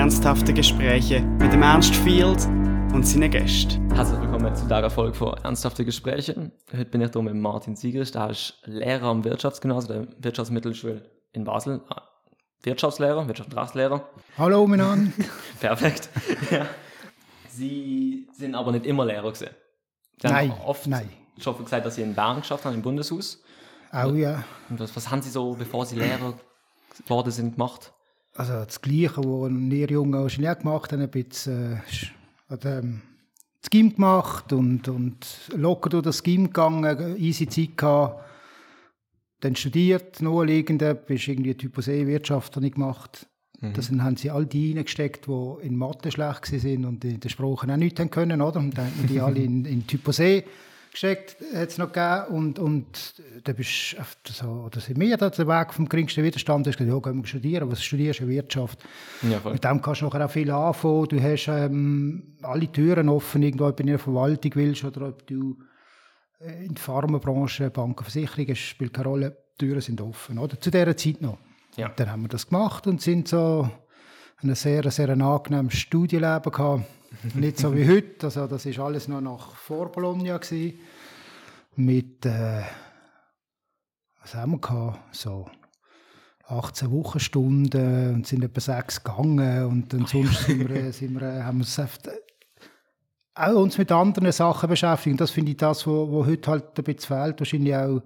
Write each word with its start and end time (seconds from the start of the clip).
ernsthafte 0.00 0.54
Gespräche 0.54 1.20
mit 1.20 1.52
dem 1.52 1.60
Ernst 1.60 1.94
Field 1.94 2.46
und 2.94 3.06
seinen 3.06 3.30
Gästen. 3.30 3.92
Herzlich 3.92 4.18
willkommen 4.18 4.54
zu 4.54 4.62
dieser 4.62 4.88
Folge 4.88 5.12
von 5.12 5.34
Ernsthafte 5.44 5.84
Gespräche. 5.84 6.50
Heute 6.72 6.84
bin 6.86 7.02
ich 7.02 7.12
hier 7.12 7.20
mit 7.20 7.34
Martin 7.34 7.76
Siegrist, 7.76 8.14
der 8.14 8.30
ist 8.30 8.62
Lehrer 8.64 9.08
am 9.08 9.22
Wirtschaftsgymnasium 9.24 10.08
der 10.08 10.24
Wirtschaftsmittelschule 10.24 11.02
in 11.32 11.44
Basel. 11.44 11.82
Ah, 11.90 12.00
Wirtschaftslehrer, 12.62 13.26
Wirtschafts- 13.26 13.50
und 13.50 13.58
Rechtslehrer. 13.58 14.08
Hallo 14.38 14.66
miteinander. 14.66 15.12
Perfekt. 15.60 16.08
ja. 16.50 16.64
Sie 17.50 18.26
sind 18.32 18.54
aber 18.54 18.72
nicht 18.72 18.86
immer 18.86 19.04
Lehrer 19.04 19.30
gewesen. 19.30 19.50
Sie 20.22 20.28
Nein, 20.28 20.52
haben 20.52 20.60
oft 20.62 20.86
nein. 20.86 21.10
schon 21.38 21.62
gesagt, 21.62 21.84
dass 21.84 21.96
Sie 21.96 22.02
in 22.02 22.14
Bern 22.14 22.40
geschafft 22.40 22.64
haben, 22.64 22.74
im 22.74 22.80
Bundeshaus. 22.80 23.42
Auch 23.92 24.14
ja. 24.14 24.44
Und 24.70 24.80
was, 24.80 24.96
was 24.96 25.10
haben 25.10 25.20
Sie 25.20 25.28
so, 25.28 25.52
bevor 25.56 25.84
Sie 25.84 25.96
Lehrer 25.96 26.32
geworden 27.04 27.30
sind, 27.30 27.56
gemacht? 27.56 27.92
Also 28.34 28.52
das 28.64 28.80
Gleiche, 28.80 29.18
was 29.18 29.50
wir 29.50 29.90
Jungen 29.90 30.20
wahrscheinlich 30.20 30.50
auch 30.50 30.58
gemacht 30.58 30.92
haben, 30.92 31.02
ein 31.02 31.10
bisschen 31.10 31.74
äh, 31.74 31.80
hat, 32.48 32.64
ähm, 32.64 33.02
das 33.60 33.70
Gym 33.70 33.94
gemacht 33.94 34.52
und, 34.52 34.88
und 34.88 35.50
locker 35.54 35.90
durch 35.90 36.04
das 36.04 36.22
Gym 36.22 36.46
gegangen, 36.46 37.16
easy 37.18 37.48
Zeit 37.48 37.76
gehabt. 37.76 38.24
Dann 39.40 39.56
studiert, 39.56 40.20
naheliegende, 40.22 40.94
bist 40.94 41.28
irgendwie 41.28 41.54
Typus 41.54 41.88
E 41.88 42.06
Wirtschaft 42.06 42.56
habe 42.56 42.66
ich 42.66 42.72
gemacht. 42.72 43.26
Das 43.74 43.86
sind, 43.86 44.02
haben 44.02 44.16
sie 44.16 44.30
all 44.30 44.46
die 44.46 44.72
reingesteckt, 44.72 45.26
die 45.26 45.66
in 45.66 45.76
Mathe 45.76 46.10
schlecht 46.10 46.46
sind 46.46 46.86
und 46.86 47.04
in 47.04 47.20
der 47.20 47.28
Sprache 47.28 47.70
auch 47.70 47.76
nichts 47.76 48.00
können, 48.10 48.40
oder? 48.40 48.58
Und 48.58 48.76
dann 48.76 48.86
haben 48.86 49.06
die 49.06 49.20
alle 49.20 49.40
in, 49.40 49.66
in 49.66 49.86
Typus 49.86 50.18
E 50.18 50.44
gesteckt, 50.90 51.36
hat 51.54 51.68
es 51.68 51.78
noch 51.78 51.92
gegeben. 51.92 52.36
Und, 52.36 52.58
und 52.58 53.14
da 53.44 53.52
bist 53.52 53.96
du 54.24 54.32
so, 54.32 54.46
oder 54.46 54.80
sind 54.80 54.98
wir 54.98 55.16
da 55.16 55.30
der 55.30 55.46
Weg 55.46 55.72
vom 55.72 55.88
geringsten 55.88 56.24
Widerstand, 56.24 56.66
du 56.66 56.70
hast 56.70 56.78
gesagt, 56.78 56.92
ja, 56.92 57.10
gehen 57.10 57.22
wir 57.22 57.26
studieren, 57.26 57.70
was 57.70 57.82
studierst 57.82 58.20
du? 58.20 58.28
Wirtschaft. 58.28 58.78
Ja, 59.22 59.40
voll. 59.40 59.52
Mit 59.52 59.64
dem 59.64 59.80
kannst 59.80 60.00
du 60.00 60.06
nachher 60.06 60.24
auch 60.24 60.30
viel 60.30 60.50
anfangen. 60.50 61.08
Du 61.08 61.22
hast 61.22 61.48
ähm, 61.48 62.36
alle 62.42 62.70
Türen 62.70 63.08
offen, 63.08 63.42
irgendwo 63.42 63.66
ob 63.66 63.76
du 63.76 63.82
in 63.82 63.88
der 63.88 63.98
Verwaltung 63.98 64.52
willst 64.54 64.84
oder 64.84 65.08
ob 65.08 65.26
du 65.26 65.56
äh, 66.40 66.66
in 66.66 66.74
der 66.74 66.82
Pharmabranche, 66.82 67.70
Banken, 67.70 68.04
Versicherungen, 68.04 68.56
spielt 68.56 68.94
keine 68.94 69.08
Rolle. 69.08 69.36
Die 69.60 69.66
Türen 69.66 69.80
sind 69.80 70.00
offen, 70.00 70.38
oder? 70.38 70.58
Zu 70.60 70.70
dieser 70.70 70.96
Zeit 70.96 71.20
noch. 71.20 71.38
Ja. 71.76 71.88
Und 71.88 72.00
dann 72.00 72.10
haben 72.10 72.22
wir 72.22 72.28
das 72.28 72.48
gemacht 72.48 72.86
und 72.86 73.00
sind 73.00 73.28
so 73.28 73.70
ein 74.42 74.54
sehr, 74.54 74.90
sehr 74.90 75.10
angenehmes 75.10 75.74
Studienleben 75.74 76.50
gehabt. 76.50 76.84
Nicht 77.34 77.58
so 77.58 77.74
wie 77.74 77.88
heute, 77.88 78.26
also 78.26 78.46
das 78.46 78.66
ist 78.66 78.78
alles 78.78 79.08
noch 79.08 79.20
nach 79.20 79.54
vor 79.56 79.90
Bologna 79.90 80.38
gewesen. 80.38 80.78
Mit, 81.76 82.24
äh, 82.26 82.62
was 84.20 84.34
haben 84.34 84.52
wir 84.52 84.58
gehabt? 84.58 85.14
So 85.14 85.48
18 86.46 86.90
Wochenstunden 86.90 88.14
und 88.14 88.26
sind 88.26 88.42
etwa 88.44 88.60
sechs 88.60 89.02
gegangen 89.02 89.66
und 89.66 89.92
dann 89.92 90.06
sonst 90.06 90.44
sind 90.46 90.68
wir, 90.68 90.92
sind 90.92 91.20
wir, 91.20 91.44
haben 91.44 91.58
wir 91.58 91.84
oft, 91.84 92.06
äh, 92.06 92.10
auch 93.34 93.56
uns 93.62 93.78
mit 93.78 93.90
anderen 93.92 94.32
Sachen 94.32 94.68
beschäftigt. 94.68 95.12
Und 95.14 95.20
das 95.20 95.30
finde 95.30 95.52
ich 95.52 95.56
das, 95.56 95.86
wo, 95.86 96.10
wo 96.10 96.26
heute 96.26 96.50
halt 96.50 96.78
ein 96.78 96.84
bisschen 96.84 97.16
fehlt, 97.16 97.40
wahrscheinlich 97.40 97.74
auch, 97.76 98.02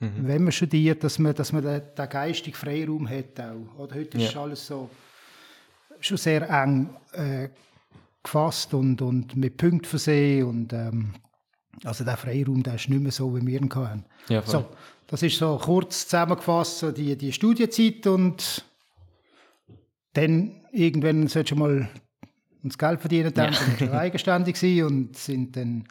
wenn 0.00 0.42
man 0.42 0.52
studiert, 0.52 1.02
dass 1.02 1.18
man, 1.18 1.34
dass 1.34 1.52
man 1.52 1.62
den, 1.62 1.80
den 1.96 2.08
geistigen 2.10 2.54
Freiraum 2.56 3.08
hat 3.08 3.40
auch. 3.40 3.78
Oder 3.78 3.94
heute 3.94 4.18
ist 4.18 4.34
Ja. 4.34 4.42
alles 4.42 4.66
so 4.66 4.90
schon 6.00 6.18
sehr 6.18 6.50
eng 6.50 6.90
äh, 7.12 7.48
gefasst 8.24 8.74
und, 8.74 9.00
und 9.02 9.36
mit 9.36 9.56
Punkten 9.56 9.84
versehen 9.86 10.46
und 10.46 10.72
ähm, 10.72 11.14
also 11.84 12.04
der 12.04 12.16
Freiraum, 12.16 12.62
der 12.62 12.74
ist 12.76 12.88
nicht 12.88 13.00
mehr 13.02 13.12
so, 13.12 13.34
wie 13.36 13.46
wir 13.46 13.60
ihn 13.60 13.72
hatten. 13.74 14.04
Ja, 14.28 14.42
voll. 14.42 14.52
So, 14.52 14.64
das 15.06 15.22
ist 15.22 15.36
so 15.38 15.58
kurz 15.62 16.04
zusammengefasst, 16.04 16.78
so 16.78 16.90
die, 16.92 17.16
die 17.16 17.32
Studienzeit 17.32 18.06
und 18.06 18.64
dann 20.14 20.52
irgendwann 20.72 21.26
solltest 21.28 21.52
du 21.52 21.56
mal 21.56 21.88
das 22.62 22.78
Geld 22.78 23.00
verdienen, 23.00 23.32
dann 23.34 23.52
Ja. 23.52 23.58
sind 23.58 23.80
wir 23.80 23.92
eigenständig 24.00 24.82
und 24.82 25.16
sind 25.16 25.56
dann 25.56 25.84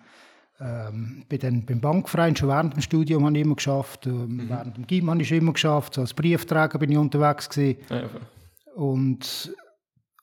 ähm, 0.59 1.25
bin 1.27 1.39
dann 1.39 1.65
beim 1.65 1.81
Bankverein 1.81 2.35
schon 2.35 2.47
während 2.47 2.73
dem 2.75 2.81
Studium 2.81 3.25
habe 3.25 3.35
ich 3.37 3.43
immer 3.43 3.55
geschafft, 3.55 4.05
ähm, 4.07 4.45
während 4.47 4.77
dem 4.77 4.87
Gym 4.87 5.09
habe 5.09 5.21
ich 5.21 5.27
schon 5.27 5.37
immer 5.39 5.53
geschafft, 5.53 5.95
so 5.95 6.01
als 6.01 6.13
Briefträger 6.13 6.79
bin 6.79 6.91
ich 6.91 6.97
unterwegs 6.97 7.49
gewesen 7.49 7.79
Ja, 7.89 8.09
und 8.75 9.53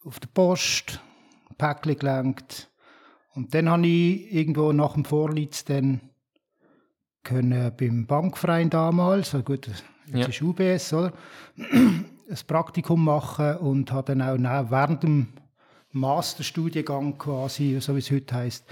auf 0.04 0.18
der 0.18 0.28
Post 0.28 1.00
Päckchen 1.60 1.98
gelenkt. 1.98 2.70
Und 3.34 3.54
dann 3.54 3.68
habe 3.68 3.86
ich 3.86 4.32
irgendwo 4.32 4.72
nach 4.72 4.94
dem 4.94 5.04
Vorlitz 5.04 5.64
dann 5.64 6.00
können 7.22 7.70
beim 7.78 8.06
Bankverein 8.06 8.70
damals, 8.70 9.34
also 9.34 9.44
gut, 9.44 9.66
jetzt 9.66 9.84
Ja. 10.12 10.26
ist 10.26 10.40
UBS, 10.42 10.92
oder? 10.94 11.12
ein 12.30 12.38
Praktikum 12.46 13.04
machen 13.04 13.56
und 13.58 13.92
habe 13.92 14.14
dann 14.16 14.46
auch 14.46 14.70
während 14.70 15.02
dem 15.02 15.28
Masterstudiengang 15.92 17.18
quasi, 17.18 17.78
so 17.80 17.94
wie 17.94 17.98
es 17.98 18.10
heute 18.10 18.34
heißt, 18.34 18.64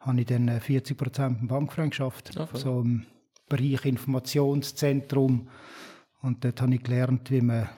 habe 0.00 0.20
ich 0.20 0.26
dann 0.26 0.48
äh, 0.48 0.58
40 0.60 0.96
Prozent 0.96 1.38
beim 1.38 1.48
Bankverein 1.48 1.90
geschafft. 1.90 2.34
Ja, 2.34 2.46
voll. 2.46 2.60
so 2.60 2.80
im 2.80 3.06
Bereich 3.48 3.84
Informationszentrum. 3.84 5.48
Und 6.22 6.44
dort 6.44 6.60
habe 6.60 6.74
ich 6.74 6.82
gelernt, 6.82 7.30
wie 7.30 7.40
man 7.40 7.68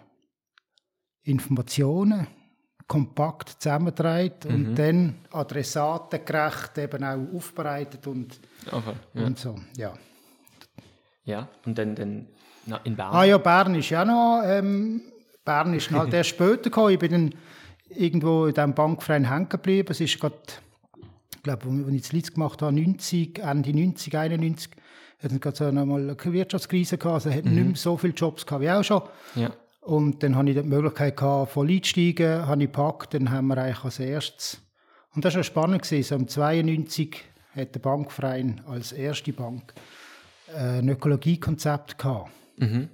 Informationen 1.22 2.26
kompakt 2.86 3.56
zusammenträgt 3.62 4.44
Mhm. 4.44 4.54
und 4.54 4.74
dann 4.76 5.14
adressatengerecht 5.32 6.78
eben 6.78 7.04
auch 7.04 7.36
aufbereitet 7.36 8.06
und, 8.06 8.38
voll. 8.68 8.82
Ja. 9.14 9.24
und 9.26 9.38
so. 9.38 9.56
Ja. 9.76 9.94
ja, 11.24 11.48
und 11.64 11.78
dann, 11.78 11.94
dann 11.94 12.26
na, 12.66 12.78
in 12.84 12.96
Bern. 12.96 13.12
Ah 13.14 13.24
ja, 13.24 13.38
Bern 13.38 13.74
ist 13.74 13.90
ja 13.90 14.04
noch, 14.04 14.42
ähm, 14.44 15.02
Bern 15.44 15.74
ist 15.74 15.90
halt 15.90 16.12
erst 16.12 16.30
später 16.30 16.64
gekommen. 16.64 16.90
Ich 16.92 16.98
bin 16.98 17.12
dann 17.12 17.34
irgendwo 17.88 18.46
in 18.46 18.54
diesem 18.54 18.74
Bankverein 18.74 19.28
hängen 19.30 19.48
geblieben. 19.48 19.88
Es 19.90 20.00
ist 20.00 20.18
gerade, 20.20 20.36
ich 21.36 21.42
glaube, 21.42 21.66
als 21.68 21.94
ich 21.94 22.02
das 22.02 22.12
Lied 22.12 22.34
gemacht 22.34 22.62
habe, 22.62 22.72
90, 22.72 23.38
Ende 23.38 23.72
90, 23.74 24.16
91, 24.16 24.70
hat 25.22 25.32
es 25.32 25.40
gerade 25.40 25.56
so 25.56 25.64
einmal 25.64 26.00
eine 26.10 26.16
Wirtschaftskrise 26.32 26.98
gehabt. 26.98 27.14
Also 27.26 27.30
hat 27.30 27.44
nicht 27.44 27.66
mehr 27.66 27.76
so 27.76 27.96
viele 27.96 28.12
Jobs 28.14 28.44
gehabt 28.44 28.62
wie 28.62 28.70
auch 28.70 28.82
schon. 28.84 29.02
Ja. 29.36 29.50
Und 29.84 30.22
dann 30.22 30.34
hatte 30.34 30.50
ich 30.50 30.56
die 30.56 30.62
Möglichkeit, 30.62 31.16
gehabt, 31.16 31.52
voll 31.52 31.70
einzusteigen, 31.70 32.46
habe 32.46 32.62
ich 32.62 32.72
gepackt, 32.72 33.12
dann 33.12 33.30
haben 33.30 33.48
wir 33.48 33.58
eigentlich 33.58 33.84
als 33.84 33.98
erstes, 33.98 34.60
und 35.14 35.24
das 35.24 35.36
war 35.36 35.44
spannend, 35.44 35.82
gewesen, 35.82 36.02
so 36.02 36.14
im 36.14 36.26
92 36.26 37.22
hat 37.54 37.74
der 37.74 37.80
Bankverein 37.80 38.62
als 38.66 38.92
erste 38.92 39.32
Bank 39.32 39.74
äh, 40.48 40.78
ein 40.78 40.88
Ökologiekonzept 40.88 41.98
gehabt. 41.98 42.30
Mhm. 42.56 42.88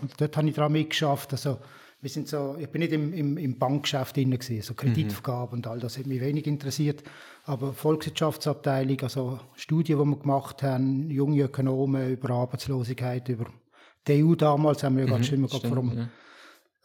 Und 0.00 0.20
dort 0.20 0.36
habe 0.36 0.48
ich 0.48 0.54
daran 0.54 0.72
mitgeschafft, 0.72 1.32
also 1.32 1.58
wir 2.00 2.10
sind 2.10 2.28
so, 2.28 2.56
ich 2.60 2.68
bin 2.68 2.80
nicht 2.80 2.92
im, 2.92 3.12
im, 3.12 3.36
im 3.38 3.58
Bankgeschäft 3.58 4.16
drin 4.16 4.30
gewesen, 4.30 4.62
so 4.62 4.74
Kreditvergabe 4.74 5.56
und 5.56 5.66
all 5.66 5.80
das 5.80 5.98
hat 5.98 6.06
mich 6.06 6.20
wenig 6.20 6.46
interessiert, 6.46 7.02
aber 7.44 7.72
Volkswirtschaftsabteilung, 7.72 9.00
also 9.00 9.40
Studien, 9.56 9.98
die 9.98 10.04
wir 10.04 10.16
gemacht 10.16 10.62
haben, 10.62 11.10
junge 11.10 11.42
Ökonomen 11.42 12.12
über 12.12 12.30
Arbeitslosigkeit, 12.30 13.28
über 13.28 13.46
die 14.06 14.24
EU 14.24 14.36
damals, 14.36 14.84
haben 14.84 14.96
wir 14.96 15.06
ja 15.06 15.10
ganz 15.10 15.30
immer 15.30 15.48
gerade 15.48 15.66
vor 15.66 15.76
dem 15.76 15.98
ja. 15.98 16.08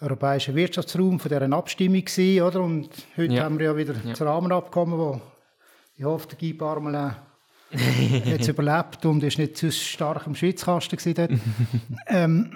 Europäischen 0.01 0.55
Wirtschaftsraum 0.55 1.19
von 1.19 1.29
dieser 1.29 1.53
Abstimmung 1.53 2.03
gewesen, 2.03 2.41
oder? 2.41 2.61
Und 2.61 2.89
heute 3.15 3.33
Ja. 3.33 3.43
haben 3.43 3.59
wir 3.59 3.67
ja 3.67 3.77
wieder 3.77 3.93
das 3.93 4.21
Rahmenabkommen, 4.21 4.97
wo 4.97 5.21
ich 5.95 6.03
hoffe, 6.03 6.27
der 6.29 6.37
Guy 6.39 6.53
Parmelin 6.53 7.15
es 7.71 8.47
überlebt 8.47 9.05
und 9.05 9.23
ist 9.23 9.37
nicht 9.37 9.55
zu 9.55 9.71
stark 9.71 10.27
im 10.27 10.35
Schwitzkasten 10.35 10.97
gewesen 10.97 11.13
dort. 11.13 11.31
ähm, 12.07 12.51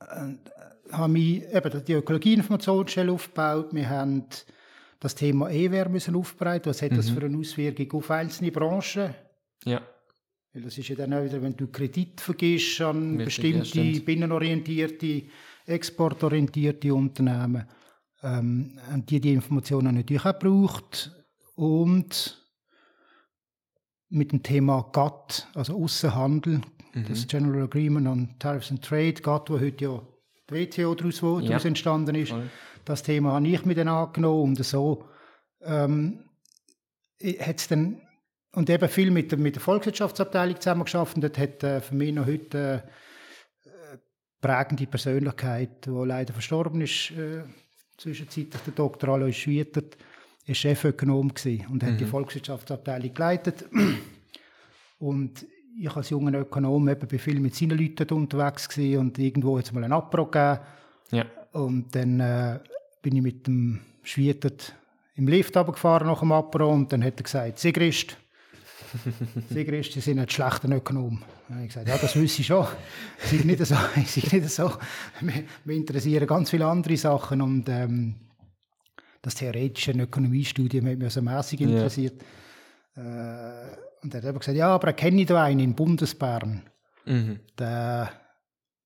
äh, 0.00 0.92
haben 0.92 1.14
wir 1.14 1.52
eben 1.54 1.84
die 1.84 1.92
Ökologieinformationsstelle 1.94 3.12
aufgebaut. 3.12 3.68
Wir 3.72 3.88
haben 3.90 4.24
das 5.00 5.14
Thema 5.14 5.50
E-Wehr 5.50 5.88
müssen 5.88 6.14
aufbereiten. 6.14 6.70
Was 6.70 6.82
hat 6.82 6.96
das 6.96 7.10
für 7.10 7.24
eine 7.24 7.36
Auswirkung 7.36 7.92
auf 7.92 8.10
einzelne 8.10 8.52
Branchen? 8.52 9.14
ja. 9.64 9.82
Weil 10.54 10.64
das 10.64 10.76
ist 10.76 10.86
ja 10.88 10.96
dann 10.96 11.14
auch 11.14 11.24
wieder, 11.24 11.40
wenn 11.40 11.56
du 11.56 11.66
Kredit 11.68 12.20
vergisst 12.20 12.78
an 12.82 13.16
Richtig, 13.16 13.24
bestimmte 13.24 13.80
ja, 13.80 14.00
binnenorientierte, 14.04 15.22
exportorientierte 15.66 16.94
Unternehmen, 16.94 17.66
ähm, 18.22 18.78
haben 18.90 19.06
die 19.06 19.20
die 19.20 19.32
Informationen 19.32 19.94
natürlich 19.96 20.24
auch 20.24 20.38
gebraucht. 20.38 21.12
Und 21.54 22.38
mit 24.08 24.32
dem 24.32 24.42
Thema 24.42 24.88
GATT, 24.92 25.48
also 25.54 25.74
Außenhandel, 25.76 26.60
Mhm. 26.94 27.06
das 27.08 27.26
General 27.26 27.62
Agreement 27.62 28.06
on 28.06 28.28
Tariffs 28.38 28.70
and 28.70 28.84
Trade, 28.84 29.14
GATT, 29.14 29.48
wo 29.50 29.58
heute 29.58 29.84
ja 29.84 30.02
die 30.50 30.54
WTO 30.54 30.94
daraus, 30.94 31.22
wo 31.22 31.38
Ja. 31.40 31.48
daraus 31.48 31.64
entstanden 31.64 32.14
ist. 32.14 32.30
Voll. 32.30 32.50
Das 32.84 33.02
Thema 33.02 33.32
habe 33.32 33.46
ich 33.48 33.64
mir 33.64 33.74
dann 33.74 33.88
angenommen 33.88 34.42
und 34.56 34.64
so 34.64 35.04
ähm, 35.62 36.24
hat 37.40 37.60
es 37.60 37.68
dann 37.68 38.00
und 38.54 38.68
eben 38.68 38.88
viel 38.88 39.10
mit 39.10 39.30
der, 39.30 39.38
mit 39.38 39.54
der 39.54 39.62
Volkswirtschaftsabteilung 39.62 40.60
zusammen 40.60 40.84
geschafft 40.84 41.14
und 41.16 41.22
dort 41.22 41.38
hat 41.38 41.62
äh, 41.62 41.80
für 41.80 41.94
mich 41.94 42.12
noch 42.12 42.26
heute 42.26 42.82
äh, 42.84 42.90
prägende 44.42 44.86
Persönlichkeit, 44.86 45.86
die 45.86 45.90
leider 45.90 46.34
verstorben 46.34 46.82
ist, 46.82 47.12
äh, 47.12 47.44
zwischenzeitlich 47.96 48.60
der 48.62 48.74
Dr. 48.74 49.08
Alois 49.08 49.32
Schwietert, 49.32 49.96
ist 50.44 50.58
Chefökonom 50.58 51.32
gewesen 51.32 51.66
und 51.70 51.82
hat 51.84 51.98
die 51.98 52.04
Volkswirtschaftsabteilung 52.04 53.14
geleitet. 53.14 53.64
Und 54.98 55.46
ich 55.78 55.96
als 55.96 56.10
junger 56.10 56.38
Ökonom 56.38 56.88
eben 56.88 57.08
bin 57.08 57.18
viel 57.18 57.40
mit 57.40 57.54
seinen 57.54 57.78
Leuten 57.78 58.12
unterwegs 58.14 58.68
gewesen 58.68 58.98
und 58.98 59.18
irgendwo 59.18 59.58
es 59.58 59.72
mal 59.72 59.84
einen 59.84 59.92
Abbruch 59.92 60.30
gegeben. 60.30 60.60
Ja. 61.12 61.24
Und 61.52 61.94
dann 61.94 62.20
äh, 62.20 62.58
bin 63.00 63.16
ich 63.16 63.22
mit 63.22 63.46
dem 63.46 63.80
Schwietert 64.02 64.74
im 65.14 65.28
Lift 65.28 65.56
runtergefahren 65.56 66.08
nach 66.08 66.20
dem 66.20 66.32
Apero 66.32 66.70
und 66.70 66.92
dann 66.92 67.04
hat 67.04 67.18
er 67.18 67.22
gesagt, 67.22 67.58
Sigrist, 67.58 68.16
Sigrist, 69.50 69.92
Sie 69.92 70.00
sind 70.00 70.18
ein 70.18 70.28
schlechter 70.28 70.68
Ökonom. 70.68 71.22
Dann 71.48 71.56
habe 71.56 71.66
ich 71.66 71.72
gesagt, 71.72 71.88
ja, 71.88 71.98
das 71.98 72.16
wüsste 72.16 72.42
ich 72.42 72.46
schon. 72.46 72.66
Sie 73.18 73.36
sind 73.38 73.46
nicht 73.46 73.64
so. 73.64 73.76
Sie 74.06 74.36
nicht 74.36 74.50
so. 74.50 74.72
Mich, 75.20 75.44
mich 75.64 75.76
interessieren 75.76 76.26
ganz 76.26 76.50
viele 76.50 76.66
andere 76.66 76.96
Sachen 76.96 77.42
und 77.42 77.68
ähm, 77.68 78.14
das 79.20 79.36
theoretische 79.36 79.92
Ökonomiestudium 79.92 80.86
hat 80.86 80.98
mich 80.98 81.12
so 81.12 81.22
mäßig 81.22 81.60
interessiert. 81.60 82.22
Ja. 82.96 83.02
Äh, 83.02 83.76
und 84.02 84.12
er 84.14 84.20
hat 84.20 84.28
eben 84.28 84.38
gesagt, 84.38 84.58
ja, 84.58 84.68
aber 84.68 84.92
kenne 84.92 85.20
ich 85.22 85.28
da 85.28 85.44
einen 85.44 85.60
in 85.60 85.74
Bundesbern. 85.74 86.62
Mhm. 87.06 87.38
Der 87.58 88.10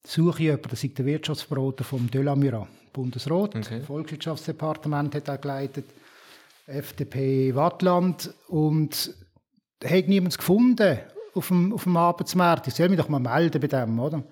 suche 0.05 0.39
ich 0.39 0.45
jemanden, 0.45 0.69
das 0.69 0.85
ist 0.85 0.99
der 0.99 1.07
Wirtschaftsberater 1.07 1.85
vom 1.85 2.11
Delamira, 2.11 2.67
Bundesrat, 2.93 3.57
okay. 3.57 3.81
Volkswirtschaftsdepartement 3.81 5.15
hat 5.15 5.29
er 5.29 5.39
geleitet, 5.39 5.87
FDP 6.67 7.55
Wattland 7.55 8.33
und 8.49 9.15
hat 9.85 10.09
niemand 10.09 10.37
gefunden 10.37 10.99
auf 11.35 11.49
dem, 11.49 11.73
auf 11.73 11.85
dem 11.85 11.97
Arbeitsmarkt. 11.97 12.69
Ich 12.69 12.75
soll 12.75 12.89
mich 12.89 12.99
doch 12.99 13.09
mal 13.09 13.21
melden 13.21 13.61
bei 13.61 13.67
dem, 13.67 13.99
oder? 13.99 14.23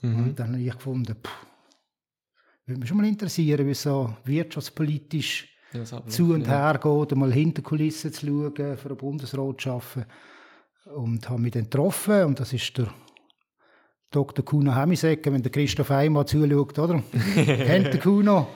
Mhm. 0.00 0.24
Und 0.24 0.38
dann 0.38 0.52
habe 0.52 0.62
ich 0.62 0.72
gefunden, 0.72 1.14
pff, 1.14 1.46
würde 2.66 2.80
mich 2.80 2.88
schon 2.88 2.98
mal 2.98 3.06
interessieren, 3.06 3.66
wie 3.66 3.74
so 3.74 4.16
wirtschaftspolitisch 4.24 5.48
ja, 5.72 5.84
zu 6.06 6.32
und 6.32 6.46
ja. 6.46 6.70
her 6.70 6.80
geht, 6.82 7.16
mal 7.16 7.32
hinter 7.32 7.62
Kulissen 7.62 8.12
zu 8.12 8.26
schauen, 8.26 8.76
für 8.76 8.88
den 8.88 8.96
Bundesrat 8.96 9.60
zu 9.60 9.70
arbeiten. 9.70 10.06
Und 10.94 11.28
habe 11.28 11.40
mich 11.40 11.52
dann 11.52 11.64
getroffen 11.64 12.24
und 12.24 12.40
das 12.40 12.52
ist 12.52 12.76
der 12.76 12.88
Dr. 14.10 14.44
Kuno 14.44 14.74
Hemisecker, 14.74 15.32
wenn 15.32 15.42
der 15.42 15.50
Christoph 15.50 15.90
einmal 15.90 16.26
zuschaut, 16.26 16.78
oder? 16.78 17.02
Kennt 17.34 17.86
der 17.86 18.00
Kuno. 18.00 18.48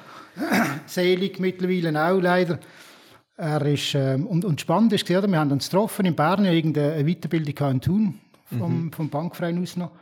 Selig 0.87 1.40
mittlerweile 1.40 1.90
auch 2.00 2.20
leider. 2.20 2.60
Er 3.40 3.64
ist, 3.67 3.94
ähm, 3.94 4.26
und, 4.26 4.44
und 4.44 4.61
spannend 4.61 4.93
ist, 4.93 5.08
oder? 5.08 5.29
wir 5.29 5.38
haben 5.38 5.52
uns 5.52 5.70
getroffen 5.70 6.06
in 6.06 6.17
Bern, 6.17 6.44
irgendeine 6.44 7.05
Weiterbildung 7.05 7.70
in 7.70 7.81
Thun, 7.81 8.20
vom, 8.46 8.85
mhm. 8.85 8.93
vom 8.93 9.08
Bankverein 9.08 9.62
aus 9.62 9.76
noch. 9.76 9.93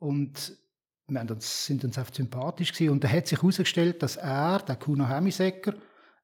Und 0.00 0.56
wir 1.06 1.20
haben 1.20 1.28
uns, 1.28 1.66
sind 1.66 1.84
uns 1.84 1.96
einfach 1.96 2.12
sympathisch 2.12 2.72
gewesen. 2.72 2.90
Und 2.90 3.04
da 3.04 3.08
hat 3.08 3.28
sich 3.28 3.40
herausgestellt, 3.40 4.02
dass 4.02 4.16
er, 4.16 4.58
der 4.58 4.74
Kuno 4.74 5.08
Hemisecker, 5.08 5.74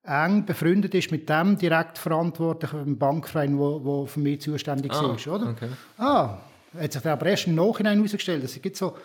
eng 0.02 0.44
befreundet 0.44 0.92
ist 0.94 1.12
mit 1.12 1.28
dem 1.28 1.56
direkt 1.56 1.98
Verantwortlichen 1.98 2.80
beim 2.80 2.98
Bankverein, 2.98 3.56
wo, 3.56 3.84
wo 3.84 4.06
für 4.06 4.18
mich 4.18 4.40
zuständig 4.40 4.90
ah, 4.92 5.02
war, 5.02 5.34
oder? 5.34 5.50
Okay. 5.50 5.68
Ah, 5.98 6.38
hat 6.76 6.92
sich 6.92 7.06
aber 7.06 7.26
erst 7.26 7.46
im 7.46 7.54
Nachhinein 7.54 7.98
herausgestellt. 7.98 8.42
Es 8.42 8.60
gibt 8.60 8.76
so, 8.76 8.96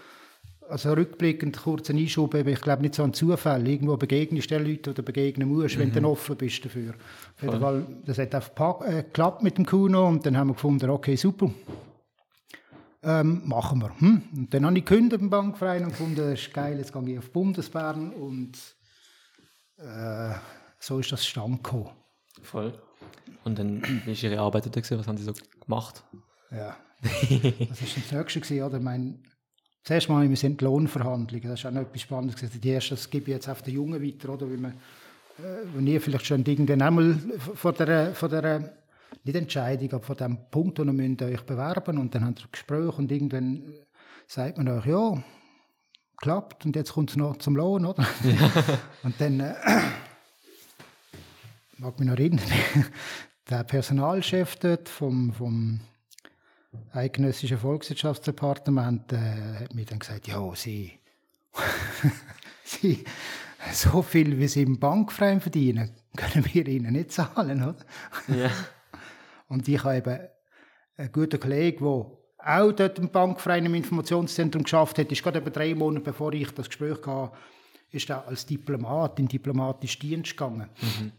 also 0.69 0.93
rückblickend 0.93 1.57
kurzen 1.57 1.97
Einschub, 1.97 2.33
ich 2.33 2.61
glaube 2.61 2.81
nicht 2.81 2.95
so 2.95 3.03
ein 3.03 3.13
Zufall. 3.13 3.67
Irgendwo 3.67 3.97
begegnest 3.97 4.51
du 4.51 4.57
den 4.57 4.67
Leuten 4.67 4.89
oder 4.89 5.03
begegnen 5.03 5.49
musst, 5.49 5.75
mhm. 5.75 5.81
wenn 5.81 5.93
du 5.93 5.99
mhm. 5.99 6.05
offen 6.05 6.35
bist 6.35 6.65
dafür. 6.65 6.93
Auf 7.35 7.41
jeden 7.41 7.59
Fall, 7.59 7.85
das 8.05 8.17
hat 8.17 8.35
einfach 8.35 8.81
äh, 8.81 9.03
geklappt 9.03 9.43
mit 9.43 9.57
dem 9.57 9.65
Kuno 9.65 10.07
und 10.07 10.25
dann 10.25 10.37
haben 10.37 10.47
wir 10.47 10.53
gefunden, 10.53 10.89
okay, 10.89 11.15
super. 11.15 11.51
Ähm, 13.03 13.43
machen 13.45 13.81
wir. 13.81 13.91
Hm? 13.99 14.21
Und 14.35 14.53
dann 14.53 14.65
habe 14.65 14.77
ich 14.79 14.85
gekündigt 14.85 15.19
beim 15.21 15.29
Bankverein 15.29 15.83
und 15.83 15.91
gefunden, 15.91 16.15
das 16.15 16.39
ist 16.39 16.53
geil, 16.53 16.79
jetzt 16.79 16.91
gehe 16.91 17.13
ich 17.13 17.19
auf 17.19 17.29
Bundesbern 17.31 18.11
und 18.11 18.57
äh, 19.77 20.33
so 20.79 20.99
ist 20.99 21.11
das 21.11 21.25
Stand 21.25 21.63
gekommen. 21.63 21.91
Voll. 22.41 22.73
Und 23.43 23.59
dann, 23.59 23.83
wie 24.05 24.11
ist 24.11 24.23
Ihre 24.23 24.39
Arbeit 24.39 24.65
da 24.65 24.97
Was 24.97 25.07
haben 25.07 25.17
Sie 25.17 25.23
so 25.23 25.33
gemacht? 25.59 26.03
Ja, 26.49 26.75
das 27.01 28.11
war 28.11 28.23
das 28.23 28.35
Nächste. 28.35 28.65
Oder? 28.65 28.79
Mein, 28.79 29.21
zuerst 29.85 30.09
mal, 30.09 30.27
wir 30.29 30.35
sind 30.35 30.61
Lohnverhandlungen. 30.61 31.49
Das 31.49 31.59
ist 31.59 31.65
auch 31.65 31.71
noch 31.71 31.83
etwas 31.83 32.01
Spannendes. 32.01 32.51
Die 32.51 32.69
erste, 32.69 32.95
das 32.95 33.09
gebe 33.09 33.31
ich 33.31 33.35
jetzt 33.35 33.47
auf 33.47 33.61
den 33.61 33.75
Jungen 33.75 34.03
weiter, 34.03 34.29
oder? 34.29 34.51
Wie 34.51 34.57
man, 34.57 34.71
äh, 34.71 35.65
wenn 35.73 35.87
ihr 35.87 36.01
vielleicht 36.01 36.25
schon 36.25 36.43
irgendwann 36.43 36.81
einmal 36.81 37.17
vor 37.53 37.71
der, 37.71 38.13
vor 38.13 38.27
der 38.27 38.73
nicht 39.23 39.35
Entscheidung, 39.35 39.93
aber 39.93 40.03
von 40.03 40.17
dem 40.17 40.37
Punkt, 40.51 40.79
wo 40.79 40.83
ihr 40.83 41.21
euch 41.21 41.41
bewerben 41.43 41.97
und 41.97 42.13
dann 42.13 42.25
habt 42.25 42.39
ihr 42.39 42.45
ein 42.45 42.51
Gespräch 42.51 42.97
und 42.97 43.11
irgendwann 43.11 43.63
sagt 44.27 44.57
man 44.57 44.67
euch, 44.67 44.85
ja, 44.85 45.23
klappt 46.17 46.65
und 46.65 46.75
jetzt 46.75 46.93
kommt 46.93 47.11
es 47.11 47.15
noch 47.15 47.37
zum 47.37 47.55
Lohn, 47.55 47.85
oder? 47.85 48.05
Ja. 48.23 48.51
und 49.03 49.19
dann 49.19 49.39
äh, 49.39 49.53
mag 51.77 51.99
mich 51.99 52.07
noch 52.07 52.17
erinnern, 52.17 52.45
der 53.49 53.63
Personalchef 53.63 54.55
dort 54.57 54.89
vom, 54.89 55.31
vom 55.31 55.79
eidgenössischen 56.93 57.57
Volkswirtschaftsdepartement 57.57 59.13
äh, 59.13 59.59
hat 59.61 59.73
mir 59.73 59.85
dann 59.85 59.99
gesagt, 59.99 60.27
ja, 60.27 60.53
sie, 60.55 60.93
sie, 62.63 63.03
so 63.71 64.01
viel, 64.01 64.37
wie 64.37 64.47
sie 64.47 64.63
im 64.63 64.79
Bankfreien 64.79 65.41
verdienen, 65.41 65.91
können 66.15 66.45
wir 66.51 66.67
ihnen 66.67 66.93
nicht 66.93 67.11
zahlen, 67.11 67.61
oder? 67.63 67.85
Ja. 68.27 68.51
Und 69.47 69.67
ich 69.67 69.83
habe 69.83 69.97
eben 69.97 70.19
einen 70.97 71.11
guten 71.11 71.39
Kollegen, 71.39 71.85
der 71.85 72.05
auch 72.37 72.71
dort 72.71 72.99
im 72.99 73.09
Bankverein 73.09 73.65
im 73.65 73.75
Informationszentrum 73.75 74.63
geschafft 74.63 74.99
hat, 74.99 75.11
ist 75.11 75.23
gerade 75.23 75.39
etwa 75.39 75.49
drei 75.49 75.73
Monate 75.73 76.05
bevor 76.05 76.33
ich 76.33 76.51
das 76.51 76.67
Gespräch 76.67 76.97
hatte, 77.05 77.35
ist 77.91 78.09
er 78.09 78.27
als 78.27 78.45
Diplomat 78.45 79.19
in 79.19 79.27
diplomatischen 79.27 80.01
Dienst 80.01 80.31
gegangen. 80.31 80.69
Mhm. 80.81 81.11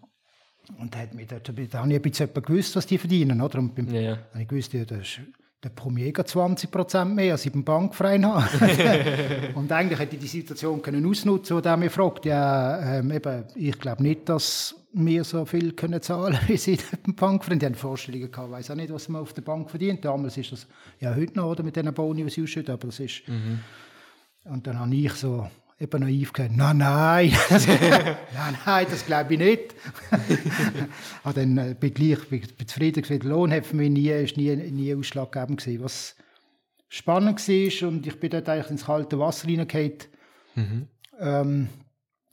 Und 0.79 0.97
hat 0.97 1.14
mir 1.14 1.26
dort, 1.26 1.49
da 1.49 1.79
habe 1.79 1.91
ich 1.91 1.97
ein 1.97 2.03
bisschen 2.03 2.32
gewusst, 2.35 2.75
was 2.75 2.87
die 2.87 2.99
verdienen. 2.99 3.41
Oder? 3.41 3.58
Und 3.58 3.75
beim, 3.75 3.88
ja, 3.93 4.00
ja. 4.00 4.19
habe 4.32 4.43
ich 4.43 4.49
gewusst, 4.49 4.73
ja, 4.73 4.85
das 4.85 4.99
ist 4.99 5.20
der 5.67 5.71
Premier 5.71 6.15
20 6.15 6.71
Prozent 6.71 7.17
mehr, 7.17 7.33
als 7.33 7.45
ich 7.45 7.53
beim 7.53 7.65
Bankverein 7.65 8.25
habe. 8.25 8.47
und 9.55 9.73
eigentlich 9.73 9.99
hätte 9.99 10.15
ich 10.15 10.23
die 10.23 10.29
Situation 10.29 10.81
können 10.81 11.05
ausnutzen 11.05 11.61
können, 11.61 11.81
mir 11.81 11.91
fragt, 11.91 12.25
ja, 12.25 12.99
ähm, 12.99 13.11
eben, 13.11 13.45
ich 13.57 13.77
glaube 13.81 14.01
nicht, 14.03 14.29
dass 14.29 14.77
wir 14.93 15.25
so 15.25 15.45
viel 15.45 15.73
können 15.73 16.01
zahlen 16.01 16.39
wie 16.47 16.57
sie 16.57 16.79
beim 17.05 17.17
Bankverein. 17.17 17.59
Die 17.59 17.67
haben 17.67 17.75
Vorstellungen 17.75 18.31
gehabt, 18.31 18.49
ich 18.49 18.55
weiß 18.55 18.71
auch 18.71 18.77
nicht, 18.77 18.93
was 18.93 19.09
man 19.09 19.23
auf 19.23 19.33
der 19.33 19.43
Bank 19.43 19.69
verdient. 19.69 20.05
Damals 20.05 20.37
ist 20.37 20.53
das, 20.53 20.69
ja 21.01 21.13
heute 21.15 21.37
noch, 21.37 21.51
oder, 21.51 21.65
mit 21.65 21.75
diesen 21.75 21.93
Boni, 21.93 22.23
die 22.23 22.31
sie 22.31 22.43
ausschütten, 22.45 22.73
aber 22.73 22.87
das 22.87 23.01
ist... 23.01 23.23
Mhm. 23.27 23.59
Und 24.45 24.65
dann 24.69 24.79
habe 24.79 24.95
ich 24.95 25.13
so 25.15 25.51
eben 25.78 26.00
naiv 26.02 26.32
gesagt, 26.32 26.56
nein, 26.56 26.78
nein, 26.78 27.32
nein, 27.50 28.58
nein, 28.64 28.87
das 28.90 29.05
glaube 29.05 29.34
ich 29.34 29.38
nicht. 29.38 29.75
Und 31.25 31.37
dann 31.37 31.58
äh, 31.58 31.76
bin 31.78 31.93
ich 31.96 32.28
bin 32.28 32.69
zufrieden 32.69 33.02
gewesen. 33.02 33.20
Der 33.20 33.31
Lohn 33.31 33.52
hat 33.52 33.67
für 33.67 33.76
mich 33.76 33.90
nie, 33.90 34.08
ist 34.08 34.37
nie, 34.37 34.55
nie 34.56 34.94
ausschlaggebend 34.94 35.61
gewesen. 35.61 35.84
Was 35.84 36.17
spannend 36.88 37.46
war, 37.46 37.88
und 37.88 38.06
ich 38.06 38.19
bin 38.19 38.31
dort 38.31 38.49
eigentlich 38.49 38.70
ins 38.70 38.87
kalte 38.87 39.19
Wasser 39.19 39.49
reingegangen, 39.49 39.99
mhm. 40.55 40.88
ähm, 41.19 41.69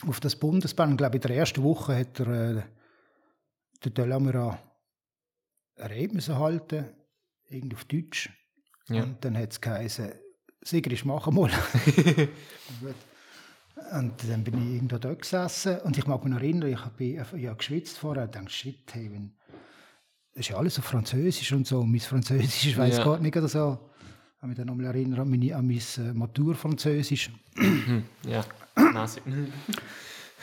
auf 0.08 0.20
das 0.20 0.36
Bundesbahn. 0.36 0.92
Ich 0.92 0.98
glaube, 0.98 1.16
in 1.16 1.22
der 1.22 1.32
ersten 1.32 1.64
Woche 1.64 1.98
hat 1.98 2.20
der, 2.20 2.28
äh, 2.28 2.62
der 3.84 3.92
Delamera 3.92 4.60
eine 5.76 5.90
Rede 5.90 6.38
halten, 6.38 6.86
irgendwie 7.50 7.76
auf 7.76 7.86
Deutsch. 7.86 8.30
Ja. 8.88 9.04
Und 9.04 9.24
dann 9.24 9.38
hat 9.38 9.52
es 9.52 9.62
geheißen, 9.62 10.12
Sigrid, 10.62 11.04
mach 11.04 11.30
mal. 11.32 11.52
Und 13.92 14.14
dann 14.30 14.44
bin 14.44 14.56
ich 14.58 14.76
irgendwo 14.76 14.98
dort 14.98 15.22
gesessen 15.22 15.80
und 15.80 15.98
ich 15.98 16.08
mag 16.08 16.24
mich 16.24 16.34
noch 16.34 16.40
erinnern, 16.40 16.70
ich 16.70 16.80
habe 16.80 17.04
ich 17.04 17.48
hab 17.50 17.58
geschwitzt 17.58 17.98
vorher 17.98 18.24
und 18.24 18.36
dachte, 18.36 18.50
shit, 18.50 18.84
hey, 18.92 19.10
wenn, 19.12 19.34
das 20.34 20.42
ist 20.42 20.50
ja 20.50 20.58
alles 20.58 20.80
auf 20.80 20.86
Französisch 20.86 21.52
und 21.52 21.68
so, 21.68 21.84
mein 21.84 22.00
Französisch, 22.00 22.68
ich 22.68 22.78
weiß 22.78 22.98
ja. 22.98 23.04
gar 23.04 23.20
nicht 23.20 23.36
oder 23.36 23.48
so. 23.48 23.80
Ich 24.36 24.42
habe 24.42 24.48
mich 24.48 24.58
dann 24.58 24.68
nochmal 24.68 24.88
erinnert 24.88 25.20
an, 25.20 25.30
meine, 25.30 25.56
an 25.56 25.68
mein 25.68 25.78
äh, 25.78 26.14
Maturfranzösisch. 26.14 27.32
ja, 28.28 28.44
Nasi. 28.94 29.22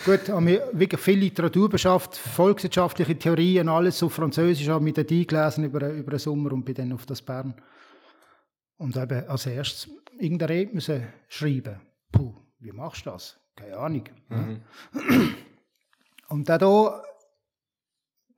Gut, 0.04 0.28
habe 0.30 0.40
mir 0.40 0.68
wirklich 0.72 1.00
viel 1.00 1.18
Literatur 1.18 1.68
beschafft, 1.68 2.16
volkswirtschaftliche 2.16 3.18
Theorien, 3.18 3.68
alles 3.68 4.02
auf 4.02 4.14
Französisch, 4.14 4.68
habe 4.68 4.82
mich 4.82 4.94
dort 4.94 5.10
eingelesen 5.10 5.64
über, 5.64 5.90
über 5.90 6.10
den 6.12 6.18
Sommer 6.18 6.52
und 6.52 6.64
bin 6.64 6.74
dann 6.74 6.92
auf 6.92 7.04
das 7.04 7.20
Bern. 7.20 7.54
Und 8.78 8.96
eben 8.96 9.28
als 9.28 9.44
erstes 9.44 9.90
irgendeine 10.18 10.52
Rede 10.52 10.74
müssen 10.74 11.02
schreiben. 11.28 11.80
Puh, 12.10 12.34
wie 12.60 12.72
machst 12.72 13.06
du 13.06 13.10
das? 13.10 13.38
Keine 13.56 13.76
Ahnung. 13.76 14.04
Mhm. 14.28 14.60
Und 16.28 16.48
dann 16.48 16.60
hier 16.60 17.02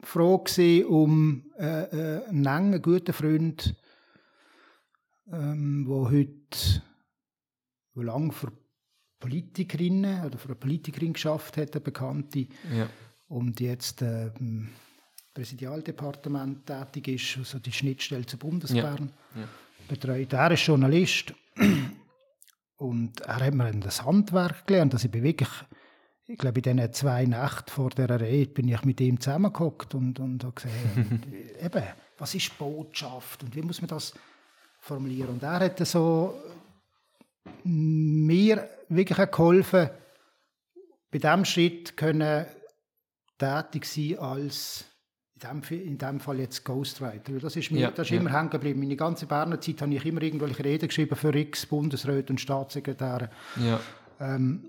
Frage 0.00 0.88
um 0.88 1.52
äh, 1.58 1.82
äh, 1.84 2.26
einen 2.26 2.46
engen, 2.46 2.82
guten 2.82 3.12
Freund, 3.12 3.76
ähm, 5.30 5.86
der 5.86 6.10
heute 6.10 6.82
wo 7.94 8.02
lange 8.02 8.32
für 8.32 8.50
Politikerinnen 9.20 10.24
oder 10.24 10.38
für 10.38 10.48
eine 10.48 10.56
Politikerin 10.56 11.12
geschafft 11.12 11.56
hat, 11.56 11.72
eine 11.72 11.80
Bekannte, 11.80 12.46
ja. 12.74 12.88
und 13.28 13.60
jetzt 13.60 14.02
äh, 14.02 14.32
im 14.40 14.70
Präsidialdepartement 15.34 16.66
tätig 16.66 17.08
ist, 17.08 17.38
also 17.38 17.58
die 17.58 17.72
Schnittstelle 17.72 18.26
zu 18.26 18.36
Bundesbern 18.36 19.12
ja. 19.34 19.42
Ja. 19.42 19.48
betreut. 19.88 20.32
Er 20.32 20.50
ist 20.50 20.66
Journalist 20.66 21.34
und 22.82 23.20
er 23.20 23.46
hat 23.46 23.54
mir 23.54 23.70
das 23.70 24.04
Handwerk 24.04 24.66
gelernt. 24.66 24.92
Also 24.92 25.06
ich 25.06 25.12
bin 25.12 25.22
wirklich, 25.22 25.48
ich 26.26 26.36
glaube, 26.36 26.60
in 26.60 26.76
diesen 26.76 26.92
zwei 26.92 27.24
Nächten 27.24 27.70
vor 27.70 27.90
der 27.90 28.20
Rede 28.20 28.50
bin 28.50 28.68
ich 28.68 28.84
mit 28.84 29.00
ihm 29.00 29.20
zusammengehockt 29.20 29.94
und, 29.94 30.18
und 30.18 30.42
habe 30.42 30.54
gesehen, 30.54 31.22
eben, 31.60 31.82
was 32.18 32.34
ist 32.34 32.58
Botschaft 32.58 33.44
und 33.44 33.54
wie 33.54 33.62
muss 33.62 33.80
man 33.80 33.88
das 33.88 34.12
formulieren. 34.80 35.34
Und 35.34 35.44
er 35.44 35.60
hat 35.60 35.78
so 35.86 36.34
mir 37.62 38.68
wirklich 38.88 39.30
geholfen, 39.30 39.90
bei 41.12 41.18
diesem 41.18 41.44
Schritt 41.44 41.96
können 41.96 42.46
tätig 43.38 43.84
sein 43.84 44.18
als 44.18 44.86
dem, 45.42 45.62
in 45.70 45.98
dem 45.98 46.20
Fall 46.20 46.40
jetzt 46.40 46.64
Ghostwriter. 46.64 47.32
Das 47.40 47.56
ist, 47.56 47.70
mir, 47.70 47.80
Ja, 47.80 47.90
das 47.90 48.06
ist 48.06 48.10
ja. 48.10 48.20
immer 48.20 48.32
hängen 48.32 48.50
geblieben. 48.50 48.80
Meine 48.80 48.96
ganze 48.96 49.26
Berner 49.26 49.60
Zeit 49.60 49.82
habe 49.82 49.94
ich 49.94 50.04
immer 50.04 50.22
irgendwelche 50.22 50.64
Reden 50.64 50.88
geschrieben 50.88 51.16
für 51.16 51.34
X 51.34 51.66
Bundesräte 51.66 52.32
und 52.32 52.40
Staatssekretäre. 52.40 53.30
Ja. 53.56 53.80
Ähm, 54.20 54.64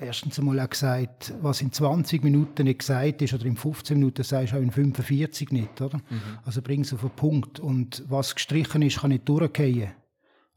erstens 0.00 0.38
einmal 0.38 0.60
auch 0.60 0.70
gesagt, 0.70 1.32
was 1.40 1.62
in 1.62 1.72
20 1.72 2.22
Minuten 2.22 2.64
nicht 2.64 2.80
gesagt 2.80 3.22
ist 3.22 3.34
oder 3.34 3.46
in 3.46 3.56
15 3.56 3.98
Minuten 3.98 4.22
sagst 4.22 4.52
du 4.52 4.56
auch 4.56 4.62
in 4.62 4.70
45 4.70 5.50
nicht, 5.52 5.80
oder? 5.80 6.00
Also 6.44 6.62
bring 6.62 6.82
es 6.82 6.92
auf 6.92 7.00
den 7.00 7.10
Punkt. 7.10 7.60
Und 7.60 8.04
was 8.08 8.34
gestrichen 8.34 8.82
ist, 8.82 9.00
kann 9.00 9.10
nicht 9.10 9.28
durchgehen. 9.28 9.92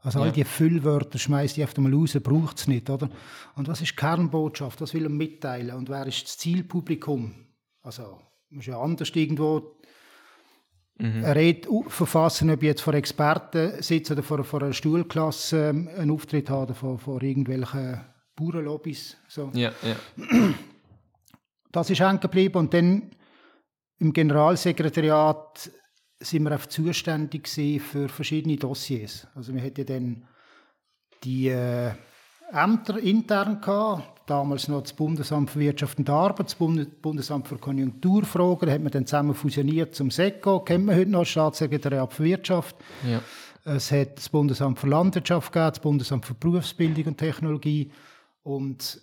Also 0.02 0.20
all 0.20 0.28
Ja. 0.28 0.32
die 0.32 0.44
Füllwörter 0.44 1.18
schmeißt 1.18 1.56
die 1.56 1.62
einfach 1.62 1.76
mal 1.78 1.92
raus, 1.92 2.16
braucht 2.22 2.58
es 2.58 2.68
nicht, 2.68 2.88
oder? 2.88 3.10
Und 3.54 3.68
was 3.68 3.80
ist 3.82 3.90
die 3.92 3.96
Kernbotschaft? 3.96 4.80
Was 4.80 4.94
will 4.94 5.04
er 5.04 5.10
mitteilen? 5.10 5.76
Und 5.76 5.88
wer 5.90 6.06
ist 6.06 6.24
das 6.24 6.38
Zielpublikum? 6.38 7.34
Also, 7.82 8.18
muss 8.48 8.66
ja 8.66 8.80
anders 8.80 9.10
irgendwo 9.14 9.76
eine 10.98 11.34
Rede 11.34 11.68
au- 11.70 11.84
verfassen, 11.88 12.50
ob 12.50 12.62
ich 12.62 12.66
jetzt 12.66 12.82
vor 12.82 12.92
Experten 12.94 13.82
sitze 13.82 14.12
oder 14.12 14.22
vor, 14.22 14.44
vor 14.44 14.62
einer 14.62 14.72
Stuhlklasse 14.74 15.70
ähm, 15.70 15.88
einen 15.96 16.10
Auftritt 16.10 16.50
habe 16.50 16.64
oder 16.64 16.74
vor, 16.74 16.98
vor 16.98 17.22
irgendwelchen 17.22 18.00
Bauernlobbys. 18.36 19.16
So. 19.28 19.50
Ja, 19.54 19.72
ja. 19.82 19.96
Das 21.72 21.88
ist 21.88 22.00
hängen 22.00 22.20
geblieben 22.20 22.56
und 22.58 22.74
dann 22.74 23.10
im 23.98 24.12
Generalsekretariat 24.12 25.70
sind 26.20 26.42
wir 26.44 26.52
einfach 26.52 26.68
zuständig 26.68 27.48
für 27.48 28.08
verschiedene 28.08 28.56
Dossiers. 28.56 29.26
Also 29.34 29.54
wir 29.54 29.62
hatten 29.62 29.86
dann 29.86 30.22
die 31.24 31.48
äh, 31.48 31.92
Ämter 32.52 32.98
intern 32.98 33.60
gehabt, 33.60 34.28
damals 34.28 34.68
noch 34.68 34.82
das 34.82 34.92
Bundesamt 34.92 35.50
für 35.50 35.60
Wirtschaft 35.60 35.98
und 35.98 36.10
Arbeit, 36.10 36.46
das 36.46 36.54
Bund 36.54 37.02
Bundesamt 37.02 37.48
für 37.48 37.58
Konjunkturfragen, 37.58 38.66
da 38.66 38.74
hat 38.74 38.82
man 38.82 38.92
dann 38.92 39.06
zusammen 39.06 39.34
fusioniert 39.34 39.94
zum 39.94 40.10
SECO, 40.10 40.60
kennt 40.60 40.86
man 40.86 40.96
heute 40.96 41.10
noch, 41.10 41.24
Staatssekretariat 41.24 42.12
für 42.12 42.24
Wirtschaft. 42.24 42.76
ja. 43.08 43.20
Es 43.62 43.92
hat 43.92 44.16
das 44.16 44.30
Bundesamt 44.30 44.78
für 44.78 44.88
Landwirtschaft 44.88 45.52
gegeben, 45.52 45.70
das 45.70 45.80
Bundesamt 45.80 46.24
für 46.24 46.32
Berufsbildung 46.32 47.04
und 47.04 47.18
Technologie. 47.18 47.92
Und 48.42 49.02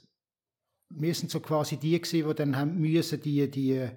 wir 0.90 1.14
sind 1.14 1.30
so 1.30 1.40
quasi 1.40 1.78
die 1.78 2.00
gewesen, 2.02 2.28
die 2.28 2.36
dann 2.36 2.58
haben 2.58 2.80
müssen, 2.80 3.22
die, 3.22 3.50
die 3.52 3.88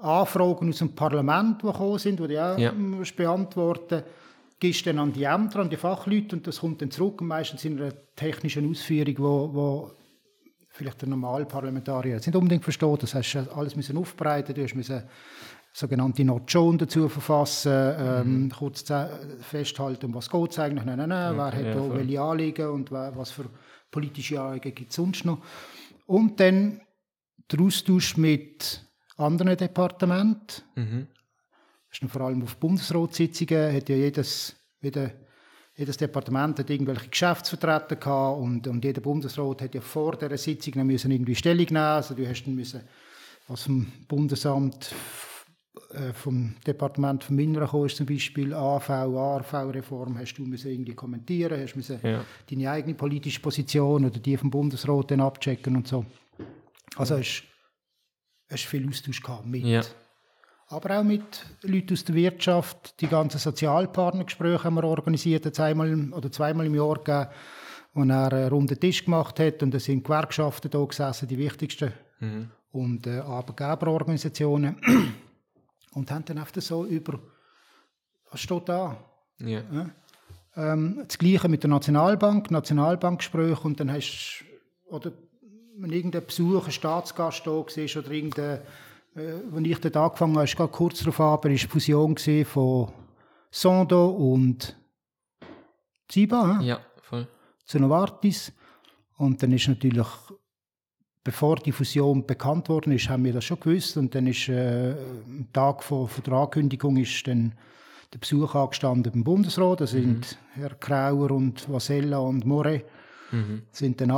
Anfragen 0.00 0.68
aus 0.70 0.78
dem 0.78 0.94
Parlament, 0.94 1.62
die 1.62 1.66
gekommen 1.66 1.98
sind, 1.98 2.20
die 2.20 2.28
du 2.28 2.42
auch 2.44 2.58
Ja. 2.58 2.72
musst 2.72 3.16
beantworten 3.16 4.02
gibst 4.58 4.86
dann 4.86 4.98
an 4.98 5.10
die 5.12 5.24
Ämter, 5.24 5.60
an 5.60 5.70
die 5.70 5.76
Fachleute 5.78 6.36
und 6.36 6.46
das 6.46 6.60
kommt 6.60 6.82
dann 6.82 6.90
zurück, 6.90 7.22
und 7.22 7.28
meistens 7.28 7.64
in 7.64 7.80
einer 7.80 7.94
technischen 8.14 8.68
Ausführung, 8.70 9.14
wo, 9.18 9.54
wo 9.54 9.90
vielleicht 10.68 11.00
der 11.00 11.08
normale 11.08 11.46
Parlamentarier 11.46 12.16
jetzt 12.16 12.26
nicht 12.26 12.36
unbedingt 12.36 12.62
versteht. 12.62 13.02
Das 13.02 13.14
heißt, 13.14 13.34
du 13.36 13.56
alles 13.56 13.74
müssen 13.74 13.96
aufbereiten, 13.96 14.54
du 14.54 14.62
hast 14.62 14.74
müssen 14.74 15.02
sogenannte 15.72 16.24
Notion 16.24 16.76
dazu 16.76 17.08
verfassen, 17.08 17.72
ähm, 17.72 18.52
kurz 18.56 18.84
ze- 18.84 19.08
festhalten, 19.40 20.06
um 20.06 20.14
was 20.14 20.28
geht 20.28 20.50
es 20.50 20.58
eigentlich, 20.58 20.84
nein, 20.84 20.98
nein, 20.98 21.08
nein, 21.08 21.36
wer 21.38 21.46
hat 21.46 21.64
ja, 21.64 21.74
da 21.74 21.94
welche 21.94 22.20
Anliegen 22.20 22.68
und 22.68 22.90
was 22.92 23.30
für 23.30 23.46
politische 23.90 24.40
Anliegen 24.42 24.74
gibt 24.74 24.90
es 24.90 24.96
sonst 24.96 25.24
noch. 25.24 25.38
Und 26.06 26.38
dann 26.38 26.80
der 27.50 27.60
Austausch 27.60 28.16
mit 28.18 28.84
anderen 29.20 29.56
Departementen, 29.56 30.64
Mhm. 30.76 31.06
das 31.88 31.92
ist 31.96 32.02
dann 32.02 32.08
vor 32.08 32.22
allem 32.22 32.42
auf 32.42 32.56
Bundesratssitzungen, 32.56 33.74
hat 33.74 33.88
ja 33.88 33.96
jedes, 33.96 34.56
jeder, 34.80 35.10
jedes 35.76 35.96
Departement 35.96 36.58
hat 36.58 36.70
irgendwelche 36.70 37.08
Geschäftsvertreter 37.08 37.96
gehabt 37.96 38.38
und, 38.40 38.66
und 38.66 38.84
jeder 38.84 39.00
Bundesrat 39.00 39.62
hat 39.62 39.74
ja 39.74 39.80
vor 39.80 40.16
dieser 40.16 40.36
Sitzung 40.36 40.74
noch 40.76 40.84
müssen 40.84 41.10
irgendwie 41.10 41.34
Stellung 41.34 41.66
nehmen 41.66 41.76
Also 41.76 42.14
du 42.14 42.28
hast 42.28 42.44
dann 42.44 42.54
müssen, 42.54 42.80
was 43.48 43.62
vom 43.62 43.86
Bundesamt, 44.06 44.94
äh, 45.94 46.12
vom 46.12 46.54
Departement 46.66 47.24
vom 47.24 47.38
Inneren 47.38 47.68
kam, 47.68 47.86
ist 47.86 47.96
zum 47.96 48.06
Beispiel 48.06 48.52
AV, 48.54 48.90
ARV-Reform, 48.90 50.18
hast 50.18 50.34
du 50.34 50.44
müssen 50.44 50.70
irgendwie 50.70 50.94
kommentieren, 50.94 51.60
hast 51.60 51.76
müssen 51.76 51.98
Ja. 52.02 52.24
deine 52.50 52.70
eigene 52.70 52.94
politische 52.94 53.40
Position 53.40 54.04
oder 54.04 54.18
die 54.18 54.36
vom 54.36 54.50
Bundesrat 54.50 55.10
dann 55.10 55.20
abchecken 55.20 55.76
und 55.76 55.88
so. 55.88 56.04
Also 56.96 57.16
es 57.16 57.42
hast 58.50 58.66
viel 58.66 58.88
Austausch 58.88 59.22
gehabt 59.22 59.46
mit 59.46 59.64
Ja. 59.64 59.82
aber 60.68 60.98
auch 61.00 61.04
mit 61.04 61.46
Leuten 61.62 61.94
aus 61.94 62.04
der 62.04 62.14
Wirtschaft. 62.14 63.00
Die 63.00 63.08
ganzen 63.08 63.38
Sozialpartnergespräche 63.38 64.64
haben 64.64 64.74
wir 64.74 64.84
organisiert, 64.84 65.44
jetzt 65.44 65.60
einmal 65.60 66.12
oder 66.12 66.30
zweimal 66.30 66.66
im 66.66 66.74
Jahr 66.74 66.94
gegeben, 66.96 67.26
wo 67.94 68.04
er 68.04 68.32
einen 68.32 68.48
runden 68.48 68.78
Tisch 68.78 69.04
gemacht 69.04 69.40
hat 69.40 69.62
und 69.62 69.72
da 69.72 69.78
sind 69.80 70.04
Gewerkschaften 70.04 70.70
da 70.70 70.84
gesessen, 70.84 71.28
die 71.28 71.38
wichtigsten, 71.38 71.92
und 72.72 73.06
äh, 73.06 73.18
Arbeitgeberorganisationen 73.20 74.76
und 75.94 76.10
haben 76.10 76.24
dann 76.24 76.38
einfach 76.38 76.60
so 76.60 76.84
über, 76.84 77.18
was 78.30 78.40
steht 78.40 78.68
da? 78.68 78.96
Ja. 79.38 79.62
Ähm, 80.56 81.02
das 81.06 81.18
Gleiche 81.18 81.48
mit 81.48 81.62
der 81.62 81.70
Nationalbank, 81.70 82.50
Nationalbankgespräche 82.50 83.62
und 83.62 83.80
dann 83.80 83.90
hast 83.90 84.44
oder 84.86 85.12
wenn 85.78 85.92
irgendein 85.92 86.26
Besuch, 86.26 86.66
ein 86.66 86.72
Staatsgast 86.72 87.46
da 87.46 87.50
war 87.50 87.62
oder 87.64 88.10
irgendein, 88.10 88.58
äh, 89.14 89.32
wenn 89.50 89.64
ich 89.64 89.78
dort 89.80 89.96
angefangen 89.96 90.34
habe, 90.34 90.44
ist 90.44 90.56
gerade 90.56 90.72
kurz 90.72 91.00
darauf 91.00 91.20
an, 91.44 91.52
ist 91.52 91.64
die 91.64 91.68
Fusion 91.68 92.16
von 92.44 92.92
Sondo 93.50 94.08
und 94.10 94.76
Ziba? 96.08 96.60
Ja, 96.62 96.80
voll. 97.02 97.26
zu 97.64 97.78
Novartis. 97.78 98.52
Und 99.16 99.42
dann 99.42 99.52
ist 99.52 99.68
natürlich, 99.68 100.06
bevor 101.22 101.56
die 101.56 101.72
Fusion 101.72 102.26
bekannt 102.26 102.68
worden 102.68 102.92
ist, 102.92 103.08
haben 103.08 103.24
wir 103.24 103.32
das 103.34 103.44
schon 103.44 103.60
gewusst. 103.60 103.96
Und 103.96 104.14
dann 104.14 104.26
ist 104.26 104.48
äh, 104.48 104.92
am 105.26 105.48
Tag 105.52 105.82
von, 105.82 106.08
von 106.08 106.24
der 106.24 106.32
Ankündigung 106.34 106.96
ist 106.96 107.26
dann 107.26 107.54
der 108.12 108.18
Besuch 108.18 108.54
angestanden 108.54 109.12
beim 109.12 109.22
Bundesrat. 109.24 109.80
Da 109.82 109.86
sind 109.86 110.36
Herr 110.54 110.74
Krauer 110.74 111.30
und 111.30 111.70
Vasella 111.70 112.18
und 112.18 112.44
More 112.44 112.82
Mhm. 113.32 113.62
sind 113.70 114.00
dann 114.00 114.10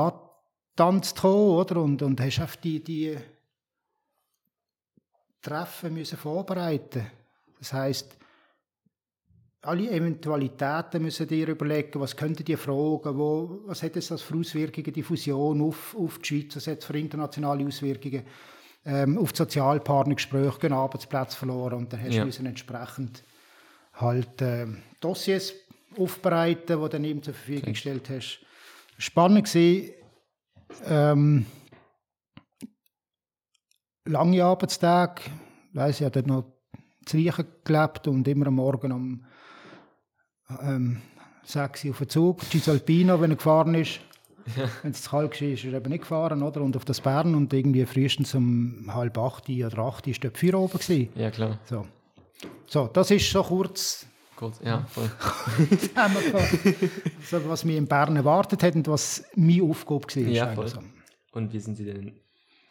angetanzt 0.77 1.17
gekommen, 1.17 1.51
oder? 1.57 1.77
Und, 1.83 2.03
und 2.03 2.21
hast 2.21 2.41
einfach 2.41 2.57
die, 2.57 2.83
die 2.83 3.17
Treffen 5.41 5.95
müssen 5.95 6.19
vorbereiten. 6.19 7.07
Das 7.59 7.73
heißt, 7.73 8.17
alle 9.63 9.91
Eventualitäten 9.91 11.03
müssen 11.03 11.29
dir 11.29 11.49
überlegen, 11.49 12.01
was 12.01 12.17
könnten 12.17 12.45
die 12.45 12.57
fragen, 12.57 13.17
wo, 13.17 13.61
was 13.67 13.83
hat 13.83 13.97
es 13.97 14.09
das 14.09 14.23
für 14.23 14.37
Auswirkungen, 14.37 14.93
die 14.93 15.03
Fusion 15.03 15.61
auf, 15.63 15.95
auf 15.97 16.19
die 16.19 16.27
Schweiz, 16.27 16.57
was 16.57 16.67
hat 16.67 16.79
es 16.79 16.85
für 16.85 16.99
internationale 16.99 17.65
Auswirkungen 17.65 18.25
ähm, 18.85 19.19
auf 19.19 19.33
die 19.33 19.39
Sozialpartnergespräche, 19.39 20.59
gehen 20.59 20.73
Arbeitsplätze 20.73 21.37
verloren 21.37 21.75
und 21.79 21.93
dann 21.93 22.03
hast 22.03 22.15
Ja. 22.15 22.25
du 22.25 22.45
entsprechend 22.45 23.23
halt 23.95 24.41
ähm, 24.41 24.83
Dossiers 25.01 25.53
aufbereiten, 25.97 26.83
die 26.83 26.89
dann 26.89 27.05
ihm 27.05 27.23
zur 27.23 27.35
Verfügung 27.35 27.73
gestellt 27.73 28.09
hast. 28.11 28.41
Spannend 28.99 29.55
war, 29.55 30.02
ähm, 30.87 31.47
lange 34.05 34.45
Arbeitstage, 34.45 35.23
weiss 35.73 36.01
ich, 36.01 36.05
habe 36.05 36.23
dort 36.23 36.27
noch 36.27 36.45
zu 37.05 37.17
Riechen 37.17 37.47
gelebt 37.65 38.09
und 38.09 38.27
immer 38.29 38.47
am 38.47 38.55
Morgen 38.55 38.93
um 38.93 39.25
ähm, 40.63 41.03
6 41.45 41.85
Uhr 41.85 41.91
auf 41.91 41.99
den 41.99 42.09
Zug, 42.09 42.43
Cisalpino, 42.43 43.21
wenn 43.21 43.31
er 43.31 43.37
gefahren 43.37 43.75
ist. 43.75 44.01
Wenn 44.83 44.91
es 44.91 45.03
zu 45.03 45.11
kalt 45.11 45.41
war, 45.41 45.49
ist 45.49 45.65
er 45.65 45.75
eben 45.75 45.91
nicht 45.91 46.01
gefahren, 46.01 46.43
oder? 46.43 46.63
Und 46.63 46.77
auf 46.77 46.85
das 46.85 47.01
Bern 47.01 47.35
und 47.35 47.53
irgendwie 47.53 47.87
frühestens 47.87 48.35
um 48.35 48.93
halb 48.93 49.17
acht 49.17 49.49
oder 49.49 49.79
acht 49.79 50.07
war 50.07 50.15
dort 50.21 50.39
Feuer 50.39 50.55
oben. 50.55 50.79
Gewesen. 50.79 51.09
Ja, 51.15 51.31
klar. 51.31 51.59
So. 51.65 51.87
so, 52.67 52.89
das 52.89 53.11
ist 53.13 53.31
so 53.31 53.43
kurz 53.43 54.07
Gut. 54.43 54.55
Ja, 54.65 54.85
voll. 54.91 55.09
so, 57.31 57.49
was 57.49 57.65
mich 57.65 57.77
in 57.77 57.87
Bern 57.87 58.17
erwartet 58.17 58.63
hat 58.65 58.75
und 58.75 58.89
was 58.89 59.23
meine 59.37 59.63
Aufgabe 59.63 60.03
war. 60.05 60.23
Ja, 60.23 60.53
voll. 60.53 60.67
so. 60.69 60.81
Und 61.33 61.53
wie 61.53 61.61
sind 61.61 61.77
Sie 61.77 61.85
denn 61.85 62.13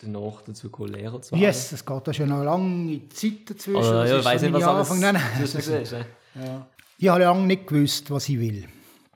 danach 0.01 0.41
dazu 0.41 0.67
gekommen, 0.67 0.89
Lehrer 0.93 1.21
zu 1.21 1.31
werden? 1.31 1.43
Yes, 1.43 1.71
es 1.71 1.85
geht 1.85 2.07
da 2.07 2.13
schon 2.13 2.27
noch 2.29 2.43
lange 2.43 3.07
Zeit 3.09 3.49
dazwischen. 3.49 3.77
Oder, 3.77 4.01
Das 4.01 4.09
ja, 4.09 4.15
ist 4.17 4.21
ich 4.21 4.25
weiß 4.25 4.41
nicht, 4.41 4.53
was 4.53 4.63
alles 4.63 4.91
Anfang- 4.91 4.99
Nein, 4.99 5.13
nein, 5.13 5.23
zwischen 5.47 5.57
das- 5.57 5.65
gesehen 5.67 5.81
ist. 5.83 5.91
ja. 6.35 6.67
Ich 6.97 7.07
habe 7.09 7.21
lange 7.23 7.47
nicht 7.47 7.67
gewusst, 7.67 8.11
was 8.11 8.27
ich 8.29 8.39
will. 8.39 8.67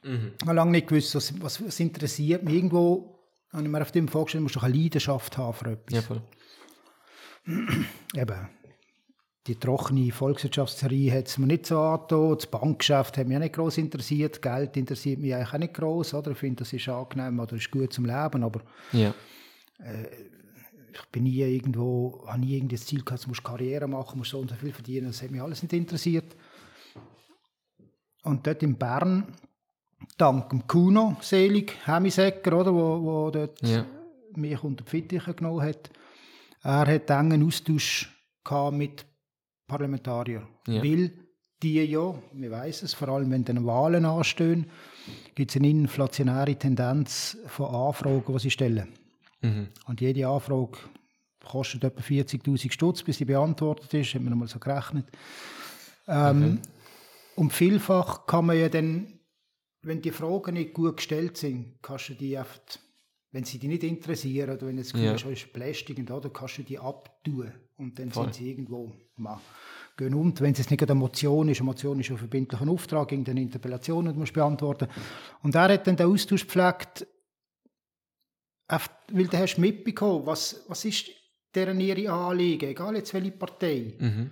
Mhm. 0.03 0.31
Ich 0.39 0.47
habe 0.47 0.55
lange 0.55 0.71
nicht 0.71 0.88
gewusst, 0.88 1.13
was, 1.15 1.33
was, 1.41 1.63
was 1.65 1.79
interessiert 1.81 2.43
mich. 2.43 2.55
Irgendwo 2.55 3.19
habe 3.51 3.63
ich 3.63 3.69
mir 3.69 3.81
auf 3.81 3.91
dem 3.91 4.07
vorgestellt, 4.07 4.39
du 4.39 4.43
musst 4.43 4.55
doch 4.55 4.63
eine 4.63 4.74
Leidenschaft 4.75 5.38
haben 5.38 5.53
für 5.53 5.71
etwas. 5.71 5.93
Ja, 5.93 6.01
voll. 6.01 6.21
Eben, 8.15 8.47
die 9.47 9.55
trockene 9.55 10.11
Volkswirtschaftstheorie 10.11 11.11
hat 11.11 11.27
es 11.27 11.37
mir 11.37 11.45
nicht 11.47 11.67
so 11.67 11.79
angetan. 11.79 12.35
Das 12.35 12.47
Bankgeschäft 12.47 13.17
hat 13.17 13.27
mich 13.27 13.37
auch 13.37 13.41
nicht 13.41 13.53
gross 13.55 13.77
interessiert. 13.77 14.41
Geld 14.41 14.75
interessiert 14.75 15.19
mich 15.19 15.35
eigentlich 15.35 15.53
auch 15.53 15.57
nicht 15.59 15.73
gross. 15.75 16.13
Oder? 16.15 16.31
Ich 16.31 16.37
finde, 16.37 16.63
das 16.63 16.73
ist 16.73 16.89
angenehm 16.89 17.39
oder 17.39 17.55
ist 17.55 17.69
gut 17.69 17.93
zum 17.93 18.05
Leben. 18.05 18.43
Aber 18.43 18.61
Ja. 18.91 19.13
ich 20.93 21.05
bin 21.11 21.23
nie 21.23 21.41
irgendwo, 21.41 22.23
habe 22.25 22.39
nie 22.39 22.59
das 22.67 22.85
Ziel 22.87 23.03
gehabt, 23.03 23.23
du 23.25 23.29
musst 23.29 23.43
Karriere 23.43 23.87
machen, 23.87 24.17
musst 24.17 24.31
so 24.31 24.39
und 24.39 24.49
so 24.49 24.55
viel 24.55 24.73
verdienen. 24.73 25.07
Das 25.07 25.21
hat 25.21 25.29
mich 25.29 25.41
alles 25.41 25.61
nicht 25.61 25.73
interessiert. 25.73 26.35
Und 28.23 28.47
dort 28.47 28.63
in 28.63 28.75
Bern 28.75 29.25
dank 30.17 30.49
dem 30.49 30.65
Kuno 30.65 31.17
selig, 31.21 31.75
Hemisäcker, 31.85 32.57
oder, 32.59 32.73
wo, 32.73 33.03
wo 33.03 33.29
dort 33.29 33.61
Ja. 33.61 33.85
mich 34.35 34.63
unter 34.63 34.83
die 34.83 34.89
Fittiche 34.89 35.35
genommen 35.35 35.61
hat. 35.61 35.91
Er 36.63 36.87
hat 36.87 37.09
engen 37.11 37.45
Austausch 37.45 38.11
mit 38.71 39.05
Parlamentariern. 39.67 40.48
Ja. 40.67 40.84
Weil 40.84 41.12
die 41.63 41.81
ja, 41.84 42.13
wir 42.34 42.51
weiß 42.51 42.84
es, 42.84 42.93
vor 42.93 43.07
allem 43.10 43.31
wenn 43.31 43.43
dann 43.45 43.65
Wahlen 43.65 44.05
anstehen, 44.05 44.67
gibt 45.36 45.51
es 45.51 45.57
eine 45.57 45.69
inflationäre 45.69 46.55
Tendenz 46.55 47.38
von 47.48 47.74
Anfragen, 47.74 48.34
die 48.34 48.39
sie 48.39 48.51
stellen. 48.51 48.88
Mhm. 49.41 49.67
Und 49.88 50.01
jede 50.01 50.27
Anfrage 50.27 50.77
kostet 51.43 51.84
etwa 51.84 52.01
40'000 52.01 52.72
Stutz, 52.72 53.03
bis 53.03 53.17
sie 53.17 53.25
beantwortet 53.25 53.93
ist, 53.93 54.13
haben 54.15 54.25
wir 54.25 54.31
noch 54.31 54.38
mal 54.38 54.48
so 54.48 54.60
gerechnet. 54.60 55.05
Ähm, 56.07 56.60
Und 57.36 57.51
vielfach 57.53 58.25
kann 58.27 58.45
man 58.45 58.57
ja 58.60 58.69
dann, 58.69 59.19
wenn 59.81 60.01
die 60.01 60.12
Fragen 60.12 60.53
nicht 60.53 60.74
gut 60.74 60.98
gestellt 60.98 61.38
sind, 61.38 61.75
kannst 61.81 62.10
du 62.10 62.13
die 62.15 62.38
einfach, 62.38 62.60
wenn 63.31 63.43
sie 63.43 63.60
dich 63.60 63.69
nicht 63.69 63.84
interessieren 63.84 64.55
oder 64.55 64.67
wenn 64.67 64.77
du 64.77 64.84
das 64.84 64.91
Gefühl 64.93 65.07
Ja. 65.07 65.13
hast, 65.13 65.25
es 65.25 65.43
ist 65.43 65.53
belästigend, 65.53 66.10
oder, 66.12 66.29
kannst 66.29 66.57
du 66.60 66.63
die 66.63 66.79
abtun 66.79 67.51
und 67.77 68.00
dann 68.00 68.12
Voll. 68.12 68.25
sind 68.25 68.36
sie 68.36 68.50
irgendwo 68.50 68.91
mal 69.17 69.39
gehen. 69.98 70.34
Wenn 70.39 70.51
es 70.51 70.60
jetzt 70.60 70.72
nicht 70.72 70.84
eine 70.84 70.96
Motion 70.96 71.50
ist, 71.50 71.60
eine 71.60 71.65
Motion 71.65 72.00
ist 72.00 72.10
ein 72.10 72.17
verbindlicher 72.17 72.67
Auftrag, 72.67 73.12
irgendeine 73.12 73.41
Interpellation, 73.41 74.05
du 74.05 74.13
musst 74.13 74.34
beantworten 74.34 74.88
Und 75.44 75.55
er 75.55 75.74
hat 75.74 75.88
dann 75.88 75.96
den 75.96 76.08
Austausch 76.08 76.46
gepflegt, 76.46 77.08
weil 78.67 79.27
du 79.27 79.38
hast 79.38 79.58
mitbekommen, 79.58 80.25
was, 80.25 80.65
was 80.67 80.86
ist 80.86 81.10
deren 81.53 81.79
ihre 81.79 82.12
Anliegen, 82.12 82.70
egal 82.70 82.96
jetzt 82.96 83.13
welche 83.13 83.32
Partei. 83.32 83.96
Mhm. 84.00 84.32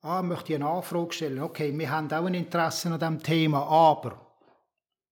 Ah, 0.00 0.22
möchte 0.22 0.52
ich 0.52 0.56
eine 0.56 0.68
Anfrage 0.68 1.12
stellen. 1.12 1.40
Okay, 1.40 1.76
wir 1.76 1.90
haben 1.90 2.10
auch 2.12 2.24
ein 2.24 2.34
Interesse 2.34 2.90
an 2.90 2.98
diesem 2.98 3.22
Thema, 3.22 3.66
aber 3.66 4.36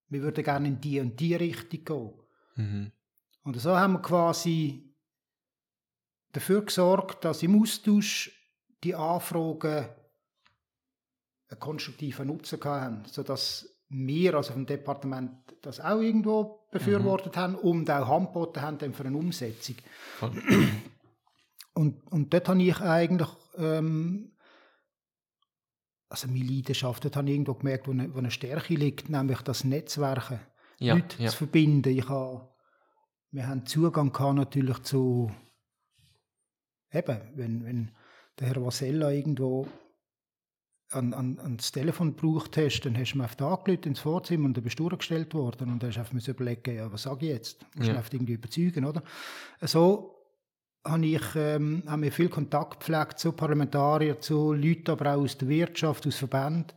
wir 0.07 0.21
würden 0.21 0.43
gerne 0.43 0.67
in 0.67 0.79
die 0.79 0.99
und 0.99 1.19
die 1.19 1.35
Richtung 1.35 1.83
gehen. 1.83 2.13
Mhm. 2.55 2.91
Und 3.43 3.59
so 3.59 3.77
haben 3.77 3.93
wir 3.93 4.01
quasi 4.01 4.84
dafür 6.35 6.63
gesorgt, 6.63 7.23
dass 7.25 7.43
im 7.43 7.61
Austausch 7.61 8.31
die 8.83 8.95
Anfragen 8.95 9.87
einen 11.47 11.59
konstruktiven 11.59 12.27
Nutzen 12.27 12.63
haben, 12.63 13.03
sodass 13.05 13.69
wir, 13.89 14.33
also 14.35 14.53
vom 14.53 14.65
Departement, 14.65 15.31
das 15.61 15.79
auch 15.79 16.01
irgendwo 16.01 16.67
befürwortet 16.71 17.37
haben 17.37 17.55
und 17.55 17.89
auch 17.89 18.09
angeboten 18.09 18.61
haben 18.61 18.77
dann 18.77 18.93
für 18.93 19.05
eine 19.05 19.17
Umsetzung. 19.17 19.75
Und, 21.73 22.11
und 22.11 22.33
dort 22.33 22.49
habe 22.49 22.63
ich 22.63 22.79
eigentlich, 22.79 23.29
ähm, 23.57 24.31
also 26.09 26.27
meine 26.27 26.45
Leidenschaft, 26.45 27.03
dort 27.03 27.15
habe 27.15 27.27
ich 27.27 27.33
irgendwo 27.33 27.53
gemerkt, 27.53 27.87
wo 27.87 27.91
eine, 27.91 28.13
wo 28.13 28.17
eine 28.17 28.31
Stärke 28.31 28.75
liegt, 28.75 29.09
nämlich 29.09 29.41
das 29.41 29.63
Netzwerken, 29.63 30.39
Ja, 30.79 30.95
Leute 30.95 31.21
ja. 31.21 31.29
zu 31.29 31.37
verbinden. 31.37 31.89
Ich 31.89 32.07
habe, 32.07 32.49
wir 33.31 33.47
haben 33.47 33.65
Zugang 33.65 34.13
gehabt 34.13 34.35
natürlich 34.35 34.79
zu, 34.83 35.31
eben, 36.93 37.17
wenn, 37.35 37.65
wenn 37.65 37.91
der 38.39 38.47
Herr 38.47 38.65
Vasella 38.65 39.11
irgendwo 39.11 39.67
an, 40.91 41.13
an, 41.13 41.39
ans 41.39 41.71
Telefon 41.71 42.15
gebraucht 42.15 42.57
hast, 42.57 42.81
dann 42.81 42.97
hast 42.97 43.13
du 43.13 43.17
mir 43.17 43.23
einfach 43.25 43.41
angerufen 43.59 43.83
ins 43.89 43.99
Vorzimmer 43.99 44.45
und 44.45 44.55
dann 44.55 44.63
bist 44.63 44.77
du 44.79 44.87
durchgestellt 44.87 45.33
worden 45.33 45.71
und 45.71 45.81
dann 45.83 45.91
hast 45.95 46.11
du 46.27 46.31
überlegen, 46.31 46.75
ja, 46.75 46.91
was 46.91 47.03
sage 47.03 47.25
ich 47.25 47.31
jetzt? 47.31 47.65
Musst 47.75 47.89
Ja. 47.89 47.99
du 48.01 48.15
irgendwie 48.15 48.33
überzeugen, 48.33 48.85
oder? 48.85 49.01
So 49.61 50.11
habe 50.85 51.05
ich, 51.05 51.23
ähm, 51.35 51.83
haben 51.87 52.03
wir 52.03 52.11
viel 52.11 52.29
Kontakt 52.29 52.79
gepflegt 52.81 53.17
zu 53.19 53.31
Parlamentariern, 53.31 54.21
zu 54.21 54.53
Leuten, 54.53 54.91
aber 54.91 55.15
auch 55.15 55.21
aus 55.21 55.37
der 55.37 55.47
Wirtschaft, 55.49 56.05
aus 56.05 56.15
Verbänden. 56.17 56.67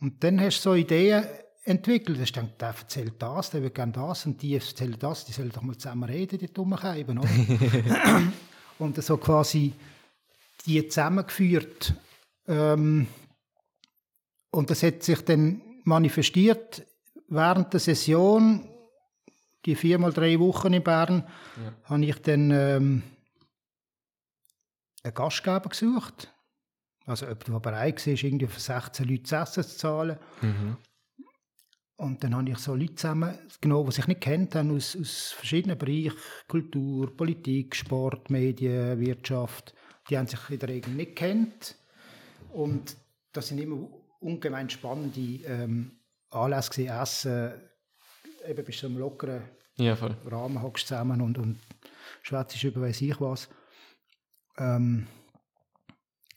Und 0.00 0.22
dann 0.22 0.38
hast 0.40 0.58
du 0.60 0.70
so 0.70 0.74
Ideen 0.74 1.24
entwickelt. 1.64 2.20
Hast 2.20 2.36
du 2.36 2.40
gedacht, 2.42 2.60
der 2.60 2.68
erzählt 2.68 3.14
das, 3.18 3.50
der 3.50 3.62
will 3.62 3.70
gerne 3.70 3.92
das 3.92 4.26
und 4.26 4.40
die 4.42 4.54
erzählen 4.54 4.96
das, 4.98 5.24
die 5.24 5.32
sollen 5.32 5.50
doch 5.50 5.62
mal 5.62 5.76
zusammen 5.76 6.04
reden, 6.04 6.38
die 6.38 6.52
dummen 6.52 6.78
Scheiben, 6.78 7.18
oder? 7.18 7.28
und 8.78 9.02
so 9.02 9.16
quasi 9.16 9.72
die 10.66 10.86
zusammengeführt. 10.88 11.94
Ähm, 12.46 13.06
und 14.50 14.70
das 14.70 14.82
hat 14.82 15.02
sich 15.02 15.20
dann 15.24 15.60
manifestiert 15.84 16.84
während 17.28 17.72
der 17.72 17.80
Session, 17.80 18.68
die 19.64 19.74
viermal 19.74 20.12
drei 20.12 20.38
Wochen 20.38 20.72
in 20.72 20.82
Bern, 20.82 21.24
Ja. 21.56 21.72
habe 21.90 22.04
ich 22.04 22.18
dann 22.22 22.50
ähm, 22.50 23.02
einen 25.02 25.14
Gastgeber 25.14 25.68
gesucht. 25.68 26.32
Also 27.06 27.26
jemand, 27.26 27.48
der 27.48 27.60
bereit 27.60 28.06
war, 28.06 28.14
irgendwie 28.14 28.46
für 28.46 28.60
16 28.60 29.08
Leute 29.08 29.22
zu 29.24 29.36
essen 29.36 29.64
zu 29.64 29.76
zahlen. 29.76 30.18
Mhm. 30.42 30.76
Und 31.98 32.22
dann 32.22 32.36
habe 32.36 32.48
ich 32.48 32.58
so 32.58 32.76
Leute 32.76 32.94
zusammen 32.94 33.36
genommen, 33.60 33.90
die 33.90 33.96
sich 33.96 34.06
nicht 34.06 34.20
kennt 34.20 34.54
haben, 34.54 34.74
aus, 34.74 34.96
aus 34.96 35.32
verschiedenen 35.32 35.76
Bereichen, 35.76 36.12
Kultur, 36.46 37.14
Politik, 37.16 37.74
Sport, 37.74 38.30
Medien, 38.30 39.00
Wirtschaft. 39.00 39.74
Die 40.08 40.16
haben 40.16 40.28
sich 40.28 40.38
in 40.48 40.60
der 40.60 40.68
Regel 40.68 40.94
nicht 40.94 41.16
kennt. 41.16 41.74
Und 42.52 42.96
das 43.32 43.48
sind 43.48 43.58
immer 43.58 43.88
ungemein 44.20 44.70
spannende 44.70 45.20
ähm, 45.44 45.90
Anlässe 46.30 46.70
gewesen, 46.70 47.02
Essen, 47.02 47.52
eben 48.46 48.64
bist 48.64 48.82
du 48.82 48.86
im 48.86 48.98
lockeren 48.98 49.42
Ja. 49.74 49.94
Rahmen 50.24 50.62
hockst 50.62 50.86
zusammen 50.86 51.20
und, 51.20 51.36
und 51.36 51.58
schwätzt 52.22 52.62
über 52.62 52.82
weiss 52.82 53.00
ich 53.00 53.20
was. 53.20 53.48
Ähm, 54.56 55.08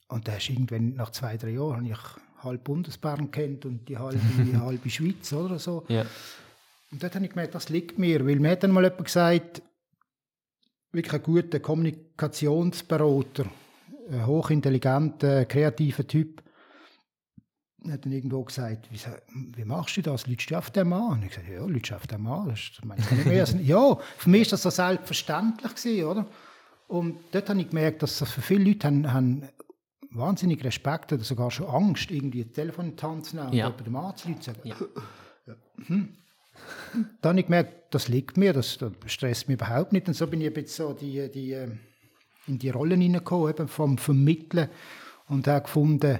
und 0.08 0.28
da 0.28 0.32
hast 0.32 0.48
du 0.48 0.54
irgendwann 0.54 0.96
nach 0.96 1.12
zwei, 1.12 1.38
drei 1.38 1.52
Jahren 1.52 1.76
habe 1.76 1.88
ich 1.88 2.31
halb 2.44 2.64
Bundesbern 2.64 3.32
kennt 3.32 3.66
und 3.66 3.88
die 3.88 3.98
halbe, 3.98 4.20
die 4.46 4.58
halbe 4.58 4.90
Schweiz 4.90 5.32
oder 5.34 5.60
so. 5.60 5.86
Ja. 5.88 6.06
Und 6.92 7.02
dort 7.02 7.16
habe 7.16 7.24
ich 7.26 7.32
gemerkt, 7.32 7.56
das 7.56 7.70
liegt 7.70 7.98
mir, 7.98 8.26
weil 8.26 8.40
mir 8.40 8.52
hat 8.52 8.64
dann 8.64 8.72
mal 8.72 8.84
jemand 8.84 9.06
gesagt, 9.06 9.62
wirklich 10.92 11.14
ein 11.14 11.24
guter 11.24 11.60
Kommunikationsberater, 11.60 13.46
ein 14.12 14.26
hochintelligenter, 14.26 15.46
kreativer 15.46 16.06
Typ, 16.06 16.44
hat 17.90 18.06
dann 18.06 18.12
irgendwo 18.12 18.44
gesagt, 18.44 18.90
wie, 18.92 19.00
wie 19.58 19.66
machst 19.66 19.98
du 19.98 20.02
das? 20.02 20.28
Lütst 20.28 20.52
du 20.52 20.56
auf 20.58 20.70
den 20.70 20.90
Mann? 20.90 21.14
Und 21.14 21.24
ich 21.24 21.30
gesagt, 21.30 21.48
ja, 21.50 21.66
lütst 21.66 21.94
auf 21.94 22.06
mehr. 23.26 23.42
als- 23.42 23.56
ja, 23.64 23.98
für 24.18 24.30
mich 24.30 24.42
ist 24.44 24.52
das 24.54 24.62
so 24.64 24.70
selbstverständlich 24.70 25.74
gewesen, 25.76 26.06
oder? 26.06 26.26
Und 26.88 27.18
dort 27.32 27.50
habe 27.50 27.62
ich 27.62 27.70
gemerkt, 27.70 28.04
dass 28.04 28.20
das 28.20 28.30
für 28.32 28.42
viele 28.42 28.66
Leute 28.66 28.86
haben, 28.88 29.12
haben 29.14 29.50
wahnsinnig 30.12 30.64
Respekt 30.64 31.14
oder 31.14 31.24
sogar 31.24 31.52
schon 31.52 31.68
Angst, 31.68 32.12
irgendwie 32.12 32.42
ein 32.42 32.52
Telefon 32.54 32.90
in 32.90 32.96
die 32.96 33.04
Hand 33.04 33.26
zu 33.26 33.36
nehmen 33.36 33.48
und 33.50 33.54
Ja. 33.54 33.70
jemandem 33.70 33.96
und 34.34 34.44
zu 34.44 34.52
sagen, 34.52 34.62
Ja. 34.64 34.76
dann 37.22 37.30
habe 37.30 37.40
ich 37.40 37.46
gemerkt, 37.46 37.94
das 37.94 38.08
liegt 38.08 38.38
mir, 38.38 38.54
das, 38.54 38.78
das 38.78 38.92
stresst 39.08 39.48
mich 39.48 39.56
überhaupt 39.56 39.94
nicht. 39.94 40.08
Und 40.08 40.14
so 40.14 40.28
bin 40.28 40.42
ich 40.42 40.48
ein 40.48 40.54
bisschen 40.54 40.88
so 40.88 40.94
die, 40.94 41.30
die, 41.32 41.54
äh, 41.54 41.70
in 42.48 42.60
die 42.60 42.70
Rollen 42.70 43.02
hineingekommen, 43.02 43.50
eben 43.50 43.68
vom 43.68 43.98
Vermitteln 43.98 44.70
und 45.28 45.48
auch 45.48 45.64
gefunden, 45.64 46.20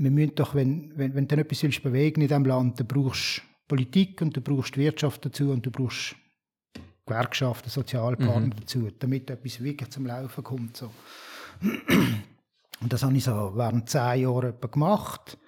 wir 0.00 0.10
müssen 0.12 0.34
doch, 0.36 0.54
wenn, 0.54 0.92
wenn, 0.96 1.14
wenn 1.14 1.24
du 1.26 1.36
dann 1.36 1.44
etwas 1.44 1.62
willst 1.62 1.82
bewegen 1.82 2.20
in 2.20 2.28
diesem 2.28 2.44
Land, 2.44 2.78
dann 2.78 2.86
brauchst 2.86 3.38
du 3.38 3.42
Politik 3.66 4.22
und 4.22 4.36
du 4.36 4.40
brauchst 4.40 4.76
Wirtschaft 4.76 5.24
dazu 5.24 5.50
und 5.50 5.66
du 5.66 5.70
brauchst 5.70 6.14
Gewerkschaften, 7.04 7.68
Sozialpartner 7.70 8.54
dazu, 8.60 8.88
damit 8.98 9.30
etwas 9.30 9.62
wirklich 9.62 9.90
zum 9.90 10.06
Laufen 10.06 10.44
kommt. 10.44 10.76
So. 10.76 10.90
Und 12.80 12.92
das 12.92 13.02
habe 13.02 13.16
ich 13.16 13.24
so 13.24 13.52
während 13.54 13.90
zehn 13.90 14.22
Jahren 14.22 14.50
etwa 14.50 14.68
gemacht. 14.68 15.38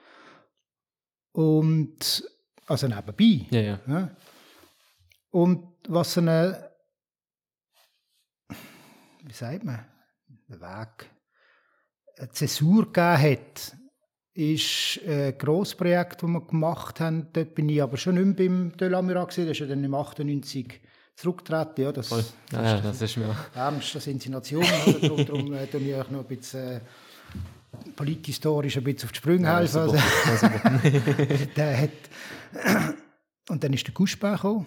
Und 1.32 2.24
also 2.66 2.86
nebenbei. 2.86 3.46
Ja, 3.50 3.60
ja. 3.60 3.80
Ja. 3.86 4.10
Und 5.30 5.66
was 5.88 6.18
eine, 6.18 6.70
wie 9.22 9.32
sagt 9.32 9.64
man, 9.64 9.86
einen 10.48 10.60
Weg, 10.60 11.10
eine 12.18 12.30
Zäsur 12.30 12.86
gegeben 12.92 13.22
hat, 13.22 13.76
ist 14.34 15.00
ein 15.06 15.36
Grossprojekt, 15.38 16.22
das 16.22 16.28
wir 16.28 16.40
gemacht 16.40 17.00
haben. 17.00 17.28
Dort 17.32 17.54
bin 17.54 17.68
ich 17.68 17.82
aber 17.82 17.96
schon 17.96 18.14
nicht 18.14 18.38
mehr 18.38 18.48
beim 18.48 18.76
Delamira 18.76 19.24
gewesen. 19.24 19.46
Das 19.46 19.52
ist 19.52 19.60
ja 19.60 19.66
dann 19.66 19.84
im 19.84 19.94
98 19.94 20.80
zurückgetreten. 21.16 21.84
Ja, 21.84 21.92
das, 21.92 22.08
Voll. 22.08 22.24
Ja, 22.52 22.62
ja, 22.62 22.80
das 22.80 23.02
ist 23.02 23.16
mir. 23.16 23.36
ernst, 23.54 23.94
das 23.94 24.06
Insinuation. 24.06 24.64
Oder? 24.64 25.00
Darum, 25.00 25.26
darum 25.26 25.52
äh, 25.54 25.66
tue 25.66 25.80
ich 25.80 25.94
euch 25.94 26.10
noch 26.10 26.20
ein 26.20 26.36
bisschen 26.36 26.76
äh, 26.76 26.80
polithistorisch 28.00 28.78
ein 28.78 28.84
bisschen 28.84 29.06
auf 29.08 29.12
die 29.12 29.18
Sprünge 29.18 29.44
Ja, 29.46 29.60
das 29.60 29.74
helfen. 29.74 29.98
Also, 30.30 30.46
Das 30.48 31.54
der 31.56 31.80
hat 31.82 31.90
und 33.50 33.62
dann 33.62 33.72
ist 33.74 33.86
der 33.86 33.92
Guschbach 33.94 34.36
gekommen. 34.42 34.66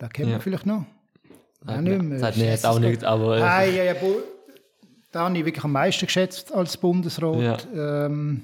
Den 0.00 0.08
kennt 0.08 0.28
Ja. 0.28 0.34
man 0.36 0.40
vielleicht 0.40 0.64
noch. 0.66 0.86
Auch 1.60 1.66
Sagt 1.66 1.82
nicht 1.82 2.02
mehr. 2.02 2.18
sagt 2.18 2.36
mir 2.38 2.46
jetzt 2.46 2.66
auch 2.66 2.78
nichts, 2.78 3.04
aber. 3.04 3.36
Ah, 3.42 3.64
ja, 3.64 3.84
ja, 3.84 3.94
den 3.94 5.20
habe 5.20 5.38
ich 5.38 5.44
wirklich 5.44 5.64
am 5.64 5.72
meisten 5.72 6.06
geschätzt 6.06 6.52
als 6.52 6.76
Bundesrat. 6.76 7.68
Ähm, 7.74 8.42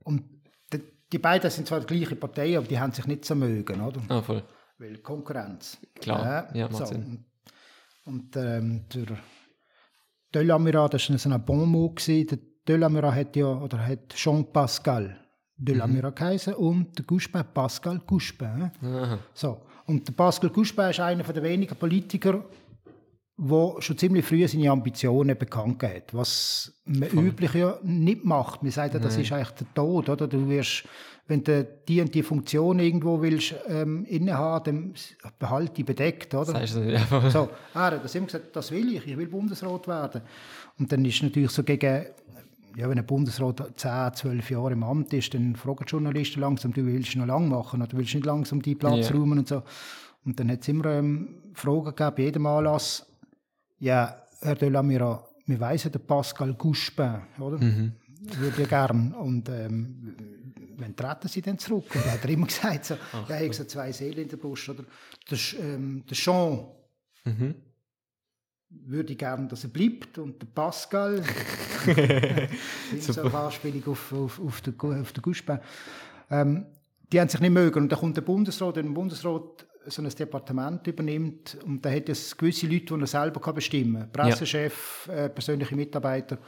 und 0.00 0.24
die, 0.72 0.80
die 1.12 1.18
beiden 1.18 1.50
sind 1.50 1.66
zwar 1.68 1.80
die 1.80 1.86
gleiche 1.86 2.16
Partei, 2.16 2.56
aber 2.58 2.66
die 2.66 2.78
haben 2.78 2.92
sich 2.92 3.06
nicht 3.06 3.24
so 3.24 3.34
mögen, 3.34 3.80
oder? 3.80 4.00
Ah, 4.08 4.20
voll. 4.22 4.42
Weil 4.78 4.98
Konkurrenz. 4.98 5.78
Klar, 6.00 6.54
ja, 6.54 6.68
macht 6.68 6.76
so. 6.76 6.84
Sinn. 6.86 7.24
Und, 8.04 8.36
und 8.36 8.36
ähm, 8.36 8.84
der 8.94 9.18
Delamira, 10.34 10.88
das 10.88 11.08
war 11.10 11.18
so 11.18 11.30
ein 11.30 11.44
Bon 11.44 11.68
mot. 11.68 11.96
gewesen. 11.96 12.26
Der 12.28 12.38
Delamira 12.68 13.14
hat 13.14 13.34
ja, 13.36 13.46
oder 13.46 13.78
hat 13.86 14.14
Jean 14.14 14.44
Pascal, 14.52 15.16
de 15.56 15.74
la 15.74 15.86
Mira 15.86 16.10
geheißen 16.10 16.54
und 16.54 16.98
der 16.98 17.04
Couchepin 17.06 17.44
Pascal 17.52 18.00
Couchepin. 18.06 18.70
So. 19.34 19.62
Und 19.86 20.06
der 20.06 20.12
Pascal 20.12 20.50
Couchepin 20.50 20.90
ist 20.90 21.00
einer 21.00 21.24
der 21.24 21.42
wenigen 21.42 21.74
Politiker, 21.74 22.44
der 23.38 23.76
schon 23.78 23.96
ziemlich 23.96 24.24
früh 24.24 24.46
seine 24.46 24.70
Ambitionen 24.70 25.38
bekannt 25.38 25.82
hat, 25.84 26.12
was 26.12 26.72
man 26.84 27.08
üblich 27.10 27.54
ja 27.54 27.78
nicht 27.82 28.24
macht. 28.24 28.62
Man 28.62 28.72
sagt 28.72 28.94
ja, 28.94 29.00
das 29.00 29.16
ist 29.16 29.32
eigentlich 29.32 29.50
der 29.50 29.74
Tod, 29.74 30.08
oder? 30.08 30.26
Du 30.26 30.48
wirst, 30.48 30.84
wenn 31.28 31.44
du 31.44 31.64
die 31.86 32.00
und 32.00 32.12
die 32.14 32.24
Funktion 32.24 32.80
irgendwo 32.80 33.22
willst 33.22 33.54
ähm, 33.68 34.04
innehaben, 34.06 34.92
dann 35.22 35.32
behalte 35.38 35.72
die 35.74 35.84
bedeckt, 35.84 36.34
oder? 36.34 36.52
Du 36.52 36.80
nicht 36.80 36.96
einfach. 36.96 37.30
So, 37.30 37.48
er 37.74 37.80
hat 37.80 38.04
das 38.04 38.14
immer 38.16 38.26
gesagt, 38.26 38.56
das 38.56 38.72
will 38.72 38.96
ich, 38.96 39.06
ich 39.06 39.16
will 39.16 39.28
Bundesrat 39.28 39.86
werden. 39.86 40.22
Und 40.78 40.90
dann 40.90 41.04
ist 41.04 41.22
natürlich 41.22 41.50
so 41.50 41.62
gegen, 41.62 42.06
ja, 42.76 42.88
wenn 42.88 42.98
ein 42.98 43.06
Bundesrat 43.06 43.62
10, 43.76 44.14
12 44.14 44.50
Jahre 44.50 44.72
im 44.72 44.82
Amt 44.82 45.12
ist, 45.12 45.34
dann 45.34 45.56
fragen 45.56 45.84
die 45.86 45.90
Journalisten 45.90 46.40
langsam, 46.40 46.72
du 46.72 46.84
willst 46.86 47.16
noch 47.16 47.26
lang 47.26 47.48
machen 47.48 47.80
oder 47.80 47.88
du 47.88 47.96
willst 47.98 48.14
nicht 48.14 48.26
langsam 48.26 48.62
die 48.62 48.74
Platz 48.74 49.08
Ja. 49.10 49.16
räumen 49.16 49.38
und 49.40 49.48
so. 49.48 49.62
Und 50.24 50.38
dann 50.38 50.50
hat 50.50 50.60
es 50.62 50.68
immer 50.68 50.86
ähm, 50.86 51.36
Fragen 51.54 51.84
gegeben, 51.86 52.12
bei 52.16 52.22
jedem 52.22 52.46
Anlass, 52.46 53.06
ja, 53.78 54.16
Herr 54.40 54.54
de 54.56 54.68
la 54.68 54.82
Mira, 54.82 55.24
wir 55.46 55.60
weissen, 55.60 55.90
der 55.90 55.98
Pascal 56.00 56.54
Couchepin, 56.54 57.22
oder? 57.40 57.58
Würde 57.60 58.62
ja 58.62 58.66
gern. 58.66 59.12
Und 59.14 59.48
ähm, 59.48 60.14
wann 60.76 60.94
treten 60.94 61.28
Sie 61.28 61.40
denn 61.40 61.58
zurück? 61.58 61.86
Und 61.94 62.04
hat 62.04 62.22
er 62.24 62.30
immer 62.30 62.46
gesagt, 62.48 62.84
so, 62.84 62.94
ja, 63.28 63.36
ich 63.38 63.44
habe 63.44 63.54
so 63.54 63.64
zwei 63.64 63.90
Seelen 63.92 64.18
in 64.18 64.28
der 64.28 64.36
Brust. 64.36 64.68
Oder? 64.68 64.84
Der, 65.30 65.38
ähm, 65.62 66.04
der 66.08 66.16
Jean 66.16 66.66
würde 68.70 69.12
ich 69.12 69.18
gerne, 69.18 69.48
dass 69.48 69.64
er 69.64 69.70
bleibt. 69.70 70.18
Und 70.18 70.40
der 70.40 70.46
Pascal, 70.46 71.22
so 73.00 73.20
eine 73.20 73.34
Anspielung 73.34 73.86
auf, 73.88 74.12
auf, 74.12 74.40
auf 74.40 74.60
den, 74.60 74.74
auf 74.80 75.12
den 75.12 75.22
Couchepin. 75.22 75.60
Ähm, 76.30 76.66
die 77.12 77.20
haben 77.20 77.28
sich 77.28 77.40
nicht 77.40 77.52
mögen. 77.52 77.82
Und 77.82 77.92
dann 77.92 77.98
kommt 77.98 78.16
der 78.16 78.22
Bundesrat, 78.22 78.76
der 78.76 78.82
Bundesrat 78.82 79.66
so 79.86 80.02
ein 80.02 80.08
Departement 80.08 80.86
übernimmt, 80.86 81.56
und 81.64 81.84
da 81.84 81.90
hat 81.90 82.08
es 82.10 82.36
gewisse 82.36 82.66
Leute, 82.66 82.94
die 82.94 83.00
er 83.00 83.06
selber 83.06 83.40
kann 83.40 83.54
bestimmen 83.54 84.10
kann. 84.12 84.28
Pressechef, 84.28 85.08
äh, 85.10 85.30
persönliche 85.30 85.74
Mitarbeiter. 85.74 86.38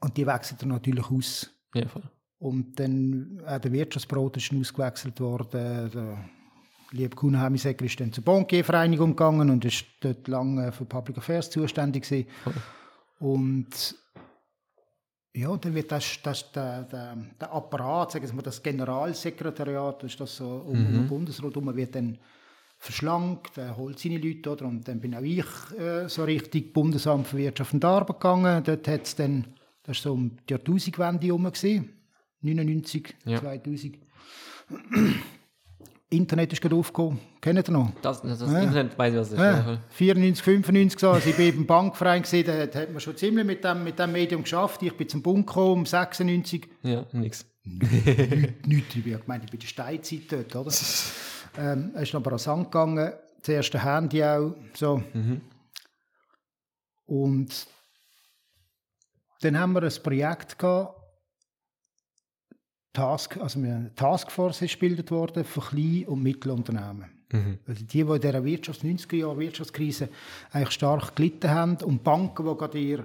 Und 0.00 0.16
die 0.16 0.26
wechseln 0.26 0.58
dann 0.60 0.68
natürlich 0.70 1.10
aus. 1.10 1.50
Ja, 1.74 1.88
voll. 1.88 2.02
Und 2.38 2.78
dann 2.78 3.40
auch 3.46 3.60
der 3.60 3.72
Wirtschaftsbrot 3.72 4.36
ist 4.36 4.52
ausgewechselt 4.52 5.20
worden. 5.20 5.90
Der 5.92 6.24
liebe 6.92 7.16
Kuhnheimisegger 7.16 7.84
ist 7.84 8.00
dann 8.00 8.12
zur 8.12 8.24
Bankiervereinigung 8.24 9.10
gegangen 9.10 9.50
und 9.50 9.64
ist 9.64 9.84
dort 10.00 10.28
lange 10.28 10.72
für 10.72 10.84
Public 10.84 11.18
Affairs 11.18 11.50
zuständig 11.50 12.04
gewesen. 12.04 12.28
Und 13.18 13.96
ja, 15.34 15.56
dann 15.56 15.74
wird 15.74 15.90
das, 15.90 16.18
das, 16.22 16.52
der, 16.52 16.82
der, 16.82 17.16
der 17.40 17.52
Apparat, 17.52 18.12
sagen 18.12 18.26
wir 18.26 18.34
mal, 18.34 18.42
das 18.42 18.62
Generalsekretariat, 18.62 20.02
das 20.02 20.12
ist 20.12 20.20
das 20.20 20.36
so 20.36 20.46
um, 20.66 20.86
um 20.86 20.92
den 20.92 21.08
Bundesrat 21.08 21.54
herum, 21.54 21.74
wird 21.74 21.94
dann 21.94 22.18
verschlankt, 22.76 23.56
er 23.56 23.76
holt 23.76 23.98
seine 23.98 24.18
Leute, 24.18 24.50
oder? 24.50 24.66
Und 24.66 24.86
dann 24.88 25.00
bin 25.00 25.14
auch 25.14 25.22
ich 25.22 25.46
äh, 25.78 26.08
so 26.08 26.24
richtig 26.24 26.72
Bundesamt 26.72 27.28
für 27.28 27.38
Wirtschaft 27.38 27.72
und 27.72 27.84
Arbeit 27.84 28.20
gegangen. 28.20 28.62
Dort 28.64 28.88
hat 28.88 29.06
es 29.06 29.14
dann, 29.14 29.44
das 29.84 29.98
war 29.98 30.10
so 30.10 30.12
um 30.14 30.36
die 30.48 30.52
Jahrtausendwende 30.52 31.26
herum, 31.26 31.44
gewesen, 31.44 31.88
99, 32.40 33.14
Ja. 33.24 33.40
2000. 33.40 33.98
Internet 36.12 36.52
ist 36.52 36.62
gerade 36.62 36.76
aufgekommen. 36.76 37.18
Kennt 37.40 37.68
ihr 37.68 37.72
noch? 37.72 37.90
Das, 38.02 38.22
das, 38.22 38.38
das 38.38 38.52
Ja. 38.52 38.60
Internet 38.60 38.98
weiß 38.98 39.12
ich, 39.14 39.20
was 39.20 39.30
das 39.30 39.38
ist. 39.38 39.44
Ja, 39.44 39.56
Ja, 39.56 39.62
voll. 39.62 39.78
94, 39.90 40.44
95 40.44 41.00
so, 41.00 41.10
als 41.10 41.26
ich 41.26 41.36
bin 41.36 41.56
beim 41.56 41.66
Bankverein 41.66 42.22
gesehen, 42.22 42.46
da 42.46 42.80
hat, 42.80 42.90
man 42.90 43.00
schon 43.00 43.16
ziemlich 43.16 43.44
mit 43.44 43.64
dem, 43.64 43.82
mit 43.84 43.98
dem 43.98 44.12
Medium 44.12 44.42
geschafft. 44.42 44.82
Ich 44.82 44.96
bin 44.96 45.08
zum 45.08 45.22
Bund 45.22 45.46
gekommen, 45.46 45.84
96. 45.86 46.68
ja 46.82 47.04
nix. 47.12 47.46
Nichts, 47.64 48.96
ich 48.96 49.04
gemeint, 49.04 49.44
ich 49.44 49.50
bin 49.50 49.58
in 49.58 49.60
der 49.60 49.66
Steinzeit 49.66 50.20
dort, 50.30 50.56
oder? 50.56 50.74
ähm, 51.58 51.92
es 51.94 52.02
ist 52.02 52.14
aber 52.14 52.32
an 52.32 52.38
Sand 52.38 52.64
gegangen, 52.70 53.12
das 53.40 53.48
erste 53.48 53.82
Handy 53.82 54.22
auch, 54.22 54.54
so. 54.74 55.02
Und 57.06 57.66
dann 59.42 59.58
haben 59.58 59.72
wir 59.72 59.82
ein 59.82 60.02
Projekt 60.02 60.58
gehabt, 60.58 61.01
Task, 62.92 63.36
also 63.38 63.58
eine 63.58 63.90
Taskforce 63.96 64.62
ist 64.62 64.74
gebildet 64.74 65.10
worden 65.10 65.44
für 65.44 65.60
Klein- 65.60 66.04
und 66.06 66.22
Mittelunternehmen. 66.22 67.06
Also 67.66 67.82
die, 67.84 67.86
die 67.86 68.00
in 68.00 68.20
dieser 68.20 68.44
Wirtschafts-, 68.44 68.84
90er 68.84 69.16
Jahre 69.16 69.38
Wirtschaftskrise 69.38 70.10
eigentlich 70.50 70.72
stark 70.72 71.16
gelitten 71.16 71.50
haben 71.50 71.76
und 71.76 72.04
Banken, 72.04 72.44
die 72.46 72.54
gerade 72.58 72.78
ihr 72.78 73.04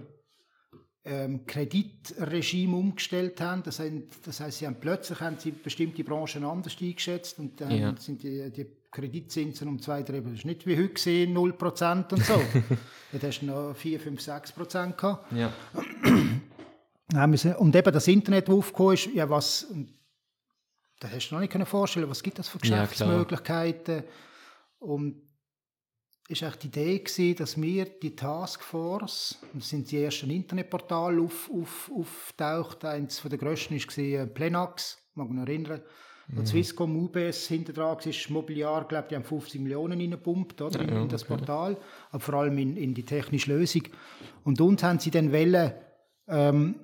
ähm, 1.05 1.45
Kreditregime 1.45 2.75
umgestellt 2.75 3.39
haben. 3.39 3.63
Das, 3.63 3.79
haben, 3.79 4.03
das 4.25 4.41
heißt, 4.41 4.57
sie 4.57 4.67
haben 4.67 4.75
plötzlich 4.81 5.21
haben 5.21 5.37
sie 5.39 5.51
bestimmte 5.51 6.03
Branchen 6.03 6.43
anders 6.43 6.75
eingeschätzt 6.81 7.39
und 7.39 7.61
dann 7.61 7.71
Ja. 7.71 7.95
sind 7.97 8.21
die, 8.21 8.51
die 8.51 8.67
Kreditzinsen 8.91 9.69
um 9.69 9.81
zwei, 9.81 10.03
drei, 10.03 10.19
das 10.19 10.33
ist 10.33 10.45
nicht 10.45 10.67
wie 10.67 10.75
heute 10.75 10.89
gesehen, 10.89 11.33
0% 11.37 12.11
und 12.13 12.25
so. 12.25 12.33
Dann 13.13 13.21
hast 13.21 13.39
du 13.41 13.45
noch 13.45 13.73
4, 13.75 13.99
5, 13.99 14.19
6% 14.21 14.95
gehabt. 14.97 15.31
Ja. 15.31 15.53
Haben 17.13 17.33
Und 17.57 17.75
eben 17.75 17.93
das 17.93 18.07
Internet, 18.07 18.47
das 18.47 18.55
aufgekommen 18.55 18.93
ist, 18.93 19.05
ja, 19.13 19.29
was, 19.29 19.67
da 20.99 21.09
hast 21.09 21.29
du 21.29 21.35
noch 21.35 21.41
nicht 21.41 21.67
vorstellen, 21.67 22.09
was 22.09 22.21
gibt 22.21 22.39
es 22.39 22.49
für 22.49 22.59
Ja. 22.63 22.83
Geschäftsmöglichkeiten. 22.83 24.03
und 24.79 25.21
ist 26.27 26.43
eigentlich 26.43 26.57
die 26.57 26.67
Idee 26.67 26.99
gewesen, 26.99 27.35
dass 27.37 27.59
wir 27.59 27.85
die 27.85 28.15
Taskforce, 28.15 29.39
und 29.53 29.61
das 29.61 29.69
sind 29.69 29.89
die 29.89 30.03
ersten 30.03 30.29
Internetportale 30.29 31.21
auf, 31.21 31.49
auf, 31.49 31.89
auftaucht, 31.95 32.83
eins 32.83 33.19
von 33.19 33.29
der 33.29 33.39
grössten 33.39 33.75
war 33.75 33.97
äh, 33.97 34.27
Plenax, 34.27 34.97
mag 35.13 35.29
mich 35.29 35.39
noch 35.39 35.47
erinnern, 35.47 35.81
wo 36.29 36.45
Swisscom, 36.45 36.97
UBS 36.97 37.47
hinter 37.47 37.71
dran 37.71 37.97
ist 38.03 38.29
Mobiliar, 38.29 38.85
glaube 38.85 39.07
die 39.09 39.15
haben 39.15 39.23
50 39.23 39.61
Millionen 39.61 39.97
reingepumpt, 39.97 40.61
oder, 40.61 40.81
in, 40.81 40.89
ja, 40.89 41.01
in 41.01 41.07
das 41.07 41.23
Portal, 41.23 41.77
aber 42.11 42.19
vor 42.19 42.33
allem 42.35 42.57
in, 42.57 42.75
in 42.75 42.93
die 42.93 43.05
technische 43.05 43.53
Lösung. 43.53 43.83
Und 44.43 44.59
uns 44.59 44.83
haben 44.83 44.99
sie 44.99 45.11
dann 45.11 45.31
wollen, 45.31 45.71
ähm, 46.27 46.75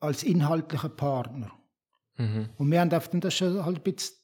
als 0.00 0.22
inhaltlicher 0.22 0.88
Partner. 0.88 1.50
Mhm. 2.16 2.48
Und 2.56 2.70
wir 2.70 2.80
haben 2.80 2.90
einfach, 2.90 3.10
das 3.20 3.34
ist 3.34 3.40
ja 3.40 3.64
halt 3.64 3.78
ein 3.78 3.82
bisschen 3.94 4.16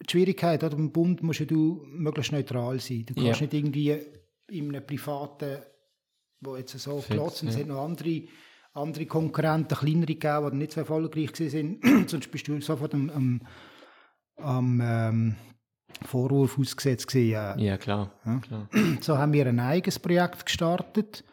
die 0.00 0.10
Schwierigkeit, 0.10 0.62
oder? 0.64 0.76
Beim 0.76 0.90
Bund 0.92 1.22
musst 1.22 1.40
ja 1.40 1.46
du 1.46 1.84
möglichst 1.86 2.32
neutral 2.32 2.80
sein. 2.80 3.04
Du 3.06 3.14
kannst 3.14 3.40
Ja. 3.40 3.46
nicht 3.46 3.54
irgendwie 3.54 3.96
in 4.50 4.68
einem 4.68 4.84
privaten, 4.86 5.58
wo 6.40 6.56
jetzt 6.56 6.76
so 6.78 7.02
glotzen, 7.08 7.48
es 7.48 7.54
ja. 7.54 7.60
hat 7.60 7.68
noch 7.68 7.84
andere, 7.84 8.22
andere 8.72 9.06
Konkurrenten, 9.06 9.76
kleinere 9.76 10.14
gegeben, 10.14 10.50
die 10.52 10.56
nicht 10.56 10.72
so 10.72 10.80
erfolgreich 10.80 11.30
sind, 11.36 11.80
sonst 12.08 12.30
bist 12.30 12.48
du 12.48 12.60
sofort 12.60 12.94
am, 12.94 13.10
am, 13.10 13.40
am 14.36 14.80
ähm, 14.82 15.36
Vorwurf 16.04 16.58
ausgesetzt 16.58 17.06
gewesen, 17.06 17.30
ja, 17.30 17.56
ja, 17.56 17.78
klar. 17.78 18.12
klar. 18.42 18.68
so 19.00 19.18
haben 19.18 19.32
wir 19.32 19.46
ein 19.46 19.60
eigenes 19.60 19.98
Projekt 19.98 20.46
gestartet. 20.46 21.24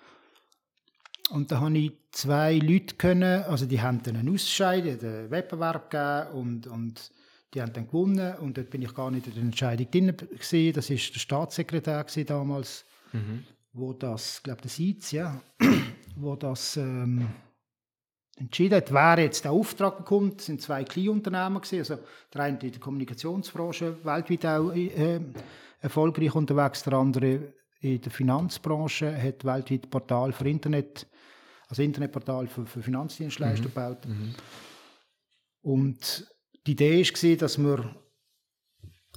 Und 1.29 1.51
da 1.51 1.59
habe 1.59 1.77
ich 1.77 1.91
zwei 2.11 2.55
Leute 2.57 2.95
können, 2.95 3.43
also 3.43 3.65
die 3.65 3.81
haben 3.81 4.01
dann 4.01 4.17
einen 4.17 4.33
Ausscheid, 4.33 4.83
einen 4.83 5.29
Wettbewerb 5.29 5.89
gegeben 5.89 6.39
und, 6.39 6.67
und 6.67 7.11
die 7.53 7.61
haben 7.61 7.73
dann 7.73 7.87
gewonnen 7.87 8.35
und 8.37 8.57
dort 8.57 8.69
bin 8.69 8.81
ich 8.81 8.93
gar 8.93 9.11
nicht 9.11 9.27
in 9.27 9.33
der 9.33 9.43
Entscheidung 9.43 9.89
drin 9.91 10.15
gewesen. 10.17 10.73
Das 10.73 10.89
ist 10.89 11.13
der 11.13 11.19
Staatssekretär 11.19 12.03
gewesen 12.03 12.25
damals, 12.25 12.85
wo 13.73 13.93
das, 13.93 14.37
ich 14.37 14.43
glaube 14.43 14.61
der 14.61 14.69
Sitz, 14.69 15.11
ja, 15.11 15.39
wo 16.15 16.35
das 16.35 16.77
ähm, 16.77 17.27
entschieden 18.37 18.75
hat, 18.75 18.91
wer 18.91 19.23
jetzt 19.23 19.45
den 19.45 19.51
Auftrag 19.51 19.97
bekommt. 19.97 20.39
Das 20.39 20.45
sind 20.47 20.61
zwei 20.61 20.83
Kleinunternehmen 20.83 21.61
gewesen, 21.61 21.79
also 21.79 21.99
der 22.33 22.41
eine 22.41 22.59
in 22.59 22.71
der 22.71 22.79
Kommunikationsbranche 22.79 24.03
weltweit 24.03 24.45
auch 24.45 24.71
äh, 24.71 25.19
erfolgreich 25.81 26.33
unterwegs, 26.35 26.83
der 26.83 26.93
andere 26.93 27.53
in 27.81 28.01
der 28.01 28.11
Finanzbranche 28.11 29.15
hat 29.21 29.45
weltweit 29.45 29.89
Portal 29.89 30.31
für 30.31 30.49
Internet, 30.49 31.07
also 31.67 31.81
Internetportal 31.81 32.47
für, 32.47 32.65
für 32.65 32.81
Finanzdienstleister 32.81 33.65
gebaut. 33.65 34.07
Und 35.61 36.27
die 36.67 36.71
Idee 36.71 37.03
war, 37.03 37.35
dass 37.37 37.57
wir 37.57 37.95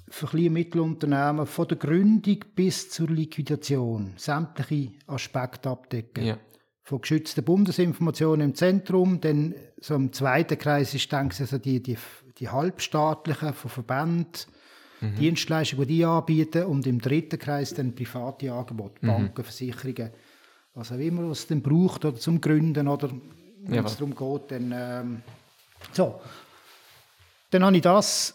für 0.08 0.26
kleine 0.26 0.46
und 0.48 0.52
Mittelunternehmen 0.52 1.46
von 1.46 1.68
der 1.68 1.78
Gründung 1.78 2.38
bis 2.54 2.90
zur 2.90 3.08
Liquidation 3.08 4.12
sämtliche 4.16 4.92
Aspekte 5.06 5.70
abdecken 5.70 6.24
Ja. 6.24 6.38
von 6.82 7.00
geschützten 7.00 7.44
Bundesinformationen 7.44 8.50
im 8.50 8.54
Zentrum. 8.54 9.20
Dann 9.20 9.54
so 9.80 9.94
im 9.94 10.12
zweiten 10.12 10.58
Kreis 10.58 10.94
ist 10.94 11.10
denke 11.10 11.34
ich, 11.34 11.40
also 11.40 11.58
die, 11.58 11.82
die, 11.82 11.96
die 12.38 12.48
halbstaatlichen 12.48 13.54
von 13.54 13.70
Verbänden, 13.70 14.42
Dienstleistungen, 15.18 15.86
die 15.86 15.96
die 15.96 16.04
anbieten. 16.04 16.64
Und 16.64 16.86
im 16.86 17.00
dritten 17.00 17.38
Kreis 17.38 17.74
dann 17.74 17.94
private 17.94 18.52
Angebote, 18.52 19.04
Banken, 19.04 19.44
Versicherungen, 19.44 20.10
was 20.74 20.92
auch 20.92 20.98
immer, 20.98 21.28
was 21.28 21.40
es 21.40 21.46
dann 21.48 21.62
braucht 21.62 22.04
oder 22.04 22.16
zum 22.16 22.40
Gründen 22.40 22.88
oder 22.88 23.10
wenn 23.64 23.74
Ja, 23.74 23.84
es 23.84 23.96
darum 23.96 24.14
geht, 24.14 24.50
dann 24.50 24.72
ähm, 24.74 25.22
so. 25.92 26.20
Dann 27.50 27.64
habe 27.64 27.76
ich 27.76 27.82
das 27.82 28.34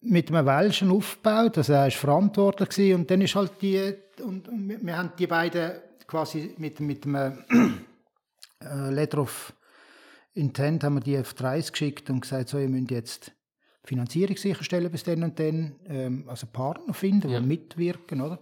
mit 0.00 0.30
einem 0.30 0.46
Welschen 0.46 0.90
aufgebaut, 0.90 1.56
also 1.56 1.72
er 1.72 1.84
war 1.84 1.90
verantwortlich 1.90 2.68
gewesen. 2.68 3.00
und 3.00 3.10
dann 3.10 3.22
ist 3.22 3.34
halt 3.34 3.52
die, 3.62 3.94
und, 4.22 4.48
und 4.48 4.86
wir, 4.86 4.96
haben 4.98 5.12
die 5.18 5.26
beiden 5.26 5.72
quasi 6.06 6.54
mit, 6.58 6.80
mit 6.80 7.06
einem 7.06 7.38
äh, 8.60 8.90
Letter 8.90 9.18
of 9.18 9.54
Intent 10.34 10.84
haben 10.84 10.96
wir 10.96 11.00
die 11.00 11.18
auf 11.18 11.34
30 11.34 11.72
geschickt 11.72 12.10
und 12.10 12.20
gesagt, 12.20 12.48
so, 12.48 12.58
ihr 12.58 12.68
müsst 12.68 12.90
jetzt 12.90 13.32
Finanzierung 13.84 14.36
sicherstellen 14.36 14.90
bis 14.90 15.04
dann 15.04 15.22
und 15.22 15.38
dann, 15.38 15.76
ähm, 15.86 16.24
also 16.28 16.46
Partner 16.46 16.94
finden, 16.94 17.28
die 17.28 17.34
Ja. 17.34 17.40
mitwirken, 17.40 18.20
oder? 18.22 18.38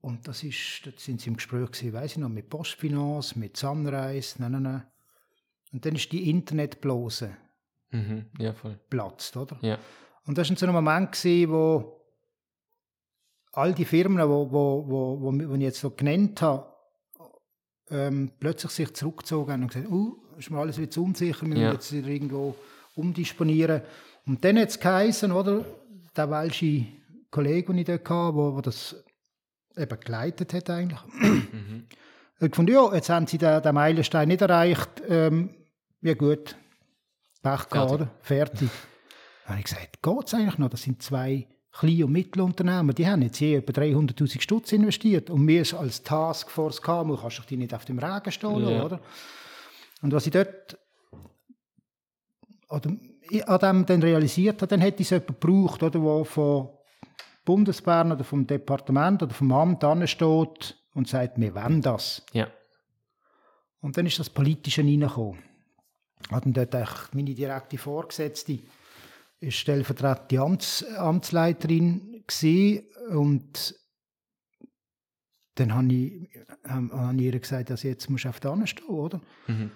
Und 0.00 0.26
das 0.26 0.42
ist, 0.42 0.80
dort 0.84 0.98
sind 0.98 1.20
sie 1.20 1.28
im 1.30 1.36
Gespräch 1.36 1.70
gewesen, 1.70 1.92
weiss 1.92 2.12
ich 2.12 2.18
noch, 2.18 2.28
mit 2.28 2.48
Postfinance, 2.48 3.38
mit 3.38 3.56
Sunrise, 3.56 4.34
nein, 4.40 4.52
nein, 4.52 4.62
nein. 4.62 4.82
Und 5.72 5.86
dann 5.86 5.94
ist 5.94 6.10
die 6.12 6.28
Internetblase 6.28 7.36
Mhm. 7.92 8.26
Ja, 8.38 8.52
voll. 8.54 8.78
platzt, 8.88 9.36
oder? 9.36 9.58
Ja. 9.60 9.78
Und 10.26 10.38
das 10.38 10.48
war 10.50 10.56
so 10.56 10.66
ein 10.66 10.72
Moment, 10.72 11.12
gewesen, 11.12 11.50
wo 11.52 12.00
all 13.52 13.74
die 13.74 13.84
Firmen, 13.84 14.26
wo, 14.28 14.50
wo, 14.50 14.84
wo, 14.88 15.20
wo, 15.20 15.48
wo 15.50 15.54
ich 15.54 15.60
jetzt 15.60 15.80
so 15.80 15.90
genannt 15.90 16.40
habe, 16.42 16.66
ähm, 17.90 18.32
plötzlich 18.40 18.72
sich 18.72 18.92
zurückgezogen 18.94 19.52
haben 19.52 19.62
und 19.64 19.72
gesagt, 19.72 19.90
uh, 19.92 20.16
ist 20.38 20.50
mir 20.50 20.58
alles 20.58 20.78
wieder 20.78 20.90
zu 20.90 21.04
unsicher, 21.04 21.46
wir 21.46 21.56
Ja. 21.56 21.64
müssen 21.64 21.72
jetzt 21.74 21.92
wieder 21.92 22.08
irgendwo 22.08 22.54
umdisponieren. 22.94 23.82
Und 24.26 24.44
dann 24.44 24.58
hat 24.58 24.68
es 24.68 24.80
geheißen, 24.80 25.32
oder, 25.32 25.64
der 26.16 26.30
welsche 26.30 26.86
Kollege, 27.30 27.66
den 27.68 27.78
ich 27.78 27.86
dort 27.86 28.08
hatte, 28.08 28.34
wo, 28.36 28.54
wo 28.56 28.60
das 28.60 28.96
eben 29.76 30.00
geleitet 30.00 30.52
hat 30.52 30.70
eigentlich, 30.70 31.00
Mhm. 31.14 31.86
hat 32.40 32.50
gefunden, 32.50 32.72
ja, 32.72 32.94
jetzt 32.94 33.08
haben 33.08 33.26
sie 33.26 33.38
den, 33.38 33.62
den 33.62 33.74
Meilenstein 33.74 34.28
nicht 34.28 34.42
erreicht, 34.42 34.90
ähm, 35.08 35.50
ja 36.02 36.14
gut, 36.14 36.56
Pech 37.42 37.68
gehabt, 37.68 37.70
Fertig. 37.72 37.94
oder? 37.94 38.10
Fertig. 38.20 38.70
Dann 39.44 39.48
habe 39.56 39.58
ich 39.60 39.64
gesagt, 39.64 40.02
geht 40.02 40.26
es 40.26 40.34
eigentlich 40.34 40.58
noch? 40.58 40.68
Das 40.68 40.82
sind 40.82 41.02
zwei 41.02 41.48
Klein- 41.72 42.04
und 42.04 42.12
Mittelunternehmen, 42.12 42.94
die 42.94 43.06
haben 43.06 43.22
jetzt 43.22 43.40
je 43.40 43.56
etwa 43.56 43.72
300'000 43.72 44.42
Stutz 44.42 44.72
investiert 44.72 45.30
und 45.30 45.48
wir 45.48 45.64
als 45.78 46.02
Taskforce 46.02 46.82
kannst 46.82 47.38
du 47.38 47.42
dich 47.48 47.58
nicht 47.58 47.72
auf 47.74 47.86
dem 47.86 47.98
Regen 47.98 48.30
stehen 48.30 48.68
Ja. 48.68 48.84
oder? 48.84 49.00
Und 50.02 50.12
was 50.12 50.26
ich 50.26 50.32
dort 50.32 50.76
oder 52.72 52.90
ich 53.30 53.48
an 53.48 53.58
dem 53.60 53.86
dann 53.86 54.02
realisiert 54.02 54.56
habe, 54.62 54.68
dann 54.68 54.80
hätte 54.80 55.02
ich 55.02 55.06
es 55.06 55.10
jemanden 55.10 55.38
gebraucht, 55.38 55.82
oder, 55.82 56.00
der 56.00 56.24
von 56.24 56.68
Bundesbern 57.44 58.12
oder 58.12 58.24
vom 58.24 58.46
Departement 58.46 59.22
oder 59.22 59.34
vom 59.34 59.52
Amt 59.52 59.84
ansteht 59.84 60.76
und 60.94 61.08
sagt, 61.08 61.40
wir 61.40 61.54
wollen 61.54 61.82
das. 61.82 62.24
Ja. 62.32 62.48
Und 63.80 63.96
dann 63.96 64.06
ist 64.06 64.18
das 64.18 64.30
Politische 64.30 64.82
reingekommen. 64.82 65.42
Hat 66.30 66.44
dann 66.44 66.52
dort 66.52 67.14
meine 67.14 67.34
direkte 67.34 67.78
Vorgesetzte 67.78 68.60
ist 69.40 69.56
stellvertretende 69.56 70.40
Amts, 70.40 70.84
Amtsleiterin 70.96 72.24
gewesen 72.26 72.84
und 73.10 73.74
dann 75.56 75.74
habe 75.74 75.92
ich, 75.92 76.30
ähm, 76.64 76.92
habe 76.92 77.16
ich 77.16 77.22
ihr 77.22 77.38
gesagt, 77.38 77.70
dass 77.70 77.82
jetzt 77.82 78.08
musst 78.08 78.24
du 78.24 78.28
auf 78.28 78.40
der 78.40 78.66
stehen, 78.66 78.86
oder? 78.86 79.20
Mhm. 79.48 79.70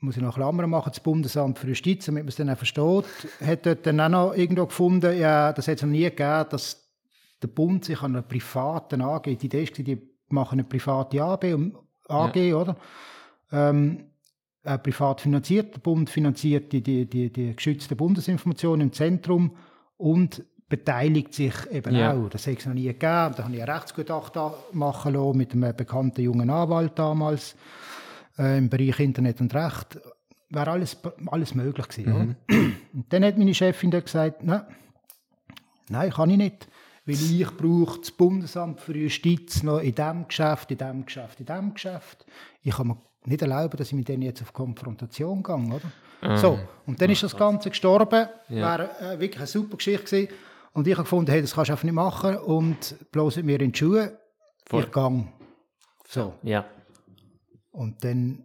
Muss 0.00 0.16
ich 0.16 0.22
noch 0.22 0.34
Klammern 0.34 0.70
machen, 0.70 0.90
das 0.92 1.00
Bundesamt 1.00 1.58
für 1.58 1.68
Justiz, 1.68 2.06
damit 2.06 2.22
man 2.24 2.28
es 2.28 2.36
dann 2.36 2.48
auch 2.50 2.56
versteht. 2.56 3.04
Hat 3.44 3.66
dort 3.66 3.86
dann 3.86 4.00
auch 4.00 4.08
noch 4.08 4.34
irgendwo 4.34 4.66
gefunden, 4.66 5.18
ja, 5.18 5.52
das 5.52 5.68
hat 5.68 5.76
es 5.76 5.82
noch 5.82 5.90
nie 5.90 6.04
gegeben, 6.04 6.46
dass 6.50 6.88
der 7.42 7.48
Bund 7.48 7.84
sich 7.84 8.00
an 8.00 8.12
einer 8.16 8.22
privaten 8.22 9.02
AG, 9.02 9.24
die 9.24 9.46
Idee 9.46 9.62
ist, 9.64 9.76
die 9.76 10.00
machen 10.28 10.58
eine 10.58 10.64
private 10.64 11.22
AG, 11.22 11.44
AG 12.08 12.54
oder? 12.54 12.76
Ähm, 13.52 14.04
äh, 14.62 14.78
privat 14.78 15.20
finanziert. 15.20 15.74
Der 15.74 15.80
Bund 15.80 16.10
finanziert 16.10 16.72
die, 16.72 16.82
die, 16.82 17.06
die, 17.06 17.32
die 17.32 17.56
geschützte 17.56 17.96
Bundesinformation 17.96 18.80
im 18.80 18.92
Zentrum 18.92 19.56
und 19.96 20.44
beteiligt 20.68 21.34
sich 21.34 21.54
eben 21.70 21.94
Ja. 21.96 22.12
auch. 22.12 22.28
Das 22.28 22.46
hat 22.46 22.58
es 22.58 22.66
noch 22.66 22.74
nie 22.74 22.84
gegeben. 22.84 23.00
Da 23.36 23.44
habe 23.44 23.54
ich 23.54 23.62
ein 23.62 23.68
Rechtsgutachten 23.68 24.52
machen 24.72 25.14
lassen 25.14 25.36
mit 25.36 25.52
einem 25.52 25.74
bekannten 25.76 26.22
jungen 26.22 26.48
Anwalt 26.48 26.92
damals 26.98 27.56
äh, 28.38 28.58
im 28.58 28.68
Bereich 28.68 29.00
Internet 29.00 29.40
und 29.40 29.54
Recht. 29.54 29.98
Wäre 30.50 30.70
alles, 30.70 30.96
alles 31.26 31.54
möglich 31.54 31.88
gewesen. 31.88 32.12
Oder? 32.12 32.58
Und 32.92 33.06
dann 33.10 33.24
hat 33.24 33.38
meine 33.38 33.54
Chefin 33.54 33.90
dann 33.90 34.02
gesagt, 34.02 34.42
nein, 34.42 34.62
nein, 35.88 36.10
kann 36.10 36.30
ich 36.30 36.36
nicht. 36.36 36.68
Weil 37.06 37.14
ich 37.14 37.56
brauche 37.56 38.00
das 38.00 38.10
Bundesamt 38.10 38.80
für 38.80 38.96
Justiz 38.96 39.62
noch 39.62 39.78
in 39.78 39.94
diesem 39.94 40.26
Geschäft, 40.26 40.70
in 40.70 40.78
diesem 40.78 41.04
Geschäft, 41.04 41.40
in 41.40 41.46
diesem 41.46 41.74
Geschäft. 41.74 42.26
Ich 42.62 42.74
kann 42.74 42.88
mir 42.88 42.96
nicht 43.24 43.42
erlauben, 43.42 43.76
dass 43.76 43.88
ich 43.88 43.94
mit 43.94 44.08
denen 44.08 44.22
jetzt 44.22 44.42
auf 44.42 44.52
Konfrontation 44.52 45.42
gehe, 45.42 45.54
oder? 45.54 46.36
So, 46.36 46.58
und 46.86 47.00
dann 47.00 47.10
ist 47.10 47.22
das 47.22 47.34
Ganze 47.34 47.70
gestorben. 47.70 48.28
Ja. 48.48 48.78
Wäre 48.78 48.90
äh, 49.00 49.20
wirklich 49.20 49.38
eine 49.38 49.46
super 49.46 49.78
Geschichte 49.78 50.04
gewesen. 50.04 50.32
Und 50.72 50.86
ich 50.86 50.92
habe 50.92 51.04
gefunden, 51.04 51.30
hey, 51.30 51.40
das 51.40 51.54
kannst 51.54 51.70
du 51.70 51.72
einfach 51.72 51.84
nicht 51.84 51.94
machen 51.94 52.36
und 52.36 52.94
bloß 53.10 53.36
mir 53.42 53.60
in 53.60 53.72
die 53.72 53.78
Schuhe. 53.78 54.18
Voll. 54.66 54.84
Ich 54.84 54.92
gehe. 54.92 55.28
So. 56.06 56.34
Ja. 56.42 56.66
Und 57.70 58.04
dann, 58.04 58.44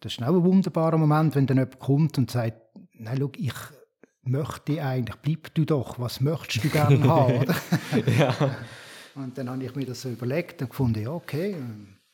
das 0.00 0.12
ist 0.12 0.22
auch 0.22 0.28
ein 0.28 0.44
wunderbarer 0.44 0.98
Moment, 0.98 1.34
wenn 1.34 1.46
dann 1.46 1.58
jemand 1.58 1.78
kommt 1.78 2.18
und 2.18 2.30
sagt, 2.30 2.60
nein, 2.94 3.18
schau, 3.18 3.30
ich 3.36 3.54
möchte 4.22 4.82
eigentlich, 4.82 5.16
bleib 5.16 5.54
du 5.54 5.64
doch, 5.64 5.98
was 5.98 6.20
möchtest 6.20 6.64
du 6.64 6.68
gerne 6.68 7.02
haben, 7.08 7.38
oder? 7.40 7.56
ja. 8.16 8.56
Und 9.14 9.36
dann 9.36 9.50
habe 9.50 9.62
ich 9.64 9.74
mir 9.74 9.84
das 9.84 10.02
so 10.02 10.10
überlegt 10.10 10.62
und 10.62 10.70
gefunden, 10.70 11.02
ja, 11.02 11.10
okay, 11.10 11.56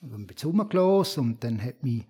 dann 0.01 0.27
bin 0.27 0.37
ich 0.37 0.45
rumgelaufen 0.45 1.25
und 1.25 1.45
dann 1.45 1.63
hat 1.63 1.83
mich 1.83 2.05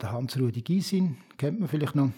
der 0.00 0.12
Hans-Rudi 0.12 0.62
Gysin, 0.62 1.16
kennt 1.38 1.60
man 1.60 1.68
vielleicht 1.68 1.94
noch, 1.94 2.10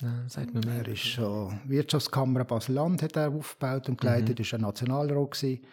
ja 0.00 0.24
sagt 0.28 0.52
mir 0.52 0.60
mehr. 0.64 0.78
er 0.78 0.88
ist 0.88 1.04
schon 1.04 1.60
Wirtschaftskammer 1.64 2.44
Basel-Land 2.44 3.02
hat 3.02 3.16
er 3.16 3.30
aufgebaut 3.30 3.88
und 3.88 4.00
geleitet, 4.00 4.40
ist 4.40 4.52
ein 4.54 4.62
Nationalrat 4.62 5.30
gewesen. 5.30 5.64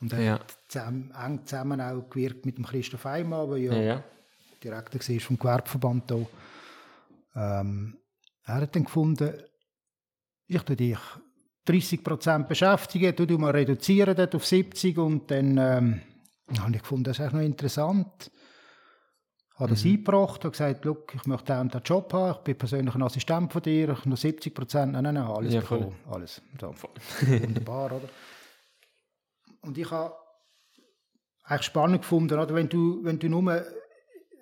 Und 0.00 0.12
er 0.12 0.20
Ja. 0.22 0.32
hat 0.34 0.56
zusammen, 0.68 1.12
eng 1.24 1.46
zusammen 1.46 1.80
auch 1.80 2.08
gewirkt 2.10 2.44
mit 2.46 2.58
dem 2.58 2.66
Christoph 2.66 3.06
Eimann, 3.06 3.48
der 3.50 3.58
ja 3.58 3.74
Ja. 3.74 4.04
Direktor 4.62 5.00
war 5.00 5.20
vom 5.20 5.38
Gewerbeverband 5.38 6.10
hier. 6.10 6.26
Ähm, 7.36 7.98
er 8.44 8.54
hat 8.56 8.74
dann 8.76 8.84
gefunden, 8.84 9.32
ich 10.46 10.62
tue 10.62 10.76
dich 10.76 10.98
30% 11.66 12.44
beschäftigen, 12.46 13.14
du, 13.16 13.26
du 13.26 13.38
mal 13.38 13.50
reduzieren 13.52 14.14
dort 14.16 14.34
auf 14.34 14.44
70 14.46 14.98
und 14.98 15.30
dann 15.30 15.56
ähm, 15.58 16.00
habe 16.58 16.72
ich 16.76 16.82
gefunden, 16.82 17.04
das 17.04 17.18
ist 17.18 17.32
noch 17.32 17.40
interessant. 17.40 18.30
Habe 19.56 19.70
das 19.70 19.84
eingebracht, 19.84 20.40
habe 20.44 20.50
gesagt, 20.50 20.84
Look, 20.84 21.14
ich 21.14 21.26
möchte 21.26 21.54
einen 21.54 21.70
Job 21.84 22.12
haben, 22.12 22.32
ich 22.38 22.44
bin 22.44 22.58
persönlich 22.58 22.94
ein 22.94 23.02
Assistent 23.02 23.52
von 23.52 23.62
dir, 23.62 23.88
ich 23.90 23.98
habe 23.98 24.08
noch 24.10 24.16
70 24.16 24.52
Prozent, 24.52 24.92
nein, 24.92 25.04
nein, 25.04 25.14
nein, 25.14 25.24
alles 25.24 25.54
Ja, 25.54 25.60
voll. 25.62 25.78
bekommen, 25.78 25.96
alles. 26.10 26.42
So. 26.60 26.74
Wunderbar, 27.26 27.92
oder? 27.92 28.08
Und 29.64 29.78
ich 29.78 29.90
habe 29.90 30.14
eigentlich 31.42 31.66
spannend 31.66 32.02
gefunden, 32.02 32.38
oder? 32.38 32.54
Wenn 32.54 32.68
du, 32.68 33.04
wenn 33.04 33.18
du 33.18 33.28
nur, 33.28 33.64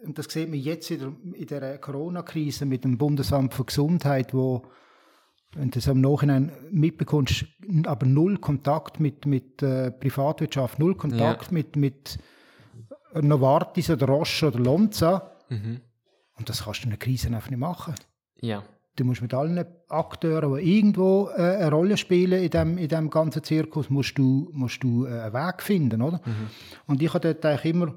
und 0.04 0.18
das 0.18 0.26
sieht 0.26 0.48
man 0.50 0.58
jetzt 0.58 0.90
in 0.90 0.98
der, 0.98 1.12
in 1.40 1.46
der 1.46 1.78
Corona-Krise 1.78 2.66
mit 2.66 2.84
dem 2.84 2.98
Bundesamt 2.98 3.54
für 3.54 3.64
Gesundheit, 3.64 4.34
wo, 4.34 4.62
wenn 5.54 5.70
du 5.70 5.78
das 5.78 5.88
am 5.88 6.00
Nachhinein 6.00 6.52
mitbekommst, 6.70 7.44
aber 7.84 8.06
null 8.06 8.38
Kontakt 8.38 9.00
mit, 9.00 9.26
mit 9.26 9.62
äh, 9.62 9.90
Privatwirtschaft, 9.90 10.78
null 10.78 10.94
Kontakt 10.94 11.46
Ja. 11.46 11.52
mit, 11.52 11.76
mit 11.76 12.18
Novartis 13.14 13.90
oder 13.90 14.06
Roche 14.06 14.48
oder 14.48 14.58
Lonza. 14.58 15.32
Mhm. 15.48 15.80
Und 16.38 16.48
das 16.48 16.64
kannst 16.64 16.80
du 16.80 16.84
in 16.84 16.90
einer 16.92 16.98
Krise 16.98 17.28
einfach 17.28 17.50
nicht 17.50 17.58
machen. 17.58 17.94
Ja. 18.40 18.62
Du 18.96 19.04
musst 19.04 19.22
mit 19.22 19.32
allen 19.32 19.64
Akteuren, 19.88 20.54
die 20.54 20.76
irgendwo 20.76 21.30
äh, 21.30 21.56
eine 21.56 21.70
Rolle 21.70 21.96
spielen 21.96 22.42
in 22.42 22.50
dem, 22.50 22.78
in 22.78 22.88
dem 22.88 23.08
ganzen 23.08 23.42
Zirkus, 23.42 23.88
musst 23.88 24.18
du, 24.18 24.50
musst 24.52 24.82
du 24.82 25.06
äh, 25.06 25.20
einen 25.20 25.32
Weg 25.32 25.62
finden, 25.62 26.02
oder? 26.02 26.20
Und 26.86 27.02
ich 27.02 27.08
habe 27.14 27.20
dort 27.20 27.44
eigentlich 27.46 27.74
immer 27.74 27.94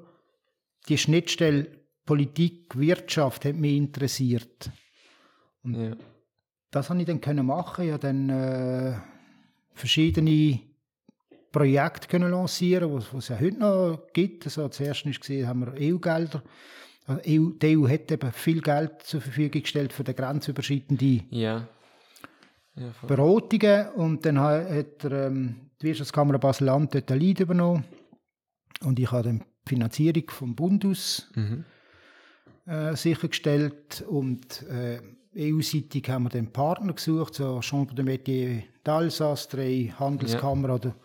die 0.87 0.97
Schnittstelle 0.97 1.67
Politik, 2.05 2.77
Wirtschaft 2.77 3.45
hat 3.45 3.55
mich 3.55 3.75
interessiert. 3.75 4.71
ja. 5.63 5.95
Das 6.71 6.89
habe 6.89 6.99
ich 6.99 7.05
dann 7.05 7.21
können 7.21 7.45
machen. 7.45 7.85
Ich 7.85 7.91
habe 7.91 8.01
dann 8.01 8.29
äh, 8.29 8.97
verschiedene 9.73 10.59
Projekte 11.51 12.09
können 12.09 12.31
lancieren, 12.31 12.93
was 12.93 13.13
es 13.13 13.29
ja 13.29 13.39
heute 13.39 13.59
noch 13.59 14.07
gibt. 14.11 14.45
Also 14.45 14.67
zuerst 14.67 15.05
ist 15.05 15.21
gesehen, 15.21 15.47
haben 15.47 15.61
wir 15.61 15.73
EU-Gelder. 15.73 16.43
Also 17.07 17.21
EU, 17.27 17.49
die 17.61 17.77
EU 17.77 17.87
hat 17.87 18.11
eben 18.11 18.31
viel 18.31 18.61
Geld 18.61 19.03
zur 19.03 19.21
Verfügung 19.21 19.61
gestellt 19.61 19.93
für 19.93 20.03
die 20.03 20.13
grenzüberschreitende 20.15 21.23
Ja. 21.29 21.67
Ja. 22.75 22.87
Beratungen 23.07 23.89
und 23.95 24.25
dann 24.25 24.39
ha- 24.39 24.63
hat 24.67 25.03
er, 25.05 25.27
ähm, 25.27 25.55
die 25.81 25.87
Wirtschaftskammer 25.87 26.37
Basel-Land 26.39 26.95
dort 26.95 27.11
ein 27.11 27.19
Lead 27.19 27.39
übernommen 27.39 27.85
und 28.81 28.99
ich 28.99 29.11
habe 29.11 29.23
dann 29.23 29.39
die 29.39 29.69
Finanzierung 29.69 30.23
vom 30.29 30.55
Bund 30.55 30.83
aus 30.85 31.29
Mhm. 31.35 31.63
äh, 32.65 32.95
sichergestellt 32.95 34.03
und 34.09 34.63
äh, 34.63 34.99
EU-seitig 35.37 36.09
haben 36.09 36.23
wir 36.23 36.29
dann 36.29 36.51
Partner 36.51 36.93
gesucht, 36.93 37.35
so 37.35 37.61
Chambre 37.61 37.93
de 37.95 38.03
Métier 38.05 38.63
d'Alsace, 38.85 39.49
drei 39.49 39.93
Handelskammer 39.99 40.73
oder 40.75 40.95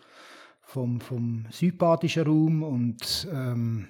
vom, 0.61 0.99
vom 1.01 1.45
südbadischen 1.51 2.23
Raum 2.23 2.63
und 2.63 3.27
ähm, 3.31 3.87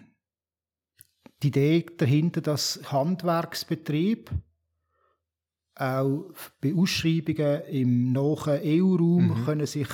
die 1.41 1.47
Idee 1.47 1.85
dahinter, 1.97 2.41
dass 2.41 2.79
Handwerksbetrieb 2.91 4.31
auch 5.75 6.31
bei 6.61 6.73
Ausschreibungen 6.75 7.61
im 7.69 8.11
nahen 8.11 8.61
EU-Raum 8.63 9.45
können 9.45 9.65
sich 9.65 9.87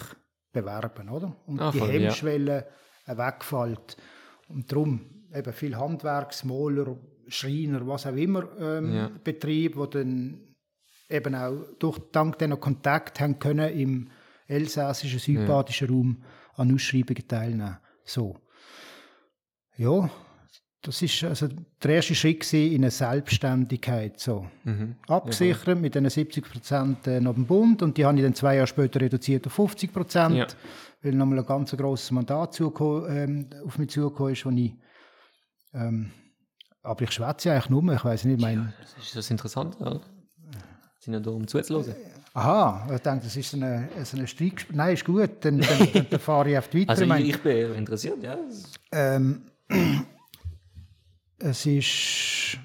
bewerben, 0.51 1.09
oder? 1.09 1.35
Und 1.45 1.59
Ah, 1.61 1.71
die 1.71 1.79
voll, 1.79 1.87
ja. 1.89 1.93
Hemmschwelle 1.93 2.67
äh, 3.05 3.17
wegfällt. 3.17 3.97
Und 4.49 4.71
darum 4.71 5.01
eben 5.33 5.53
viel 5.53 5.77
Handwerksmaler, 5.77 6.97
Schreiner, 7.27 7.85
was 7.87 8.05
auch 8.07 8.15
immer 8.15 8.47
ähm, 8.59 8.93
Ja. 8.93 9.11
Betrieb, 9.23 9.77
wo 9.77 9.85
dann 9.85 10.55
eben 11.09 11.35
auch 11.35 11.65
durch, 11.79 11.99
dank 12.11 12.37
diesen 12.37 12.59
Kontakt 12.59 13.19
haben 13.19 13.39
können 13.39 13.77
im 13.77 14.09
elsässischen, 14.47 15.19
südbadischen 15.19 15.89
Raum 15.89 16.23
an 16.55 16.73
Ausschreibungen 16.73 17.27
teilnehmen. 17.27 17.77
So. 18.03 18.35
Ja, 19.77 20.09
das 20.87 21.01
ist 21.01 21.23
also 21.23 21.47
der 21.83 21.91
erste 21.95 22.15
Schritt 22.15 22.51
in 22.53 22.75
eine 22.81 22.91
Selbstständigkeit. 22.91 24.19
So. 24.19 24.47
Mhm. 24.63 24.95
Abgesichert 25.07 25.79
mit 25.79 25.93
diesen 25.95 26.09
70 26.09 26.43
Prozent 26.49 27.07
nach 27.07 27.33
dem 27.33 27.45
Bund 27.45 27.81
und 27.81 27.97
die 27.97 28.05
habe 28.05 28.17
ich 28.17 28.23
dann 28.23 28.33
zwei 28.33 28.55
Jahre 28.55 28.67
später 28.67 28.99
reduziert 29.01 29.45
auf 29.47 29.53
50 29.53 29.93
Prozent, 29.93 30.35
Ja. 30.35 30.47
weil 31.01 31.13
nochmal 31.13 31.39
ein 31.39 31.45
ganz 31.45 31.71
grosses 31.75 32.11
Mandat 32.11 32.53
zugekommen, 32.53 33.05
ähm, 33.09 33.49
auf 33.65 33.77
mich 33.77 33.89
zugekommen 33.89 34.33
ist, 34.33 34.45
wo 34.45 34.49
ich 34.49 34.73
ähm, 35.73 36.11
aber 36.83 37.01
ich 37.03 37.11
schwätze 37.11 37.51
eigentlich 37.51 37.69
nur, 37.69 37.93
ich 37.93 38.03
weiß 38.05 38.23
nicht, 38.25 38.39
mein, 38.41 38.73
Das 38.81 39.05
ist 39.05 39.15
das 39.15 39.29
Interessante, 39.29 39.77
oder? 39.79 40.01
Sind 40.99 41.13
ja 41.13 41.19
da, 41.19 41.31
um 41.31 41.45
zuzuhören. 41.47 41.93
aha, 42.33 42.87
ich 42.95 43.01
denke, 43.01 43.25
das 43.25 43.35
ist 43.35 43.51
so 43.51 43.57
eine, 43.57 43.89
so 44.03 44.15
eine 44.17 44.25
Streik, 44.27 44.65
nein, 44.71 44.93
ist 44.93 45.03
gut, 45.05 45.29
dann, 45.41 45.59
dann, 45.59 45.89
dann, 45.93 46.07
dann 46.09 46.19
fahre 46.19 46.49
ich 46.51 46.57
auf 46.57 46.69
die 46.69 46.87
weiter. 46.87 46.89
Also 46.91 47.03
Ich 47.15 47.29
ich, 47.35 47.43
bin 47.43 47.73
interessiert, 47.75 48.23
ja. 48.23 48.37
Ähm, 48.93 49.41
es 51.39 51.65
ist 51.65 52.59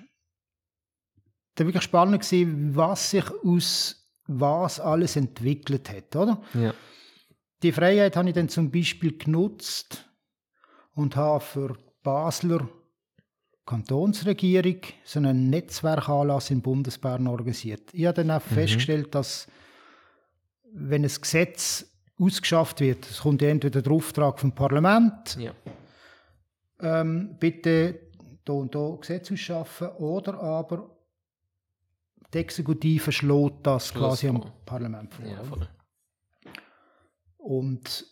dann 1.54 1.66
wirklich 1.66 1.82
spannend 1.82 2.22
gewesen, 2.22 2.74
was 2.74 3.10
sich 3.10 3.24
aus 3.44 3.98
was 4.26 4.80
alles 4.80 5.16
entwickelt 5.16 5.90
hat, 5.90 6.14
oder? 6.16 6.40
Ja. 6.54 6.72
Die 7.62 7.72
Freiheit 7.72 8.16
habe 8.16 8.28
ich 8.28 8.34
dann 8.34 8.48
zum 8.48 8.70
Beispiel 8.70 9.16
genutzt 9.16 10.08
und 10.94 11.16
habe 11.16 11.40
für 11.40 11.76
Basler 12.02 12.68
Kantonsregierung 13.64 14.78
so 15.04 15.20
einen 15.20 15.48
Netzwerkanlass 15.50 16.50
in 16.50 16.62
Bundesbern 16.62 17.26
organisiert. 17.28 17.90
Ich 17.92 18.06
habe 18.06 18.14
dann 18.14 18.32
auch 18.32 18.42
festgestellt, 18.42 19.14
dass 19.14 19.46
wenn 20.72 21.04
ein 21.04 21.10
Gesetz 21.20 21.86
ausgeschafft 22.18 22.80
wird, 22.80 23.08
es 23.08 23.20
kommt 23.20 23.42
entweder 23.42 23.82
der 23.82 23.92
Auftrag 23.92 24.40
vom 24.40 24.52
Parlament, 24.52 25.36
ja. 25.38 25.52
ähm, 26.80 27.36
bitte 27.38 28.00
da 28.44 28.52
und 28.52 28.74
da 28.74 28.96
Gesetz 29.00 29.30
ausschaffen 29.30 29.88
oder 29.98 30.40
aber 30.40 30.90
die 32.32 32.38
Exekutive 32.38 33.12
schlägt 33.12 33.66
das 33.66 33.92
quasi 33.92 34.28
am. 34.28 34.42
Parlament 34.64 35.12
vor. 35.12 35.26
Ja, 35.26 35.42
voll. 35.44 35.68
Und 37.36 38.06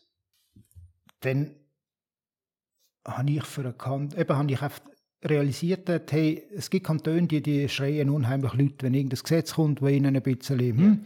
dann 1.21 1.55
habe 3.07 3.31
ich 3.31 3.45
für 3.45 3.65
erkannt, 3.65 4.17
eben 4.19 4.37
habe 4.37 4.53
ich 4.53 4.61
realisiert, 5.25 5.89
dass, 5.89 6.03
hey, 6.11 6.47
es 6.55 6.71
gibt 6.71 6.87
Kantone, 6.87 7.27
die, 7.27 7.43
die 7.43 7.69
schreien 7.69 8.11
unheimlich 8.11 8.53
Leute, 8.55 8.77
wenn 8.83 8.95
irgendein 8.95 9.21
Gesetz 9.21 9.55
kommt, 9.55 9.83
wo 9.83 9.89
ihnen 9.89 10.17
ein 10.17 10.23
bisschen, 10.23 10.59
hm, 10.59 11.05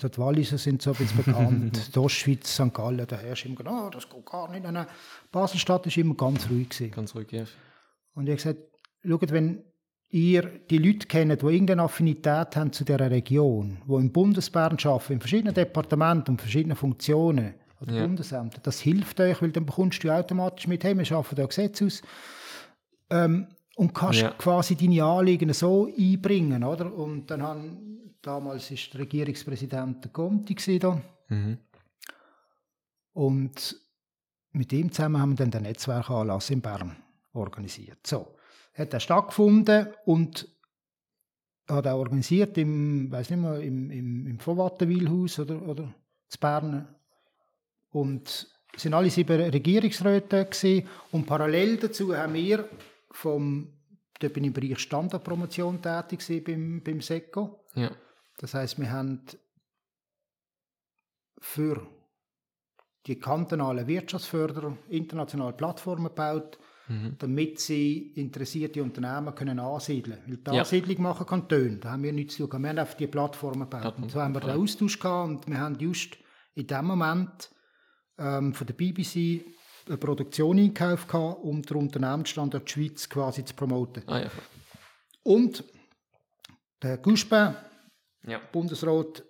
so 0.00 0.08
die 0.08 0.18
Walliser 0.18 0.58
sind 0.58 0.82
so 0.82 0.90
ein 0.90 0.96
bisschen 0.96 1.24
bekannt, 1.24 1.90
Ostschweiz, 1.96 2.54
St. 2.54 2.72
Gallen, 2.72 3.06
da 3.06 3.16
herrscht 3.16 3.46
immer, 3.46 3.60
oh, 3.66 3.90
das 3.90 4.08
geht 4.08 4.26
gar 4.26 4.50
nicht. 4.50 4.64
Basel-Stadt 5.32 5.86
ist 5.86 5.96
immer 5.96 6.14
ganz 6.14 6.48
ruhig 6.50 6.68
gewesen. 6.68 6.90
Ganz 6.90 7.14
ruhig, 7.14 7.32
ja. 7.32 7.44
Und 8.16 8.28
ich 8.28 8.44
habe 8.46 8.54
gesagt, 8.54 8.58
schaut, 9.06 9.30
wenn 9.32 9.62
ihr 10.08 10.42
die 10.70 10.78
Leute 10.78 11.06
kennt, 11.06 11.42
die 11.42 11.46
irgendeine 11.46 11.82
Affinität 11.82 12.56
haben 12.56 12.72
zu 12.72 12.84
dieser 12.84 13.10
Region, 13.10 13.78
die 13.86 13.92
im 13.94 14.10
Bundesbern 14.10 14.78
arbeiten, 14.82 15.12
in 15.12 15.20
verschiedenen 15.20 15.54
Departementen 15.54 16.32
und 16.34 16.40
verschiedenen 16.40 16.76
Funktionen 16.76 17.54
oder 17.80 17.92
Ja. 17.92 18.06
Bundesämtern, 18.06 18.62
das 18.62 18.80
hilft 18.80 19.20
euch, 19.20 19.42
weil 19.42 19.52
dann 19.52 19.66
bekommst 19.66 20.02
du 20.02 20.10
automatisch 20.10 20.66
mit, 20.66 20.82
hey, 20.82 20.96
wir 20.96 21.12
arbeiten 21.16 21.36
da 21.36 21.44
Gesetze 21.46 21.84
aus 21.84 22.02
ähm, 23.10 23.48
und 23.76 23.94
kannst 23.94 24.20
Ja. 24.22 24.30
quasi 24.30 24.76
deine 24.76 25.04
Anliegen 25.04 25.52
so 25.52 25.86
einbringen, 25.86 26.64
oder? 26.64 26.90
Und 26.92 27.30
dann 27.30 27.42
haben, 27.42 28.14
damals 28.22 28.70
ist 28.70 28.94
der 28.94 29.00
Regierungspräsident 29.02 30.04
der 30.04 30.10
Conti 30.10 30.78
da. 30.78 31.02
Mhm. 31.28 31.58
Und 33.12 33.76
mit 34.52 34.72
ihm 34.72 34.90
zusammen 34.90 35.20
haben 35.20 35.32
wir 35.32 35.36
dann 35.36 35.50
den 35.50 35.64
Netzwerkanlass 35.64 36.48
in 36.48 36.62
Bern 36.62 36.96
organisiert. 37.36 38.06
So, 38.06 38.36
hat 38.74 38.92
er 38.92 39.00
stattgefunden 39.00 39.88
und 40.04 40.48
hat 41.68 41.86
auch 41.86 41.98
organisiert 41.98 42.56
im, 42.58 43.10
weiß 43.10 43.30
nicht 43.30 43.40
mehr, 43.40 43.60
im, 43.60 43.90
im, 43.90 44.26
im 44.26 44.38
Vorwattenwilhaus 44.38 45.38
oder, 45.40 45.62
oder 45.62 45.94
zu 46.28 46.38
Bern. 46.38 46.94
Und 47.90 48.48
es 48.74 48.82
sind 48.82 48.94
alle 48.94 49.10
sieben 49.10 49.40
Regierungsräte 49.40 50.44
gewesen. 50.44 50.88
und 51.12 51.26
parallel 51.26 51.78
dazu 51.78 52.14
haben 52.14 52.34
wir 52.34 52.68
vom, 53.10 53.72
dort 54.20 54.32
bin 54.32 54.44
ich 54.44 54.48
im 54.48 54.52
Bereich 54.52 54.78
Standardpromotion 54.78 55.80
tätig 55.80 56.20
gewesen 56.20 56.44
beim, 56.44 56.82
beim 56.82 57.00
SECO. 57.00 57.64
Ja. 57.74 57.90
Das 58.38 58.54
heißt, 58.54 58.78
wir 58.78 58.90
haben 58.90 59.22
für 61.38 61.86
die 63.06 63.18
kantonalen 63.18 63.86
Wirtschaftsförderer 63.86 64.76
internationale 64.88 65.52
Plattformen 65.52 66.08
gebaut, 66.08 66.58
Mhm. 66.88 67.16
damit 67.18 67.58
sie 67.58 68.12
interessierte 68.14 68.80
Unternehmen 68.82 69.34
können 69.34 69.58
ansiedeln 69.58 70.18
können. 70.24 70.28
Weil 70.28 70.36
die 70.36 70.56
Ja. 70.56 70.62
Ansiedlung 70.62 71.02
machen 71.02 71.26
Kantone, 71.26 71.78
da 71.78 71.90
haben 71.90 72.02
wir 72.04 72.12
nichts 72.12 72.36
zu 72.36 72.46
tun. 72.46 72.62
Wir 72.62 72.68
haben 72.68 72.78
einfach 72.78 72.94
die 72.94 73.08
Plattformen 73.08 73.68
gebaut. 73.68 73.94
Und 73.98 74.10
so 74.12 74.20
haben 74.20 74.34
wir 74.34 74.40
den. 74.40 74.50
Austausch 74.50 74.98
gehabt 74.98 75.28
und 75.28 75.48
wir 75.48 75.58
haben 75.58 75.76
just 75.80 76.16
in 76.54 76.66
dem 76.66 76.84
Moment 76.84 77.50
ähm, 78.18 78.54
von 78.54 78.66
der 78.66 78.74
BBC 78.74 79.44
eine 79.88 79.96
Produktion 79.98 80.58
eingekauft, 80.58 81.08
gehabt, 81.08 81.42
um 81.42 81.60
den 81.62 81.76
Unternehmensstandort 81.76 82.70
Schweiz 82.70 83.08
quasi 83.08 83.44
zu 83.44 83.54
promoten. 83.54 84.02
Ah 84.06 84.20
ja. 84.20 84.30
Und 85.24 85.64
der 86.82 86.98
Guspin, 86.98 87.54
Ja. 88.26 88.40
Bundesrat, 88.52 89.24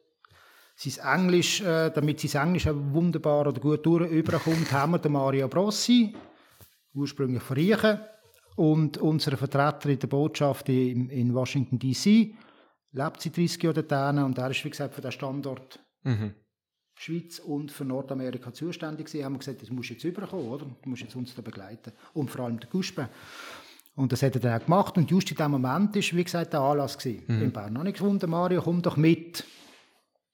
sein 0.77 1.21
Englisch, 1.21 1.63
äh, 1.63 1.91
damit 1.91 2.21
sein 2.21 2.49
Englisch 2.49 2.67
auch 2.69 2.75
wunderbar 2.77 3.47
oder 3.47 3.61
gut 3.61 3.85
durch- 3.87 4.11
überkommt, 4.11 4.71
haben 4.73 4.93
wir 4.93 4.99
den 4.99 5.13
Mario 5.13 5.49
Brossi, 5.49 6.15
ursprünglich 6.97 7.43
von 7.43 7.57
Riechen, 7.57 8.01
und 8.57 8.97
unseren 8.97 9.37
Vertreter 9.37 9.91
in 9.91 9.99
der 9.99 10.07
Botschaft 10.07 10.71
in, 10.71 11.11
in 11.11 11.35
Washington 11.35 11.79
D.C. 11.79 12.35
lebt 12.93 13.21
seit 13.21 13.37
30 13.37 13.63
Jahren 13.63 13.87
dort 13.87 14.17
und 14.25 14.39
er 14.39 14.51
ist, 14.51 14.65
wie 14.65 14.71
gesagt, 14.71 14.95
für 14.95 15.03
den 15.03 15.13
Standort 15.13 15.79
Mhm. 16.07 16.35
Schweiz 16.95 17.41
und 17.41 17.71
für 17.71 17.85
Nordamerika 17.85 18.53
zuständig 18.55 19.07
gewesen. 19.07 19.25
Haben 19.25 19.35
wir 19.35 19.39
gesagt, 19.41 19.61
das 19.61 19.71
musst 19.71 19.91
du 19.91 19.95
jetzt 19.95 20.05
überkommen, 20.05 20.49
oder? 20.49 20.65
Du 20.65 20.89
musst 20.89 21.03
jetzt 21.03 21.15
uns 21.15 21.35
da 21.35 21.43
begleiten. 21.43 21.93
Und 22.15 22.31
vor 22.31 22.47
allem 22.47 22.59
der 22.59 22.71
Guspin. 22.71 23.09
Und 23.97 24.13
das 24.13 24.23
hat 24.23 24.35
er 24.37 24.41
dann 24.41 24.59
auch 24.59 24.65
gemacht. 24.65 24.97
Und 24.97 25.11
just 25.11 25.31
in 25.31 25.37
dem 25.37 25.51
Moment 25.51 25.95
ist, 25.97 26.17
wie 26.17 26.25
gesagt, 26.25 26.53
der 26.53 26.61
Anlass 26.61 26.97
gewesen. 26.97 27.25
In 27.43 27.53
Bern 27.53 27.77
habe 27.77 27.89
ich 27.89 27.95
gefunden, 27.95 28.31
Mario, 28.31 28.63
komm 28.63 28.81
doch 28.81 28.97
mit. 28.97 29.45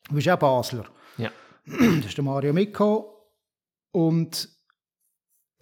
Du 0.09 0.15
bist 0.15 0.29
auch 0.29 0.39
Basler. 0.39 0.85
Ja. 1.17 1.31
Da 1.67 2.07
ist 2.07 2.17
der 2.17 2.25
Mario 2.25 2.53
mitgekommen 2.53 3.05
und 3.93 4.49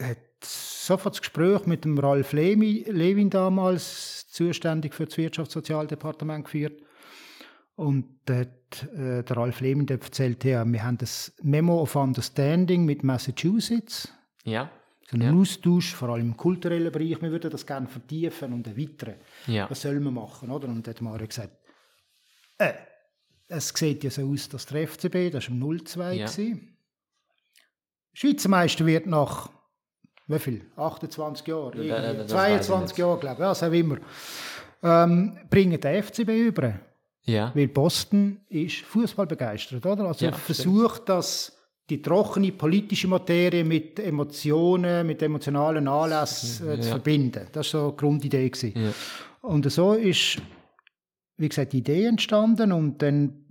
hat 0.01 0.19
sofort 0.45 1.15
das 1.15 1.21
Gespräch 1.21 1.67
mit 1.67 1.85
dem 1.85 1.99
Ralf 1.99 2.33
Lewin 2.33 3.31
damals, 3.31 4.29
zuständig 4.29 4.95
für 4.95 5.07
das 5.07 5.17
Wirtschaftssozialdepartement 5.19 6.45
geführt. 6.45 6.81
Und 7.77 8.21
da 8.27 8.37
hat 8.41 8.83
äh, 8.95 9.23
der 9.25 9.37
Ralf 9.37 9.61
Lehmann 9.61 9.87
der 9.87 10.01
erzählt, 10.01 10.45
ja, 10.45 10.65
wir 10.71 10.83
haben 10.85 10.99
das 10.99 11.33
Memo 11.43 11.81
of 11.81 11.97
Understanding 11.97 12.85
mit 12.85 13.03
Massachusetts, 13.03 14.13
Ja. 14.45 14.71
so 15.11 15.17
einen 15.17 15.35
Ja. 15.35 15.41
Austausch, 15.41 15.95
vor 15.95 16.11
allem 16.11 16.27
im 16.29 16.37
kulturellen 16.37 16.93
Bereich. 16.93 17.21
Wir 17.23 17.31
würden 17.31 17.51
das 17.51 17.67
gerne 17.67 17.89
vertiefen 17.89 18.53
und 18.53 18.67
erweitern. 18.67 19.15
Ja. 19.47 19.69
Was 19.71 19.83
soll 19.83 19.99
man 20.01 20.15
machen? 20.15 20.51
Oder? 20.51 20.69
Und 20.69 20.87
dann 20.87 20.95
hat 20.95 21.01
Mario 21.01 21.27
gesagt, 21.27 21.57
äh, 22.59 22.73
es 23.49 23.69
sieht 23.71 24.05
ja 24.05 24.11
so 24.11 24.31
aus, 24.31 24.49
dass 24.49 24.67
der 24.67 24.83
FCB, 24.87 25.31
das 25.33 25.49
war 25.51 25.55
im 25.57 25.79
02 25.85 26.13
Ja. 26.15 26.29
Schweizer 28.13 28.49
Meister 28.49 28.87
wird 28.87 29.07
nach, 29.07 29.51
wie 30.31 30.39
viel? 30.39 30.63
28 30.77 31.47
Jahren? 31.47 31.83
Ja, 31.83 32.13
das 32.15 32.33
weiß 32.33 32.61
ich 32.63 32.67
22 32.67 32.89
nicht. 32.89 32.99
Jahre, 32.99 33.19
glaube 33.21 33.35
ich, 33.35 33.41
ja, 33.41 33.55
so 33.55 33.73
wie 33.73 33.81
immer. 33.81 33.97
Ähm, 34.83 35.39
bringen 35.51 35.81
den 35.81 36.03
FCB 36.03 36.29
über. 36.31 36.75
Ja. 37.25 37.53
Weil 37.55 37.69
Boston 37.69 38.41
ist 38.49 38.77
Fußball 38.83 39.27
begeistert, 39.27 39.85
oder? 39.85 40.05
Also 40.07 40.25
Ja, 40.25 40.33
versucht 40.33 41.09
das 41.09 41.57
die 41.91 42.01
trockene 42.01 42.53
politische 42.53 43.09
Materie 43.09 43.65
mit 43.65 43.99
Emotionen, 43.99 45.07
mit 45.07 45.21
emotionalen 45.23 45.87
Anlässen 45.89 46.71
äh, 46.71 46.81
zu 46.81 46.87
Ja. 46.89 46.95
verbinden. 46.95 47.47
Das 47.53 47.75
war 47.75 47.81
so 47.83 47.91
die 47.91 47.97
Grundidee. 47.97 48.49
Gewesen. 48.49 48.73
Ja. 48.81 48.91
Und 49.43 49.71
so 49.71 49.95
ist, 49.95 50.39
wie 51.37 51.49
gesagt, 51.49 51.73
die 51.73 51.79
Idee 51.79 52.07
entstanden 52.07 52.73
und 52.73 53.03
dann 53.03 53.45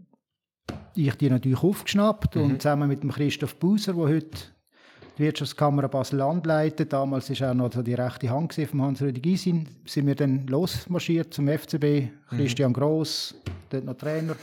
ich 0.95 1.13
die 1.15 1.29
natürlich 1.29 1.61
aufgeschnappt 1.63 2.35
Mhm. 2.35 2.41
und 2.43 2.61
zusammen 2.61 2.87
mit 2.87 3.03
dem 3.03 3.11
Christoph 3.11 3.55
Buser, 3.55 3.93
der 3.93 4.03
heute 4.03 4.37
die 5.19 5.23
Wirtschaftskammer 5.25 5.87
Basel-Land 5.89 6.45
leitet, 6.45 6.93
damals 6.93 7.29
ist 7.29 7.41
er 7.41 7.53
noch 7.53 7.73
so 7.73 7.81
die 7.81 7.93
rechte 7.93 8.29
Hand 8.29 8.53
von 8.53 8.81
Hans-Rüdi 8.81 9.19
Gysin, 9.19 9.67
sind 9.85 10.07
wir 10.07 10.15
dann 10.15 10.47
losmarschiert 10.47 11.33
zum 11.33 11.47
FCB, 11.49 11.83
Mhm. 12.31 12.37
Christian 12.37 12.71
Gross, 12.73 13.35
dort 13.69 13.83
noch 13.83 13.95
Trainer, 13.97 14.35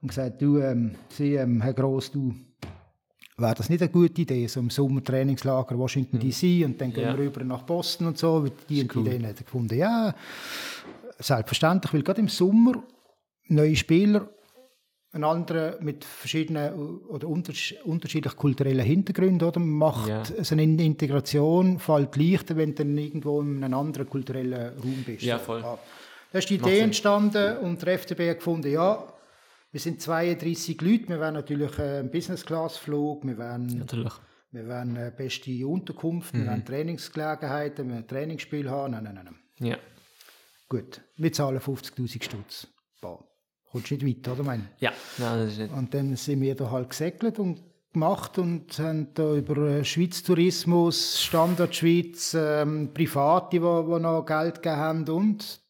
und 0.00 0.08
gesagt, 0.08 0.40
du, 0.40 0.58
ähm, 0.58 0.94
Sie, 1.10 1.34
ähm, 1.34 1.60
Herr 1.60 1.74
Gross, 1.74 2.10
du, 2.10 2.34
wäre 3.36 3.54
das 3.54 3.68
nicht 3.68 3.82
eine 3.82 3.90
gute 3.90 4.22
Idee, 4.22 4.46
so 4.46 4.60
im 4.60 4.70
Sommertrainingslager 4.70 5.76
Washington 5.78 6.18
DC 6.18 6.64
und 6.64 6.80
dann 6.80 6.90
gehen 6.92 7.04
Ja. 7.04 7.16
wir 7.16 7.24
rüber 7.26 7.44
nach 7.44 7.62
Boston 7.64 8.06
und 8.06 8.16
so. 8.18 8.44
weil 8.44 8.52
Die 8.68 8.88
cool. 8.94 9.06
Ideen 9.06 9.26
hat 9.26 9.36
er 9.38 9.44
gefunden, 9.44 9.76
ja, 9.76 10.14
selbstverständlich, 11.18 11.92
weil 11.92 12.02
gerade 12.02 12.20
im 12.22 12.28
Sommer 12.28 12.82
neue 13.48 13.76
Spieler, 13.76 14.28
ein 15.18 15.24
anderer 15.24 15.76
mit 15.80 16.04
verschiedenen 16.04 16.98
oder 17.08 17.26
untersch- 17.28 17.80
unterschiedlich 17.82 18.36
kulturellen 18.36 18.84
Hintergründen, 18.84 19.46
oder, 19.48 19.60
macht 19.60 20.08
Ja. 20.08 20.24
so 20.24 20.54
eine 20.54 20.62
Integration 20.62 21.78
fällt 21.78 22.16
leichter, 22.16 22.56
wenn 22.56 22.74
du 22.74 22.84
dann 22.84 22.96
irgendwo 22.96 23.40
in 23.40 23.62
einem 23.62 23.74
anderen 23.74 24.08
kulturellen 24.08 24.78
Raum 24.78 25.02
bist. 25.04 25.22
Ja, 25.22 25.38
voll. 25.38 25.60
Da 25.60 26.38
ist 26.38 26.48
die 26.50 26.56
Idee 26.56 26.80
entstanden 26.80 27.58
und 27.58 27.80
der 27.82 27.98
FCB 27.98 28.30
hat 28.30 28.36
gefunden, 28.38 28.70
ja, 28.70 29.12
wir 29.70 29.80
sind 29.80 30.00
32 30.00 30.80
Leute, 30.80 31.08
wir 31.08 31.20
wollen 31.20 31.34
natürlich 31.34 31.78
äh, 31.78 31.98
einen 31.98 32.10
Business-Class-Flug, 32.10 33.26
wir 33.26 33.36
wollen, 33.36 33.66
Natürlich. 33.78 34.12
wir 34.52 34.66
wollen 34.66 34.96
äh, 34.96 35.12
beste 35.14 35.66
Unterkunft, 35.66 36.32
wir 36.34 36.46
wollen 36.46 36.64
Trainingsgelegenheiten, 36.64 37.86
wir 37.86 37.92
wollen 37.94 38.04
ein 38.04 38.08
Trainingsspiel 38.08 38.70
haben. 38.70 38.92
Nein, 38.92 39.04
nein, 39.04 39.20
nein. 39.24 39.36
Ja. 39.60 39.76
Gut, 40.68 41.00
wir 41.16 41.32
zahlen 41.32 41.58
50'000 41.60 42.22
Stutz. 42.22 42.66
Boah, 43.00 43.24
kommst 43.70 43.90
nicht 43.90 44.06
weit, 44.06 44.28
oder? 44.28 44.42
Mein? 44.44 44.68
Ja, 44.78 44.92
nein, 45.18 45.38
das 45.40 45.52
ist 45.52 45.58
nicht. 45.58 45.72
Und 45.74 45.92
dann 45.94 46.16
sind 46.16 46.40
wir 46.40 46.54
da 46.54 46.70
halt 46.70 46.90
gesegelt 46.90 47.38
und 47.38 47.62
gemacht 47.92 48.38
und 48.38 48.78
haben 48.78 49.12
da 49.14 49.34
über 49.34 49.56
äh, 49.68 49.84
Schweiz 49.84 50.22
Tourismus, 50.22 51.22
Standard 51.22 51.74
Schweiz, 51.74 52.34
ähm, 52.34 52.92
Private, 52.92 53.48
die, 53.52 53.58
die 53.58 53.62
noch 54.00 54.24
Geld 54.26 54.56
gegeben 54.56 54.76
haben 54.76 55.08
und 55.08 55.60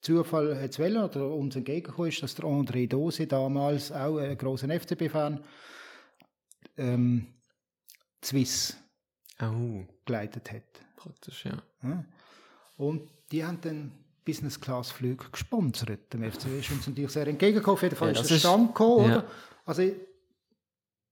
Zufall 0.00 0.60
hat 0.60 0.70
es 0.70 0.78
wollen, 0.78 1.02
oder 1.02 1.30
uns 1.30 1.56
entgegengekommen 1.56 2.10
ist, 2.10 2.22
dass 2.22 2.34
der 2.34 2.44
André 2.44 2.86
Dose 2.86 3.26
damals, 3.26 3.90
auch 3.90 4.18
ein 4.18 4.36
grosser 4.36 4.68
FCB-Fan, 4.68 5.42
ähm, 6.76 7.26
Swiss 8.22 8.76
Oh, 9.40 9.84
geleitet 10.04 10.52
hat. 10.52 10.62
praktisch, 10.96 11.46
ja. 11.46 11.62
Ja. 11.82 12.04
Und 12.76 13.08
die 13.32 13.44
haben 13.44 13.60
dann 13.62 13.92
Business-Class-Flüge 14.24 15.26
gesponsert. 15.30 16.12
Dem 16.12 16.22
FCB 16.30 16.58
ist 16.60 16.70
uns 16.70 16.86
natürlich 16.86 17.10
sehr 17.10 17.26
entgegengekommen. 17.26 17.76
Auf 17.76 17.82
jeden 17.82 17.96
Fall 17.96 18.14
Ja, 18.14 18.20
ist 18.20 18.30
der 18.30 18.36
Stand 18.36 18.68
gekommen. 18.68 19.10
ja. 19.10 19.18
Oder? 19.18 19.24
Also 19.66 19.82
ich 19.82 19.94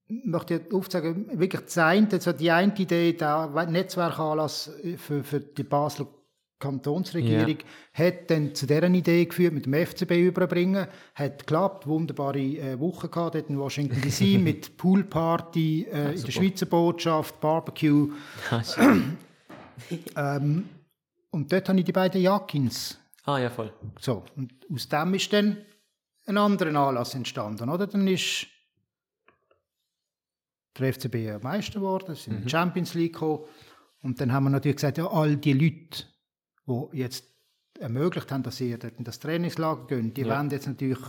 möchte 0.07 0.61
aufzeigen, 0.71 1.39
wirklich 1.39 1.61
das 1.61 1.77
eine, 1.77 2.07
also 2.11 2.33
die 2.33 2.51
eine 2.51 2.75
Idee, 2.77 3.13
der 3.13 3.67
Netzwerkanlass 3.69 4.71
für, 4.97 5.23
für 5.23 5.39
die 5.39 5.63
Basler 5.63 6.07
Kantonsregierung 6.63 7.57
hat 7.93 8.29
dann 8.31 8.55
zu 8.55 8.65
dieser 8.65 8.87
Idee 8.87 9.25
geführt, 9.25 9.53
mit 9.53 9.65
dem 9.65 9.73
FCB 9.73 10.11
überbringen. 10.11 10.87
Hat 11.13 11.39
geklappt, 11.39 11.85
wunderbare 11.87 12.39
äh, 12.39 12.79
Woche 12.79 13.09
gehabt 13.09 13.35
dort 13.35 13.49
in 13.49 13.59
Washington 13.59 13.99
DC 14.01 14.39
mit 14.41 14.77
Poolparty 14.77 15.87
äh, 15.91 16.13
in 16.13 16.21
der. 16.23 16.31
Schweizer 16.31 16.65
Botschaft, 16.65 17.41
Barbecue. 17.41 18.11
ähm, 20.15 20.69
und 21.31 21.51
dort 21.51 21.67
habe 21.67 21.79
ich 21.79 21.85
die 21.85 21.91
beiden 21.91 22.21
Jakins. 22.21 22.97
Ah, 23.25 23.37
ja, 23.39 23.49
voll. 23.49 23.71
So, 23.99 24.23
und 24.35 24.53
aus 24.73 24.87
dem 24.89 25.13
ist 25.13 25.31
dann 25.33 25.57
ein 26.25 26.37
anderer 26.37 26.75
Anlass 26.87 27.13
entstanden. 27.15 27.69
Oder? 27.69 27.87
Dann 27.87 28.07
ist 28.07 28.47
der 30.77 30.93
FCB 30.93 31.15
ja 31.15 31.39
Meister 31.39 31.79
geworden, 31.79 32.15
sind 32.15 32.37
in 32.37 32.43
die 32.43 32.49
Champions 32.49 32.93
League 32.93 33.13
gekommen. 33.13 33.43
Und 34.01 34.19
dann 34.19 34.31
haben 34.33 34.45
wir 34.45 34.49
natürlich 34.49 34.77
gesagt, 34.77 34.97
ja, 34.97 35.07
all 35.07 35.37
die 35.37 35.53
Leute, 35.53 36.05
die 36.67 36.97
jetzt 36.97 37.25
ermöglicht 37.79 38.31
haben, 38.31 38.43
dass 38.43 38.57
sie 38.57 38.77
dort 38.77 38.97
in 38.97 39.03
das 39.03 39.19
Trainingslager 39.19 39.87
gehen, 39.87 40.13
die 40.13 40.21
Ja. 40.21 40.37
wollen 40.37 40.49
jetzt 40.49 40.67
natürlich 40.67 40.99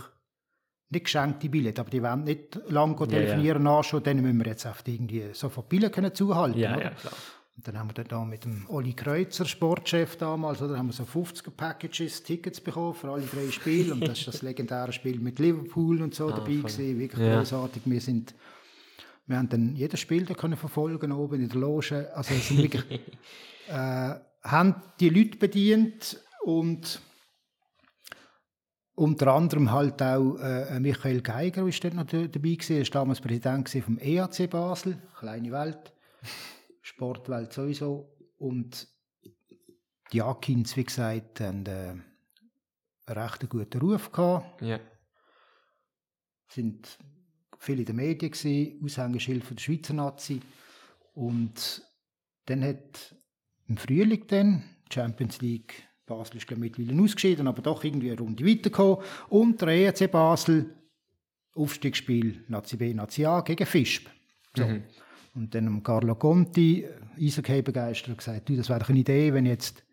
nicht 0.89 1.05
geschenkte 1.05 1.49
Billette, 1.49 1.81
aber 1.81 1.89
die 1.89 2.01
wollen 2.03 2.23
nicht 2.23 2.59
lange 2.67 2.95
Ja, 2.99 3.05
telefonieren, 3.05 3.63
nachschauen, 3.63 4.03
denen 4.03 4.21
müssen 4.21 4.37
wir 4.39 4.45
jetzt 4.47 4.65
einfach 4.65 4.83
irgendwie 4.85 5.33
sofort 5.33 5.69
können 5.91 6.13
zuhalten. 6.13 6.59
Ja, 6.59 6.75
oder? 6.75 6.83
ja, 6.83 6.89
klar. 6.91 7.13
Und 7.57 7.65
dann 7.67 7.79
haben 7.79 7.89
wir 7.95 8.03
da 8.03 8.25
mit 8.25 8.43
dem 8.43 8.65
Olli 8.67 8.93
Kreuzer, 8.93 9.45
Sportchef 9.45 10.17
damals, 10.17 10.61
oder, 10.61 10.77
haben 10.77 10.87
wir 10.87 10.93
so 10.93 11.03
50er 11.03 11.51
Packages, 11.51 12.21
Tickets 12.21 12.59
bekommen 12.59 12.93
für 12.93 13.09
alle 13.09 13.23
drei 13.25 13.49
Spiele. 13.49 13.93
Und 13.93 14.05
das 14.05 14.19
ist 14.19 14.27
das 14.27 14.41
legendäre 14.41 14.91
Spiel 14.91 15.19
mit 15.19 15.39
Liverpool 15.39 16.01
und 16.01 16.13
so 16.13 16.29
dabei 16.29 16.41
Ah, 16.41 16.43
voll. 16.43 16.71
gewesen. 16.71 16.99
Wirklich 16.99 17.21
Ja. 17.25 17.37
großartig. 17.37 17.83
Wir 17.85 18.01
sind, 18.01 18.35
wir 19.25 19.37
haben 19.37 19.47
dann 19.49 19.75
jedes 19.75 19.99
Spiel 20.01 20.25
da 20.25 20.33
können 20.33 20.57
verfolgen 20.57 21.11
oben 21.13 21.41
in 21.41 21.47
der 21.49 21.57
Loge. 21.57 22.11
Also 22.13 22.33
es 22.33 22.47
sind 22.49 22.57
wirklich, 22.61 22.83
äh, 23.69 24.15
haben 24.43 24.75
die 24.99 25.09
Leute 25.09 25.37
bedient 25.37 26.19
und 26.43 26.99
unter 28.95 29.33
anderem 29.33 29.71
halt 29.71 30.01
auch 30.01 30.37
äh, 30.39 30.79
Michael 30.79 31.21
Geiger 31.21 31.67
ist 31.67 31.83
dort 31.83 31.93
noch 31.95 32.05
da- 32.05 32.27
dabei 32.27 32.49
gewesen. 32.55 32.75
Er 32.77 32.81
war 32.83 33.01
damals 33.01 33.21
Präsident 33.21 33.69
vom 33.69 33.97
EAC 33.97 34.49
Basel, 34.49 35.01
kleine 35.19 35.51
Welt. 35.51 35.91
Sportwelt 36.85 37.51
sowieso. 37.51 38.15
Und 38.37 38.87
die 40.13 40.21
Akins, 40.21 40.77
wie 40.77 40.83
gesagt, 40.83 41.41
haben 41.41 41.65
äh, 41.65 41.71
einen 41.71 42.03
recht 43.07 43.49
guten 43.49 43.81
Ruf 43.81 44.11
gehabt. 44.11 44.61
Ja. 44.61 44.79
sind 46.47 46.99
viel 47.57 47.79
in 47.79 47.85
den 47.85 47.95
Medien 47.95 48.31
gewesen, 48.31 48.79
Aushängeschild 48.83 49.43
von 49.43 49.55
der 49.55 49.63
Schweizer 49.63 49.93
Nazi. 49.93 50.41
Und 51.15 51.81
dann 52.45 52.63
hat 52.63 53.15
im 53.67 53.77
Frühling 53.77 54.27
dann 54.27 54.63
die 54.87 54.93
Champions 54.93 55.41
League 55.41 55.87
Basel 56.05 56.37
ist 56.37 56.45
glaub 56.45 56.63
ich, 56.63 56.77
mittlerweile 56.77 57.01
ausgeschieden, 57.01 57.47
aber 57.47 57.63
doch 57.63 57.83
irgendwie 57.83 58.11
eine 58.11 58.19
Runde 58.19 58.45
weitergekommen. 58.45 59.03
Und 59.29 59.59
der 59.59 59.69
ERC 59.69 60.11
Basel 60.11 60.75
Aufstiegsspiel 61.55 62.45
Nazi 62.47 62.77
B, 62.77 62.93
Nazi 62.93 63.25
A 63.25 63.41
gegen 63.41 63.65
Fischb. 63.65 64.07
So. 64.55 64.65
Und 65.35 65.53
dann 65.53 65.67
am 65.67 65.83
Carlo 65.83 66.15
Conti, 66.15 66.87
Eishockey-Begeisterer, 67.19 68.15
gesagt, 68.15 68.47
du, 68.47 68.55
das 68.55 68.69
wäre 68.69 68.79
doch 68.79 68.89
eine 68.89 68.99
Idee, 68.99 69.33
wenn 69.33 69.45
jetzt 69.45 69.83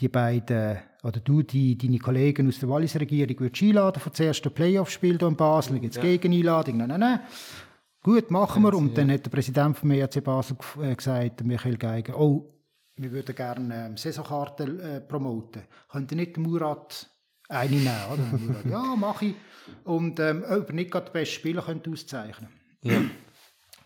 die 0.00 0.08
beiden, 0.08 0.78
oder 1.02 1.20
du, 1.20 1.42
die, 1.42 1.76
deine 1.76 1.98
Kollegen 1.98 2.48
aus 2.48 2.58
der 2.58 2.68
Wallis-Regierung, 2.70 3.38
würdest 3.38 3.62
einladen 3.62 4.00
für 4.00 4.08
das 4.08 4.20
erste 4.20 4.48
Playoff-Spiel 4.48 5.18
hier 5.18 5.28
in 5.28 5.36
Basel, 5.36 5.74
dann 5.74 5.82
gibt 5.82 5.96
es 5.96 6.02
Ja. 6.02 6.08
Gegeneinladung, 6.08 6.78
nein, 6.78 6.88
nein, 6.88 7.00
nein. 7.00 7.20
Gut, 8.02 8.30
machen 8.30 8.62
wir. 8.62 8.72
Und 8.72 8.96
dann 8.96 9.10
hat 9.10 9.26
der 9.26 9.30
Präsident 9.30 9.76
vom 9.76 9.90
ERC 9.90 10.24
Basel 10.24 10.56
äh, 10.82 10.94
gesagt, 10.94 11.44
Michael 11.44 11.76
Geiger, 11.76 12.18
oh, 12.18 12.50
wir 12.96 13.12
würden 13.12 13.34
gerne 13.34 13.86
ähm, 13.86 13.96
Saisonkarten 13.98 14.80
äh, 14.80 15.00
promoten. 15.00 15.62
Könnt 15.90 16.10
ihr 16.12 16.16
nicht 16.16 16.38
Murat 16.38 17.10
eine 17.48 17.70
nehmen? 17.70 17.90
Oder? 18.12 18.22
Der 18.22 18.38
Murat, 18.38 18.64
ja, 18.70 18.96
mache 18.96 19.26
ich. 19.26 19.34
Und 19.84 20.18
ähm, 20.20 20.44
ob 20.48 20.72
nicht 20.72 20.90
gerade 20.90 21.06
den 21.06 21.12
besten 21.12 21.34
Spieler 21.34 21.62
könnt 21.62 21.86
auszeichnen 21.86 22.48
Ja. 22.82 23.02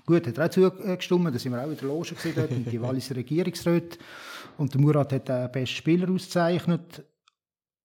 Gut, 0.07 0.27
hat 0.27 0.37
er 0.39 0.47
auch 0.47 0.51
zugestimmt, 0.51 1.35
da 1.35 1.39
sind 1.39 1.53
wir 1.53 1.63
auch 1.65 1.71
in 1.71 1.77
der 1.77 1.89
Loge 1.89 2.15
gesehen 2.15 2.33
dort, 2.37 2.51
und 2.51 2.71
die 2.71 2.81
Walliser 2.81 3.17
Regierungsräte. 3.17 3.99
Und 4.59 4.75
der 4.75 4.81
Murat 4.81 5.13
hat 5.13 5.29
den 5.29 5.51
besten 5.51 5.77
Spieler 5.77 6.11
ausgezeichnet. 6.11 7.05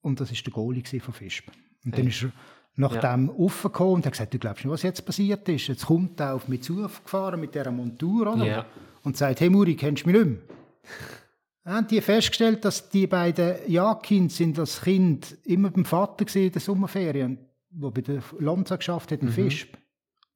Und 0.02 0.20
das 0.20 0.30
war 0.32 0.38
der 0.44 0.54
Goalie 0.54 0.82
gewesen 0.82 1.02
von 1.02 1.14
Fisp. 1.14 1.48
Und 1.86 1.98
dann 1.98 2.08
ist 2.08 2.24
er 2.24 2.32
nach 2.76 2.94
Ja. 2.94 3.16
dem 3.16 3.30
aufgekommen 3.30 3.96
und 3.96 4.06
hat 4.06 4.14
gesagt, 4.14 4.34
du 4.34 4.40
glaubst 4.40 4.64
nicht, 4.64 4.72
was 4.72 4.84
jetzt 4.84 5.06
passiert 5.06 5.48
ist. 5.50 5.68
Jetzt 5.68 5.86
kommt 5.86 6.20
er 6.20 6.36
auf 6.36 6.48
mich 6.48 6.64
zugefahren 6.64 7.40
mit 7.40 7.56
dieser 7.56 7.72
Montur, 7.72 8.34
oder? 8.34 8.46
Ja. 8.46 8.66
Und 9.04 9.18
sagt, 9.18 9.40
hey 9.40 9.50
Muri, 9.50 9.76
kennst 9.76 10.06
du 10.06 10.10
mich 10.10 10.18
nicht 10.20 10.28
mehr? 11.66 11.74
Haben 11.76 11.88
die 11.88 12.02
festgestellt, 12.02 12.64
dass 12.66 12.90
die 12.90 13.08
beiden 13.08 13.56
Jakins 13.68 14.38
sind 14.38 14.58
als 14.60 14.82
Kind 14.82 15.38
immer 15.46 15.70
beim 15.70 15.86
Vater 15.86 16.26
gewesen 16.26 16.48
in 16.48 16.52
der 16.52 16.62
Sommerferien, 16.62 17.38
der 17.70 17.92
bei 17.92 18.02
der 18.02 18.24
Lonza 18.40 18.76
geschafft 18.78 19.12
hat, 19.12 19.22
in 19.22 19.30
Fischb. 19.30 19.76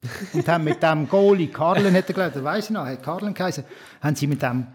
Und 0.34 0.48
haben 0.48 0.64
mit 0.64 0.82
dem 0.82 1.08
Goalie, 1.08 1.48
Karlen 1.48 1.96
hat 1.96 2.08
er 2.08 2.14
gesagt, 2.14 2.36
das 2.36 2.44
weiss 2.44 2.66
ich 2.66 2.72
noch, 2.72 2.86
hat 2.86 3.02
Karlen 3.04 3.34
geheißen, 3.34 3.64
haben 4.02 4.16
sie 4.16 4.28
mit 4.28 4.42
dem 4.42 4.68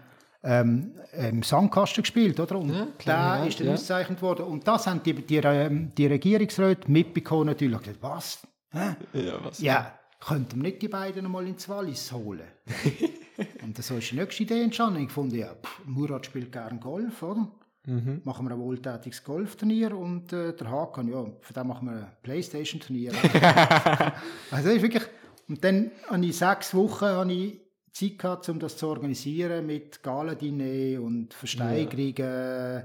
ähm, 0.43 0.93
ähm, 1.13 1.43
Sandkasten 1.43 2.03
gespielt, 2.03 2.39
oder? 2.39 2.57
Und 2.57 2.69
Ja, 2.69 2.85
der 2.85 2.93
klar, 2.97 3.39
ja, 3.39 3.45
ist 3.45 3.59
dann 3.59 3.67
ja. 3.67 3.73
ausgezeichnet 3.73 4.21
worden. 4.21 4.45
Und 4.45 4.67
das 4.67 4.87
haben 4.87 5.03
die, 5.03 5.13
die, 5.13 5.37
ähm, 5.37 5.91
die 5.97 6.07
Regierungsräte 6.07 6.89
mitbekommen 6.89 7.47
natürlich. 7.47 7.77
Und 7.77 7.83
gesagt, 7.83 8.01
was? 8.01 8.39
Hä? 8.71 8.95
Ja, 9.13 9.43
was? 9.43 9.59
Ja, 9.59 9.93
könnten 10.19 10.57
wir 10.57 10.63
nicht 10.63 10.81
die 10.81 10.87
beiden 10.87 11.23
noch 11.23 11.31
mal 11.31 11.47
ins 11.47 11.67
Wallis 11.67 12.11
holen? 12.11 12.47
und 13.63 13.83
so 13.83 13.97
ist 13.97 14.11
die 14.11 14.15
nächste 14.15 14.43
Idee 14.43 14.63
entstanden. 14.63 15.03
Ich 15.03 15.11
fand, 15.11 15.33
ja, 15.33 15.53
pff, 15.53 15.81
Murat 15.85 16.25
spielt 16.25 16.51
gern 16.51 16.79
Golf, 16.79 17.21
oder? 17.23 17.47
Mhm. 17.85 18.21
Machen 18.23 18.47
wir 18.47 18.53
ein 18.53 18.59
wohltätiges 18.59 19.23
Golfturnier 19.23 19.97
und 19.97 20.31
äh, 20.33 20.53
der 20.53 20.69
Hakan, 20.69 21.07
ja, 21.07 21.23
von 21.23 21.53
dem 21.55 21.67
machen 21.67 21.87
wir 21.89 21.97
ein 21.97 22.07
Playstation-Turnier. 22.21 23.11
also 24.51 24.67
das 24.67 24.75
ist 24.75 24.81
wirklich, 24.81 25.03
und 25.49 25.63
dann 25.63 25.91
habe 26.07 26.25
ich 26.25 26.37
sechs 26.37 26.73
Wochen 26.73 27.05
habe 27.05 27.33
ich 27.33 27.59
Zeit 27.91 28.19
gehabt, 28.19 28.47
um 28.49 28.59
das 28.59 28.77
zu 28.77 28.87
organisieren 28.87 29.65
mit 29.65 30.03
Galadiner 30.03 31.01
und 31.01 31.33
Versteigerungen. 31.33 32.83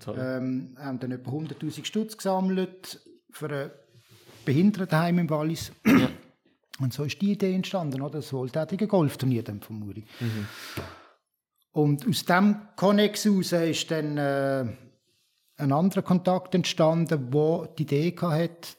Toll. 0.00 0.16
Ähm, 0.18 0.76
haben 0.78 1.00
dann 1.00 1.10
etwa 1.10 1.30
100'000 1.32 1.84
Stutz 1.84 2.16
gesammelt 2.16 3.00
für 3.30 3.50
ein 3.50 3.70
Behindertenheim 4.44 5.18
im 5.18 5.30
Wallis. 5.30 5.72
Und 6.80 6.92
so 6.92 7.04
ist 7.04 7.20
die 7.20 7.32
Idee 7.32 7.54
entstanden, 7.54 8.00
oder? 8.00 8.18
das 8.18 8.32
wohltätige 8.32 8.86
Golfturnier 8.86 9.42
dann 9.42 9.60
von 9.60 9.78
Muri. 9.78 10.04
Und 11.72 12.06
aus 12.06 12.24
dem 12.24 12.56
Connex 12.76 13.24
heraus 13.24 13.52
ist 13.52 13.90
dann 13.90 14.16
äh, 14.16 14.66
ein 15.56 15.72
anderer 15.72 16.02
Kontakt 16.02 16.54
entstanden, 16.54 17.32
wo 17.32 17.66
die 17.78 17.82
Idee 17.82 18.14
hat, 18.20 18.76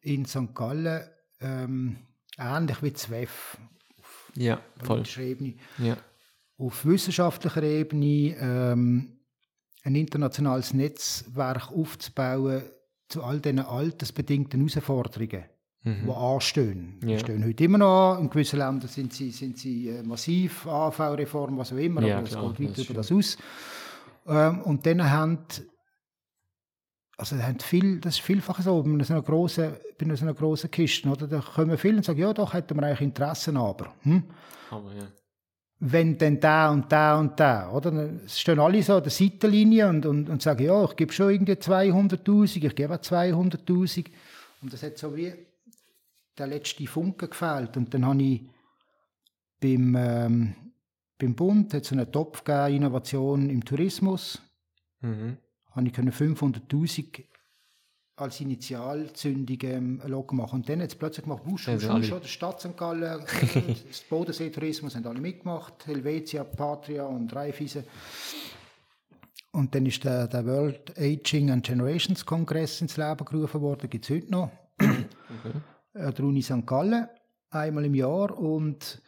in 0.00 0.24
St. 0.24 0.54
Gallen, 0.54 1.04
ähm, 1.40 1.96
ähnlich 2.38 2.82
wie 2.82 2.92
ZWEF, 2.92 3.58
Ja, 4.34 4.60
voll. 4.82 5.02
Ebene. 5.18 5.54
Ja. 5.78 5.96
Auf 6.58 6.84
wissenschaftlicher 6.84 7.62
Ebene 7.62 8.34
ähm, 8.40 9.12
ein 9.84 9.94
internationales 9.94 10.72
Netzwerk 10.74 11.70
aufzubauen 11.70 12.62
zu 13.08 13.22
all 13.22 13.40
diesen 13.40 13.60
altersbedingten 13.60 14.60
Herausforderungen, 14.66 15.44
die 15.84 16.10
anstehen. 16.10 16.98
Die 17.00 17.06
Mhm. 17.06 17.12
Ja. 17.12 17.18
stehen 17.18 17.44
heute 17.44 17.64
immer 17.64 17.78
noch 17.78 18.14
an. 18.16 18.22
In 18.24 18.30
gewissen 18.30 18.58
Ländern 18.58 18.88
sind 18.88 19.12
sie, 19.12 19.30
sind 19.30 19.58
sie 19.58 19.88
äh, 19.90 20.02
massiv, 20.02 20.66
AV-Reform, 20.66 21.56
was 21.58 21.72
auch 21.72 21.76
immer, 21.76 22.02
Ja, 22.02 22.18
aber 22.18 22.26
es 22.26 22.30
geht 22.58 22.68
weit 22.78 22.78
über 22.90 22.94
das 22.94 23.12
aus. 23.12 23.38
Ähm, 24.26 24.62
und 24.62 24.84
dann 24.86 25.08
haben 25.08 25.38
also 27.16 27.36
haben 27.36 27.58
viel, 27.60 28.00
das 28.00 28.16
ist 28.16 28.20
vielfach 28.20 28.60
so, 28.60 28.82
bei 28.82 29.04
so 29.04 29.14
einer 29.14 29.22
grossen, 29.22 29.72
bei 29.98 30.14
so 30.14 30.24
einer 30.24 30.34
grossen 30.34 30.70
Kiste, 30.70 31.08
oder? 31.08 31.26
da 31.26 31.40
kommen 31.40 31.78
viele 31.78 31.98
und 31.98 32.04
sagen, 32.04 32.20
ja, 32.20 32.32
doch, 32.32 32.52
hätten 32.52 32.76
wir 32.76 32.82
eigentlich 32.82 33.00
Interessen, 33.00 33.56
aber... 33.56 33.94
Hm? 34.02 34.24
Aber 34.70 34.92
ja. 34.92 35.06
wenn 35.78 36.18
dann 36.18 36.40
da 36.40 36.70
und 36.70 36.90
da 36.92 37.18
und 37.18 37.38
da, 37.40 37.70
oder? 37.70 37.90
Dann 37.90 38.20
stehen 38.26 38.58
alle 38.58 38.82
so 38.82 38.96
an 38.96 39.02
der 39.02 39.12
Seitenlinie 39.12 39.88
und, 39.88 40.04
und, 40.04 40.28
und 40.28 40.42
sagen, 40.42 40.64
ja, 40.64 40.84
ich 40.84 40.96
gebe 40.96 41.12
schon 41.12 41.30
irgendwie 41.30 41.52
200'000, 41.52 42.66
ich 42.66 42.74
gebe 42.74 42.94
auch 42.94 43.00
200'000. 43.00 44.06
Und 44.62 44.72
das 44.72 44.82
hat 44.82 44.98
so 44.98 45.16
wie 45.16 45.32
der 46.36 46.46
letzte 46.48 46.86
Funke 46.86 47.28
gefehlt. 47.28 47.76
Und 47.76 47.94
dann 47.94 48.04
habe 48.04 48.22
ich 48.22 48.42
beim, 49.60 49.96
ähm, 49.96 50.54
beim 51.18 51.34
Bund 51.34 51.72
hat 51.72 51.84
es 51.84 51.92
einen 51.92 52.10
Topf 52.12 52.44
gegeben, 52.44 52.76
Innovation 52.76 53.48
im 53.48 53.64
Tourismus, 53.64 54.42
Mhm. 55.02 55.36
Habe 55.76 55.86
ich 55.86 55.92
können 55.92 56.10
500'000 56.10 57.24
als 58.16 58.40
Initialzündung 58.40 59.58
ähm, 59.62 60.02
Log 60.06 60.32
machen. 60.32 60.60
Und 60.60 60.68
dann 60.68 60.80
hat 60.80 60.88
es 60.88 60.94
plötzlich 60.94 61.24
gemacht, 61.24 61.42
wusch, 61.44 61.68
Ja, 61.68 61.74
wusch, 61.74 61.82
sind 61.82 61.92
wusch, 61.92 62.10
alle- 62.10 62.16
oder 62.16 62.26
Stadt 62.26 62.60
St. 62.60 62.76
Gallen, 62.76 63.22
das 63.88 64.00
Bodensee-Tourismus 64.08 64.96
haben 64.96 65.06
alle 65.06 65.20
mitgemacht, 65.20 65.86
Helvetia, 65.86 66.42
Patria 66.44 67.04
und 67.04 67.34
Raiffeisen. 67.34 67.84
Und 69.52 69.74
dann 69.74 69.86
ist 69.86 70.02
der, 70.04 70.28
der 70.28 70.46
World 70.46 70.98
Aging 70.98 71.50
and 71.50 71.64
Generations 71.64 72.24
Kongress 72.24 72.80
ins 72.80 72.96
Leben 72.96 73.24
gerufen 73.24 73.60
worden, 73.60 73.88
gibt 73.88 74.04
es 74.04 74.10
heute 74.10 74.30
noch, 74.30 74.50
an 74.78 75.04
der 75.94 76.24
Uni 76.24 76.42
St. 76.42 76.66
Gallen, 76.66 77.06
einmal 77.50 77.84
im 77.84 77.94
Jahr. 77.94 78.38
Und 78.38 79.00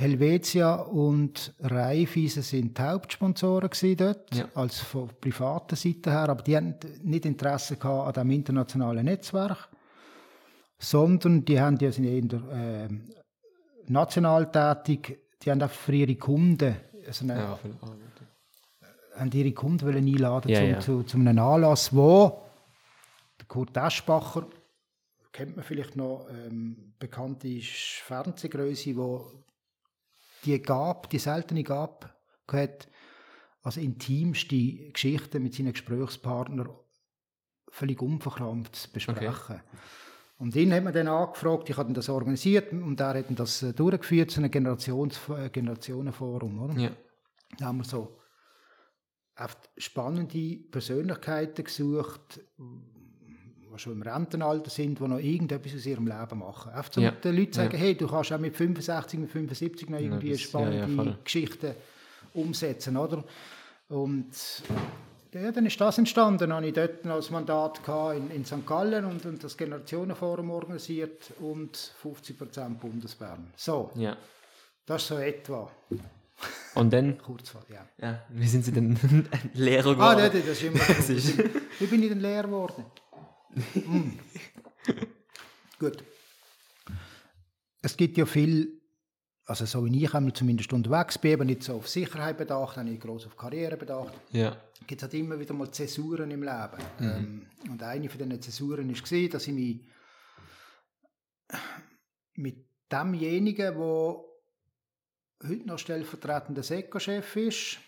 Helvetia 0.00 0.76
und 0.76 1.54
Raiffeisen 1.60 2.42
sind 2.42 2.78
die 2.78 2.82
Hauptsponsoren 2.82 3.70
dort, 3.98 4.34
Ja. 4.34 4.48
als 4.54 4.80
von 4.80 5.10
privater 5.20 5.76
Seite 5.76 6.10
her, 6.10 6.28
aber 6.30 6.42
die 6.42 6.56
hatten 6.56 6.74
nicht 7.02 7.26
Interesse 7.26 7.76
gehabt 7.76 8.06
an 8.08 8.14
diesem 8.14 8.30
internationalen 8.30 9.04
Netzwerk, 9.04 9.68
sondern 10.78 11.44
die 11.44 11.60
haben 11.60 11.76
die 11.76 11.92
sind 11.92 12.04
eher 12.06 12.40
ähm, 12.50 13.10
national 13.88 14.50
tätig, 14.50 15.20
die 15.42 15.50
haben 15.50 15.62
auch 15.62 15.70
für 15.70 15.92
ihre 15.92 16.16
Kunden, 16.16 16.76
also 17.06 17.24
eine, 17.24 17.34
Ja, 17.34 17.58
haben 19.16 19.30
ihre 19.32 19.52
Kunden 19.52 19.86
wollen 19.86 20.06
einladen 20.06 20.50
Ja, 20.50 20.60
zum, 20.60 20.68
ja. 20.70 20.80
Zu, 20.80 21.02
zu 21.02 21.18
einem 21.18 21.38
Anlass, 21.38 21.94
wo 21.94 22.40
der 23.38 23.46
Kurt 23.46 23.76
Eschbacher, 23.76 24.46
kennt 25.30 25.56
man 25.56 25.64
vielleicht 25.64 25.94
noch, 25.96 26.26
ähm, 26.30 26.94
bekannte 26.98 27.60
Fernsehgröße, 27.60 28.96
wo 28.96 29.30
die 30.44 30.60
Gabe, 30.60 31.08
die 31.08 31.18
seltene 31.18 31.62
Gabe 31.62 32.10
hat, 32.50 32.88
also 33.62 33.80
intimste 33.80 34.90
Geschichten 34.92 35.42
mit 35.42 35.54
seinen 35.54 35.72
Gesprächspartnern 35.72 36.68
völlig 37.68 38.00
unverkrampft 38.02 38.76
zu 38.76 38.92
besprechen. 38.92 39.60
Und 40.38 40.56
ihn 40.56 40.72
hat 40.72 40.82
man 40.82 40.94
dann 40.94 41.08
angefragt, 41.08 41.68
ich 41.68 41.76
hatte 41.76 41.92
das 41.92 42.08
organisiert 42.08 42.72
und 42.72 42.98
er 42.98 43.14
hat 43.14 43.26
das 43.28 43.62
äh, 43.62 43.74
durchgeführt 43.74 44.30
zu 44.30 44.40
einem 44.40 44.50
Generations 44.50 45.20
äh, 45.28 45.50
Generationenforum. 45.50 46.62
Oder? 46.62 46.80
Ja. 46.80 46.90
Da 47.58 47.66
haben 47.66 47.78
wir 47.78 47.84
so 47.84 48.18
oft 49.36 49.70
spannende 49.76 50.56
Persönlichkeiten 50.70 51.64
gesucht, 51.64 52.40
schon 53.80 53.94
im 53.94 54.02
Rentenalter 54.02 54.70
sind, 54.70 54.98
die 55.00 55.08
noch 55.08 55.18
irgendetwas 55.18 55.74
aus 55.74 55.86
ihrem 55.86 56.06
Leben 56.06 56.38
machen. 56.38 56.72
Oft 56.78 56.94
so 56.94 57.00
Ja. 57.00 57.10
den 57.10 57.36
Leuten 57.36 57.52
sagen, 57.54 57.72
Ja. 57.72 57.78
hey, 57.78 57.94
du 57.96 58.06
kannst 58.06 58.32
auch 58.32 58.38
mit 58.38 58.56
65, 58.56 59.18
mit 59.20 59.30
75 59.30 59.88
noch 59.88 59.98
irgendwie 59.98 60.30
das- 60.32 60.40
spannende. 60.40 61.18
Geschichten 61.24 61.74
umsetzen, 62.34 62.96
oder? 62.96 63.24
Und 63.88 64.28
ja, 65.32 65.50
dann 65.52 65.66
ist 65.66 65.80
das 65.80 65.98
entstanden. 65.98 66.38
Dann 66.38 66.52
habe 66.52 66.66
ich 66.68 66.74
dort 66.74 67.04
das 67.04 67.30
Mandat 67.30 67.80
in, 68.16 68.30
in 68.30 68.44
St. 68.44 68.66
Gallen 68.66 69.04
und, 69.04 69.24
und 69.26 69.42
das 69.42 69.56
Generationenforum 69.56 70.50
organisiert 70.50 71.32
und 71.40 71.76
50% 72.02 72.78
Bundesbern. 72.80 73.52
So, 73.56 73.90
ja. 73.94 74.16
das 74.86 75.02
ist 75.02 75.08
so 75.08 75.16
etwa. 75.18 75.70
Und 76.74 76.92
dann, 76.92 77.18
Kurz 77.24 77.50
vor, 77.50 77.62
ja. 77.68 77.84
ja, 78.00 78.22
wie 78.30 78.46
sind 78.46 78.64
Sie 78.64 78.72
denn 78.72 78.96
Lehrer 79.54 79.90
Ah, 80.00 80.14
geworden? 80.14 80.30
das, 80.32 80.46
das 80.46 80.62
ist 80.62 80.62
immer 80.62 80.78
so. 81.38 81.44
Wie 81.80 81.86
bin 81.86 82.02
ich 82.02 82.08
denn 82.08 82.20
leer 82.20 82.42
geworden? 82.44 82.84
Hm. 83.74 84.18
Gut. 85.78 86.04
Es 87.82 87.96
gibt 87.96 88.18
ja 88.18 88.26
viel, 88.26 88.80
also 89.46 89.64
so 89.64 89.84
wie 89.84 90.04
ich 90.04 90.14
einmal 90.14 90.32
zumindest 90.32 90.72
unterwegs 90.72 91.18
bin, 91.18 91.34
aber 91.34 91.44
nicht 91.44 91.62
so 91.62 91.76
auf 91.76 91.88
Sicherheit 91.88 92.36
bedacht, 92.36 92.76
habe 92.76 92.90
ich 92.90 93.00
groß 93.00 93.26
auf 93.26 93.36
Karriere 93.36 93.76
bedacht. 93.76 94.12
Ja. 94.32 94.56
gibt 94.86 95.02
halt 95.02 95.14
immer 95.14 95.38
wieder 95.38 95.54
mal 95.54 95.70
Zäsuren 95.70 96.30
im 96.30 96.42
Leben. 96.42 96.78
Ähm, 97.00 97.46
und 97.70 97.82
eine 97.82 98.08
von 98.08 98.18
diesen 98.18 98.42
Zäsuren 98.42 98.88
war, 98.88 99.28
dass 99.28 99.46
ich 99.46 99.54
mich 99.54 99.80
mit 102.34 102.66
demjenigen, 102.90 103.74
der 103.74 104.24
heute 105.48 105.66
noch 105.66 105.78
stellvertretender 105.78 106.62
Seko-Chef 106.62 107.36
ist, 107.36 107.78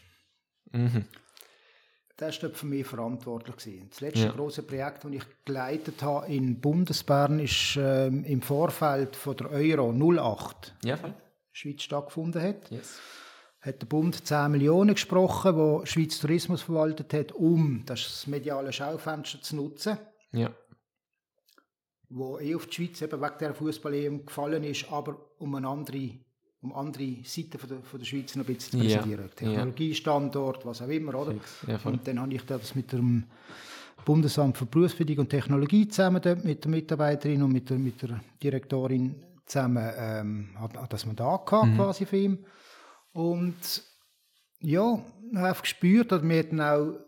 Mhm. 0.73 1.05
Ist 2.21 2.43
dort 2.43 2.57
für 2.57 2.67
mich 2.67 2.87
verantwortlich 2.87 3.57
gewesen. 3.57 3.89
Das 3.91 4.01
letzte 4.01 4.21
Ja. 4.27 4.33
große 4.33 4.63
Projekt, 4.63 5.05
das 5.05 5.11
ich 5.13 5.23
geleitet 5.45 6.03
habe 6.03 6.27
in 6.27 6.61
Bundesbern, 6.61 7.39
ist 7.41 7.77
ähm, 7.79 8.25
im 8.25 8.43
Vorfeld 8.43 9.17
von 9.17 9.37
der 9.37 9.51
Euro 9.51 9.93
08 9.93 10.75
Ja, 10.85 10.97
voll. 10.97 11.15
Schweiz 11.53 11.83
stattgefunden 11.83 12.43
hat. 12.43 12.71
Yes. 12.71 12.99
hat 13.61 13.81
der 13.81 13.87
Bund 13.87 14.27
10 14.27 14.51
Millionen 14.51 14.95
gesprochen, 14.95 15.57
wo 15.57 15.85
Schweiz 15.85 16.19
Tourismus 16.19 16.63
verwaltet 16.63 17.13
hat, 17.15 17.33
um 17.33 17.83
das 17.87 18.27
mediale 18.27 18.73
Schaufenster 18.73 19.41
zu 19.41 19.57
nutzen, 19.57 19.99
Ja. 20.33 20.51
wo 22.09 22.39
eh 22.39 22.55
auf 22.55 22.67
die 22.67 22.75
Schweiz 22.75 23.01
eben 23.03 23.21
wegen 23.23 23.39
der 23.41 23.55
fußball 23.55 24.19
gefallen 24.27 24.65
ist, 24.65 24.91
aber 24.91 25.17
um 25.39 25.55
eine 25.55 25.69
andere, 25.69 26.11
um 26.63 26.73
andere 26.75 27.17
Seiten 27.25 27.59
von 27.59 27.69
der, 27.69 27.83
von 27.83 27.99
der 27.99 28.07
Schweiz 28.07 28.35
noch 28.37 28.47
ein 28.49 28.55
bisschen 28.55 28.73
zu 28.73 28.79
präsentieren. 28.87 29.25
ja. 29.25 29.35
Technologiestandort, 29.35 30.65
was 30.65 30.81
auch 30.83 30.89
immer, 30.89 31.15
oder? 31.17 31.35
Ja. 31.67 31.79
Und 31.85 32.07
dann 32.07 32.21
habe 32.21 32.33
ich 32.35 32.43
das 32.47 32.75
mit 32.75 32.93
dem 32.93 33.25
Bundesamt 34.05 34.57
für 34.57 34.67
Berufsbildung 34.67 35.19
und 35.19 35.29
Technologie 35.29 35.87
zusammen 35.89 36.21
dort 36.23 36.45
mit 36.45 36.65
der 36.65 36.71
Mitarbeiterin 36.71 37.43
und 37.43 37.53
mit 37.53 37.69
der, 37.71 37.79
mit 37.79 38.01
der 38.03 38.21
Direktorin 38.43 39.15
zusammen 39.47 39.91
ähm, 39.97 40.49
hat, 40.59 40.77
hat 40.77 40.93
das 40.93 41.05
Mandat 41.07 41.47
gehabt, 41.47 41.69
Mhm. 41.69 41.77
quasi 41.77 42.07
für 42.07 42.17
ihn. 42.17 42.45
Und 43.13 43.83
ja, 44.61 44.99
ich 45.31 45.39
habe 45.39 45.61
gespürt, 45.61 46.13
dass 46.13 46.23
mir 46.23 46.45
dann 46.45 46.61
auch 46.61 46.99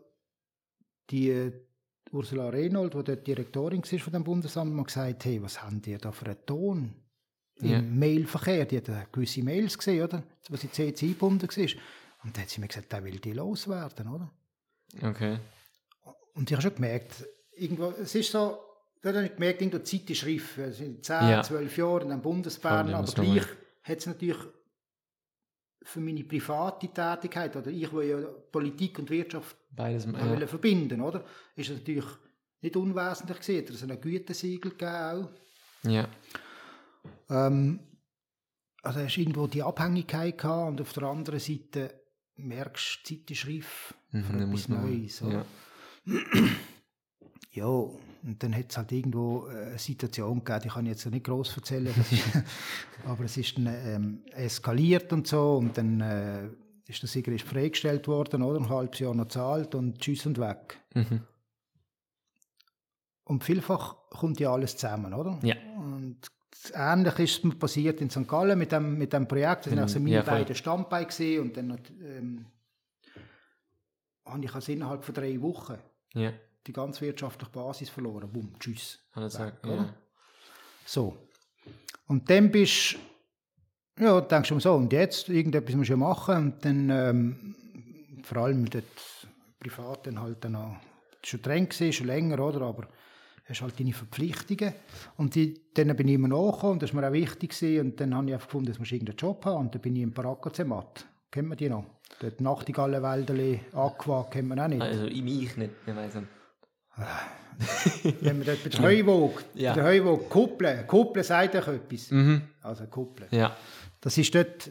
die 1.10 1.30
äh, 1.30 1.52
Ursula 2.12 2.48
Reynold, 2.48 2.94
die 2.94 3.02
dort 3.04 3.26
Direktorin 3.26 3.82
war 3.82 3.98
von 3.98 4.12
dem 4.12 4.24
Bundesamt, 4.24 4.72
mal 4.72 4.84
gesagt, 4.84 5.24
hey, 5.24 5.42
was 5.42 5.62
haben 5.62 5.80
die 5.82 5.96
da 5.96 6.12
für 6.12 6.26
einen 6.26 6.46
Ton 6.46 6.94
im 7.56 7.68
Ja. 7.70 7.80
Mailverkehr? 7.82 8.64
Die 8.66 8.78
hat 8.78 9.12
gewisse 9.12 9.42
Mails 9.42 9.76
gesehen, 9.78 10.04
oder? 10.04 10.22
Was 10.48 10.64
in 10.64 10.72
CC 10.72 11.06
eingebunden 11.06 11.48
war. 11.48 11.64
Und 12.24 12.36
dann 12.36 12.42
hat 12.42 12.50
sie 12.50 12.60
mir 12.60 12.68
gesagt, 12.68 12.92
der 12.92 13.04
will 13.04 13.18
die 13.18 13.32
loswerden, 13.32 14.08
oder? 14.08 14.30
Okay. 15.02 15.38
Und 16.34 16.50
ich 16.50 16.56
habe 16.56 16.62
schon 16.62 16.74
gemerkt, 16.74 17.24
irgendwo, 17.56 17.90
es 18.00 18.14
ist 18.14 18.32
so, 18.32 18.58
da 19.02 19.12
habe 19.12 19.26
ich 19.26 19.34
gemerkt, 19.34 19.60
irgendwo 19.60 19.78
die 19.78 19.84
Zeit 19.84 20.10
ist 20.10 20.24
reif. 20.26 20.58
Es 20.58 20.78
sind 20.78 21.04
10, 21.04 21.28
Ja. 21.28 21.42
12 21.42 21.76
Jahre 21.76 22.02
in 22.04 22.12
einem 22.12 22.22
Bundesbern, 22.22 22.92
aber 22.94 23.12
gleich 23.12 23.46
hat 23.82 23.98
es 23.98 24.06
natürlich 24.06 24.38
für 25.82 26.00
meine 26.00 26.24
private 26.24 26.88
Tätigkeit, 26.88 27.54
oder 27.56 27.70
ich, 27.70 27.92
will 27.92 28.08
ja 28.08 28.16
Politik 28.50 28.98
und 28.98 29.10
Wirtschaft 29.10 29.54
Beides. 29.70 30.06
ja. 30.06 30.46
Verbinden, 30.46 31.02
oder? 31.02 31.22
Ist 31.56 31.68
es 31.70 31.78
natürlich 31.80 32.06
nicht 32.62 32.76
unwesentlich 32.76 33.38
gesehen, 33.38 33.66
dass 33.66 33.76
es 33.76 33.82
einen 33.82 34.00
Gütesiegel 34.00 34.70
gegeben 34.70 34.90
auch. 34.94 35.30
ja. 35.90 36.08
Ähm, 37.30 37.80
also 38.82 39.00
hast 39.00 39.16
irgendwo 39.16 39.46
die 39.46 39.62
Abhängigkeit 39.62 40.36
gehabt 40.38 40.68
und 40.68 40.80
auf 40.80 40.92
der 40.92 41.04
anderen 41.04 41.40
Seite 41.40 41.94
merkst 42.36 43.00
du, 43.10 43.14
die 43.14 43.20
Zeit 43.26 43.30
ist 43.30 43.46
reif 43.48 43.94
für 44.10 44.16
Mhm, 44.18 44.38
dann 44.38 44.48
etwas 44.48 44.68
Neues. 44.68 45.22
oder? 45.22 45.44
Ja. 46.06 46.14
Ja, 47.52 47.66
und 47.66 48.42
dann 48.42 48.52
hat 48.52 48.70
es 48.70 48.76
halt 48.76 48.90
irgendwo 48.90 49.46
äh, 49.46 49.66
eine 49.66 49.78
Situation 49.78 50.42
gegeben, 50.42 50.60
die 50.64 50.68
kann 50.70 50.86
ich 50.86 50.90
jetzt 50.90 51.06
nicht 51.06 51.24
groß 51.24 51.56
erzählen, 51.56 51.86
ist, 51.86 52.24
aber 53.06 53.24
es 53.24 53.36
ist 53.36 53.56
dann 53.56 53.68
ähm, 53.68 54.24
eskaliert 54.32 55.12
und 55.12 55.28
so 55.28 55.58
und 55.58 55.78
dann 55.78 56.00
äh, 56.00 56.48
ist 56.88 57.00
der 57.02 57.08
Sieger 57.08 57.30
ist 57.30 57.46
freigestellt 57.46 58.08
worden, 58.08 58.42
oder? 58.42 58.58
Ein 58.58 58.68
halbes 58.68 58.98
Jahr 58.98 59.14
noch 59.14 59.28
zahlt 59.28 59.76
und 59.76 60.00
tschüss 60.00 60.26
und 60.26 60.38
weg. 60.38 60.80
Mhm. 60.94 61.20
Und 63.22 63.44
vielfach 63.44 63.94
kommt 64.10 64.40
ja 64.40 64.52
alles 64.52 64.76
zusammen, 64.76 65.14
oder? 65.14 65.38
Ja. 65.42 65.54
Und 65.76 66.26
ähnlich 66.74 67.18
ist 67.18 67.44
mir 67.44 67.54
passiert 67.54 68.00
in 68.00 68.10
St. 68.10 68.26
Gallen 68.28 68.58
mit 68.58 68.72
dem, 68.72 68.96
mit 68.96 69.12
dem 69.12 69.26
Projekt. 69.28 69.66
Das 69.66 69.72
waren 69.72 69.80
also 69.82 69.98
meine 70.00 70.14
Ja, 70.16 70.22
beiden 70.22 70.54
Standbeine 70.54 71.06
gewesen. 71.06 71.42
und 71.42 71.56
dann 71.56 71.72
hat, 71.72 71.90
ähm, 72.00 72.46
habe 74.24 74.44
ich 74.44 74.54
also 74.54 74.72
innerhalb 74.72 75.04
von 75.04 75.14
drei 75.14 75.40
Wochen 75.40 75.76
Ja. 76.14 76.32
die 76.66 76.72
ganze 76.72 77.02
wirtschaftliche 77.02 77.50
Basis 77.52 77.90
verloren. 77.90 78.30
Bumm, 78.32 78.54
tschüss. 78.58 78.98
Oder? 79.14 79.28
Ja. 79.64 79.94
So. 80.86 81.28
Und 82.06 82.28
dann 82.30 82.50
bist 82.50 82.96
ja, 83.98 84.20
denkst 84.20 84.48
du 84.48 84.58
so, 84.58 84.74
und 84.74 84.92
jetzt, 84.92 85.28
irgendetwas 85.28 85.76
musst 85.76 85.90
du 85.90 85.96
machen. 85.96 86.36
Und 86.36 86.64
dann, 86.64 86.90
ähm, 86.90 87.54
vor 88.24 88.38
allem 88.38 88.68
dort 88.68 88.84
privat, 89.60 90.06
dann 90.06 90.20
halt 90.20 90.42
dann 90.44 90.52
noch, 90.52 90.76
schon 91.22 91.40
drin 91.42 91.68
gewesen, 91.68 91.92
schon 91.92 92.06
länger, 92.08 92.38
oder? 92.40 92.62
Aber 92.62 92.88
hast 93.44 93.60
halt 93.62 93.78
deine 93.78 93.92
Verpflichtungen. 93.92 94.72
Und 95.16 95.34
die, 95.34 95.60
dann 95.74 95.94
bin 95.96 96.08
ich 96.08 96.14
immer 96.14 96.28
nachgekommen, 96.28 96.74
und 96.74 96.82
das 96.82 96.94
war 96.94 97.00
mir 97.02 97.08
auch 97.08 97.12
wichtig. 97.12 97.50
Gewesen. 97.50 97.80
Und 97.86 98.00
dann 98.00 98.14
habe 98.14 98.26
ich 98.28 98.34
einfach 98.34 98.46
gefunden, 98.46 98.66
dass 98.72 98.76
du 98.78 98.82
irgendeinen 98.94 99.16
Job 99.18 99.44
haben. 99.44 99.66
Und 99.66 99.74
dann 99.74 99.82
bin 99.82 99.96
ich 99.96 100.02
im 100.02 100.12
Paraccazemat. 100.12 101.06
Kennt 101.30 101.48
man 101.48 101.58
die 101.58 101.68
noch? 101.68 101.84
Dort 102.20 102.40
Nachtigallenwälderli, 102.40 103.60
Aqua, 103.72 104.24
kennt 104.30 104.48
man 104.48 104.60
auch 104.60 104.68
nicht. 104.68 104.80
Also 104.82 105.06
ich 105.06 105.22
mich 105.22 105.56
nicht. 105.56 105.72
Ich 105.86 105.96
weiss 105.96 106.14
nicht. 106.14 106.28
Wenn 108.20 108.38
man 108.38 108.46
dort 108.46 108.62
bei 108.62 108.70
der 108.70 108.82
Heuwog, 108.82 109.44
Ja. 109.54 109.74
bei 109.74 109.80
der 109.80 109.84
Heuwog 109.90 110.28
Kuppeln, 110.30 110.86
Kuppeln 110.86 111.24
sagt 111.24 111.54
euch 111.56 111.68
etwas. 111.68 112.10
Mhm. 112.10 112.42
Also 112.62 112.84
Kuppeln. 112.86 113.28
Ja. 113.30 113.56
Das 114.00 114.16
ist 114.18 114.34
dort 114.34 114.70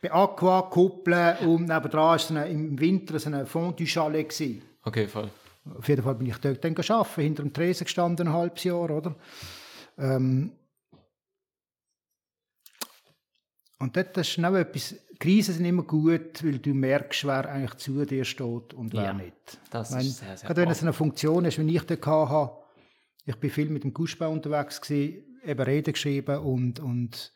bei 0.00 0.12
Aqua, 0.12 0.62
Kuppeln 0.62 1.36
und 1.46 1.62
nebenan 1.62 1.92
war 1.92 2.18
so 2.18 2.34
eine, 2.34 2.48
im 2.48 2.78
Winter 2.80 3.18
so 3.18 3.28
eine 3.28 3.46
Fondue-Chalet. 3.46 4.60
Okay, 4.82 5.06
voll. 5.06 5.30
Auf 5.64 5.88
jeden 5.88 6.02
Fall 6.02 6.14
bin 6.16 6.26
ich 6.26 6.38
dort 6.38 6.64
dann 6.64 6.74
gearbeitet, 6.74 7.14
hinter 7.14 7.42
dem 7.42 7.52
Tresen 7.52 7.84
gestanden, 7.84 8.28
ein 8.28 8.32
halbes 8.32 8.64
Jahr, 8.64 8.90
oder? 8.90 9.14
Ähm 9.98 10.52
und 13.78 13.96
dort 13.96 14.16
ist 14.16 14.38
auch 14.38 14.54
etwas, 14.54 14.96
Krisen 15.18 15.54
sind 15.54 15.64
immer 15.64 15.84
gut, 15.84 16.42
weil 16.44 16.58
du 16.58 16.74
merkst, 16.74 17.24
wer 17.24 17.48
eigentlich 17.48 17.74
zu 17.74 18.04
dir 18.04 18.24
steht 18.24 18.74
und 18.74 18.92
wer 18.92 19.02
Ja, 19.02 19.12
nicht. 19.12 19.60
das 19.70 19.90
Ich 19.90 19.94
meine, 19.94 20.08
ist 20.08 20.18
sehr, 20.18 20.36
sehr 20.36 20.46
Gerade 20.48 20.62
wenn 20.62 20.70
es 20.70 20.82
eine 20.82 20.92
Funktion 20.92 21.44
ist, 21.44 21.58
wie 21.58 21.76
ich 21.76 21.82
dort 21.82 22.06
hatte, 22.06 22.56
ich 23.24 23.36
bin 23.36 23.50
viel 23.50 23.70
mit 23.70 23.84
dem 23.84 23.94
Guschbau 23.94 24.30
unterwegs 24.30 24.80
gewesen, 24.80 25.38
eben 25.44 25.62
Reden 25.62 25.92
geschrieben 25.92 26.38
und, 26.38 26.80
und 26.80 27.32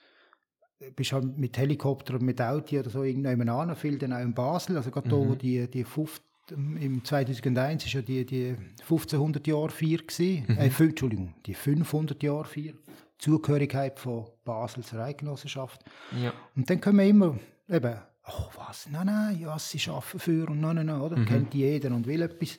bist 0.96 1.12
halt 1.12 1.38
mit 1.38 1.56
Helikopter 1.56 2.14
oder 2.14 2.24
mit 2.24 2.40
Auto 2.40 2.78
oder 2.78 2.90
so 2.90 3.02
irgendwann 3.04 3.48
an, 3.48 3.76
viel 3.76 3.98
dann 3.98 4.12
auch 4.12 4.20
in 4.20 4.34
Basel, 4.34 4.76
also 4.76 4.90
gerade 4.90 5.08
da, 5.08 5.16
wo 5.16 5.34
die, 5.34 5.70
die 5.70 5.84
50, 5.84 6.22
im 6.50 7.04
2001 7.04 7.86
ist 7.86 7.92
ja 7.92 8.02
die, 8.02 8.24
die 8.24 8.56
1500 8.80 9.46
Jahre 9.46 9.70
Feier 9.70 9.98
gewesen, 9.98 10.48
äh, 10.56 10.70
Entschuldigung, 10.84 11.34
die 11.46 11.54
500 11.54 12.22
Jahre 12.22 12.44
Feier, 12.44 12.72
Zugehörigkeit 13.18 13.98
von 13.98 14.26
Basel 14.44 14.84
zur 14.84 15.00
Eidgenossenschaft. 15.00 15.82
Ja. 16.22 16.32
Und 16.54 16.68
dann 16.68 16.80
können 16.80 16.98
wir 16.98 17.06
immer 17.06 17.38
eben, 17.68 17.96
oh 18.28 18.48
was, 18.56 18.88
nein, 18.90 19.06
nein, 19.06 19.40
ja, 19.40 19.58
sie 19.58 19.80
arbeiten 19.90 20.18
für 20.18 20.48
und 20.50 20.60
nein, 20.60 20.76
nein, 20.76 20.86
nein, 20.86 21.00
oder? 21.00 21.24
Kennt 21.24 21.54
jeder 21.54 21.94
und 21.94 22.06
will 22.06 22.22
etwas. 22.22 22.58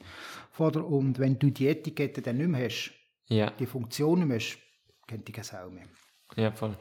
von. 0.51 0.75
Und 0.77 1.19
wenn 1.19 1.37
du 1.37 1.51
die 1.51 1.67
Etikette 1.67 2.21
dann 2.21 2.37
nicht 2.37 2.49
mehr 2.49 2.65
hast, 2.65 2.91
Ja. 3.29 3.51
die 3.51 3.65
Funktion 3.65 4.19
nicht 4.19 4.27
mehr 4.27 4.37
hast, 4.39 4.57
kennt 5.05 5.27
die 5.27 5.31
keine 5.31 5.45
Sau 5.45 5.69
mehr. 5.69 5.85
Ja, 6.35 6.51
voll. 6.51 6.75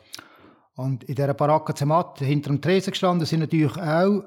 Und 0.74 1.04
in 1.04 1.14
dieser 1.14 1.34
Baracca 1.34 1.74
Zemat, 1.74 2.18
hinter 2.18 2.50
dem 2.50 2.60
Tresen 2.60 2.90
gestanden, 2.90 3.26
sind 3.26 3.40
natürlich 3.40 3.76
auch 3.76 4.24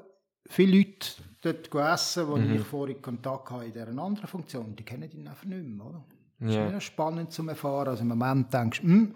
viele 0.48 0.78
Leute 0.78 1.08
dort 1.40 1.70
gegessen, 1.70 2.28
wo 2.28 2.36
ich 2.36 2.60
vorher 2.62 2.96
Kontakt 2.96 3.50
hatte 3.50 3.64
in 3.64 3.72
dieser 3.72 3.88
anderen 3.88 4.26
Funktion. 4.26 4.76
Die 4.76 4.82
kennen 4.84 5.10
ihn 5.10 5.26
einfach 5.28 5.44
nicht 5.44 5.64
mehr, 5.66 5.86
oder? 5.86 6.04
Das 6.38 6.54
Ja. 6.54 6.62
ist 6.62 6.68
wieder 6.68 6.80
spannend 6.80 7.32
zu 7.32 7.46
erfahren. 7.48 7.88
Also 7.88 8.02
im 8.02 8.08
Moment 8.08 8.52
denkst 8.52 8.80
du, 8.80 8.86
hm, 8.86 9.14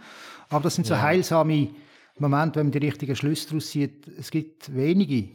aber 0.48 0.62
das 0.64 0.74
sind 0.74 0.86
so 0.86 0.96
heilsame 0.98 1.70
Momente, 2.18 2.60
wenn 2.60 2.66
man 2.66 2.72
die 2.72 2.78
richtigen 2.78 3.16
Schlüsse 3.16 3.48
daraus 3.48 3.70
zieht. 3.70 4.06
Es 4.08 4.30
gibt 4.30 4.74
wenige, 4.74 5.30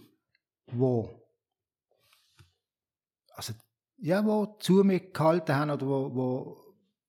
wo 0.71 1.09
also, 3.33 3.53
ja, 3.97 4.23
wo 4.25 4.57
zu 4.59 4.83
mir 4.83 4.99
gehalten 4.99 5.55
haben 5.55 5.71
oder 5.71 5.87
wo, 5.87 6.13
wo 6.13 6.57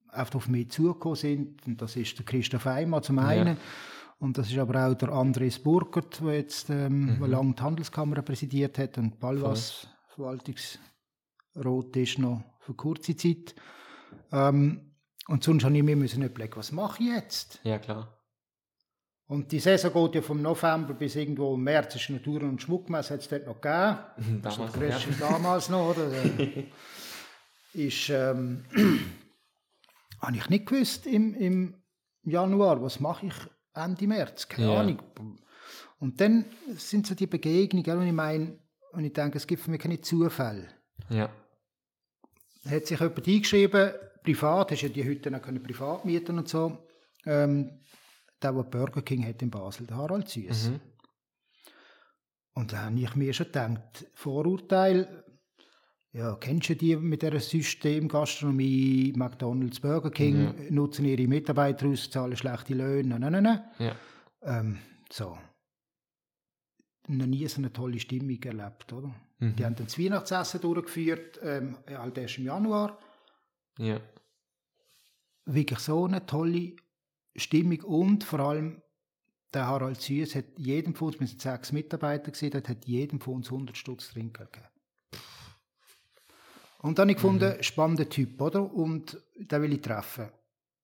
einfach 0.09 0.37
auf 0.37 0.49
mich 0.49 0.71
zugekommen 0.71 1.17
sind. 1.17 1.67
Und 1.67 1.83
das 1.83 1.97
ist 1.97 2.17
der 2.19 2.25
Christoph 2.25 2.67
Eimer 2.67 3.03
zum 3.03 3.19
einen. 3.19 3.57
Und 4.21 4.37
das 4.37 4.51
ist 4.51 4.59
aber 4.59 4.87
auch 4.87 4.95
der 4.95 5.09
Andres 5.09 5.59
Burgert, 5.59 6.21
der 6.21 6.35
jetzt 6.35 6.69
ähm, 6.69 7.17
der 7.19 7.29
lange 7.29 7.55
die 7.55 7.63
Handelskammer 7.63 8.21
präsidiert 8.21 8.79
hat 8.79 8.99
und 8.99 9.19
Balwas 9.19 9.89
Verwaltungsrat 10.09 11.97
ist 11.97 12.19
noch 12.19 12.45
für 12.61 12.75
kurze 12.75 13.17
Zeit. 13.17 13.55
Ähm, 14.31 14.95
und 15.27 15.43
sonst 15.43 15.65
habe 15.65 15.75
ich 15.75 15.83
mir 15.83 15.97
müssen 15.97 16.23
überlegen, 16.23 16.55
was 16.57 16.71
mache 16.71 17.03
ich 17.03 17.09
jetzt? 17.09 17.61
Ja, 17.65 17.79
klar. 17.79 18.15
Und 19.27 19.53
die 19.53 19.61
Saison 19.61 19.93
geht 19.95 20.17
ja 20.17 20.23
vom 20.23 20.43
November 20.43 20.93
bis 20.93 21.17
irgendwo 21.17 21.55
im 21.55 21.63
März. 21.63 21.95
Ist 21.95 22.11
Natur- 22.11 22.43
und 22.43 22.61
Schmuckmesse, 22.61 23.15
hat 23.15 23.21
es 23.21 23.29
dort 23.29 23.47
noch 23.47 23.61
gegeben. 23.61 24.41
Das 24.43 24.57
Damals 24.57 24.73
das 24.73 25.07
noch, 25.07 25.21
ja. 25.21 25.29
Damals 25.31 25.69
noch, 25.71 25.97
oder? 25.97 26.11
Äh, 27.73 27.87
ist, 27.87 28.11
ähm, 28.11 28.65
habe 30.21 30.37
ich 30.37 30.49
nicht 30.51 30.67
gewusst 30.67 31.07
im, 31.07 31.35
im 31.35 31.75
Januar, 32.25 32.83
was 32.83 32.99
mache 32.99 33.27
ich 33.27 33.35
Ende 33.75 34.07
März? 34.07 34.49
Keine 34.49 34.67
Ja. 34.67 34.81
Ahnung. 34.81 35.03
Und 35.99 36.21
dann 36.21 36.45
sind 36.77 37.07
so 37.07 37.15
die 37.15 37.27
Begegnungen, 37.27 37.99
und 37.99 38.07
ich 38.07 38.13
meine, 38.13 38.59
und 38.93 39.05
ich 39.05 39.13
denke, 39.13 39.39
es 39.39 39.47
gibt 39.47 39.63
für 39.63 39.71
mich 39.71 39.81
keine 39.81 40.01
Zufälle. 40.01 40.69
Ja. 41.09 41.31
hat 42.69 42.87
sich 42.87 43.01
jemand 43.01 43.27
eingeschrieben, 43.27 43.93
privat, 44.23 44.71
hast 44.71 44.83
ja 44.83 44.89
die 44.89 45.09
heute 45.09 45.31
noch 45.31 45.43
können 45.43 45.63
privat 45.63 46.05
mieten 46.05 46.39
und 46.39 46.49
so, 46.49 46.79
ähm, 47.25 47.81
der, 48.43 48.53
der 48.53 48.63
Burger 48.63 49.03
King 49.03 49.27
hat 49.27 49.43
in 49.43 49.51
Basel, 49.51 49.87
der 49.87 49.97
Harald 49.97 50.29
Süß. 50.29 50.71
Mhm. 50.71 50.81
Und 52.55 52.73
da 52.73 52.85
habe 52.85 52.99
ich 52.99 53.15
mir 53.17 53.33
schon 53.33 53.47
gedacht, 53.47 54.07
Vorurteil, 54.15 55.25
ja, 56.13 56.35
kennst 56.37 56.69
du 56.69 56.77
die 56.77 56.97
mit 56.97 57.23
dieser 57.23 57.39
Systemgastronomie, 57.39 59.13
McDonalds, 59.15 59.79
Burger 59.79 60.11
King, 60.11 60.55
nutzen 60.71 61.05
ihre 61.05 61.29
Mitarbeiter 61.29 61.87
aus, 61.87 62.11
zahlen 62.11 62.37
schlechte 62.37 62.75
Löhne, 62.75 63.19
nein, 63.19 63.33
nein, 63.33 63.43
nein. 63.45 63.65
Ja. 63.79 63.97
Ähm, 64.43 64.79
so. 65.11 65.39
Noch 67.07 67.27
nie 67.27 67.47
so 67.47 67.59
eine 67.59 67.73
tolle 67.73 68.01
Stimmung 68.01 68.43
erlebt, 68.43 68.93
oder? 68.93 69.15
Mhm. 69.39 69.57
Die 69.57 69.65
haben 69.65 69.77
dann 69.77 69.87
das 69.87 69.99
Weihnachtsessen 69.99 70.61
durchgeführt, 70.61 71.39
ähm, 71.43 71.79
halt 71.89 72.19
erst 72.19 72.39
im 72.39 72.45
Januar. 72.45 72.99
Ja. 73.79 74.01
Wirklich 75.45 75.79
so 75.79 76.05
eine 76.07 76.27
tolle 76.27 76.75
Stimmung 77.37 77.81
und 77.83 78.25
vor 78.25 78.41
allem 78.41 78.83
der 79.55 79.67
Harald 79.67 80.01
Süß 80.01 80.35
hat 80.35 80.59
jedem 80.59 80.95
von 80.95 81.09
uns, 81.09 81.21
wir 81.21 81.27
sind 81.27 81.41
sechs 81.41 81.73
Mitarbeiter 81.73 82.33
dort 82.51 82.69
hat 82.69 82.85
jedem 82.85 83.21
von 83.21 83.37
uns 83.37 83.51
100 83.51 83.77
Stutz 83.77 84.11
Trinkgeld 84.11 84.53
gegeben. 84.53 84.80
Und 86.83 86.99
dann 86.99 87.05
habe 87.05 87.13
ich 87.13 87.17
gefunden, 87.17 87.63
spannender 87.63 88.09
Typ, 88.09 88.41
oder? 88.41 88.63
Und 88.73 89.19
den 89.37 89.63
will 89.63 89.73
ich 89.73 89.83
treffen. 89.83 90.29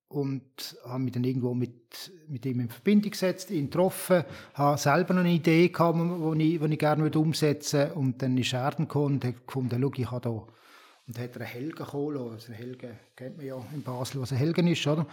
Und 0.09 0.77
habe 0.85 1.01
mich 1.03 1.13
dann 1.13 1.25
irgendwo 1.25 1.53
mit, 1.55 2.13
mit 2.29 2.47
ihm 2.47 2.61
in 2.61 2.69
Verbindung 2.69 3.11
gesetzt, 3.11 3.51
ihn 3.51 3.71
getroffen, 3.71 4.25
habe 4.55 4.79
selber 4.79 5.15
noch 5.15 5.21
eine 5.23 5.33
Idee 5.33 5.69
gehabt, 5.69 5.99
die 5.99 6.55
ich, 6.55 6.61
die 6.61 6.73
ich 6.73 6.79
gerne 6.79 7.11
umsetzen 7.11 7.81
würde. 7.81 7.95
Und 7.95 8.23
dann 8.23 8.39
ist 8.39 8.53
er 8.53 8.71
dann 8.71 8.87
gekommen 8.87 9.15
und 9.15 9.25
hat 9.25 9.47
gefunden, 9.47 9.81
schau, 9.83 9.93
ich 9.97 10.11
habe 10.11 10.21
da 10.21 10.47
und 11.09 11.19
hat 11.19 11.37
er 11.37 11.43
einen 11.43 11.51
Helgen 11.51 11.85
geholt. 11.85 12.19
Also 12.19 12.47
einen 12.49 12.57
Helgen 12.57 12.99
kennt 13.15 13.37
man 13.37 13.47
ja 13.47 13.57
in 13.73 13.83
Basel, 13.83 14.21
was 14.21 14.33
ein 14.33 14.39
Helgen 14.39 14.67
ist, 14.67 14.87
oder? 14.87 15.07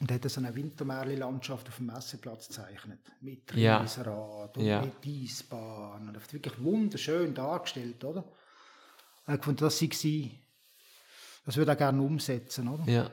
Und 0.00 0.10
hat 0.12 0.28
so 0.28 0.40
eine 0.40 0.54
Wintermärli-Landschaft 0.54 1.68
auf 1.68 1.76
dem 1.76 1.86
Messeplatz 1.86 2.48
gezeichnet. 2.48 3.00
Mit 3.20 3.54
Ja. 3.54 3.78
Riesenrad 3.78 4.56
und 4.56 4.64
Ja. 4.64 4.82
mit 4.82 4.94
Eisbahn. 5.06 6.08
Und 6.08 6.16
hat 6.16 6.32
wirklich 6.32 6.62
wunderschön 6.62 7.34
dargestellt, 7.34 8.02
oder? 8.04 8.24
Ich 9.24 9.28
habe 9.28 9.38
gefunden, 9.38 9.60
das 9.60 9.78
sei 9.78 9.88
sie, 9.92 10.30
das 11.46 11.56
würde 11.56 11.72
er 11.72 11.76
gerne 11.76 12.02
umsetzen, 12.02 12.68
oder? 12.68 12.84
Ja. 12.90 13.10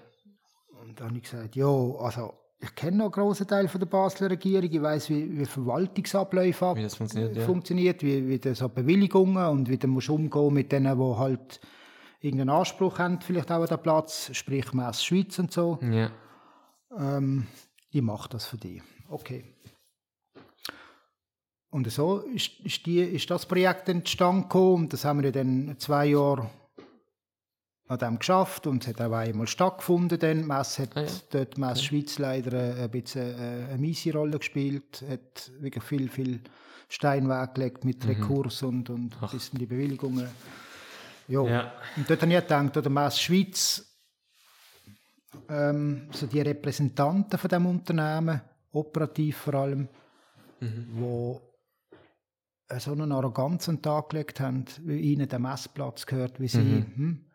Und 0.81 0.99
dann 0.99 1.09
habe 1.09 1.17
ich 1.17 1.23
gesagt, 1.23 1.55
ja, 1.55 1.67
also 1.67 2.33
ich 2.59 2.73
kenne 2.75 2.97
noch 2.97 3.05
einen 3.05 3.11
grossen 3.11 3.47
Teil 3.47 3.67
von 3.67 3.79
der 3.79 3.87
Basler 3.87 4.29
Regierung, 4.29 4.69
ich 4.71 4.81
weiß, 4.81 5.09
wie, 5.11 5.37
wie 5.39 5.45
Verwaltungsabläufe 5.45 6.65
ab- 6.65 6.77
Wie 6.77 6.83
das 6.83 6.95
funktioniert, 6.95 7.35
ja. 7.37 7.45
funktioniert 7.45 8.03
wie, 8.03 8.27
wie 8.27 8.39
das 8.39 8.57
so 8.59 8.69
Bewilligungen 8.69 9.45
und 9.47 9.69
wie 9.69 9.77
du 9.77 9.87
musst 9.87 10.09
umgehen 10.09 10.53
mit 10.53 10.71
denen, 10.71 10.97
die 10.97 11.15
halt 11.17 11.59
irgendeinen 12.21 12.49
Anspruch 12.49 12.99
haben, 12.99 13.21
vielleicht 13.21 13.51
auch 13.51 13.61
an 13.61 13.67
den 13.67 13.79
Platz, 13.79 14.29
sprich 14.33 14.73
Mess 14.73 15.03
Schweiz 15.03 15.39
und 15.39 15.51
so. 15.53 15.79
Ja. 15.81 16.11
Ähm, 16.97 17.47
ich 17.91 18.01
mache 18.01 18.29
das 18.29 18.45
für 18.45 18.57
dich. 18.57 18.81
Okay. 19.09 19.43
Und 21.71 21.91
so 21.91 22.19
ist, 22.19 22.59
ist, 22.61 22.85
die, 22.85 22.99
ist 22.99 23.29
das 23.29 23.45
Projekt 23.45 23.89
entstanden 23.89 24.57
und 24.57 24.91
das 24.93 25.05
haben 25.05 25.21
wir 25.21 25.31
dann 25.31 25.75
zwei 25.77 26.07
Jahre 26.07 26.49
an 27.87 27.97
dem 27.99 28.19
geschafft 28.19 28.67
und 28.67 28.83
es 28.83 28.89
hat 28.89 29.01
auch 29.01 29.13
einmal 29.13 29.47
stattgefunden. 29.47 30.19
Dann. 30.19 30.39
Die 30.39 30.43
Messe 30.47 30.83
hat 30.83 30.97
Ah, 30.97 31.01
ja. 31.01 31.07
dort 31.31 31.57
die 31.57 31.61
Messe 31.61 31.83
Schweiz 31.83 32.17
leider 32.19 32.75
ein 32.83 32.89
bisschen 32.89 33.21
äh, 33.39 33.67
eine 33.69 33.77
miese 33.77 34.13
Rolle 34.13 34.37
gespielt, 34.37 35.03
hat 35.09 35.51
wirklich 35.59 35.83
viel, 35.83 36.09
viel 36.09 36.41
Stein 36.87 37.29
weggelegt 37.29 37.85
mit 37.85 38.07
Rekurs 38.07 38.63
und, 38.63 38.89
und 38.89 39.15
ein 39.21 39.29
bisschen 39.29 39.59
die 39.59 39.65
Bewilligungen. 39.65 40.27
Ja. 41.27 41.43
Ja. 41.43 41.73
Und 41.95 42.09
dort 42.09 42.21
habe 42.21 42.33
ich 42.33 42.39
gedacht, 42.39 42.77
oder 42.77 42.89
Messe 42.89 43.19
Schweiz 43.19 43.85
ähm, 45.49 46.07
so 46.11 46.25
die 46.25 46.41
Repräsentanten 46.41 47.37
von 47.37 47.49
dem 47.49 47.65
Unternehmen, 47.67 48.41
operativ 48.71 49.37
vor 49.37 49.53
allem, 49.55 49.87
wo 50.93 51.39
äh, 51.41 51.48
so 52.77 52.91
einen 52.91 53.11
Arroganz 53.11 53.67
an 53.67 53.77
den 53.77 53.81
Tag 53.81 54.09
gelegt 54.09 54.39
haben, 54.39 54.65
wie 54.83 54.99
ihnen 54.99 55.27
der 55.27 55.39
Messplatz 55.39 56.05
gehört, 56.05 56.39
wie 56.39 56.47
sie 56.47 56.59
hm, 56.59 57.25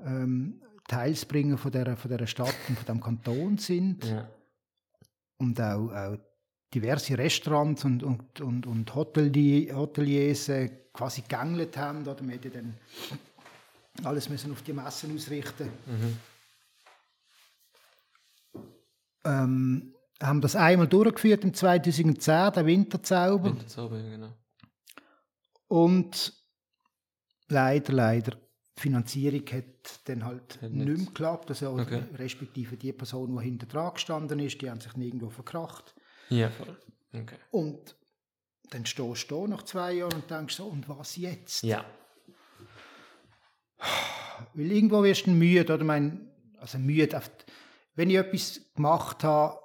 ähm, 0.00 0.60
Teilsbringer 0.86 1.56
von 1.58 1.70
dieser, 1.72 1.96
von 1.96 2.10
dieser 2.10 2.26
Stadt 2.26 2.54
und 2.68 2.78
von 2.78 2.86
dem 2.86 3.00
Kanton 3.02 3.58
sind 3.58 4.04
Ja. 4.04 4.28
und 5.38 5.60
auch, 5.60 5.90
auch 5.92 6.18
diverse 6.74 7.16
Restaurants 7.16 7.84
und, 7.84 8.02
und, 8.02 8.40
und, 8.40 8.66
und 8.66 8.94
Hotelier, 8.94 9.74
Hoteliers 9.76 10.48
äh, 10.50 10.68
quasi 10.92 11.22
gegängelt 11.22 11.76
haben. 11.76 12.02
Oder 12.06 12.22
man 12.22 12.30
hätte 12.30 12.50
dann 12.50 12.74
alles 14.04 14.28
müssen 14.28 14.52
auf 14.52 14.62
die 14.62 14.72
Messen 14.74 15.14
ausrichten. 15.14 15.70
Ähm, 19.24 19.94
haben 20.22 20.40
das 20.40 20.56
einmal 20.56 20.86
durchgeführt 20.88 21.44
im 21.44 21.54
2010, 21.54 22.52
der 22.52 22.66
Winterzauber. 22.66 23.44
Winterzauber, 23.44 23.98
genau. 24.00 24.32
Und 25.68 26.32
leider, 27.48 27.92
leider, 27.92 28.32
die 28.76 28.80
Finanzierung 28.80 29.44
hat 29.52 30.08
dann 30.08 30.24
halt 30.24 30.60
Hat 30.62 30.70
nicht 30.70 30.86
mehr 30.86 31.06
geklappt. 31.06 31.50
Also, 31.50 31.70
Okay. 31.70 32.02
Respektive 32.16 32.76
die 32.76 32.92
Person, 32.92 33.36
die 33.36 33.44
hinter 33.44 33.66
dran 33.66 33.94
gestanden 33.94 34.40
ist, 34.40 34.60
die 34.60 34.70
haben 34.70 34.80
sich 34.80 34.96
nirgendwo 34.96 35.30
verkracht. 35.30 35.94
Ja, 36.30 36.50
voll. 36.50 36.76
Okay. 37.12 37.36
Und 37.50 37.96
dann 38.70 38.86
stehst 38.86 39.30
du 39.30 39.42
da 39.42 39.48
nach 39.48 39.62
zwei 39.62 39.94
Jahren 39.94 40.12
und 40.12 40.30
denkst 40.30 40.56
so, 40.56 40.66
und 40.66 40.88
was 40.88 41.16
jetzt? 41.16 41.62
Ja. 41.62 41.84
Weil 44.54 44.72
irgendwo 44.72 45.02
wirst 45.02 45.26
du 45.26 45.30
müde, 45.30 45.72
oder? 45.72 45.84
Mein, 45.84 46.30
also 46.58 46.78
müde, 46.78 47.20
wenn 47.94 48.10
ich 48.10 48.16
etwas 48.16 48.60
gemacht 48.74 49.24
habe 49.24 49.58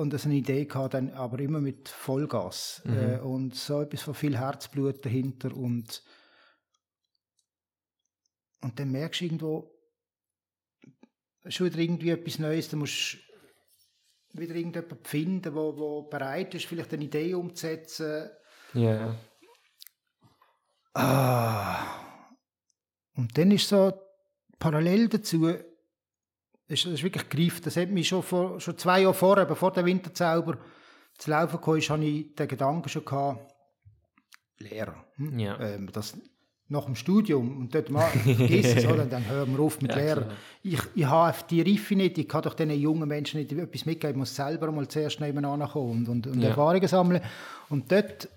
und 0.00 0.12
das 0.14 0.24
eine 0.24 0.34
Idee 0.34 0.66
hatte, 0.72 0.96
dann 0.96 1.10
aber 1.10 1.40
immer 1.40 1.60
mit 1.60 1.88
Vollgas. 1.88 2.82
Äh, 2.86 3.18
und 3.18 3.54
so 3.54 3.82
etwas 3.82 4.00
von 4.00 4.14
viel 4.14 4.38
Herzblut 4.38 5.04
dahinter 5.04 5.54
und 5.54 6.02
und 8.62 8.78
dann 8.78 8.90
merkst 8.90 9.20
du 9.20 9.24
irgendwo, 9.24 9.74
es 11.42 11.54
ist 11.54 11.60
wieder 11.60 11.78
irgendwie 11.78 12.10
etwas 12.10 12.38
Neues, 12.38 12.68
da 12.68 12.76
musst 12.76 13.18
du 14.32 14.40
wieder 14.40 14.54
irgendjemanden 14.54 15.04
finden, 15.04 15.54
wo, 15.54 15.76
wo 15.76 16.02
bereit 16.02 16.54
ist, 16.54 16.66
vielleicht 16.66 16.92
eine 16.92 17.04
Idee 17.04 17.34
umzusetzen, 17.34 18.30
Ja, 18.74 18.94
ja. 18.94 19.16
Ah. 20.92 22.26
Und 23.16 23.36
dann 23.38 23.50
ist 23.50 23.68
so 23.68 23.92
parallel 24.58 25.08
dazu, 25.08 25.54
ist, 26.70 26.84
das 26.86 26.92
ist 26.94 27.02
wirklich 27.02 27.28
gegriffen. 27.28 27.62
Das 27.64 27.76
hat 27.76 27.90
mich 27.90 28.08
schon, 28.08 28.22
vor, 28.22 28.60
schon 28.60 28.78
zwei 28.78 29.02
Jahre 29.02 29.14
vorher, 29.14 29.44
bevor 29.44 29.72
der 29.72 29.84
Winterzauber 29.84 30.58
zu 31.18 31.30
laufen 31.30 31.60
kam, 31.60 31.80
hatte 31.80 32.04
ich 32.04 32.34
den 32.34 32.48
Gedanken 32.48 32.88
schon 32.88 33.04
gehabt, 33.04 33.52
Lehrer. 34.58 35.04
Hm? 35.16 35.38
Ja. 35.38 35.58
Ähm, 35.60 35.90
das 35.92 36.16
nach 36.68 36.84
dem 36.84 36.94
Studium 36.94 37.58
und 37.58 37.74
dort 37.74 37.90
mal 37.90 38.08
es, 38.48 38.84
oder? 38.86 39.04
dann 39.06 39.26
hören 39.28 39.52
wir 39.56 39.60
auf 39.64 39.80
mit 39.82 39.90
Ja, 39.90 39.98
Lehrer. 39.98 40.22
klar. 40.22 40.36
Ich, 40.62 40.80
ich 40.94 41.04
habe 41.06 41.36
die 41.50 41.62
Reife 41.62 41.96
nicht, 41.96 42.16
ich 42.18 42.28
kann 42.28 42.42
doch 42.42 42.54
diesen 42.54 42.70
jungen 42.78 43.08
Menschen 43.08 43.40
nicht 43.40 43.50
etwas 43.52 43.86
mitgeben, 43.86 44.12
ich 44.12 44.16
muss 44.18 44.36
selber 44.36 44.70
mal 44.70 44.86
zuerst 44.86 45.18
nebenan 45.18 45.60
kommen 45.68 46.06
und, 46.06 46.08
und, 46.08 46.26
und 46.28 46.40
Ja. 46.42 46.50
Erfahrungen 46.50 46.86
sammeln. 46.86 47.22
Und 47.70 47.90
dort 47.90 48.28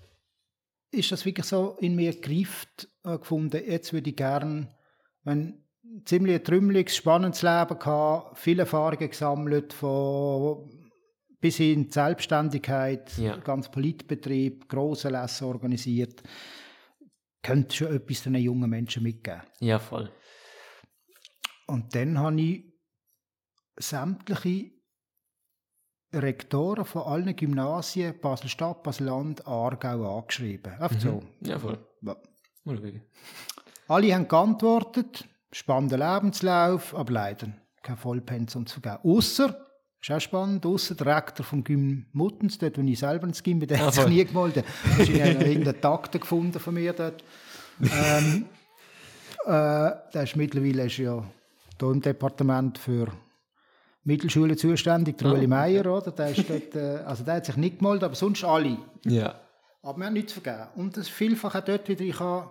ist 0.90 1.12
das 1.12 1.24
wirklich 1.24 1.46
so 1.46 1.76
in 1.80 1.94
mir 1.94 2.12
gegriffen 2.12 2.68
äh, 3.04 3.18
gefunden, 3.18 3.62
jetzt 3.66 3.92
würde 3.92 4.10
ich 4.10 4.16
gern, 4.16 4.68
wenn 5.22 5.63
ziemlich 6.04 6.36
ein 6.36 6.44
trümmeliges, 6.44 6.96
spannendes 6.96 7.42
Leben 7.42 7.78
gehabt, 7.78 8.38
viele 8.38 8.62
Erfahrungen 8.62 9.10
gesammelt, 9.10 9.72
von 9.72 10.70
bis 11.40 11.56
hin 11.58 11.90
Selbstständigkeit, 11.90 13.16
Ja. 13.18 13.36
ganz 13.36 13.70
Politbetrieb, 13.70 14.68
grosse 14.68 15.10
Lässe 15.10 15.46
organisiert, 15.46 16.22
könnte 17.42 17.76
schon 17.76 17.94
etwas 17.94 18.22
den 18.22 18.36
jungen 18.36 18.70
Menschen 18.70 19.02
mitgeben. 19.02 19.42
Ja, 19.60 19.78
voll. 19.78 20.10
Und 21.66 21.94
dann 21.94 22.18
habe 22.18 22.40
ich 22.40 22.64
sämtliche 23.76 24.70
Rektoren 26.14 26.84
von 26.84 27.02
allen 27.02 27.36
Gymnasien, 27.36 28.18
Basel-Stadt, 28.20 28.82
Basel-Land, 28.82 29.46
Aargau 29.46 30.18
angeschrieben. 30.18 30.72
Einfach 30.74 31.00
so. 31.00 31.22
Ja, 31.40 31.58
voll. 31.58 31.78
Ja. 32.02 32.16
Alle 33.88 34.14
haben 34.14 34.28
geantwortet, 34.28 35.28
spannender 35.54 35.98
Lebenslauf, 35.98 36.94
aber 36.94 37.12
leider 37.12 37.48
kein 37.82 37.96
Vollpensum 37.96 38.66
zu 38.66 38.80
geben. 38.80 38.98
Ausser, 39.04 39.56
ist 40.00 40.10
auch 40.10 40.20
spannend, 40.20 40.66
ausser 40.66 40.94
der 40.94 41.16
Rektor 41.16 41.44
vom 41.46 41.62
Gym 41.62 42.06
Muttens, 42.12 42.58
dort, 42.58 42.76
wo 42.76 42.82
ich 42.82 42.98
selber 42.98 43.26
ins 43.26 43.42
Gym 43.42 43.58
bin, 43.60 43.68
der 43.68 43.78
hat 43.86 43.94
sich 43.94 44.06
nie 44.06 44.24
gemeldet. 44.24 44.64
Wahrscheinlich 44.96 45.22
hat 45.22 45.36
er 45.42 45.46
irgendeinen 45.46 45.80
Takte 45.80 46.18
gefunden 46.18 46.58
von 46.58 46.74
mir 46.74 46.92
dort. 46.92 47.22
ähm, 47.80 48.46
äh, 49.46 49.48
der 50.12 50.22
ist 50.22 50.36
mittlerweile 50.36 50.86
ist 50.86 50.96
ja 50.98 51.22
hier 51.78 51.90
im 51.90 52.00
Departement 52.00 52.78
für 52.78 53.08
Mittelschulen 54.04 54.56
zuständig, 54.56 55.18
der 55.18 55.28
Ah, 55.28 55.32
Ueli. 55.32 55.46
Meier, 55.46 55.86
oder? 55.86 56.10
Der, 56.10 56.30
ist 56.30 56.48
dort, 56.48 56.74
äh, 56.74 57.02
also 57.04 57.24
der 57.24 57.34
hat 57.34 57.46
sich 57.46 57.56
nicht 57.56 57.78
gemeldet, 57.78 58.04
aber 58.04 58.14
sonst 58.14 58.44
alle. 58.44 58.76
Ja. 59.04 59.34
Aber 59.82 59.98
wir 59.98 60.06
haben 60.06 60.12
nichts 60.14 60.32
vergeben. 60.32 60.66
Und 60.76 60.96
das 60.96 61.08
vielfach 61.08 61.54
auch 61.54 61.64
dort 61.64 61.88
wieder, 61.88 62.02
ich 62.02 62.18
habe 62.20 62.48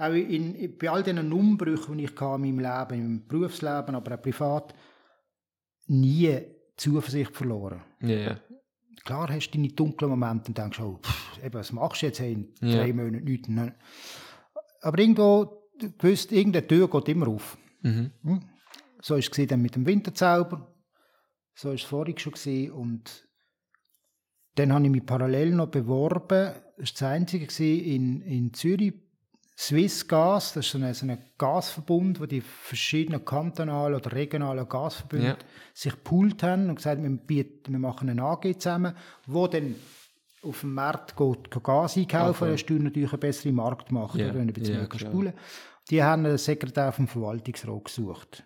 auch 0.00 0.12
in, 0.14 0.78
bei 0.78 0.90
all 0.90 1.02
diesen 1.02 1.32
Umbrüchen, 1.32 1.98
die 1.98 2.04
ich 2.04 2.20
hatte 2.20 2.44
in 2.46 2.56
meinem 2.56 2.58
Leben, 2.60 3.04
im 3.04 3.26
Berufsleben, 3.26 3.94
aber 3.94 4.14
auch 4.14 4.22
privat, 4.22 4.74
nie 5.86 6.40
Zuversicht 6.76 7.36
verloren. 7.36 7.82
Ja. 8.00 8.40
Klar 9.04 9.28
hast 9.28 9.50
du 9.50 9.58
deine 9.58 9.68
dunklen 9.68 10.10
Momente 10.10 10.48
und 10.48 10.58
denkst, 10.58 10.80
oh, 10.80 10.98
pff, 11.02 11.38
eben, 11.42 11.54
was 11.54 11.72
machst 11.72 12.02
du 12.02 12.06
jetzt 12.06 12.20
hey, 12.20 12.32
in 12.32 12.54
Ja. 12.60 12.76
drei 12.76 12.92
Monaten 12.92 13.24
nichts. 13.24 13.48
Ne? 13.48 13.74
Aber 14.82 14.98
irgendwo, 14.98 15.68
du 15.78 15.92
gewusst, 15.92 16.32
irgendeine 16.32 16.66
Tür 16.66 16.88
geht 16.88 17.08
immer 17.08 17.28
auf. 17.28 17.58
Mhm. 17.82 18.10
Hm? 18.22 18.40
So 19.02 19.14
war 19.14 19.18
es 19.18 19.30
dann 19.30 19.62
mit 19.62 19.76
dem 19.76 19.86
Winterzauber. 19.86 20.74
So 21.54 21.68
war 21.68 21.74
es 21.74 21.82
vorhin 21.82 22.18
schon. 22.18 22.32
Gewesen. 22.32 22.72
Und 22.72 23.28
dann 24.56 24.72
habe 24.72 24.84
ich 24.84 24.90
mich 24.90 25.06
parallel 25.06 25.54
noch 25.54 25.70
beworben. 25.70 26.28
Das 26.28 26.54
war 26.54 26.62
das 26.78 27.02
Einzige 27.02 27.64
in, 27.64 28.20
in 28.22 28.52
Zürich. 28.52 28.94
Swiss 29.60 30.08
Gas, 30.08 30.54
das 30.54 30.64
ist 30.64 30.72
so 30.72 30.78
ein, 30.78 30.94
so 30.94 31.04
ein 31.06 31.18
Gasverbund, 31.36 32.18
wo 32.18 32.24
die 32.24 32.40
verschiedenen 32.40 33.22
kantonalen 33.22 33.94
oder 33.94 34.10
regionalen 34.10 34.66
Gasverbünde 34.66 35.26
Ja. 35.26 35.36
sich 35.74 35.92
gepoolt 35.92 36.42
haben 36.42 36.70
und 36.70 36.76
gesagt, 36.76 37.02
wir, 37.02 37.10
bieten, 37.10 37.72
wir 37.72 37.78
machen 37.78 38.08
eine 38.08 38.22
AG 38.22 38.58
zusammen, 38.58 38.94
wo 39.26 39.46
dann 39.48 39.74
auf 40.42 40.60
dem 40.60 40.72
Markt 40.72 41.14
geht, 41.14 41.50
kann 41.50 41.62
Gas 41.62 41.98
einkaufen, 41.98 42.44
dann 42.46 42.54
hast 42.54 42.64
du 42.64 42.74
natürlich 42.74 43.10
eine 43.12 43.18
bessere 43.18 43.52
Marktmacht, 43.52 44.14
oder, 44.14 44.28
wenn 44.34 44.46
du 44.48 44.52
ein 44.52 44.52
bisschen 44.54 44.74
ja, 44.76 44.88
mehr 44.88 44.98
spulen 44.98 45.34
Die 45.90 46.02
haben 46.02 46.24
einen 46.24 46.38
Sekretär 46.38 46.90
vom 46.92 47.06
Verwaltungsrat 47.06 47.84
gesucht. 47.84 48.42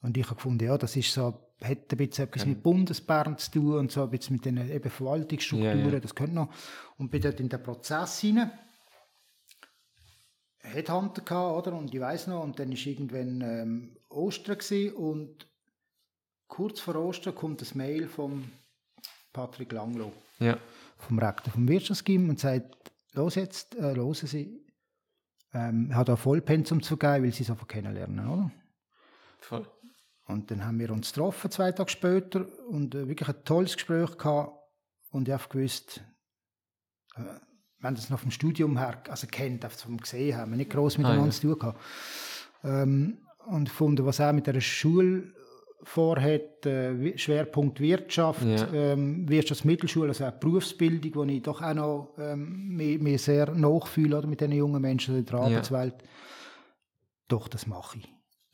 Und 0.00 0.16
ich 0.16 0.24
habe 0.24 0.36
gefunden, 0.36 0.64
ja, 0.64 0.78
das 0.78 0.96
ist 0.96 1.12
so, 1.12 1.52
hat 1.62 1.92
ein 1.92 1.96
bisschen 1.98 2.24
etwas 2.24 2.46
mit 2.46 2.62
Bundesbern 2.62 3.36
zu 3.36 3.50
tun 3.50 3.74
und 3.80 3.92
so 3.92 4.04
ein 4.04 4.08
bisschen 4.10 4.36
mit 4.36 4.46
den 4.46 4.56
eben 4.56 4.90
Verwaltungsstrukturen, 4.90 5.84
Ja, 5.84 5.92
ja. 5.92 6.00
das 6.00 6.14
könnte 6.14 6.34
noch. 6.36 6.48
Und 6.96 7.10
bin 7.10 7.20
dort 7.20 7.38
in 7.38 7.50
den 7.50 7.62
Prozess 7.62 8.20
hinein. 8.20 8.50
Headhunter 10.62 11.22
gehabt, 11.22 11.66
oder? 11.66 11.76
Und 11.76 11.92
ich 11.92 12.00
weiß 12.00 12.28
noch, 12.28 12.42
und 12.42 12.58
dann 12.58 12.70
war 12.70 12.86
irgendwann 12.86 13.40
ähm, 13.40 13.96
Ostern 14.08 14.58
gewesen, 14.58 14.94
und 14.94 15.48
kurz 16.46 16.80
vor 16.80 16.96
Ostern 16.96 17.34
kommt 17.34 17.60
das 17.60 17.74
Mail 17.74 18.08
von 18.08 18.50
Patrick 19.32 19.72
Langloh, 19.72 20.12
Ja. 20.38 20.58
vom 20.98 21.18
Rektor 21.18 21.52
vom 21.52 21.66
Wirtschaftsgym, 21.68 22.28
und 22.28 22.38
sagt, 22.38 22.92
los 23.12 23.34
jetzt, 23.34 23.74
äh, 23.76 23.94
hören 23.94 24.14
Sie, 24.14 24.64
ähm, 25.54 25.88
er 25.90 25.96
hat 25.96 26.10
auch 26.10 26.18
Vollpensum 26.18 26.82
zu 26.82 26.96
geben, 26.96 27.24
weil 27.24 27.32
Sie 27.32 27.42
es 27.42 27.50
einfach 27.50 27.68
kennenlernen, 27.68 28.26
oder? 28.28 28.50
Voll. 29.40 29.66
Und 30.26 30.50
dann 30.50 30.64
haben 30.64 30.78
wir 30.78 30.90
uns 30.92 31.12
getroffen, 31.12 31.50
zwei 31.50 31.72
Tage 31.72 31.90
später, 31.90 32.46
und 32.68 32.94
äh, 32.94 33.08
wirklich 33.08 33.28
ein 33.28 33.44
tolles 33.44 33.74
Gespräch 33.74 34.16
gehabt. 34.16 34.56
Und 35.10 35.28
ich 35.28 35.34
habe 35.34 35.48
gewusst, 35.48 36.02
äh, 37.16 37.22
wir 37.82 37.88
haben 37.88 37.96
das 37.96 38.10
noch 38.10 38.20
vom 38.20 38.30
Studium 38.30 38.78
her, 38.78 39.02
also 39.08 39.26
kennt, 39.26 39.64
vom 39.64 39.96
gesehen 39.98 40.36
haben, 40.36 40.52
wir 40.52 40.56
nicht 40.56 40.70
gross 40.70 40.96
miteinander 40.98 41.26
ja. 41.26 41.30
zu 41.32 41.40
tun 41.48 41.58
gehabt. 41.58 41.80
Ähm, 42.64 43.18
und 43.46 43.68
gefunden, 43.68 44.06
was 44.06 44.20
er 44.20 44.32
mit 44.32 44.46
der 44.46 44.60
Schule 44.60 45.24
vorhat, 45.82 46.64
äh, 46.64 47.18
Schwerpunkt 47.18 47.80
Wirtschaft, 47.80 48.44
Ja. 48.44 48.72
ähm, 48.72 49.28
Wirtschaftsmittelschule, 49.28 50.10
also 50.10 50.26
auch 50.26 50.30
Berufsbildung, 50.32 51.14
wo 51.16 51.24
ich 51.24 51.42
doch 51.42 51.60
auch 51.60 51.74
noch 51.74 52.14
ähm, 52.18 52.68
mir, 52.68 53.00
mir 53.00 53.18
sehr 53.18 53.50
nachfühle 53.50 54.18
oder, 54.18 54.28
mit 54.28 54.40
diesen 54.40 54.52
jungen 54.52 54.80
Menschen 54.80 55.18
in 55.18 55.24
der 55.24 55.34
Ja. 55.34 55.44
Arbeitswelt. 55.44 55.94
Doch, 57.26 57.48
das 57.48 57.66
mache 57.66 57.98
ich. 57.98 58.04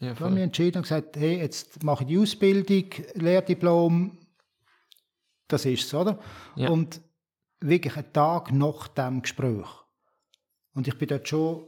Ja, 0.00 0.14
Da 0.14 0.20
haben 0.20 0.30
wir 0.36 0.38
voll. 0.38 0.38
entschieden 0.38 0.78
und 0.78 0.82
gesagt, 0.84 1.18
hey, 1.18 1.36
jetzt 1.38 1.82
mache 1.82 2.04
ich 2.04 2.08
die 2.08 2.18
Ausbildung, 2.18 2.84
Lehrdiplom, 3.14 4.16
das 5.48 5.66
ist 5.66 5.84
es, 5.84 5.92
oder? 5.94 6.18
Ja. 6.56 6.70
Und 6.70 7.02
wirklich 7.60 7.96
einen 7.96 8.12
Tag 8.12 8.52
nach 8.52 8.88
dem 8.88 9.22
Gespräch. 9.22 9.66
Und 10.74 10.86
ich 10.86 10.96
bin 10.96 11.08
dort 11.08 11.28
schon 11.28 11.66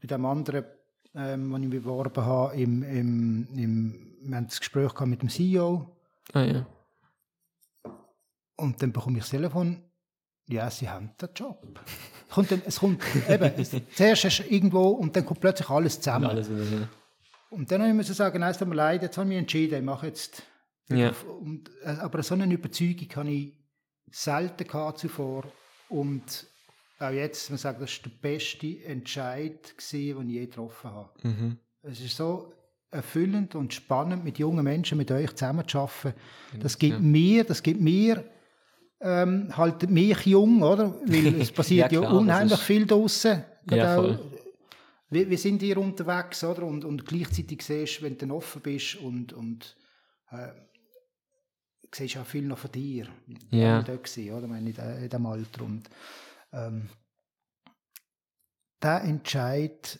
bei 0.00 0.06
dem 0.06 0.24
anderen, 0.24 0.64
ähm, 1.14 1.50
wo 1.50 1.56
ich 1.56 1.62
mich 1.62 1.82
beworben 1.82 2.24
habe, 2.24 2.56
im, 2.56 2.82
im, 2.82 3.48
im 3.54 4.02
wir 4.22 4.36
haben 4.36 4.46
das 4.46 4.58
Gespräch 4.58 4.92
gehabt 4.92 5.08
mit 5.08 5.22
dem 5.22 5.28
CEO 5.28 5.96
Ah 6.32 6.42
ja. 6.42 6.66
und 8.56 8.82
dann 8.82 8.92
bekomme 8.92 9.18
ich 9.18 9.24
das 9.24 9.30
Telefon, 9.30 9.82
ja, 10.48 10.68
sie 10.70 10.88
haben 10.88 11.12
den 11.20 11.28
Job. 11.34 11.80
Kommt 12.30 12.50
dann, 12.50 12.62
es 12.66 12.80
kommt 12.80 13.02
eben, 13.28 13.64
zuerst 13.94 14.38
du 14.40 14.42
irgendwo 14.44 14.88
und 14.90 15.14
dann 15.14 15.24
kommt 15.24 15.40
plötzlich 15.40 15.70
alles 15.70 16.00
zusammen. 16.00 16.26
Alles 16.26 16.50
wieder. 16.50 16.88
Und 17.50 17.70
dann 17.70 17.82
habe 17.82 18.00
ich 18.00 18.06
sagen, 18.08 18.40
nein, 18.40 18.50
es 18.50 18.58
tut 18.58 18.68
mir 18.68 18.74
leid, 18.74 19.02
jetzt 19.02 19.16
habe 19.16 19.26
ich 19.26 19.28
mich 19.30 19.38
entschieden, 19.38 19.78
ich 19.78 19.84
mache 19.84 20.06
jetzt. 20.08 20.42
Ja. 20.88 21.12
Und, 21.40 21.70
äh, 21.82 21.90
aber 22.00 22.22
so 22.22 22.34
eine 22.34 22.52
Überzeugung 22.52 23.08
habe 23.14 23.30
ich 23.30 23.52
selten 24.10 24.66
gehabt 24.66 24.98
zuvor. 24.98 25.44
Und 25.88 26.46
auch 26.98 27.10
jetzt, 27.10 27.50
man 27.50 27.58
sagt, 27.58 27.80
das 27.82 27.90
war 28.02 28.10
der 28.10 28.28
beste 28.28 28.84
Entscheid, 28.84 29.76
gewesen, 29.76 30.18
den 30.18 30.28
ich 30.28 30.34
je 30.34 30.46
getroffen 30.46 30.90
habe. 30.90 31.10
Mhm. 31.22 31.56
Es 31.82 32.00
ist 32.00 32.16
so 32.16 32.52
erfüllend 32.90 33.54
und 33.54 33.74
spannend, 33.74 34.24
mit 34.24 34.38
jungen 34.38 34.64
Menschen, 34.64 34.96
mit 34.98 35.10
euch 35.10 35.32
zusammen 35.34 35.66
zu 35.68 35.78
arbeiten. 35.80 36.14
Das 36.60 36.78
gibt 36.78 37.00
mir, 37.00 37.44
das 37.44 37.62
gibt 37.62 37.80
mir, 37.80 38.24
ähm, 39.00 39.54
haltet 39.56 39.90
mich 39.90 40.24
jung, 40.24 40.62
oder? 40.62 40.94
Weil 41.04 41.40
es 41.40 41.52
passiert 41.52 41.92
Ja, 41.92 42.00
ja, 42.00 42.06
klar, 42.06 42.12
das 42.12 42.20
unheimlich 42.22 42.52
ist- 42.58 42.62
viel 42.62 42.86
draussen. 42.86 43.44
Ja, 43.70 43.98
auch- 43.98 44.18
wie, 45.10 45.28
wie 45.30 45.36
sind 45.36 45.62
ihr 45.62 45.76
unterwegs, 45.78 46.42
oder? 46.42 46.64
Und, 46.64 46.84
und 46.84 47.04
gleichzeitig 47.06 47.62
siehst, 47.62 48.02
wenn 48.02 48.16
du 48.18 48.34
offen 48.34 48.62
bist 48.62 48.96
und, 48.96 49.32
und 49.32 49.76
äh, 50.30 50.48
siehst 51.94 52.16
auch 52.18 52.26
viel 52.26 52.42
noch 52.46 52.58
von 52.58 52.72
dir. 52.72 53.06
Ja. 53.50 53.80
Ich 53.80 53.88
war 53.88 54.36
oder? 54.38 54.44
Ich 54.44 54.50
meine, 54.50 54.68
in, 54.70 54.74
de- 54.74 54.96
in 55.04 55.08
diesem 55.08 55.26
Alter. 55.26 55.62
Und 55.64 55.88
ähm, 56.52 56.88
der 58.82 59.02
Entscheid, 59.04 59.98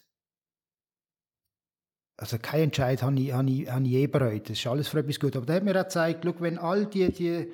also 2.18 2.38
kein 2.38 2.62
Entscheid 2.64 3.02
habe 3.02 3.18
ich, 3.20 3.32
habe, 3.32 3.50
ich, 3.50 3.70
habe 3.70 3.84
ich 3.84 3.90
je 3.90 4.06
bereut. 4.06 4.48
Das 4.50 4.58
ist 4.58 4.66
alles 4.66 4.88
für 4.88 4.98
etwas 5.00 5.20
gut. 5.20 5.36
Aber 5.36 5.46
der 5.46 5.56
hat 5.56 5.64
mir 5.64 5.78
auch 5.78 5.84
gezeigt, 5.84 6.24
schau, 6.24 6.34
wenn 6.40 6.58
all 6.58 6.86
die, 6.86 7.10
die, 7.12 7.52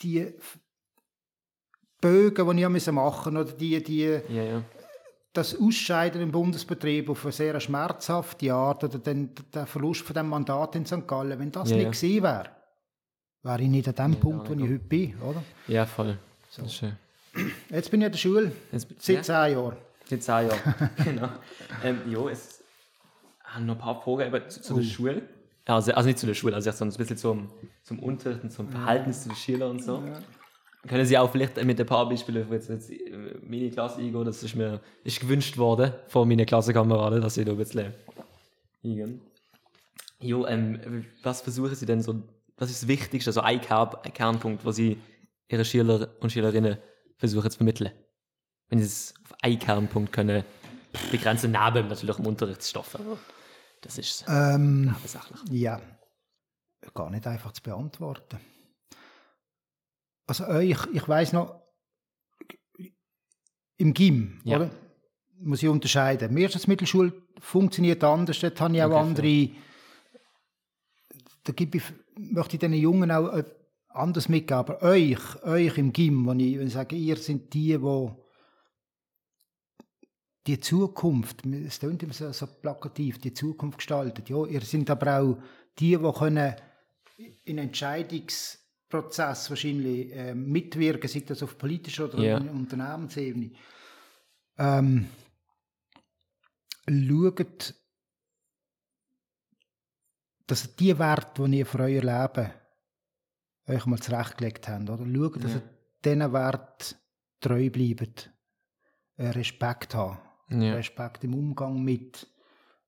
die 0.00 0.32
Bögen, 2.00 2.56
die 2.56 2.62
ich 2.78 2.86
machen 2.92 3.34
musste, 3.34 3.52
oder 3.52 3.52
die, 3.58 3.82
die, 3.82 4.02
Ja, 4.28 4.42
ja. 4.42 4.62
das 5.32 5.58
Ausscheiden 5.58 6.20
im 6.20 6.30
Bundesbetrieb 6.32 7.08
auf 7.08 7.24
eine 7.24 7.32
sehr 7.32 7.58
schmerzhafte 7.60 8.52
Art 8.52 8.84
oder 8.84 8.98
den, 8.98 9.34
der 9.52 9.66
Verlust 9.66 10.02
von 10.02 10.14
dem 10.14 10.28
Mandat 10.28 10.76
in 10.76 10.84
St. 10.86 11.06
Gallen, 11.06 11.38
wenn 11.38 11.50
das 11.50 11.70
Ja, 11.70 11.76
nicht 11.76 11.84
ja. 11.84 11.90
gewesen 11.90 12.22
wäre, 12.22 12.50
wäre 13.44 13.62
ich 13.62 13.68
nicht 13.68 13.88
an 13.88 13.94
dem 13.94 14.12
Ja, 14.14 14.18
Punkt, 14.20 14.48
wo 14.48 14.54
ja. 14.54 14.58
ich 14.64 14.70
heute 14.72 14.78
bin. 14.80 15.14
Oder? 15.20 15.42
Ja, 15.68 15.86
voll. 15.86 16.18
Das 16.56 16.66
ist 16.66 16.74
schön. 16.74 16.92
Jetzt 17.70 17.90
bin 17.90 18.00
ich 18.00 18.06
an 18.06 18.12
der 18.12 18.18
Schule, 18.18 18.52
Jetzt, 18.72 18.88
seit 19.00 19.16
ja, 19.16 19.22
zehn 19.22 19.52
Jahren. 19.56 19.76
seit 20.08 20.22
zehn 20.22 20.48
Jahren. 20.48 20.90
genau. 21.04 21.28
Ähm, 21.82 21.98
jo, 22.10 22.28
es 22.28 22.62
haben 23.44 23.66
noch 23.66 23.74
ein 23.74 23.80
paar 23.80 24.00
Fragen 24.02 24.34
eben 24.34 24.50
zu, 24.50 24.60
zu 24.62 24.74
der 24.74 24.82
Schule. 24.82 25.22
Also, 25.66 25.92
also 25.92 26.06
nicht 26.06 26.18
zu 26.18 26.26
der 26.26 26.34
Schule, 26.34 26.54
also 26.54 26.68
erst 26.68 26.78
so 26.78 26.84
ein 26.84 26.92
bisschen 26.92 27.16
zum, 27.16 27.48
zum 27.82 27.98
Unterricht 28.00 28.42
und 28.44 28.50
zum 28.50 28.68
Verhältnis 28.68 29.22
zu 29.22 29.30
den 29.30 29.36
Schülern 29.36 29.70
und 29.72 29.82
so. 29.82 30.02
Können 30.86 31.06
Sie 31.06 31.16
auch 31.16 31.30
vielleicht 31.30 31.62
mit 31.64 31.80
ein 31.80 31.86
paar 31.86 32.06
Beispielen, 32.08 32.46
jetzt, 32.52 32.68
jetzt 32.68 32.90
äh, 32.90 33.38
meine 33.42 33.70
Klasse 33.70 34.00
eingehen, 34.00 34.24
das 34.26 34.42
ist 34.42 34.54
mir 34.54 34.80
ist 35.02 35.18
gewünscht 35.18 35.56
worden 35.56 35.92
von 36.08 36.28
meinen 36.28 36.44
Klassenkameraden, 36.44 37.22
dass 37.22 37.34
sie 37.34 37.44
da 37.46 37.52
ein 37.52 37.56
bisschen 37.58 37.92
eingehen. 38.84 39.20
Jo, 40.20 40.46
ähm, 40.46 41.04
was 41.22 41.40
versuchen 41.40 41.74
Sie 41.74 41.86
denn 41.86 42.02
so, 42.02 42.22
was 42.56 42.70
ist 42.70 42.82
das 42.82 42.88
Wichtigste, 42.88 43.30
also 43.30 43.40
ein, 43.40 43.60
Kern, 43.60 43.94
ein 44.02 44.12
Kernpunkt, 44.12 44.64
was 44.64 44.76
Sie 44.76 44.98
Ihre 45.48 45.64
Schüler 45.64 46.08
und 46.20 46.30
Schülerinnen 46.30 46.78
versuchen 47.16 47.50
zu 47.50 47.56
vermitteln? 47.58 47.92
Wenn 48.68 48.78
Sie 48.78 48.84
es 48.86 49.14
auf 49.24 49.34
einen 49.42 49.58
Kernpunkt 49.58 50.12
können 50.12 50.44
begrenzen, 51.10 51.50
neben 51.52 51.88
natürlich 51.88 52.16
dem 52.16 52.26
Unterrichtsstoff, 52.26 52.94
aber 52.94 53.18
das 53.80 53.98
ist 53.98 54.24
Ähm, 54.28 54.86
nebensächlich. 54.86 55.40
ja, 55.50 55.80
gar 56.94 57.10
nicht 57.10 57.26
einfach 57.26 57.52
zu 57.52 57.62
beantworten. 57.62 58.38
Also 60.26 60.46
euch, 60.46 60.78
ich 60.92 61.06
weiß 61.06 61.32
noch, 61.34 61.60
im 63.76 63.92
GIM, 63.92 64.40
Ja. 64.44 64.56
oder? 64.58 64.70
Muss 65.40 65.62
ich 65.62 65.68
unterscheiden. 65.68 66.30
Im 66.30 66.36
ersten 66.38 66.70
Mittelschule 66.70 67.12
funktioniert 67.40 68.02
anders, 68.04 68.38
dort 68.38 68.58
habe 68.60 68.74
ich 68.76 68.82
auch 68.82 68.86
Okay, 68.86 68.96
andere, 68.96 69.50
da 71.42 71.52
gebe 71.52 71.76
ich, 71.78 71.84
möchte 72.16 72.56
ich 72.56 72.60
den 72.60 72.72
Jungen 72.72 73.10
auch 73.10 73.32
äh, 73.32 73.44
anders 73.88 74.28
mitgeben. 74.28 74.58
Aber 74.58 74.82
euch, 74.82 75.42
euch 75.44 75.78
im 75.78 75.92
GIM, 75.92 76.26
wenn 76.26 76.40
ich, 76.40 76.58
wenn 76.58 76.66
ich 76.66 76.72
sage, 76.72 76.96
ihr 76.96 77.16
sind 77.16 77.52
die, 77.54 77.80
wo 77.80 78.24
die 80.46 80.60
Zukunft, 80.60 81.46
es 81.46 81.78
klingt 81.78 82.02
immer 82.02 82.12
so, 82.12 82.30
so 82.32 82.46
plakativ, 82.46 83.18
die 83.18 83.32
Zukunft 83.32 83.78
gestaltet. 83.78 84.28
Ja, 84.28 84.44
ihr 84.44 84.60
sind 84.60 84.90
aber 84.90 85.20
auch 85.20 85.38
die, 85.78 85.96
die 85.96 86.12
können 86.12 86.54
in 87.44 87.58
Entscheidungsprozess 87.58 89.48
wahrscheinlich 89.48 90.12
äh, 90.12 90.34
mitwirken, 90.34 91.08
sei 91.08 91.20
das 91.20 91.42
auf 91.42 91.56
politischer 91.56 92.04
oder 92.04 92.38
in 92.38 92.48
Unternehmensebene. 92.48 93.52
Ähm, 94.58 95.08
schaut, 96.86 97.74
dass 100.46 100.74
die 100.76 100.98
Werte, 100.98 101.48
die 101.48 101.58
ihr 101.58 101.66
für 101.66 101.80
euer 101.80 102.02
Leben 102.02 102.50
euch 103.66 103.86
mal 103.86 103.98
zurechtgelegt 103.98 104.68
habt, 104.68 104.90
oder? 104.90 105.04
schaut, 105.06 105.42
dass 105.42 105.52
Ja. 105.52 105.56
ihr 105.58 105.62
diesen 106.04 106.32
Wert 106.32 106.96
treu 107.40 107.70
bleibt. 107.70 108.30
Äh, 109.16 109.28
Respekt 109.28 109.94
haben. 109.94 110.18
Ja. 110.50 110.74
Respekt 110.74 111.24
im 111.24 111.34
Umgang 111.34 111.82
mit 111.82 112.26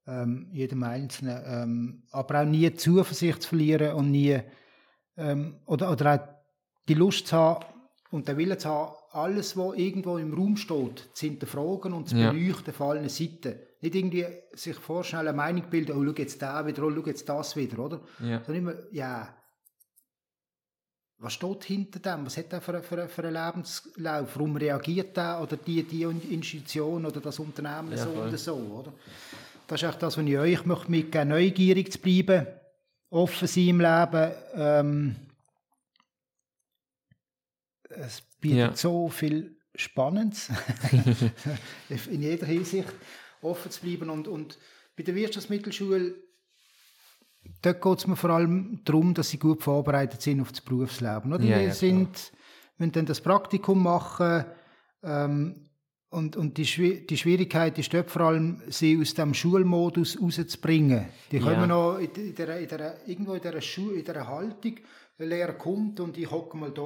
ähm, 0.06 0.48
jedem 0.52 0.82
Einzelnen. 0.82 1.42
Ähm, 1.46 2.02
aber 2.10 2.42
auch 2.42 2.44
nie 2.46 2.72
Zuversicht 2.74 3.42
zu 3.42 3.48
verlieren 3.50 3.94
und 3.94 4.10
nie 4.10 4.40
ähm, 5.16 5.60
oder, 5.66 5.90
oder 5.90 6.14
auch 6.14 6.28
die 6.88 6.94
Lust 6.94 7.28
zu 7.28 7.36
haben 7.36 7.64
und 8.10 8.28
den 8.28 8.36
Willen 8.36 8.58
zu 8.58 8.68
haben, 8.68 8.94
alles, 9.16 9.56
was 9.56 9.76
irgendwo 9.76 10.18
im 10.18 10.32
Raum 10.34 10.56
steht, 10.56 11.08
zu 11.12 11.26
hinterfragen 11.26 11.92
und 11.92 12.08
zu 12.08 12.16
Ja. 12.16 12.30
beleuchten 12.32 12.72
von 12.74 12.90
allen 12.90 13.08
Seiten. 13.08 13.58
Nicht 13.80 13.94
irgendwie 13.94 14.26
sich 14.54 14.76
vorschnell 14.76 15.28
eine 15.28 15.36
Meinung 15.36 15.64
bilden, 15.70 15.92
oh, 15.96 16.04
schau 16.04 16.14
jetzt 16.22 16.40
da 16.42 16.66
wieder, 16.66 16.82
oh, 16.84 16.90
schau 16.94 17.06
jetzt 17.06 17.28
das 17.28 17.56
wieder, 17.56 17.78
oder? 17.78 18.00
Ja. 18.20 18.42
Sondern 18.44 18.54
immer, 18.56 18.74
ja, 18.92 19.34
was 21.18 21.32
steht 21.32 21.64
hinter 21.64 21.98
dem? 21.98 22.26
Was 22.26 22.36
hat 22.36 22.52
er 22.52 22.60
für, 22.60 22.74
einen- 22.74 22.82
für, 22.82 23.08
für 23.08 23.24
einen 23.26 23.32
Lebenslauf? 23.46 24.28
Warum 24.34 24.56
reagiert 24.56 25.16
er 25.16 25.40
oder 25.42 25.56
die, 25.56 25.82
die 25.82 26.02
Institution 26.02 27.06
oder 27.06 27.20
das 27.20 27.38
Unternehmen 27.38 27.90
Ja, 27.92 27.96
so 27.98 28.10
voll. 28.10 28.28
oder 28.28 28.36
so? 28.38 28.54
Oder? 28.54 28.92
Das 29.66 29.82
ist 29.82 29.88
auch 29.88 29.94
das, 29.98 30.18
was 30.18 30.24
ich 30.26 30.36
euch 30.38 30.64
möchte 30.66 30.90
mitgeben 30.90 31.28
neugierig 31.30 31.90
zu 31.92 31.98
bleiben, 31.98 32.46
offen 33.10 33.48
sein 33.48 33.68
im 33.68 33.80
Leben. 33.80 34.32
Ähm, 34.54 35.16
es 37.88 38.22
bietet 38.40 38.58
Ja. 38.58 38.76
so 38.76 39.08
viel 39.08 39.56
Spannendes 39.74 40.50
in 42.10 42.22
jeder 42.22 42.46
Hinsicht 42.46 42.92
offen 43.42 43.70
zu 43.70 43.80
bleiben. 43.82 44.10
Und, 44.10 44.28
und 44.28 44.58
bei 44.96 45.02
der 45.02 45.14
Wirtschaftsmittelschule 45.14 46.14
dort 47.62 47.82
geht 47.82 47.98
es 47.98 48.06
mir 48.06 48.16
vor 48.16 48.30
allem 48.30 48.80
darum, 48.84 49.14
dass 49.14 49.30
sie 49.30 49.38
gut 49.38 49.62
vorbereitet 49.62 50.22
sind 50.22 50.40
auf 50.40 50.50
das 50.52 50.60
Berufsleben. 50.60 51.32
Oder? 51.32 51.44
Ja, 51.44 51.58
die 51.58 51.64
ja, 51.66 51.72
sind, 51.74 52.32
wenn 52.78 52.92
dann 52.92 53.06
das 53.06 53.20
Praktikum 53.20 53.82
machen 53.82 54.44
ähm, 55.02 55.68
und, 56.10 56.36
und 56.36 56.56
die, 56.58 57.06
die 57.06 57.16
Schwierigkeit 57.16 57.78
ist 57.78 57.92
dort 57.92 58.10
vor 58.10 58.22
allem, 58.22 58.62
sie 58.68 58.98
aus 59.00 59.14
dem 59.14 59.34
Schulmodus 59.34 60.20
rauszubringen. 60.20 61.06
Die 61.30 61.36
Ja. 61.38 61.42
kommen 61.42 61.68
noch 61.68 61.98
in, 61.98 62.10
in 62.14 62.34
der, 62.34 62.58
in 62.60 62.68
der, 62.68 63.06
irgendwo 63.06 63.34
in 63.34 63.42
dieser, 63.42 63.60
Schu 63.60 63.90
in 63.90 64.04
dieser 64.04 64.26
Haltung, 64.26 64.76
der 65.18 65.26
Lehrer 65.26 65.52
kommt 65.54 66.00
und 66.00 66.16
ich 66.18 66.30
hocke 66.30 66.56
mal 66.56 66.70
da. 66.70 66.82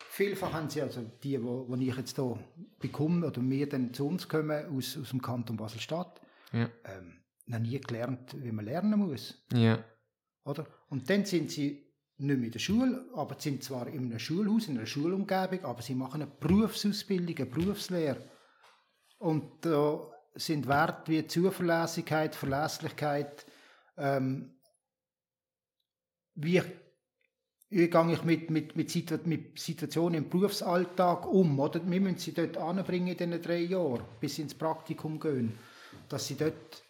Vielfach 0.00 0.52
haben 0.52 0.70
sie, 0.70 0.82
also 0.82 1.02
die, 1.22 1.42
wo, 1.42 1.68
wo 1.68 1.74
ich 1.76 1.96
jetzt 1.96 2.16
hier 2.16 2.38
bekomme 2.78 3.26
oder 3.26 3.40
wir 3.42 3.68
dann 3.68 3.92
zu 3.92 4.06
uns 4.06 4.28
kommen 4.28 4.66
aus, 4.76 4.96
aus 4.96 5.10
dem 5.10 5.22
Kanton 5.22 5.56
Basel-Stadt, 5.56 6.20
Ja. 6.52 6.68
ähm, 6.84 7.20
noch 7.46 7.58
nie 7.58 7.80
gelernt, 7.80 8.34
wie 8.42 8.52
man 8.52 8.64
lernen 8.64 8.98
muss. 8.98 9.42
Ja. 9.52 9.82
Oder? 10.44 10.66
Und 10.88 11.08
dann 11.10 11.24
sind 11.24 11.50
sie 11.50 11.86
nicht 12.18 12.36
mehr 12.36 12.46
in 12.46 12.50
der 12.52 12.58
Schule, 12.58 13.08
aber 13.14 13.38
sind 13.38 13.62
zwar 13.62 13.86
in 13.86 14.06
einem 14.06 14.18
Schulhaus, 14.18 14.66
in 14.66 14.76
einer 14.76 14.86
Schulumgebung, 14.86 15.64
aber 15.64 15.82
sie 15.82 15.94
machen 15.94 16.22
eine 16.22 16.30
Berufsausbildung, 16.30 17.36
eine 17.36 17.46
Berufslehre. 17.46 18.28
Und 19.18 19.64
da 19.64 20.10
sind 20.34 20.66
Werte 20.66 21.12
wie 21.12 21.26
Zuverlässigkeit, 21.26 22.34
Verlässlichkeit, 22.34 23.46
ähm, 23.96 24.54
wie, 26.34 26.62
wie 27.70 27.88
gehe 27.88 28.12
ich 28.12 28.24
mit, 28.24 28.50
mit, 28.50 28.76
mit, 28.76 28.90
Situ 28.90 29.18
mit 29.24 29.58
Situationen 29.58 30.24
im 30.24 30.30
Berufsalltag 30.30 31.26
um? 31.26 31.58
Oder? 31.60 31.80
Wir 31.90 32.00
müssen 32.00 32.18
sie 32.18 32.32
dort 32.32 32.56
anbringen 32.56 33.08
in 33.08 33.16
diesen 33.16 33.42
drei 33.42 33.58
Jahren, 33.60 34.02
bis 34.20 34.36
sie 34.36 34.42
ins 34.42 34.54
Praktikum 34.54 35.20
gehen. 35.20 35.58
Dass 36.08 36.26
sie 36.26 36.36
dort 36.36 36.82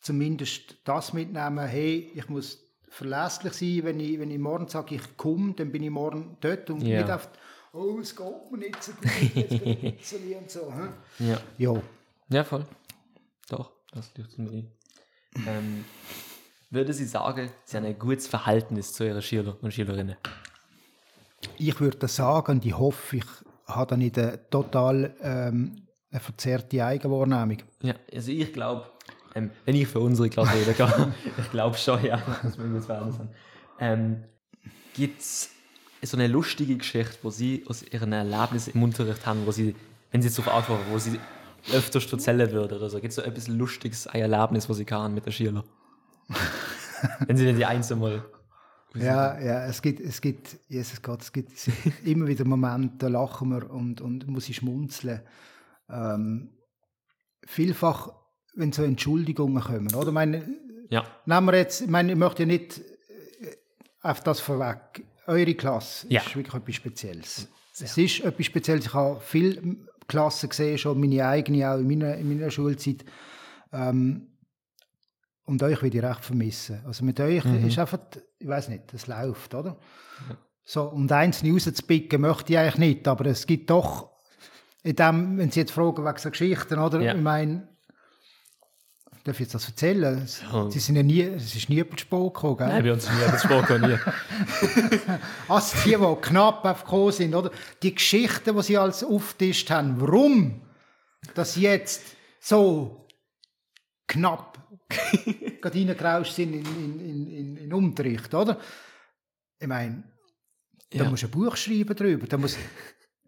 zumindest 0.00 0.76
das 0.84 1.12
mitnehmen, 1.12 1.66
hey, 1.66 2.10
ich 2.14 2.28
muss 2.28 2.58
verlässlich 2.88 3.54
sein, 3.54 3.80
wenn 3.84 4.00
ich, 4.00 4.18
wenn 4.18 4.30
ich 4.30 4.38
morgen 4.38 4.68
sage, 4.68 4.96
ich 4.96 5.16
komme, 5.16 5.54
dann 5.54 5.72
bin 5.72 5.82
ich 5.82 5.90
morgen 5.90 6.36
dort 6.40 6.68
und 6.68 6.82
Ja. 6.82 7.00
nicht 7.00 7.10
auf, 7.10 7.28
oh, 7.72 7.98
es 8.00 8.14
geht 8.14 8.50
mir 8.50 8.58
nicht 8.58 8.82
so 8.82 8.92
gut, 8.92 9.34
jetzt 9.34 9.58
bin 9.58 10.30
ich 10.30 10.36
und 10.36 10.50
so. 10.50 10.72
hä? 10.72 10.88
Ja. 11.20 11.40
Ja, 11.56 11.82
Ja, 12.28 12.44
voll. 12.44 12.66
Doch, 13.48 13.72
das 13.92 14.12
leuchtet 14.16 14.38
mir 14.38 14.50
ein. 14.50 14.72
Ähm, 15.46 15.84
würde 16.72 16.92
Sie 16.92 17.04
sagen, 17.04 17.50
Sie 17.64 17.76
haben 17.76 17.84
ein 17.84 17.98
gutes 17.98 18.26
Verhältnis 18.26 18.92
zu 18.92 19.04
Ihren 19.04 19.22
Schülern 19.22 19.56
und 19.60 19.72
Schülerinnen? 19.72 20.16
Ich 21.58 21.80
würde 21.80 22.08
sagen 22.08 22.60
ich 22.64 22.76
hoffe, 22.76 23.16
ich 23.16 23.24
habe 23.66 23.90
da 23.90 23.96
nicht 23.96 24.18
eine 24.18 24.48
total 24.48 25.14
ähm, 25.20 25.82
eine 26.10 26.20
verzerrte 26.20 26.84
Eigenwahrnehmung. 26.84 27.58
Ja, 27.82 27.94
also 28.12 28.30
ich 28.30 28.52
glaube, 28.52 28.86
ähm, 29.34 29.50
wenn 29.64 29.74
ich 29.74 29.88
für 29.88 30.00
unsere 30.00 30.28
Klasse 30.28 30.54
reden 30.54 30.76
kann, 30.76 31.14
ich 31.38 31.50
glaube 31.50 31.76
schon, 31.76 32.04
ja, 32.04 32.22
dass 32.42 32.58
wir 32.58 32.64
uns 32.64 32.86
Verhältnis 32.86 33.18
haben. 33.18 33.28
Ähm, 33.78 34.24
Gibt 34.94 35.20
es 35.20 35.50
so 36.02 36.16
eine 36.16 36.26
lustige 36.26 36.76
Geschichte, 36.76 37.18
wo 37.22 37.30
Sie 37.30 37.64
aus 37.66 37.82
Ihren 37.82 38.12
Erlebnissen 38.12 38.74
im 38.74 38.82
Unterricht 38.82 39.24
haben, 39.24 39.46
wo 39.46 39.52
Sie, 39.52 39.74
wenn 40.10 40.20
Sie 40.20 40.30
zu 40.30 40.42
verantworten, 40.42 40.84
wo 40.90 40.98
Sie 40.98 41.18
öfters 41.72 42.12
erzählen 42.12 42.50
würden 42.52 42.76
oder 42.76 42.90
so? 42.90 43.00
Gibt 43.00 43.10
es 43.10 43.16
so 43.16 43.22
etwas 43.22 43.48
Lustiges, 43.48 44.06
ein 44.06 44.20
Erlebnis, 44.20 44.68
was 44.68 44.76
Sie 44.76 44.84
kann 44.84 45.14
mit 45.14 45.24
den 45.24 45.32
Schülern? 45.32 45.64
Wenn 47.26 47.36
Sie 47.36 47.44
denn 47.44 47.56
die 47.56 47.64
eins 47.66 47.90
einmal 47.92 48.24
ja, 48.94 49.40
ja, 49.40 49.64
es 49.66 49.80
gibt, 49.80 50.00
es 50.00 50.20
gibt, 50.20 50.58
Jesus 50.68 51.00
Gott, 51.00 51.22
es 51.22 51.32
gibt 51.32 51.50
immer 52.04 52.26
wieder 52.26 52.44
Momente, 52.44 52.96
da 52.98 53.08
lachen 53.08 53.50
wir 53.50 53.70
und, 53.70 54.00
und 54.00 54.26
muss 54.26 54.48
ich 54.48 54.56
schmunzeln. 54.56 55.22
Ähm, 55.88 56.50
vielfach, 57.46 58.12
wenn 58.54 58.72
so 58.72 58.82
Entschuldigungen 58.82 59.62
kommen, 59.62 59.94
oder? 59.94 60.12
Meine, 60.12 60.46
ja. 60.90 61.06
Nehmen 61.24 61.46
wir 61.46 61.56
jetzt, 61.56 61.80
ich 61.80 61.88
meine, 61.88 62.12
ich 62.12 62.18
möchte 62.18 62.42
ja 62.42 62.46
nicht 62.46 62.78
äh, 62.78 62.82
auf 64.02 64.22
das 64.22 64.40
vorweg. 64.40 65.04
Eure 65.26 65.54
Klasse 65.54 66.06
Ja. 66.10 66.20
ist 66.20 66.36
wirklich 66.36 66.54
etwas 66.54 66.74
Spezielles. 66.74 67.48
Es 67.72 67.96
ist 67.96 68.20
etwas 68.20 68.44
Spezielles. 68.44 68.86
Ich 68.86 68.92
habe 68.92 69.20
viele 69.22 69.76
Klassen 70.06 70.50
gesehen, 70.50 70.76
schon 70.76 71.00
meine 71.00 71.26
eigene 71.26 71.70
auch 71.70 71.78
in 71.78 71.86
meiner, 71.88 72.16
in 72.16 72.28
meiner 72.28 72.50
Schulzeit. 72.50 73.04
Ähm, 73.72 74.31
und 75.44 75.62
euch 75.62 75.82
würde 75.82 75.98
ich 75.98 76.04
recht 76.04 76.24
vermissen. 76.24 76.80
Also 76.86 77.04
mit 77.04 77.18
euch 77.20 77.44
ist 77.44 77.78
einfach, 77.78 77.98
ich 78.38 78.48
weiß 78.48 78.68
nicht, 78.68 78.92
es 78.94 79.06
läuft, 79.06 79.54
oder? 79.54 79.76
So, 80.64 80.84
und 80.84 81.10
einzelne 81.10 81.52
rauszupicken 81.52 82.20
möchte 82.20 82.52
ich 82.52 82.58
eigentlich 82.58 82.78
nicht, 82.78 83.08
aber 83.08 83.26
es 83.26 83.46
gibt 83.46 83.68
doch, 83.70 84.10
in 84.84 84.96
dem, 84.96 85.38
wenn 85.38 85.50
Sie 85.50 85.60
jetzt 85.60 85.72
fragen 85.72 86.04
wegen 86.04 86.18
so 86.18 86.30
Geschichten, 86.30 86.78
oder? 86.78 87.00
Ja. 87.00 87.14
Ich 87.14 87.20
meine, 87.20 87.68
darf 89.24 89.36
ich 89.36 89.40
jetzt 89.40 89.54
das 89.54 89.68
erzählen? 89.68 90.26
Ja. 90.52 90.70
Sie 90.70 90.78
sind 90.78 90.96
ja 90.96 91.02
nie, 91.02 91.22
es 91.22 91.54
ist 91.54 91.68
nie 91.68 91.78
über 91.78 91.96
Sport 91.98 92.34
gekommen, 92.34 92.56
gell? 92.58 92.68
Nein, 92.68 92.82
bei 92.82 92.92
uns 92.92 93.08
nie, 93.08 93.30
das 93.30 93.42
Sport 93.42 93.70
nie. 93.80 93.98
Also 95.48 95.76
die, 95.84 95.96
die 95.96 96.20
knapp 96.20 96.64
aufgekommen 96.64 97.12
sind, 97.12 97.34
oder? 97.34 97.50
Die 97.82 97.94
Geschichten, 97.94 98.56
die 98.56 98.62
sie 98.62 98.78
als 98.78 99.04
auftischt 99.04 99.70
haben, 99.70 100.00
warum 100.00 100.62
sie 101.44 101.62
jetzt 101.62 102.02
so 102.40 103.06
knapp 104.08 104.51
gerade 105.60 105.78
reingerauscht 105.78 106.34
sind 106.34 106.54
in, 106.54 106.64
in, 106.64 107.26
in, 107.30 107.56
in, 107.56 107.72
Unterricht, 107.72 108.32
oder? 108.34 108.58
Ich 109.58 109.68
meine, 109.68 110.02
da 110.90 111.04
Ja. 111.04 111.10
musst 111.10 111.22
du 111.22 111.26
ein 111.26 111.30
Buch 111.30 111.56
schreiben 111.56 111.96
drüber, 111.96 112.26
da 112.26 112.36
muss, 112.36 112.56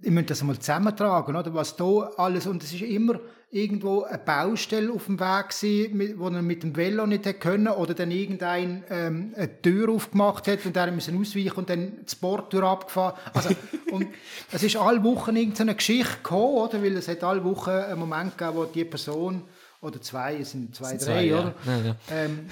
ich 0.02 0.10
muss 0.10 0.26
das 0.26 0.42
mal 0.42 0.58
zusammentragen, 0.58 1.34
oder? 1.36 1.54
Was 1.54 1.76
da 1.76 2.10
alles, 2.16 2.46
und 2.46 2.62
es 2.62 2.72
ist 2.72 2.82
immer 2.82 3.20
irgendwo 3.50 4.02
eine 4.02 4.18
Baustelle 4.18 4.92
auf 4.92 5.06
dem 5.06 5.20
Weg 5.20 5.50
gewesen, 5.50 6.18
wo 6.18 6.26
er 6.28 6.42
mit 6.42 6.64
dem 6.64 6.74
Velo 6.76 7.06
nicht 7.06 7.24
hätte 7.24 7.38
können, 7.38 7.68
oder 7.68 7.94
dann 7.94 8.10
irgendein 8.10 8.82
ähm, 8.90 9.32
eine 9.36 9.62
Tür 9.62 9.90
aufgemacht 9.90 10.48
hat 10.48 10.66
und 10.66 10.74
der 10.74 10.90
müssen 10.90 11.18
ausweichen 11.20 11.52
und 11.58 11.70
dann 11.70 11.98
das 12.04 12.16
Bordtür 12.16 12.64
abgefahren. 12.64 13.14
Also, 13.32 13.50
und 13.92 14.08
es 14.50 14.64
ist 14.64 14.74
alle 14.76 15.02
Wochen 15.04 15.36
irgendeine 15.36 15.76
Geschichte 15.76 16.16
gekommen, 16.16 16.56
oder? 16.56 16.82
Weil 16.82 16.96
es 16.96 17.06
hat 17.06 17.22
alle 17.22 17.44
Wochen 17.44 17.70
einen 17.70 18.00
Moment 18.00 18.36
gegeben, 18.36 18.56
wo 18.56 18.64
die 18.64 18.84
Person, 18.84 19.42
oder 19.84 20.00
zwei, 20.00 20.38
es 20.38 20.52
sind 20.52 20.74
zwei, 20.74 20.96
sind 20.96 21.02
drei, 21.02 21.28
zwei, 21.28 21.34
oder? 21.34 21.54
Ja, 21.66 21.78
ja. 21.78 21.96
Ähm, 22.10 22.48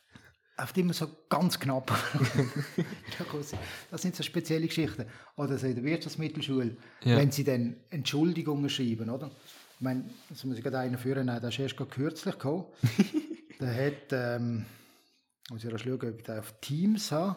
oft 0.58 0.78
immer 0.78 0.92
so 0.92 1.08
ganz 1.28 1.58
knapp. 1.58 1.90
das 3.90 4.02
sind 4.02 4.14
so 4.14 4.22
spezielle 4.22 4.66
Geschichten. 4.66 5.06
Oder 5.36 5.58
so 5.58 5.66
in 5.66 5.74
der 5.74 5.84
Wirtschaftsmittelschule, 5.84 6.76
wenn 7.02 7.30
sie 7.30 7.44
dann 7.44 7.76
Entschuldigungen 7.90 8.68
schreiben, 8.68 9.10
oder? 9.10 9.30
Ich 9.76 9.80
meine, 9.80 10.04
das 10.28 10.44
muss 10.44 10.56
ich 10.56 10.62
gerade 10.62 10.78
einen 10.78 10.98
führen, 10.98 11.26
nein, 11.26 11.42
das 11.42 11.54
ist 11.54 11.60
erst 11.60 11.76
gerade 11.76 11.90
kürzlich 11.90 12.34
gekommen. 12.34 12.66
der 13.60 13.86
hat, 13.86 14.12
ähm, 14.12 14.66
muss 15.50 15.64
ich 15.64 15.70
erst 15.70 15.84
schauen, 15.84 15.94
ob 15.94 16.18
ich 16.18 16.24
den 16.24 16.38
auf 16.38 16.54
Teams 16.60 17.10
habe. 17.10 17.36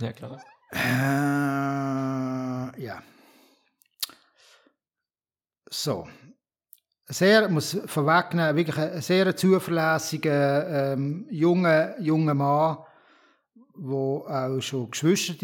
Ja, 0.00 0.12
klar. 0.12 0.42
Äh, 0.72 2.82
ja. 2.82 3.02
So. 5.70 6.06
Sehr, 7.10 7.48
muss 7.48 7.78
vorwegnehmen, 7.86 8.54
wirklich 8.54 8.76
ein 8.76 9.00
sehr 9.00 9.34
zuverlässiger, 9.34 10.92
ähm, 10.92 11.26
junger, 11.30 11.98
junger 12.00 12.34
Mann, 12.34 12.78
wo 13.74 14.26
auch 14.26 14.60
schon 14.60 14.90
Geschwister 14.90 15.34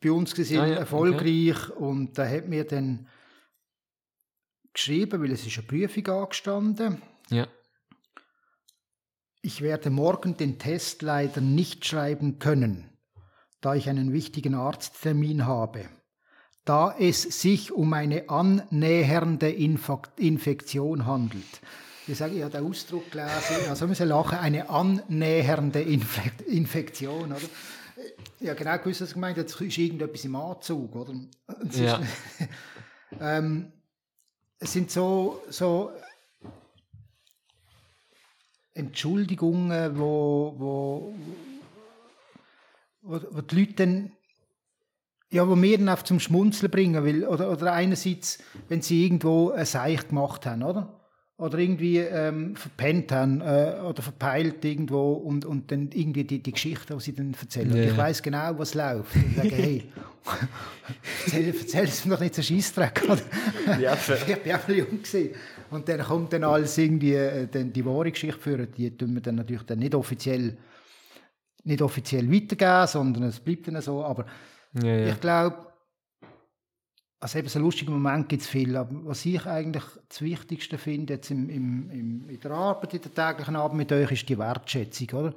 bei 0.00 0.10
uns 0.10 0.38
waren, 0.38 0.60
Ah 0.60 0.66
ja, 0.66 0.74
erfolgreich. 0.76 1.70
Und 1.76 2.16
der 2.16 2.30
hat 2.30 2.48
mir 2.48 2.64
dann 2.64 3.06
geschrieben, 4.72 5.20
weil 5.20 5.32
es 5.32 5.46
ist 5.46 5.58
eine 5.58 5.66
Prüfung 5.66 6.06
angestanden. 6.08 7.02
Ja. 7.28 7.48
Ich 9.42 9.60
werde 9.60 9.90
morgen 9.90 10.38
den 10.38 10.58
Test 10.58 11.02
leider 11.02 11.42
nicht 11.42 11.84
schreiben 11.84 12.38
können, 12.38 12.98
da 13.60 13.74
ich 13.74 13.90
einen 13.90 14.14
wichtigen 14.14 14.54
Arzttermin 14.54 15.46
habe. 15.46 15.86
Da 16.64 16.94
es 16.98 17.22
sich 17.22 17.72
um 17.72 17.92
eine 17.92 18.28
annähernde 18.30 19.50
Infektion 19.50 21.04
handelt. 21.04 21.60
Ich 22.06 22.18
sage, 22.18 22.34
ich 22.34 22.42
habe 22.42 22.52
den 22.52 22.66
Ausdruck 22.66 23.10
gelesen, 23.10 23.68
also 23.68 23.86
müssen 23.86 24.08
lachen, 24.08 24.38
eine 24.38 24.68
annähernde 24.68 25.80
Infek 25.80 26.32
Infektion, 26.46 27.32
oder? 27.32 27.40
Ja, 28.40 28.54
genau 28.54 28.76
gewusst, 28.78 29.00
was 29.00 29.08
ich 29.08 29.14
gemeint 29.14 29.38
es 29.38 29.58
ist 29.60 29.78
irgendetwas 29.78 30.24
im 30.24 30.36
Anzug, 30.36 30.94
oder? 30.94 31.14
Es 31.68 31.78
Ja. 31.78 32.00
ähm, 33.20 33.72
es 34.58 34.72
sind 34.72 34.90
so, 34.90 35.42
so 35.48 35.92
Entschuldigungen, 38.74 39.98
wo, 39.98 40.54
wo, 40.58 41.14
wo, 43.02 43.20
wo 43.30 43.40
die 43.40 43.60
Leute 43.60 43.74
dann, 43.74 44.12
ja, 45.34 45.48
wo 45.48 45.60
wir 45.60 45.78
dann 45.78 45.88
auf 45.88 46.04
zum 46.04 46.20
Schmunzeln 46.20 46.70
bringen, 46.70 47.04
weil, 47.04 47.24
oder, 47.24 47.50
oder 47.50 47.72
einerseits, 47.72 48.38
wenn 48.68 48.82
sie 48.82 49.04
irgendwo 49.04 49.50
ein 49.50 49.66
Seich 49.66 50.06
gemacht 50.06 50.46
haben, 50.46 50.62
oder? 50.62 51.00
Oder 51.36 51.58
irgendwie 51.58 51.98
ähm, 51.98 52.54
verpennt 52.54 53.10
haben 53.10 53.40
äh, 53.40 53.80
oder 53.84 54.00
verpeilt 54.00 54.64
irgendwo 54.64 55.14
und, 55.14 55.44
und 55.44 55.72
dann 55.72 55.90
irgendwie 55.92 56.22
die, 56.22 56.40
die 56.40 56.52
Geschichte, 56.52 56.94
die 56.94 57.00
sie 57.00 57.12
dann 57.12 57.34
erzählen. 57.34 57.72
Und 57.72 57.76
Ja. 57.78 57.82
Ich 57.82 57.96
weiß 57.96 58.22
genau, 58.22 58.56
was 58.56 58.74
läuft. 58.74 59.16
Und 59.16 59.30
ich 59.30 59.36
sage, 59.36 59.54
hey, 59.56 59.84
erzähl, 61.26 61.48
erzähl 61.48 61.84
es 61.84 62.04
mir 62.04 62.14
doch 62.14 62.20
nicht 62.20 62.36
so 62.36 62.42
Scheissdreck. 62.42 63.02
oder? 63.02 63.80
Ja, 63.80 63.94
ich 64.28 64.36
bin 64.36 64.52
auch 64.54 64.68
mal 64.68 64.76
jung 64.76 65.02
gewesen. 65.02 65.30
Und 65.72 65.88
dann 65.88 66.00
kommt 66.00 66.32
dann 66.32 66.44
alles 66.44 66.78
irgendwie, 66.78 67.14
äh, 67.14 67.48
dann 67.48 67.72
die 67.72 67.84
wahre 67.84 68.12
Geschichte 68.12 68.38
führen, 68.40 68.68
die 68.76 68.96
tun 68.96 69.12
wir 69.14 69.20
dann 69.20 69.34
natürlich 69.34 69.64
dann 69.64 69.80
nicht 69.80 69.96
offiziell, 69.96 70.56
nicht 71.64 71.82
offiziell 71.82 72.30
weitergeben, 72.30 72.86
sondern 72.86 73.24
es 73.24 73.40
bleibt 73.40 73.66
dann 73.66 73.82
so. 73.82 74.04
Aber 74.04 74.26
Ja, 74.82 74.94
ja. 74.96 75.06
ich 75.12 75.20
glaube, 75.20 75.56
also 77.20 77.38
eben 77.38 77.48
so 77.48 77.58
lustige 77.58 77.90
Momente 77.90 78.28
gibt 78.28 78.42
es 78.42 78.48
viel, 78.48 78.76
aber 78.76 78.94
was 79.06 79.24
ich 79.24 79.44
eigentlich 79.46 79.84
das 80.08 80.20
Wichtigste 80.20 80.76
finde 80.76 81.14
jetzt 81.14 81.30
im, 81.30 81.48
im, 81.48 81.90
im, 81.90 82.28
in 82.28 82.40
der 82.40 82.50
Arbeit, 82.50 82.92
in 82.94 83.00
der 83.00 83.14
täglichen 83.14 83.56
Arbeit 83.56 83.76
mit 83.76 83.92
euch, 83.92 84.12
ist 84.12 84.28
die 84.28 84.36
Wertschätzung, 84.38 85.08
oder? 85.10 85.34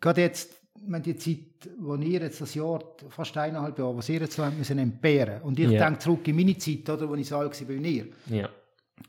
Gerade 0.00 0.20
jetzt, 0.20 0.60
wenn 0.86 1.02
die 1.02 1.16
Zeit, 1.16 1.70
wo 1.78 1.94
ihr 1.96 2.20
jetzt 2.20 2.40
das 2.42 2.54
Jahr, 2.54 2.82
fast 3.08 3.34
eineinhalb 3.38 3.78
Jahre, 3.78 3.96
was 3.96 4.08
ihr 4.10 4.20
jetzt 4.20 4.38
habt 4.38 4.58
müssen 4.58 4.78
entbehren 4.78 5.40
und 5.42 5.58
ich 5.58 5.70
Ja. 5.70 5.84
denke 5.86 6.00
zurück 6.00 6.28
in 6.28 6.36
meine 6.36 6.58
Zeit, 6.58 6.90
oder, 6.90 7.08
wo 7.08 7.14
ich 7.14 7.26
so 7.28 7.38
alt 7.38 7.58
war 7.58 7.66
bei 7.68 7.74
ihr, 7.74 8.06
Ja. 8.26 8.48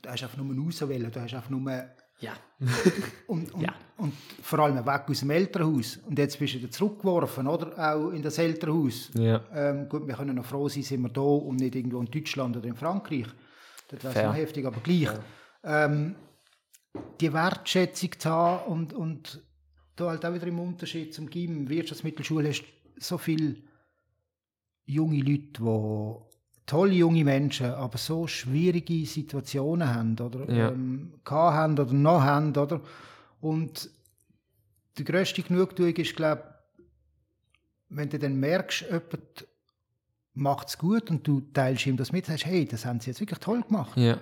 da 0.02 0.12
hast 0.12 0.22
du 0.22 0.26
einfach 0.28 0.38
nur 0.38 0.68
auswählen, 0.68 1.12
da 1.12 1.22
hast 1.22 1.32
du 1.34 1.36
einfach 1.38 1.50
nur 1.50 1.84
Ja. 2.20 2.34
und, 3.28 3.54
und, 3.54 3.62
Ja. 3.62 3.74
und 3.98 4.14
vor 4.42 4.60
allem 4.60 4.86
weg 4.86 5.04
aus 5.10 5.20
dem 5.20 5.30
Elternhaus. 5.32 5.98
Und 5.98 6.18
jetzt 6.18 6.40
bist 6.40 6.54
du 6.54 6.60
wieder 6.60 6.72
zurückgeworfen, 6.72 7.48
oder? 7.48 7.78
Auch 7.78 8.12
in 8.12 8.22
das 8.22 8.38
Elternhaus. 8.38 9.12
Ja. 9.14 9.44
Ähm, 9.54 9.90
gut, 9.90 10.08
wir 10.08 10.16
können 10.16 10.36
noch 10.36 10.46
froh 10.46 10.70
sein, 10.70 10.84
sind 10.84 11.02
wir 11.02 11.10
da 11.10 11.22
und 11.22 11.58
nicht 11.58 11.76
irgendwo 11.76 12.00
in 12.00 12.10
Deutschland 12.10 12.56
oder 12.58 12.68
in 12.68 12.76
Frankreich. 12.76 13.28
Das 13.90 14.16
wäre 14.16 14.28
noch 14.28 14.36
heftig, 14.36 14.66
aber 14.66 14.80
gleich. 14.82 15.10
Ähm, 15.64 16.16
die 17.20 17.34
Wertschätzung 17.34 18.12
zu 18.18 18.30
haben 18.30 18.72
und, 18.72 18.94
und 18.94 19.44
da 19.96 20.10
halt 20.10 20.26
auch 20.26 20.34
wieder 20.34 20.48
im 20.48 20.60
Unterschied 20.60 21.14
zum 21.14 21.30
Gym, 21.30 21.70
Wirtschaftsmittelschule, 21.70 22.50
hast 22.50 22.62
du 22.62 22.66
so 22.98 23.18
viele 23.18 23.58
junge 24.86 25.20
Leute, 25.20 25.60
die 25.60 26.35
tolle 26.66 26.94
junge 26.94 27.24
Menschen, 27.24 27.68
aber 27.68 27.98
so 27.98 28.28
schwierige 28.28 29.06
Situationen 29.06 29.94
haben 29.94 30.18
oder 30.20 30.50
Ja. 30.52 30.70
ähm, 30.70 31.14
haben 31.30 31.74
oder 31.74 31.94
noch 31.94 32.22
haben, 32.22 32.56
oder? 32.56 32.82
Und 33.42 33.90
die 34.98 35.04
grösste 35.04 35.42
Genugtuung 35.44 35.94
ist, 35.96 36.16
glaube 36.16 36.44
wenn 37.90 38.10
du 38.10 38.18
dann 38.20 38.40
merkst, 38.40 38.82
jemand 38.82 39.48
macht 40.34 40.68
es 40.70 40.78
gut 40.78 41.10
und 41.10 41.26
du 41.26 41.42
teilst 41.54 41.86
ihm 41.86 41.98
das 41.98 42.12
mit, 42.12 42.26
sagst, 42.26 42.46
hey, 42.46 42.66
das 42.66 42.86
haben 42.86 43.00
sie 43.00 43.12
jetzt 43.12 43.20
wirklich 43.20 43.40
toll 43.40 43.62
gemacht. 43.62 43.96
Ja. 43.98 44.20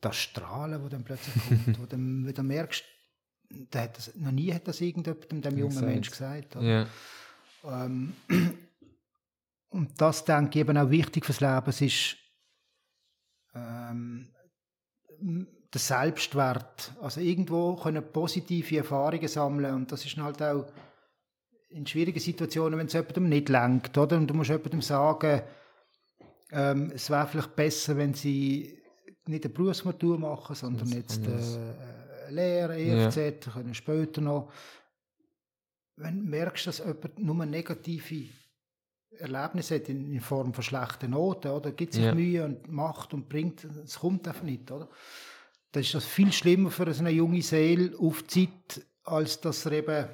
Das 0.00 0.16
Strahlen, 0.16 0.80
das 0.80 0.90
dann 0.90 1.04
plötzlich 1.04 1.34
kommt, 1.48 1.78
wo 1.78 1.82
du 1.82 1.88
dann 1.88 2.26
wieder 2.26 2.42
merkst, 2.42 2.84
der 3.72 3.82
hat 3.82 3.96
das, 3.96 4.14
noch 4.16 4.30
nie 4.30 4.52
hat 4.52 4.68
das 4.68 4.80
irgendjemandem 4.80 5.42
dem 5.42 5.58
jungen 5.58 5.84
Mensch 5.84 6.10
gesagt. 6.10 6.56
oder? 6.56 6.64
Ja. 6.64 6.86
Ähm, 7.84 8.12
und 9.72 10.00
das 10.00 10.24
denke 10.24 10.58
ich 10.58 10.68
eben 10.68 10.76
auch 10.76 10.90
wichtig 10.90 11.24
fürs 11.24 11.40
Leben. 11.40 11.68
Es 11.68 11.80
ist 11.80 12.16
ähm, 13.54 14.28
der 15.72 15.80
Selbstwert. 15.80 16.92
Also 17.00 17.20
irgendwo 17.20 17.76
können 17.76 18.04
positive 18.12 18.78
Erfahrungen 18.78 19.28
sammeln 19.28 19.74
und 19.74 19.92
das 19.92 20.04
ist 20.04 20.16
halt 20.18 20.42
auch 20.42 20.66
in 21.70 21.86
schwierigen 21.86 22.20
Situationen, 22.20 22.78
wenn 22.78 22.86
es 22.86 22.92
jemandem 22.92 23.28
nicht 23.30 23.48
lenkt, 23.48 23.96
oder? 23.96 24.18
Und 24.18 24.26
du 24.26 24.34
musst 24.34 24.50
jemandem 24.50 24.82
sagen, 24.82 25.40
ähm, 26.50 26.92
es 26.94 27.08
wäre 27.08 27.26
vielleicht 27.26 27.56
besser, 27.56 27.96
wenn 27.96 28.12
sie 28.12 28.78
nicht 29.26 29.44
eine 29.44 29.54
Berufsmatur 29.54 30.18
machen, 30.18 30.54
sondern 30.54 30.88
Was 30.88 30.94
jetzt 30.94 31.26
äh, 31.26 32.28
äh, 32.28 32.30
Lehre, 32.30 32.78
EFZ, 32.78 33.50
können 33.52 33.74
später 33.74 34.20
noch. 34.20 34.52
Wenn 35.96 36.20
du 36.20 36.30
merkst, 36.30 36.66
dass 36.66 36.78
jemand 36.78 37.18
nur 37.18 37.46
negative 37.46 38.28
Erlebnisse 39.18 39.76
hat 39.76 39.88
in, 39.88 40.12
in 40.12 40.20
Form 40.20 40.52
von 40.54 40.64
schlechten 40.64 41.10
Noten, 41.10 41.48
oder? 41.48 41.72
gibt 41.72 41.92
sich 41.92 42.04
Ja. 42.04 42.14
Mühe 42.14 42.44
und 42.44 42.70
macht 42.70 43.14
und 43.14 43.28
bringt, 43.28 43.64
es 43.64 43.98
kommt 43.98 44.26
einfach 44.26 44.42
nicht, 44.42 44.70
oder? 44.70 44.88
Dann 45.72 45.82
ist 45.82 45.94
das 45.94 46.04
viel 46.04 46.32
schlimmer 46.32 46.70
für 46.70 46.92
so 46.92 47.00
eine 47.00 47.10
junge 47.10 47.42
Seele 47.42 47.96
auf 47.98 48.22
die 48.24 48.48
Zeit, 48.48 48.86
als 49.04 49.40
dass 49.40 49.64
er 49.66 49.72
eben 49.72 50.08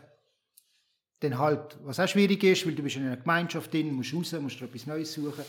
dann 1.20 1.38
halt, 1.38 1.78
was 1.82 1.98
auch 1.98 2.08
schwierig 2.08 2.44
ist, 2.44 2.64
weil 2.66 2.74
du 2.74 2.82
bist 2.82 2.96
in 2.96 3.06
einer 3.06 3.16
Gemeinschaft 3.16 3.72
drin, 3.72 3.92
musst 3.92 4.14
raus, 4.14 4.32
musst 4.40 4.60
dir 4.60 4.66
etwas 4.66 4.86
Neues 4.86 5.12
suchen, 5.12 5.44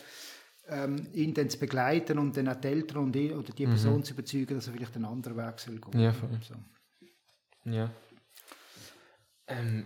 ähm, 0.67 1.07
ihn 1.13 1.33
dann 1.33 1.49
zu 1.49 1.59
begleiten 1.59 2.17
und 2.17 2.35
dann 2.35 2.47
auch 2.47 2.55
die 2.55 2.67
Eltern 2.67 3.03
und 3.03 3.15
ihn, 3.15 3.33
oder 3.33 3.53
die 3.53 3.65
Person 3.65 4.03
zu 4.03 4.13
überzeugen, 4.13 4.55
dass 4.55 4.67
er 4.67 4.73
vielleicht 4.73 4.95
einen 4.95 5.05
anderen 5.05 5.37
Weg 5.37 5.59
soll 5.59 5.79
gehen. 5.79 5.99
Ja, 5.99 6.11
voll. 6.11 6.39
So. 6.41 6.55
Ja. 7.69 7.91
Ähm, 9.47 9.85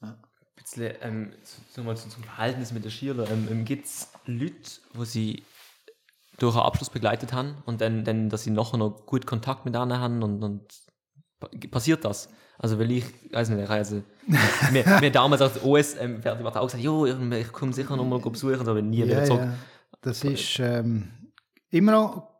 Ja. 0.00 0.18
Bisschen, 0.62 0.92
ähm, 1.02 1.32
zum 1.72 1.96
zum 1.96 2.22
Verhältnis 2.24 2.72
mit 2.72 2.84
der 2.84 2.90
Schüler. 2.90 3.30
Ähm, 3.30 3.48
ähm, 3.50 3.64
Gibt 3.64 3.86
es 3.86 4.08
Leute, 4.26 4.54
wo 4.94 5.04
sie 5.04 5.42
durch 6.38 6.54
einen 6.54 6.64
Abschluss 6.64 6.90
begleitet 6.90 7.32
haben 7.32 7.56
und 7.66 7.80
dann, 7.80 8.04
dann 8.04 8.28
dass 8.28 8.44
sie 8.44 8.50
nachher 8.50 8.76
noch 8.78 9.06
gut 9.06 9.26
Kontakt 9.26 9.64
mit 9.64 9.74
denen 9.74 9.98
haben 9.98 10.22
und, 10.22 10.42
und 10.42 10.62
pa- 11.40 11.48
passiert 11.70 12.04
das? 12.04 12.28
Also, 12.58 12.78
weil 12.78 12.90
ich, 12.90 13.04
weiß 13.32 13.50
nicht, 13.50 13.68
also, 13.70 14.02
mir, 14.72 14.84
mir 15.00 15.10
damals 15.10 15.42
als 15.42 15.62
OS 15.62 15.94
ähm, 15.96 16.22
fertig 16.22 16.44
war 16.44 16.56
auch 16.56 16.66
gesagt, 16.66 16.82
jo, 16.82 17.06
ich 17.06 17.52
komme 17.52 17.72
sicher 17.72 17.96
noch 17.96 18.04
mal 18.04 18.18
besuchen, 18.20 18.68
aber 18.68 18.82
nie 18.82 19.04
wieder 19.04 19.18
Ja, 19.20 19.24
zurück. 19.24 19.42
ja. 19.42 19.54
Das 20.00 20.22
ist 20.24 20.58
ähm, 20.60 21.10
immer 21.70 21.92
noch 21.92 22.37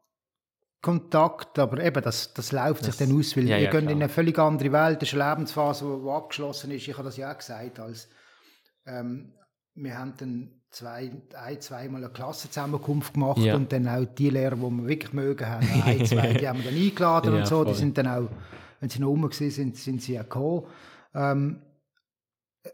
Kontakt, 0.80 1.58
aber 1.58 1.82
eben, 1.82 2.02
das, 2.02 2.32
das 2.34 2.52
läuft 2.52 2.84
sich 2.84 2.96
dann 2.96 3.16
aus, 3.18 3.36
weil 3.36 3.48
ja, 3.48 3.56
ihr 3.56 3.64
ja, 3.64 3.70
geht 3.70 3.80
in 3.80 3.86
klar. 3.88 3.96
eine 3.96 4.08
völlig 4.08 4.38
andere 4.38 4.72
Welt, 4.72 5.02
das 5.02 5.08
ist 5.12 5.20
eine 5.20 5.30
Lebensphase, 5.30 5.84
die, 5.84 6.02
die 6.04 6.10
abgeschlossen 6.10 6.70
ist. 6.70 6.86
Ich 6.86 6.94
habe 6.94 7.04
das 7.04 7.16
ja 7.16 7.32
auch 7.32 7.38
gesagt, 7.38 7.80
als 7.80 8.08
ähm, 8.86 9.32
wir 9.74 9.98
haben 9.98 10.14
dann 10.18 10.60
zwei, 10.70 11.10
ein, 11.34 11.60
zweimal 11.60 12.04
eine 12.04 12.12
Klassenzusammenkunft 12.12 13.14
gemacht 13.14 13.38
Ja. 13.38 13.56
und 13.56 13.72
dann 13.72 13.88
auch 13.88 14.04
die 14.04 14.30
Lehrer, 14.30 14.54
die 14.56 14.62
wir 14.62 14.86
wirklich 14.86 15.12
mögen 15.12 15.46
haben, 15.48 15.66
ein, 15.84 16.04
zwei, 16.06 16.34
die 16.34 16.48
haben 16.48 16.62
wir 16.62 16.70
dann 16.70 16.80
eingeladen 16.80 17.32
Ja, 17.34 17.40
und 17.40 17.46
so, 17.46 17.64
die 17.64 17.70
voll. 17.70 17.78
sind 17.78 17.98
dann 17.98 18.06
auch, 18.06 18.28
wenn 18.80 18.88
sie 18.90 19.00
noch 19.00 19.08
rum 19.08 19.22
waren, 19.22 19.32
sind, 19.50 19.76
sind 19.76 20.00
sie 20.02 20.18
auch 20.18 20.24
gekommen. 20.24 20.66
Ähm, 21.14 21.62
äh, 22.62 22.70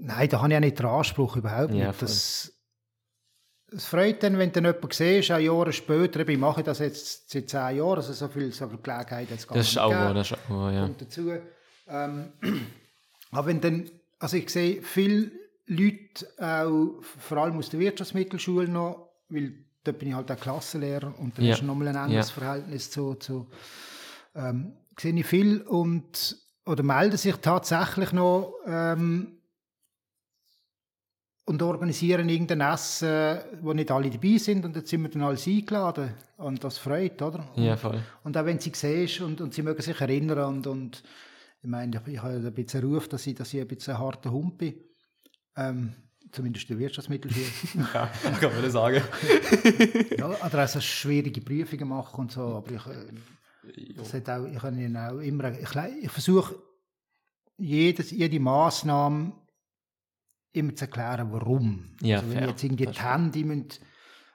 nein, 0.00 0.28
da 0.28 0.42
habe 0.42 0.48
ich 0.50 0.56
auch 0.56 0.60
nicht 0.60 0.78
den 0.80 0.86
Anspruch, 0.86 1.36
überhaupt 1.36 1.72
Ja, 1.74 1.88
nicht. 1.88 1.98
voll. 1.98 2.53
Es 3.74 3.86
freut 3.86 4.22
dann, 4.22 4.38
wenn 4.38 4.52
du 4.52 4.60
dann 4.62 4.72
jemanden 4.72 4.88
siehst, 4.92 5.30
auch 5.32 5.38
Jahre 5.38 5.72
später, 5.72 6.28
ich 6.28 6.38
mache 6.38 6.62
das 6.62 6.78
jetzt 6.78 7.30
seit 7.30 7.48
zehn 7.48 7.76
Jahren, 7.76 7.96
also 7.96 8.12
so 8.12 8.28
viel, 8.28 8.52
so 8.52 8.68
viel 8.68 8.78
Gelegenheit 8.82 9.30
hat 9.30 9.38
es 9.38 9.46
gar 9.48 9.56
Das 9.56 9.66
ist 9.66 9.74
nicht 9.74 9.82
auch 9.82 9.88
gegeben 9.90 10.04
wahr, 10.06 10.14
das 10.14 10.30
ist 10.30 10.38
auch 10.38 10.50
wahr, 10.50 10.72
ja. 10.72 10.82
kommt 10.82 11.00
dazu. 11.02 11.32
Ähm, 11.88 12.32
aber 13.32 13.46
wenn 13.46 13.60
dann, 13.60 13.90
also 14.18 14.36
ich 14.36 14.48
sehe 14.50 14.80
viele 14.82 15.30
Leute 15.66 16.26
auch, 16.38 17.02
vor 17.02 17.38
allem 17.38 17.58
aus 17.58 17.70
der 17.70 17.80
Wirtschaftsmittelschule 17.80 18.68
noch, 18.68 19.08
weil 19.28 19.54
dort 19.82 19.98
bin 19.98 20.08
ich 20.08 20.14
halt 20.14 20.30
auch 20.30 20.36
Klassenlehrer 20.38 21.14
und 21.18 21.36
dann 21.38 21.44
Ja. 21.46 21.54
ist 21.54 21.62
nochmal 21.62 21.88
ein 21.88 21.96
anderes 21.96 22.28
Ja. 22.28 22.34
Verhältnis 22.34 22.90
zu, 22.90 23.14
zu 23.14 23.48
ähm, 24.34 24.72
sehe 24.98 25.14
ich 25.14 25.26
viel 25.26 25.62
und 25.62 26.36
oder 26.66 26.82
melden 26.82 27.16
sich 27.16 27.34
tatsächlich 27.36 28.12
noch 28.12 28.54
ähm, 28.66 29.38
und 31.46 31.62
organisieren 31.62 32.28
irgendein 32.28 32.60
Essen, 32.60 33.38
wo 33.60 33.72
nicht 33.72 33.90
alle 33.90 34.10
dabei 34.10 34.38
sind 34.38 34.64
und 34.64 34.76
jetzt 34.76 34.88
sind 34.88 35.02
wir 35.02 35.10
dann 35.10 35.22
alles 35.22 35.46
eingeladen 35.46 36.14
und 36.38 36.64
das 36.64 36.78
freut, 36.78 37.20
oder? 37.20 37.46
Ja, 37.56 37.76
voll. 37.76 38.02
Und 38.22 38.36
auch 38.36 38.46
wenn 38.46 38.58
sie 38.58 38.72
siehst 38.74 39.20
und, 39.20 39.40
und 39.40 39.52
sie 39.52 39.62
mögen 39.62 39.82
sich 39.82 40.00
erinnern 40.00 40.56
und, 40.56 40.66
und 40.66 41.02
ich 41.62 41.68
meine, 41.68 42.00
ich, 42.06 42.22
habe 42.22 42.34
ein 42.34 42.54
bisschen 42.54 42.84
Ruf, 42.84 43.08
dass 43.08 43.26
ich, 43.26 43.34
dass 43.34 43.52
ich 43.52 43.60
ein 43.60 43.68
bisschen 43.68 43.94
ein 43.94 44.00
harter 44.00 44.30
Hund 44.30 44.58
bin. 44.58 44.74
Ähm, 45.56 45.94
zumindest 46.32 46.68
in 46.68 46.76
der 46.76 46.84
Wirtschaftsmittelschule. 46.84 47.46
Ja, 47.94 48.10
kann 48.40 48.60
man 48.60 48.70
sagen. 48.70 49.02
ja, 50.18 50.26
oder 50.26 50.64
auch 50.64 50.68
so 50.68 50.80
schwierige 50.80 51.40
Prüfungen 51.40 51.88
machen 51.88 52.20
und 52.20 52.32
so, 52.32 52.40
aber 52.40 52.72
ich, 52.72 52.86
äh, 52.86 53.94
das 53.96 54.12
hat 54.14 54.28
auch, 54.28 54.46
ich, 54.46 54.62
ihnen 54.62 54.96
auch 54.96 55.18
immer, 55.18 55.52
ich, 55.52 55.68
ich 56.02 56.10
versuche 56.10 56.54
jedes, 57.56 58.10
jede 58.10 58.40
Massnahme 58.40 59.32
immer 60.54 60.74
zu 60.74 60.84
erklären, 60.86 61.28
warum. 61.30 61.94
Ja, 62.00 62.16
also 62.18 62.30
wenn 62.30 62.38
fair. 62.38 62.48
jetzt 62.48 62.64
irgendwie 62.64 62.84
Das 62.86 62.94
die 62.96 63.02
Hände 63.02 63.44
müssen, 63.44 63.68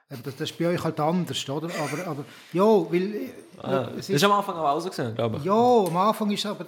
das, 0.08 0.22
das 0.22 0.40
ist 0.40 0.58
bei 0.58 0.66
euch 0.68 0.82
halt 0.82 0.98
anders, 1.00 1.48
oder? 1.48 1.68
Aber, 1.78 2.06
aber 2.06 2.24
ja, 2.52 2.62
weil 2.64 3.14
äh, 3.14 3.30
Ah, 3.62 3.90
es 3.90 4.06
das 4.06 4.10
ist 4.10 4.24
am 4.24 4.32
Anfang 4.32 4.56
aber 4.56 4.72
auch 4.72 4.80
so 4.80 4.88
gesehen, 4.88 5.14
glaube 5.14 5.36
ich. 5.38 5.44
Ja, 5.44 5.52
am 5.54 5.96
Anfang 5.96 6.30
ist 6.30 6.40
es 6.40 6.46
aber, 6.46 6.66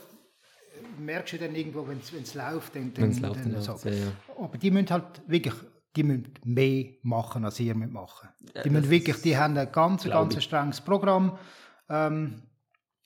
merkst 0.98 1.32
du 1.34 1.38
dann 1.38 1.54
irgendwo, 1.54 1.86
wenn 1.88 1.98
es 1.98 2.34
läuft, 2.34 2.74
dann, 2.76 2.92
dann, 2.94 3.04
Wenn's 3.04 3.20
läuft, 3.20 3.36
dann 3.36 3.52
dann 3.52 3.62
so. 3.62 3.78
ja, 3.88 3.94
ja. 3.94 4.12
Aber 4.38 4.58
die 4.58 4.70
müssen 4.70 4.90
halt 4.90 5.22
wirklich, 5.26 5.54
die 5.96 6.02
müssen 6.02 6.32
mehr 6.44 6.84
machen, 7.02 7.44
als 7.44 7.58
ihr 7.60 7.74
müsst 7.74 7.92
machen. 7.92 8.28
Die 8.64 8.70
müssen 8.70 8.90
wirklich, 8.90 9.16
ist- 9.16 9.24
die 9.24 9.36
haben 9.36 9.56
ein 9.56 9.70
ganz, 9.72 10.04
ganz 10.04 10.42
strenges 10.42 10.80
Programm, 10.80 11.38
ähm, 11.88 12.42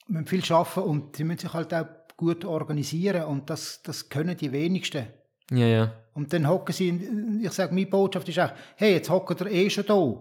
müssen 0.08 0.26
viel 0.26 0.52
arbeiten 0.52 0.80
und 0.80 1.18
die 1.18 1.24
müssen 1.24 1.40
sich 1.40 1.52
halt 1.52 1.72
auch 1.74 1.86
gut 2.16 2.44
organisieren 2.44 3.24
und 3.24 3.48
das, 3.50 3.82
das 3.82 4.08
können 4.08 4.36
die 4.36 4.52
wenigsten. 4.52 5.06
Ja, 5.50 5.66
ja. 5.66 5.92
Und 6.16 6.32
dann 6.32 6.48
hocken 6.48 6.72
sie, 6.72 6.88
in- 6.88 7.40
ich 7.44 7.52
sage, 7.52 7.74
meine 7.74 7.86
Botschaft 7.86 8.28
ist 8.28 8.38
auch, 8.40 8.50
hey, 8.76 8.94
jetzt 8.94 9.10
hocken 9.10 9.36
ihr 9.40 9.52
eh 9.52 9.70
schon 9.70 9.84
da. 9.86 10.16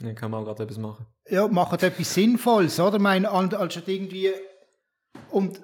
Dann 0.00 0.14
kann 0.14 0.30
man 0.30 0.42
auch 0.42 0.44
gerade 0.44 0.62
etwas 0.64 0.78
machen. 0.78 1.06
Ja, 1.28 1.48
macht 1.48 1.82
etwas 1.82 2.14
Sinnvolles, 2.14 2.78
oder? 2.78 2.98
Mein, 2.98 3.26
an- 3.26 3.52
anstatt 3.54 3.88
irgendwie. 3.88 4.30
Und 5.30 5.60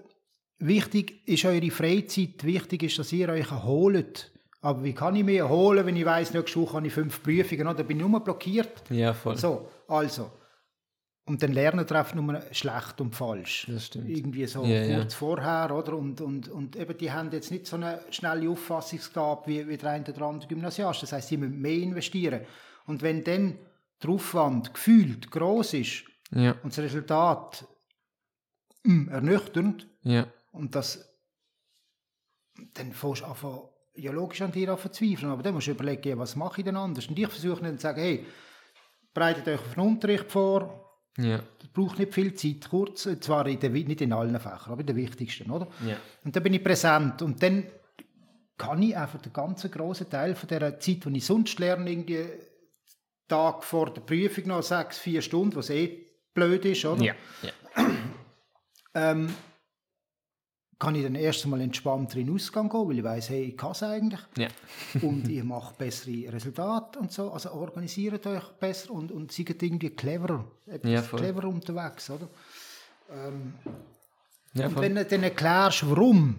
wichtig 0.58 1.28
ist 1.28 1.44
eure 1.44 1.70
Freizeit, 1.70 2.42
wichtig 2.44 2.82
ist, 2.84 2.98
dass 2.98 3.12
ihr 3.12 3.28
euch 3.28 3.50
erholt. 3.50 4.32
Aber 4.62 4.82
wie 4.82 4.94
kann 4.94 5.14
ich 5.14 5.24
mich 5.24 5.36
erholen, 5.36 5.84
wenn 5.84 5.96
ich 5.96 6.06
weiss, 6.06 6.32
nächste 6.32 6.58
Woche 6.60 6.76
habe 6.76 6.86
ich 6.86 6.92
fünf 6.92 7.22
Prüfungen, 7.22 7.66
oder? 7.68 7.84
bin 7.84 8.00
ich 8.00 8.06
nur 8.06 8.20
blockiert. 8.20 8.82
Ja, 8.90 9.12
voll. 9.12 9.36
So, 9.36 9.68
also. 9.86 10.30
Und 11.26 11.42
dann 11.42 11.52
lernen 11.52 11.86
treffen 11.86 12.24
nur 12.24 12.42
schlecht 12.52 13.00
und 13.00 13.14
falsch. 13.14 13.66
Das 13.70 13.86
stimmt. 13.86 14.10
Irgendwie 14.10 14.46
so 14.46 14.62
ja. 14.64 14.98
kurz 14.98 15.14
vorher, 15.14 15.74
oder? 15.74 15.94
Und, 15.94 16.20
und, 16.20 16.48
und 16.48 16.76
eben, 16.76 16.98
die 16.98 17.10
haben 17.10 17.30
jetzt 17.32 17.50
nicht 17.50 17.66
so 17.66 17.76
eine 17.76 18.00
schnelle 18.10 18.50
Auffassungsgabe 18.50 19.46
wie, 19.46 19.66
wie 19.66 19.76
der 19.78 19.90
eine 19.90 20.04
oder 20.04 20.26
andere 20.26 20.48
Gymnasiast. 20.48 21.02
Das 21.02 21.12
heißt, 21.12 21.28
sie 21.28 21.38
müssen 21.38 21.60
mehr 21.60 21.78
investieren. 21.78 22.42
Und 22.86 23.00
wenn 23.00 23.24
dann 23.24 23.58
der 24.02 24.10
Aufwand 24.10 24.74
gefühlt 24.74 25.30
groß 25.30 25.74
ist 25.74 26.04
Ja, 26.30 26.56
und 26.62 26.76
das 26.76 26.78
Resultat 26.84 27.66
mm, 28.82 29.08
ernüchternd, 29.08 29.86
ja. 30.02 30.26
und 30.52 30.74
das, 30.74 31.08
dann 32.74 32.92
fängst 32.92 33.22
du 33.22 33.26
an, 33.26 33.60
ja 33.94 34.12
logisch 34.12 34.42
an 34.42 34.52
dir 34.52 34.70
an 34.70 34.78
zu 34.78 34.90
zweifeln, 34.90 35.30
aber 35.30 35.42
dann 35.42 35.54
musst 35.54 35.68
du 35.68 35.70
überlegen, 35.70 36.18
was 36.18 36.36
mache 36.36 36.60
ich 36.60 36.64
denn 36.66 36.76
anders? 36.76 37.06
Und 37.06 37.18
ich 37.18 37.28
versuche 37.28 37.62
dann 37.62 37.78
zu 37.78 37.82
sagen, 37.82 38.00
hey, 38.02 38.26
bereitet 39.14 39.48
euch 39.48 39.60
auf 39.60 39.74
den 39.74 39.84
Unterricht 39.84 40.30
vor, 40.30 40.83
Ja, 41.16 41.38
das 41.60 41.68
braucht 41.72 41.98
nicht 41.98 42.12
viel 42.12 42.34
Zeit, 42.34 42.68
kurz, 42.68 43.08
zwar 43.20 43.46
in 43.46 43.60
der, 43.60 43.72
wi- 43.72 43.84
nicht 43.84 44.00
in 44.00 44.12
allen 44.12 44.38
Fächern, 44.40 44.72
aber 44.72 44.80
in 44.80 44.86
den 44.88 44.96
wichtigsten, 44.96 45.50
oder? 45.50 45.68
ja. 45.86 45.96
Und 46.24 46.34
dann 46.34 46.42
bin 46.42 46.54
ich 46.54 46.64
präsent 46.64 47.22
und 47.22 47.40
dann 47.42 47.64
kann 48.58 48.82
ich 48.82 48.96
einfach 48.96 49.20
den 49.22 49.32
ganzen 49.32 49.70
grossen 49.70 50.08
Teil 50.10 50.34
von 50.34 50.48
dieser 50.48 50.78
Zeit, 50.80 51.04
die 51.04 51.16
ich 51.16 51.24
sonst 51.24 51.58
lerne, 51.58 51.90
irgendwie 51.90 52.24
Tag 53.28 53.64
vor 53.64 53.92
der 53.92 54.02
Prüfung 54.02 54.48
noch 54.48 54.62
sechs, 54.62 54.98
vier 54.98 55.22
Stunden, 55.22 55.56
was 55.56 55.70
eh 55.70 56.04
blöd 56.34 56.64
ist, 56.64 56.84
oder? 56.84 57.02
Ja, 57.04 57.14
ja. 57.42 57.86
Ähm, 58.94 59.34
kann 60.84 60.94
ich 60.94 61.02
dann 61.02 61.14
erst 61.14 61.44
einmal 61.44 61.60
entspannter 61.60 62.18
in 62.18 62.26
den 62.26 62.34
Ausgang 62.34 62.68
gehen, 62.68 62.88
weil 62.88 62.98
ich 62.98 63.04
weiß, 63.04 63.30
hey, 63.30 63.42
ich 63.44 63.56
kann 63.56 63.72
es 63.72 63.82
eigentlich. 63.82 64.20
Ja. 64.36 64.48
und 65.02 65.28
ich 65.28 65.42
mache 65.44 65.74
bessere 65.76 66.32
Resultate 66.32 66.98
und 66.98 67.12
so. 67.12 67.30
Also 67.32 67.52
organisiert 67.52 68.26
euch 68.26 68.44
besser 68.60 68.92
und, 68.92 69.10
und 69.12 69.32
seid 69.32 69.62
irgendwie 69.62 69.90
cleverer, 69.90 70.44
etwas 70.66 70.90
Ja, 70.90 71.02
cleverer 71.02 71.48
unterwegs, 71.48 72.10
oder? 72.10 72.28
ja 74.54 74.66
Und 74.66 74.80
wenn 74.80 74.94
du 74.94 75.04
dann 75.04 75.22
erklärst, 75.22 75.88
warum, 75.88 76.36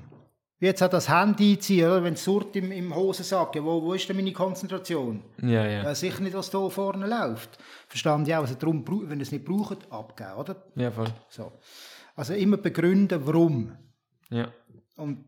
wie 0.59 0.65
jetzt 0.67 0.81
auch 0.81 0.89
das 0.89 1.09
Handy 1.09 1.53
einziehen, 1.53 1.85
oder? 1.85 2.03
wenn 2.03 2.13
es 2.13 2.23
surrt 2.23 2.55
im, 2.55 2.71
im 2.71 2.95
Hosensack, 2.95 3.55
ja, 3.55 3.63
wo, 3.63 3.81
wo 3.81 3.93
ist 3.93 4.07
denn 4.07 4.15
meine 4.15 4.31
Konzentration? 4.31 5.21
Ja, 5.41 5.65
ja. 5.65 5.83
Ja, 5.83 5.95
sicher 5.95 6.21
nicht, 6.21 6.35
was 6.35 6.49
da 6.49 6.69
vorne 6.69 7.07
läuft. 7.07 7.57
Verstanden 7.87 8.27
ja 8.29 8.39
auch, 8.39 8.43
also 8.43 8.55
darum, 8.55 8.83
wenn 9.09 9.19
ihr 9.19 9.23
es 9.23 9.31
nicht 9.31 9.45
braucht, 9.45 9.91
abgeben, 9.91 10.33
oder? 10.37 10.55
Ja, 10.75 10.91
voll. 10.91 11.07
So. 11.29 11.51
Also 12.15 12.33
immer 12.33 12.57
begründen, 12.57 13.21
warum. 13.25 13.73
Ja. 14.29 14.51
Und 14.95 15.25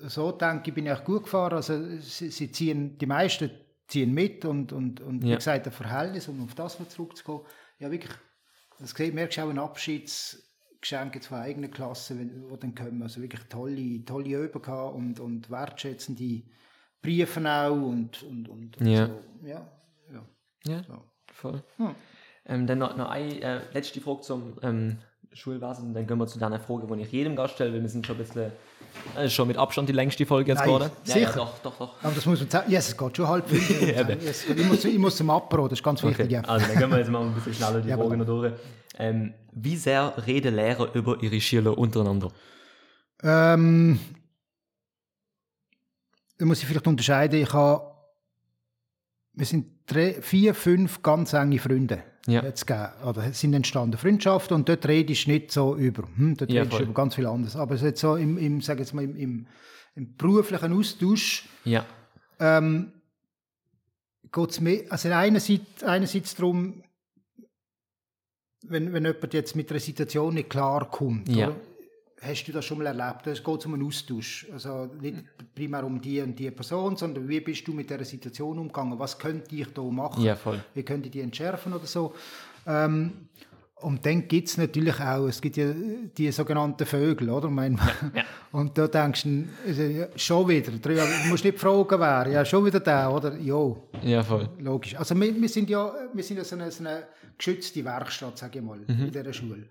so 0.00 0.32
denke 0.32 0.68
ich, 0.70 0.74
bin 0.74 0.86
ich 0.86 0.92
auch 0.92 1.04
gut 1.04 1.24
gefahren. 1.24 1.54
Also 1.54 1.98
sie, 2.00 2.30
sie 2.30 2.50
ziehen, 2.52 2.96
die 2.98 3.06
meisten 3.06 3.50
ziehen 3.88 4.12
mit 4.12 4.44
und, 4.44 4.72
und, 4.72 5.00
und 5.00 5.22
wie 5.22 5.30
Ja. 5.30 5.36
gesagt, 5.36 5.66
ein 5.66 5.72
Verhältnis, 5.72 6.28
um 6.28 6.44
auf 6.44 6.54
das 6.54 6.78
mal 6.78 6.88
zurückzukommen. 6.88 7.44
Ja, 7.78 7.90
wirklich, 7.90 8.12
das 8.78 8.94
gesehen, 8.94 9.14
merkst 9.14 9.38
du 9.38 9.42
auch 9.42 9.50
ein 9.50 9.58
Abschiedsgeschenk 9.58 11.14
jetzt 11.14 11.26
von 11.28 11.38
eigenen 11.38 11.70
Klasse, 11.70 12.18
wenn, 12.18 12.48
wo 12.50 12.56
dann 12.56 12.74
kommen. 12.74 13.02
Also 13.02 13.20
wirklich 13.22 13.42
tolle, 13.48 14.04
tolle 14.04 14.44
Übungen 14.44 14.94
und, 14.94 15.20
und 15.20 15.50
wertschätzende 15.50 16.42
Briefe 17.02 17.40
auch 17.48 17.72
und, 17.72 18.22
und, 18.22 18.48
und, 18.48 18.76
und 18.80 18.86
Ja. 18.86 19.06
so. 19.06 19.46
Ja, 19.46 19.70
ja. 20.12 20.28
Ja, 20.66 20.82
So. 20.82 21.04
voll. 21.32 21.62
Hm. 21.76 21.94
Ähm, 22.44 22.66
dann 22.66 22.78
noch, 22.78 22.96
noch 22.96 23.08
eine 23.10 23.40
äh, 23.40 23.60
letzte 23.72 24.00
Frage 24.00 24.22
zum 24.22 24.58
ähm, 24.62 24.98
Schulwesen, 25.32 25.94
dann 25.94 26.06
gehen 26.06 26.18
wir 26.18 26.26
zu 26.26 26.38
deiner 26.38 26.58
Frage, 26.58 26.86
die 26.86 27.02
ich 27.02 27.12
jedem 27.12 27.36
Gast 27.36 27.54
stelle, 27.54 27.72
weil 27.72 27.82
wir 27.82 27.88
sind 27.88 28.06
schon 28.06 28.16
ein 28.16 28.22
bisschen, 28.24 28.50
äh, 29.16 29.26
ist 29.26 29.32
schon 29.34 29.46
mit 29.48 29.56
Abstand 29.56 29.88
die 29.88 29.92
längste 29.92 30.24
Folge 30.26 30.50
jetzt 30.52 30.58
Nein, 30.60 30.66
geworden. 30.68 30.90
Ja, 31.04 31.16
ja, 31.16 31.26
sicher. 31.26 31.36
doch, 31.38 31.58
doch, 31.62 31.78
doch. 31.78 31.94
Aber 32.02 32.14
das 32.14 32.26
muss 32.26 32.40
man 32.40 32.50
sagen. 32.50 32.70
Yes, 32.70 32.88
es 32.88 32.96
geht 32.96 33.16
schon 33.16 33.28
halb 33.28 33.50
yes, 33.52 34.46
ich, 34.48 34.64
muss, 34.66 34.84
ich 34.84 34.98
muss 34.98 35.16
zum 35.16 35.30
Apro, 35.30 35.68
das 35.68 35.78
ist 35.78 35.84
ganz 35.84 36.02
wichtig. 36.02 36.26
Okay, 36.26 36.34
Ja. 36.34 36.40
also 36.42 36.66
dann 36.66 36.78
gehen 36.78 36.90
wir 36.90 36.98
jetzt 36.98 37.10
mal 37.10 37.22
ein 37.22 37.34
bisschen 37.34 37.54
schneller 37.54 37.80
die 37.80 37.88
Ja, 37.90 37.96
Fragen 37.96 38.18
noch 38.18 38.26
durch. 38.26 38.52
Ähm, 38.98 39.34
wie 39.52 39.76
sehr 39.76 40.12
reden 40.26 40.56
Lehrer 40.56 40.92
über 40.94 41.22
ihre 41.22 41.40
Schüler 41.40 41.76
untereinander? 41.78 42.30
Ähm, 43.22 43.98
da 46.38 46.44
muss 46.44 46.60
ich 46.60 46.66
vielleicht 46.66 46.86
unterscheiden. 46.86 47.40
Ich 47.40 47.52
habe, 47.52 47.92
wir 49.34 49.46
sind 49.46 49.66
drei, 49.88 50.14
vier, 50.22 50.54
fünf 50.54 51.02
ganz 51.02 51.32
enge 51.32 51.58
Freunde. 51.58 52.02
Ja. 52.26 52.42
Jetzt 52.42 52.66
gegeben. 52.66 52.92
Oder 53.04 53.26
es 53.26 53.40
sind 53.40 53.54
entstanden 53.54 53.96
Freundschaften 53.96 54.54
und 54.54 54.68
dort 54.68 54.86
redest 54.86 55.26
du 55.26 55.30
nicht 55.30 55.50
so 55.50 55.74
über. 55.74 56.04
Hm, 56.16 56.36
dort 56.36 56.50
Ja, 56.50 56.62
redest 56.62 56.78
du 56.78 56.84
über 56.84 56.94
ganz 56.94 57.14
viel 57.14 57.26
anderes. 57.26 57.56
Aber 57.56 57.74
es 57.74 57.82
jetzt 57.82 58.00
so 58.00 58.16
im, 58.16 58.36
im, 58.38 58.60
sag 58.60 58.78
jetzt 58.78 58.94
mal, 58.94 59.02
im, 59.02 59.16
im, 59.16 59.46
im 59.94 60.16
beruflichen 60.16 60.72
Austausch 60.72 61.48
Ja, 61.64 61.86
ähm, 62.38 62.92
geht 64.30 64.50
es 64.50 64.60
mehr, 64.60 64.82
also 64.90 65.08
einerseits, 65.10 65.82
einerseits 65.82 66.34
darum, 66.34 66.82
wenn, 68.66 68.92
wenn 68.92 69.04
jemand 69.04 69.34
jetzt 69.34 69.56
mit 69.56 69.70
einer 69.70 69.80
Situation 69.80 70.34
nicht 70.34 70.50
klar 70.50 70.90
kommt, 70.90 71.28
Ja. 71.28 71.56
Hast 72.20 72.44
du 72.44 72.52
das 72.52 72.64
schon 72.64 72.78
mal 72.78 72.86
erlebt? 72.86 73.26
Es 73.26 73.42
geht 73.42 73.66
um 73.66 73.74
einen 73.74 73.86
Austausch. 73.86 74.46
Also 74.52 74.86
nicht 75.00 75.18
primär 75.54 75.84
um 75.84 76.00
die 76.00 76.20
und 76.20 76.38
die 76.38 76.50
Person, 76.50 76.96
sondern 76.96 77.28
wie 77.28 77.40
bist 77.40 77.66
du 77.68 77.72
mit 77.72 77.88
dieser 77.90 78.04
Situation 78.04 78.58
umgegangen? 78.58 78.98
Was 78.98 79.18
könnte 79.18 79.54
ich 79.54 79.66
da 79.72 79.82
machen? 79.82 80.22
ja, 80.22 80.34
voll. 80.36 80.60
Wie 80.74 80.82
könnte 80.82 81.06
ich 81.06 81.12
die 81.12 81.20
entschärfen 81.20 81.72
oder 81.72 81.86
so? 81.86 82.14
Ähm, 82.66 83.12
und 83.80 84.04
dann 84.04 84.26
gibt 84.26 84.48
es 84.48 84.56
natürlich 84.58 84.98
auch, 84.98 85.28
es 85.28 85.40
gibt 85.40 85.56
ja 85.56 85.72
die 85.72 86.32
sogenannten 86.32 86.84
Vögel, 86.84 87.30
oder? 87.30 87.48
Mein, 87.48 87.78
ja. 88.12 88.24
Und 88.50 88.76
da 88.76 88.88
denkst 88.88 89.22
du, 89.22 89.44
also, 89.64 89.82
ja, 89.82 90.06
schon 90.16 90.48
wieder, 90.48 90.72
du 90.72 91.28
musst 91.28 91.44
nicht 91.44 91.60
fragen, 91.60 92.00
wer, 92.00 92.26
ja, 92.28 92.44
schon 92.44 92.64
wieder 92.66 92.80
der, 92.80 93.08
oder? 93.12 93.36
Ja, 93.38 93.76
Ja, 94.02 94.24
voll. 94.24 94.48
logisch. 94.58 94.96
Also 94.96 95.14
wir, 95.14 95.32
wir 95.40 95.48
sind 95.48 95.70
ja, 95.70 95.94
wir 96.12 96.24
sind 96.24 96.38
ja 96.38 96.44
so 96.44 96.56
eine, 96.56 96.72
so 96.72 96.82
eine 96.84 97.04
geschützte 97.36 97.84
Werkstatt, 97.84 98.36
sage 98.38 98.58
ich 98.58 98.64
mal, 98.64 98.78
Mhm. 98.78 99.04
in 99.04 99.12
dieser 99.12 99.32
Schule. 99.32 99.66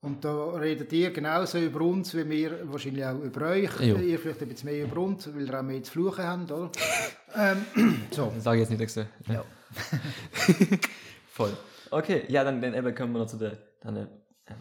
Und 0.00 0.24
da 0.24 0.50
redet 0.50 0.92
ihr 0.92 1.10
genauso 1.10 1.58
über 1.58 1.80
uns, 1.80 2.14
wie 2.14 2.28
wir 2.28 2.70
wahrscheinlich 2.70 3.04
auch 3.04 3.18
über 3.18 3.48
euch. 3.48 3.80
Jo. 3.80 3.96
Ihr 3.96 4.18
vielleicht 4.18 4.42
ein 4.42 4.48
bisschen 4.48 4.70
mehr 4.70 4.84
über 4.84 5.00
uns, 5.00 5.26
weil 5.34 5.48
ihr 5.48 5.58
auch 5.58 5.62
mehr 5.62 5.82
zu 5.82 5.90
fluchen 5.92 6.24
habt, 6.24 6.52
oder? 6.52 6.70
ähm, 7.34 7.64
so. 8.12 8.30
Das 8.32 8.44
sage 8.44 8.58
ich 8.58 8.60
jetzt 8.62 8.70
nicht 8.70 8.80
extra. 8.80 9.06
Ja. 9.28 9.44
Voll. 11.32 11.52
Okay, 11.90 12.22
ja, 12.28 12.44
dann, 12.44 12.60
dann 12.60 12.94
kommen 12.94 13.12
wir 13.12 13.18
noch 13.20 13.26
zu 13.26 13.38
der 13.38 13.58
dann, 13.80 13.96
äh, 13.96 14.06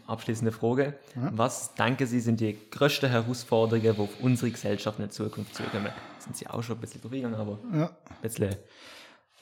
abschließenden 0.07 0.53
Frage. 0.55 0.97
Was 1.15 1.75
denken 1.75 2.07
Sie 2.07 2.19
sind 2.19 2.39
die 2.39 2.57
größten 2.71 3.09
Herausforderungen, 3.09 3.93
die 3.95 4.01
auf 4.01 4.19
unsere 4.21 4.49
Gesellschaft 4.51 4.97
in 4.97 5.03
der 5.03 5.11
Zukunft 5.11 5.53
zukommen? 5.55 5.91
Sind 6.19 6.35
Sie 6.35 6.47
auch 6.47 6.63
schon 6.63 6.77
ein 6.77 6.81
bisschen 6.81 7.01
durchgegangen, 7.01 7.39
aber 7.39 7.59
Ja. 7.73 7.85
ein 8.09 8.15
bisschen. 8.21 8.55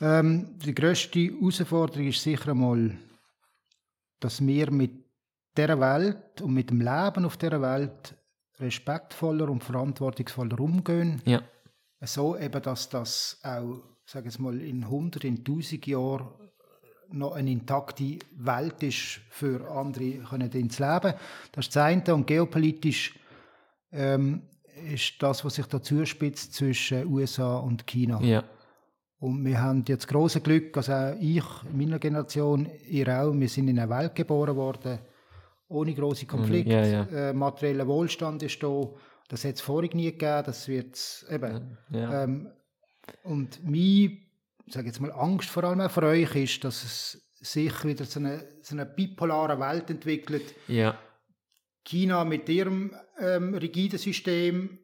Ähm, 0.01 0.59
die 0.59 0.75
grösste 0.75 1.19
Herausforderung 1.19 2.07
ist 2.09 2.21
sicher 2.21 2.51
einmal, 2.51 2.97
dass 4.19 4.45
wir 4.45 4.71
mit 4.71 5.04
dieser 5.57 5.79
Welt 5.79 6.41
und 6.41 6.53
mit 6.53 6.69
dem 6.69 6.79
Leben 6.79 7.25
auf 7.25 7.37
dieser 7.37 7.61
Welt 7.61 8.15
respektvoller 8.59 9.49
und 9.49 9.63
verantwortungsvoller 9.63 10.59
umgehen. 10.59 11.21
Ja, 11.25 11.41
So 12.01 12.37
eben, 12.37 12.61
dass 12.61 12.89
das 12.89 13.39
auch, 13.43 13.81
sage 14.05 14.29
ich 14.29 14.39
mal, 14.39 14.59
in 14.61 14.83
100, 14.83 15.23
in 15.23 15.37
1000 15.37 15.87
Jahren 15.87 16.27
noch 17.11 17.33
eine 17.33 17.51
intakte 17.51 18.19
Welt 18.37 18.81
ist 18.83 19.21
für 19.29 19.69
andere 19.71 20.19
können 20.29 20.51
ins 20.51 20.79
Leben. 20.79 21.13
Das 21.51 21.65
ist 21.65 21.75
das 21.75 21.77
eine. 21.77 22.13
Und 22.13 22.27
geopolitisch 22.27 23.17
ähm, 23.91 24.43
ist 24.91 25.21
das, 25.21 25.45
was 25.45 25.55
sich 25.55 25.65
da 25.67 25.81
zuspitzt 25.81 26.53
zwischen 26.53 27.05
USA 27.07 27.57
und 27.57 27.85
China. 27.87 28.19
ja, 28.21 28.43
Und 29.19 29.45
wir 29.45 29.61
haben 29.61 29.83
jetzt 29.87 30.07
große 30.07 30.41
Glück, 30.41 30.75
also 30.77 30.91
auch 30.91 31.15
ich, 31.19 31.43
meiner 31.71 31.99
Generation, 31.99 32.67
ihr 32.89 33.07
auch, 33.07 33.33
wir 33.33 33.49
sind 33.49 33.67
in 33.67 33.79
einer 33.79 33.89
Welt 33.89 34.15
geboren 34.15 34.55
worden, 34.55 34.99
ohne 35.75 35.93
große 35.93 36.25
Konflikte. 36.25 36.71
ja, 36.73 36.85
ja. 36.85 37.03
Äh, 37.29 37.33
materieller 37.33 37.87
Wohlstand 37.87 38.41
ist 38.43 38.61
da. 38.63 38.89
Das 39.27 39.43
hat 39.43 39.55
es 39.55 39.61
vorher 39.61 39.93
nie 39.95 40.11
gegeben, 40.11 40.43
das 40.45 40.67
wird 40.67 41.25
eben. 41.29 41.77
ja. 41.91 42.23
Ähm, 42.23 42.51
und 43.23 43.63
meine, 43.63 44.17
sage 44.67 44.87
jetzt 44.87 44.99
mal, 44.99 45.11
Angst 45.11 45.49
vor 45.49 45.63
allem 45.63 45.81
auch 45.81 45.91
für 45.91 46.03
euch 46.03 46.35
ist, 46.35 46.63
dass 46.63 46.83
es 46.83 47.21
sich 47.39 47.83
wieder 47.85 48.05
so 48.05 48.19
eine, 48.19 48.43
so 48.61 48.75
eine 48.75 48.85
bipolare 48.85 49.59
Welt 49.59 49.89
entwickelt. 49.89 50.55
China 51.83 52.23
mit 52.25 52.49
ihrem 52.49 52.95
ähm, 53.19 53.53
rigiden 53.53 53.99
System, 53.99 54.79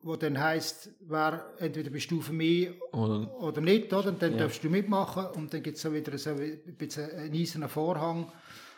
wo 0.00 0.16
dann 0.16 0.38
heißt, 0.38 0.90
wer 1.00 1.54
entweder 1.58 1.90
bist 1.90 2.10
du 2.10 2.20
für 2.20 2.32
mich 2.32 2.70
Oder, 2.92 3.34
oder 3.40 3.60
nicht, 3.60 3.92
oder? 3.92 4.08
Und 4.10 4.22
dann 4.22 4.32
Ja. 4.32 4.38
darfst 4.40 4.62
du 4.62 4.68
mitmachen 4.68 5.26
und 5.34 5.52
dann 5.52 5.62
gibt 5.62 5.76
es 5.76 5.82
so 5.82 5.92
wieder 5.92 6.16
so 6.18 6.30
ein 6.30 6.76
bisschen 6.76 7.10
einen 7.10 7.34
eisernen 7.34 7.68
Vorhang. 7.68 8.30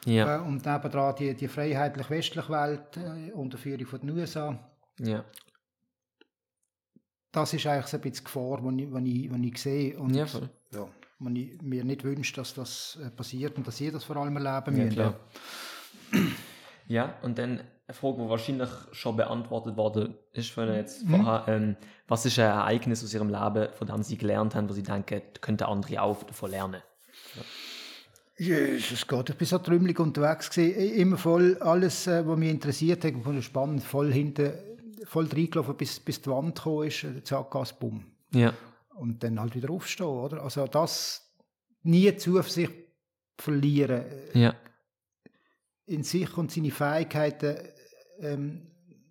Ja, 0.06 0.36
Äh, 0.36 0.40
und 0.40 0.64
nebenan 0.64 1.14
die, 1.16 1.34
die 1.34 1.48
freiheitlich-westliche 1.48 2.48
Welt 2.50 2.96
äh, 2.96 3.32
unter 3.32 3.58
Führung 3.58 3.86
von 3.86 4.00
den 4.00 4.10
USA. 4.10 4.58
ja, 4.98 5.24
Das 7.32 7.52
ist 7.54 7.66
eigentlich 7.66 7.86
so 7.86 7.96
ein 7.96 8.00
bisschen 8.00 8.24
die 8.24 8.24
Gefahr, 8.24 8.60
die 8.62 8.82
ich, 8.84 8.90
die 8.90 9.26
ich, 9.26 9.32
die 9.32 9.48
ich 9.48 9.58
sehe. 9.58 9.98
Und 9.98 10.14
ja, 10.14 10.26
voll. 10.26 10.48
ja, 10.72 10.86
man 11.18 11.36
ich 11.36 11.60
mir 11.62 11.84
nicht 11.84 12.02
wünscht, 12.02 12.36
dass 12.38 12.54
das 12.54 12.98
äh, 13.04 13.10
passiert 13.10 13.56
und 13.56 13.66
dass 13.66 13.80
ihr 13.80 13.92
das 13.92 14.04
vor 14.04 14.16
allem 14.16 14.36
erleben 14.36 14.76
Ja, 14.76 14.84
müsst. 14.84 14.96
klar. 14.96 15.14
Ja, 16.88 17.14
und 17.22 17.38
dann 17.38 17.60
eine 17.86 17.94
Frage, 17.94 18.22
die 18.22 18.28
wahrscheinlich 18.28 18.68
schon 18.92 19.16
beantwortet 19.16 19.76
worden 19.76 20.14
ist 20.32 20.50
von 20.50 20.72
jetzt 20.72 21.06
vorher. 21.08 21.44
Ähm, 21.46 21.76
was 22.08 22.26
ist 22.26 22.38
ein 22.38 22.46
Ereignis 22.46 23.04
aus 23.04 23.14
Ihrem 23.14 23.28
Leben, 23.28 23.72
von 23.74 23.86
dem 23.86 24.02
Sie 24.02 24.16
gelernt 24.16 24.54
haben, 24.56 24.68
wo 24.68 24.72
Sie 24.72 24.82
denken, 24.82 25.22
könnte 25.40 25.68
andere 25.68 26.02
auch 26.02 26.22
davon 26.24 26.50
lernen? 26.50 26.82
Jesus 28.40 29.06
Gott, 29.06 29.28
ich 29.28 29.36
bin 29.36 29.46
so 29.46 29.58
trümmelig 29.58 30.00
unterwegs 30.00 30.48
gewesen. 30.48 30.94
Immer 30.94 31.18
voll, 31.18 31.58
alles, 31.58 32.06
äh, 32.06 32.26
was 32.26 32.38
mich 32.38 32.48
interessiert 32.48 33.04
hat, 33.04 33.12
und 33.12 33.42
spannend, 33.42 33.82
voll 33.82 34.10
hinten, 34.10 34.54
voll 35.04 35.26
reingelaufen, 35.26 35.76
bis, 35.76 36.00
bis 36.00 36.22
die 36.22 36.30
Wand 36.30 36.56
gekommen 36.56 36.88
ist, 36.88 37.04
äh, 37.04 37.22
zack, 37.22 37.50
Gas, 37.50 37.78
bumm. 37.78 38.02
Ja, 38.32 38.54
Und 38.94 39.22
dann 39.22 39.38
halt 39.38 39.54
wieder 39.54 39.68
aufstehen, 39.68 40.06
oder? 40.06 40.42
Also 40.42 40.66
das, 40.66 41.30
nie 41.82 42.16
Zuversicht 42.16 42.72
verlieren, 43.36 44.06
äh, 44.32 44.38
ja, 44.38 44.54
in 45.84 46.02
sich 46.02 46.34
und 46.38 46.50
seine 46.50 46.70
Fähigkeiten 46.70 47.58
ähm, 48.20 48.62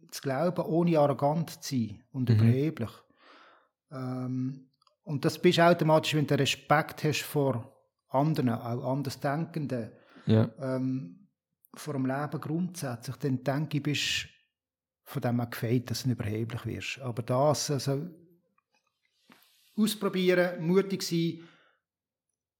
zu 0.10 0.22
glauben, 0.24 0.66
ohne 0.66 0.98
arrogant 0.98 1.64
zu 1.64 1.76
sein 1.76 2.04
und 2.14 2.30
überheblich. 2.32 2.90
Ähm, 3.92 4.72
und 5.04 5.24
das 5.24 5.38
bist 5.38 5.60
du 5.60 5.68
automatisch, 5.68 6.16
wenn 6.16 6.26
du 6.26 6.40
Respekt 6.40 7.04
hast 7.04 7.22
vor 7.22 7.79
anderen, 8.10 8.50
auch 8.50 8.92
Andersdenkenden, 8.92 9.92
ja, 10.26 10.50
ähm, 10.60 11.28
vor 11.76 11.94
dem 11.94 12.06
Leben 12.06 12.42
grundsätzlich, 12.42 13.16
dann 13.18 13.44
denke 13.44 13.78
ich, 13.78 13.84
bist 13.84 14.28
von 15.04 15.22
dem 15.22 15.40
auch 15.40 15.50
gefeit, 15.50 15.90
dass 15.90 16.04
du 16.04 16.10
nicht 16.10 16.20
überheblich 16.20 16.66
wirst. 16.66 17.00
Aber 17.00 17.22
das, 17.24 17.72
also 17.72 18.10
ausprobieren, 19.76 20.66
mutig 20.66 21.04
sein, 21.04 21.40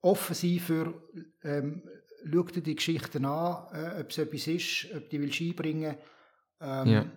offen 0.02 0.36
sein 0.36 0.60
für, 0.60 1.10
ähm, 1.44 1.84
schau 2.32 2.44
dir 2.44 2.62
die 2.62 2.76
Geschichten 2.76 3.26
an, 3.26 3.68
äh, 3.74 4.02
ob 4.02 4.10
es 4.10 4.18
etwas 4.18 4.48
ist, 4.48 4.88
ob 4.96 5.10
du 5.10 5.10
die 5.10 5.22
willst 5.22 5.42
einbringen 5.42 5.96
ähm, 6.62 6.88
Ja. 6.88 7.12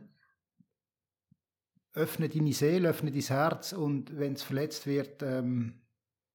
Öffne 1.95 2.29
deine 2.31 2.53
Seele, 2.55 2.89
öffne 2.89 3.13
dein 3.13 3.21
Herz 3.21 3.73
und 3.73 4.17
wenn 4.17 4.33
es 4.33 4.43
verletzt 4.43 4.87
wird, 4.87 5.23
ähm, 5.23 5.82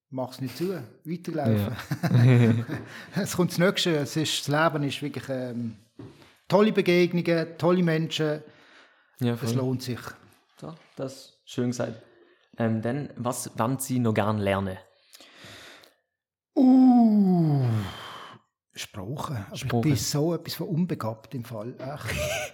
mach 0.09 0.31
es 0.31 0.41
nicht 0.41 0.57
zu, 0.57 0.81
weiterlaufen. 1.03 1.75
es 3.15 3.35
kommt 3.35 3.51
das 3.51 3.57
Nächste, 3.57 3.97
es 3.97 4.15
ist, 4.15 4.47
das 4.47 4.73
Leben 4.73 4.83
ist 4.87 5.01
wirklich 5.01 5.29
ähm, 5.29 5.75
tolle 6.47 6.71
Begegnungen, 6.71 7.57
tolle 7.57 7.83
Menschen, 7.83 8.41
ja, 9.19 9.37
es 9.41 9.53
lohnt 9.53 9.81
sich. 9.81 9.99
So, 10.59 10.73
das 10.95 11.13
ist 11.13 11.39
schön 11.45 11.67
gesagt. 11.67 12.01
Ähm, 12.57 12.81
dann, 12.81 13.09
was 13.15 13.57
wollen 13.57 13.79
Sie 13.79 13.99
noch 13.99 14.13
gern 14.13 14.37
lernen? 14.39 14.77
Uh, 16.55 17.65
Sprache. 18.73 19.45
Aber 19.47 19.55
Sprache. 19.55 19.77
ich 19.77 19.81
bin 19.81 19.95
so 19.95 20.33
etwas 20.33 20.55
von 20.55 20.67
unbegabt 20.67 21.35
im 21.35 21.43
Fall. 21.43 21.75
Echt. 21.79 22.15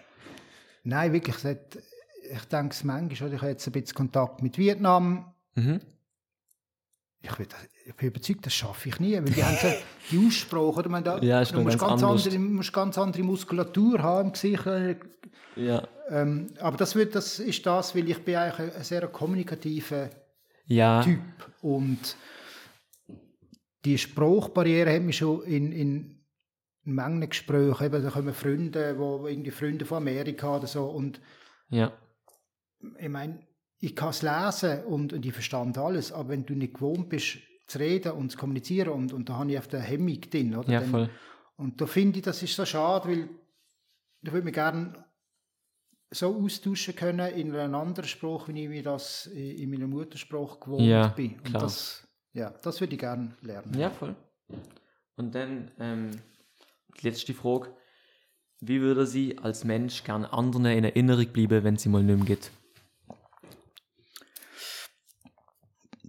Nein, 0.84 1.13
wirklich. 1.13 1.35
Ich 2.31 2.45
denke 2.45 2.73
es 2.73 2.84
manchmal, 2.84 3.27
oder? 3.27 3.35
ich 3.35 3.41
habe 3.41 3.51
jetzt 3.51 3.67
ein 3.67 3.71
bisschen 3.71 3.95
Kontakt 3.95 4.41
mit 4.41 4.57
Vietnam. 4.57 5.34
Mhm. 5.55 5.80
Ich 7.25 7.33
bin, 7.35 7.47
ich 7.85 7.95
bin 7.95 8.07
überzeugt, 8.09 8.45
das 8.45 8.53
schaffe 8.53 8.89
ich 8.89 8.99
nie, 8.99 9.13
weil 9.15 9.23
die 9.23 9.41
haben 9.43 9.55
so 9.55 9.67
die 10.11 10.27
Aussprache, 10.27 10.79
oder? 10.79 10.89
Man 10.89 11.03
da, 11.03 11.19
Ja, 11.19 11.41
ist 11.41 11.53
du 11.53 11.61
musst 11.61 11.79
ganz 11.79 12.01
ganz, 12.01 12.25
andere, 12.25 12.39
musst 12.39 12.73
ganz 12.73 12.97
andere 12.97 13.23
Muskulatur 13.23 14.03
haben 14.03 14.27
im 14.27 14.33
Gesicht. 14.33 14.65
Ja. 15.55 15.87
Ähm, 16.09 16.49
aber 16.59 16.75
das, 16.75 16.95
wird, 16.95 17.15
das 17.15 17.39
ist 17.39 17.65
das, 17.65 17.95
weil 17.95 18.09
ich 18.09 18.19
bin 18.25 18.35
eigentlich 18.35 18.59
ein, 18.59 18.75
ein 18.75 18.83
sehr 18.83 19.07
kommunikativer 19.07 20.09
Ja. 20.65 21.01
Typ 21.01 21.21
und 21.61 22.17
die 23.85 23.97
Sprachbarriere 23.97 24.93
hat 24.93 25.01
mich 25.01 25.17
schon 25.17 25.43
in, 25.43 25.71
in 25.71 26.19
Mengen 26.83 27.29
Gesprächen, 27.29 27.85
eben, 27.85 28.03
da 28.03 28.09
kommen 28.09 28.33
Freunde, 28.33 28.97
wo 28.97 29.27
irgendwie 29.27 29.51
Freunde 29.51 29.85
von 29.85 29.97
Amerika 29.97 30.57
oder 30.57 30.67
so 30.67 30.85
und 30.87 31.21
Ja. 31.69 31.93
ich 32.99 33.07
meine, 33.09 33.39
ich 33.84 33.95
kann 33.97 34.10
es 34.11 34.22
lesen 34.22 34.84
und, 34.85 35.11
und 35.11 35.26
ich 35.26 35.34
verstand 35.34 35.77
alles, 35.77 36.11
aber 36.14 36.30
wenn 36.30 36.45
du 36.45 36.53
nicht 36.53 36.76
gewohnt 36.76 37.10
bist, 37.10 37.38
zu 37.68 37.80
reden 37.80 38.14
und 38.14 38.31
zu 38.31 38.38
kommunizieren 38.38 38.89
und, 38.89 39.11
und 39.14 39.27
da 39.27 39.34
habe 39.38 39.51
ich 39.51 39.57
auf 39.60 39.68
der 39.68 39.81
Hemmung 39.81 40.22
drin, 40.22 40.55
oder? 40.55 40.72
Ja, 40.72 40.80
Dann- 40.80 40.89
voll. 40.89 41.10
Und 41.57 41.80
da 41.81 41.85
finde 41.85 42.19
ich, 42.19 42.23
das 42.26 42.41
ist 42.41 42.55
so 42.55 42.65
schade, 42.65 43.07
weil 43.10 43.30
ich 44.22 44.31
würde 44.31 44.45
mich 44.45 44.53
gerne 44.53 45.05
so 46.11 46.35
austauschen 46.43 46.95
können 46.95 47.31
in 47.34 47.53
einem 47.55 47.76
anderen 47.76 48.07
Spruch, 48.07 48.47
wie 48.47 48.64
ich 48.64 48.69
mir 48.69 48.84
das 48.84 49.26
in 49.27 49.57
in 49.57 49.69
meiner 49.72 49.88
Muttersprache 49.88 50.60
gewohnt 50.60 50.84
Ja, 50.88 51.07
bin. 51.10 51.34
Und 51.35 51.43
klar. 51.43 51.61
das, 51.64 52.07
ja, 52.34 52.49
das 52.64 52.80
würde 52.80 52.93
ich 52.93 52.99
gerne 52.99 53.35
lernen. 53.41 53.77
Ja, 53.77 53.89
voll. 53.89 54.15
Und 55.15 55.35
dann 55.35 55.72
ähm, 55.80 56.11
die 57.01 57.07
letzte 57.07 57.34
Frage. 57.34 57.76
Wie 58.61 58.80
würde 58.81 59.05
sie 59.05 59.38
als 59.39 59.64
Mensch 59.65 60.03
gern 60.05 60.23
anderen 60.26 60.65
in 60.68 60.85
Erinnerung 60.85 61.27
bleiben, 61.34 61.64
wenn 61.65 61.77
sie 61.77 61.89
mal 61.89 62.01
nicht 62.01 62.18
mehr 62.18 62.26
geht? 62.26 62.49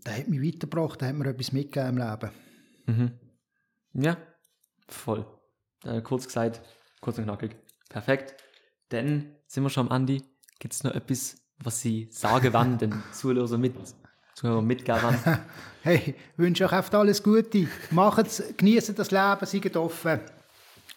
Der 0.07 0.19
hat 0.19 0.29
mich 0.29 0.43
weitergebracht, 0.43 1.01
der 1.01 1.09
hat 1.09 1.17
mir 1.17 1.27
etwas 1.29 1.53
mitgegeben 1.53 1.99
im 1.99 2.09
Leben. 2.09 3.21
Ja, 3.95 4.17
voll. 4.89 5.27
Äh, 5.85 6.03
kurz 6.03 6.27
gesagt, 6.27 6.61
kurz 7.01 7.19
und 7.19 7.25
knackig. 7.25 7.57
Perfekt. 7.89 8.35
Dann 8.91 9.37
sind 9.47 9.63
wir 9.63 9.71
schon 9.71 9.91
am 9.91 9.97
Ende. 9.97 10.23
Gibt 10.59 10.75
es 10.75 10.85
noch 10.85 10.95
etwas, 10.95 11.37
was 11.59 11.81
Sie 11.81 12.09
sagen 12.11 12.53
wollen, 12.53 12.79
den 12.79 13.03
Zuhörer 13.13 13.57
mit, 13.59 13.75
Zuhörer 14.35 14.63
mitgeben? 14.63 15.17
Hey, 15.83 16.15
wünsche 16.39 16.65
euch 16.65 16.73
einfach 16.73 16.95
alles 17.01 17.23
Gute. 17.23 17.69
Macht's, 17.91 18.43
genießt 18.57 18.99
das 18.99 19.11
Leben, 19.11 19.45
seid 19.45 19.77
offen. 19.77 20.19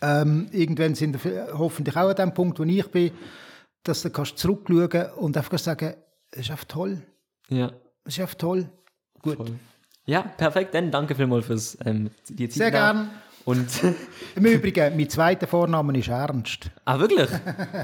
Ähm, 0.01 0.47
irgendwann 0.53 0.95
sind 0.95 1.21
wir 1.25 1.49
hoffentlich 1.57 1.97
auch 1.97 2.07
an 2.09 2.15
dem 2.15 2.33
Punkt, 2.33 2.57
wo 2.59 2.63
ich 2.63 2.87
bin, 2.89 3.11
dass 3.83 4.03
du 4.03 4.09
kannst 4.09 4.37
zurückschauen 4.37 5.11
und 5.17 5.35
einfach 5.35 5.59
sagen, 5.59 5.95
es 6.31 6.39
ist 6.39 6.51
einfach 6.51 6.65
toll. 6.65 7.01
ja, 7.49 7.73
Es 8.05 8.13
ist 8.13 8.21
einfach 8.21 8.35
toll. 8.35 8.69
Gut. 9.27 9.37
voll. 9.37 9.55
Ja, 10.05 10.21
perfekt. 10.21 10.73
Dann 10.73 10.89
danke 10.91 11.15
vielmals 11.15 11.45
fürs 11.45 11.77
ähm, 11.85 12.09
die 12.29 12.47
Zeit. 12.49 12.71
Sehr 12.71 12.71
nehmen. 12.71 13.07
gern. 13.07 13.09
Und, 13.47 13.65
Im 14.35 14.45
Übrigen, 14.45 14.97
mein 14.97 15.09
zweiter 15.09 15.47
Vorname 15.47 15.97
ist 15.97 16.09
Ernst. 16.09 16.69
ah, 16.83 16.99
wirklich? 16.99 17.29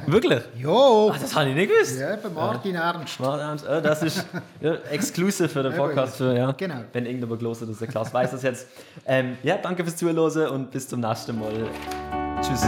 wirklich? 0.08 0.42
Jo! 0.58 1.10
Ah, 1.14 1.18
das 1.18 1.34
habe 1.34 1.50
ich 1.52 1.56
nicht 1.56 1.72
gewusst. 1.72 1.98
Ja, 2.00 2.16
eben 2.16 2.34
Martin 2.34 2.76
Ernst. 2.76 3.18
Mal 3.20 3.40
ernst, 3.40 3.66
Das 3.66 4.04
ist 4.04 4.26
ja, 4.60 4.74
exclusive 4.92 5.48
für 5.48 5.64
den 5.64 5.74
Podcast. 5.74 6.18
Für, 6.18 6.36
ja. 6.36 6.52
Genau. 6.52 6.82
Wenn 6.92 7.06
irgendjemand 7.06 7.40
gelesen 7.40 7.70
hat, 7.70 7.80
der 7.80 7.88
Klaus 7.88 8.14
weiß 8.14 8.32
das 8.32 8.44
jetzt. 8.44 8.68
Ähm, 9.06 9.38
ja, 9.42 9.56
danke 9.58 9.84
fürs 9.86 9.96
Zuhören 9.96 10.50
und 10.50 10.70
bis 10.72 10.86
zum 10.86 11.00
nächsten 11.00 11.40
Mal. 11.40 11.70
Tschüss. 12.42 12.68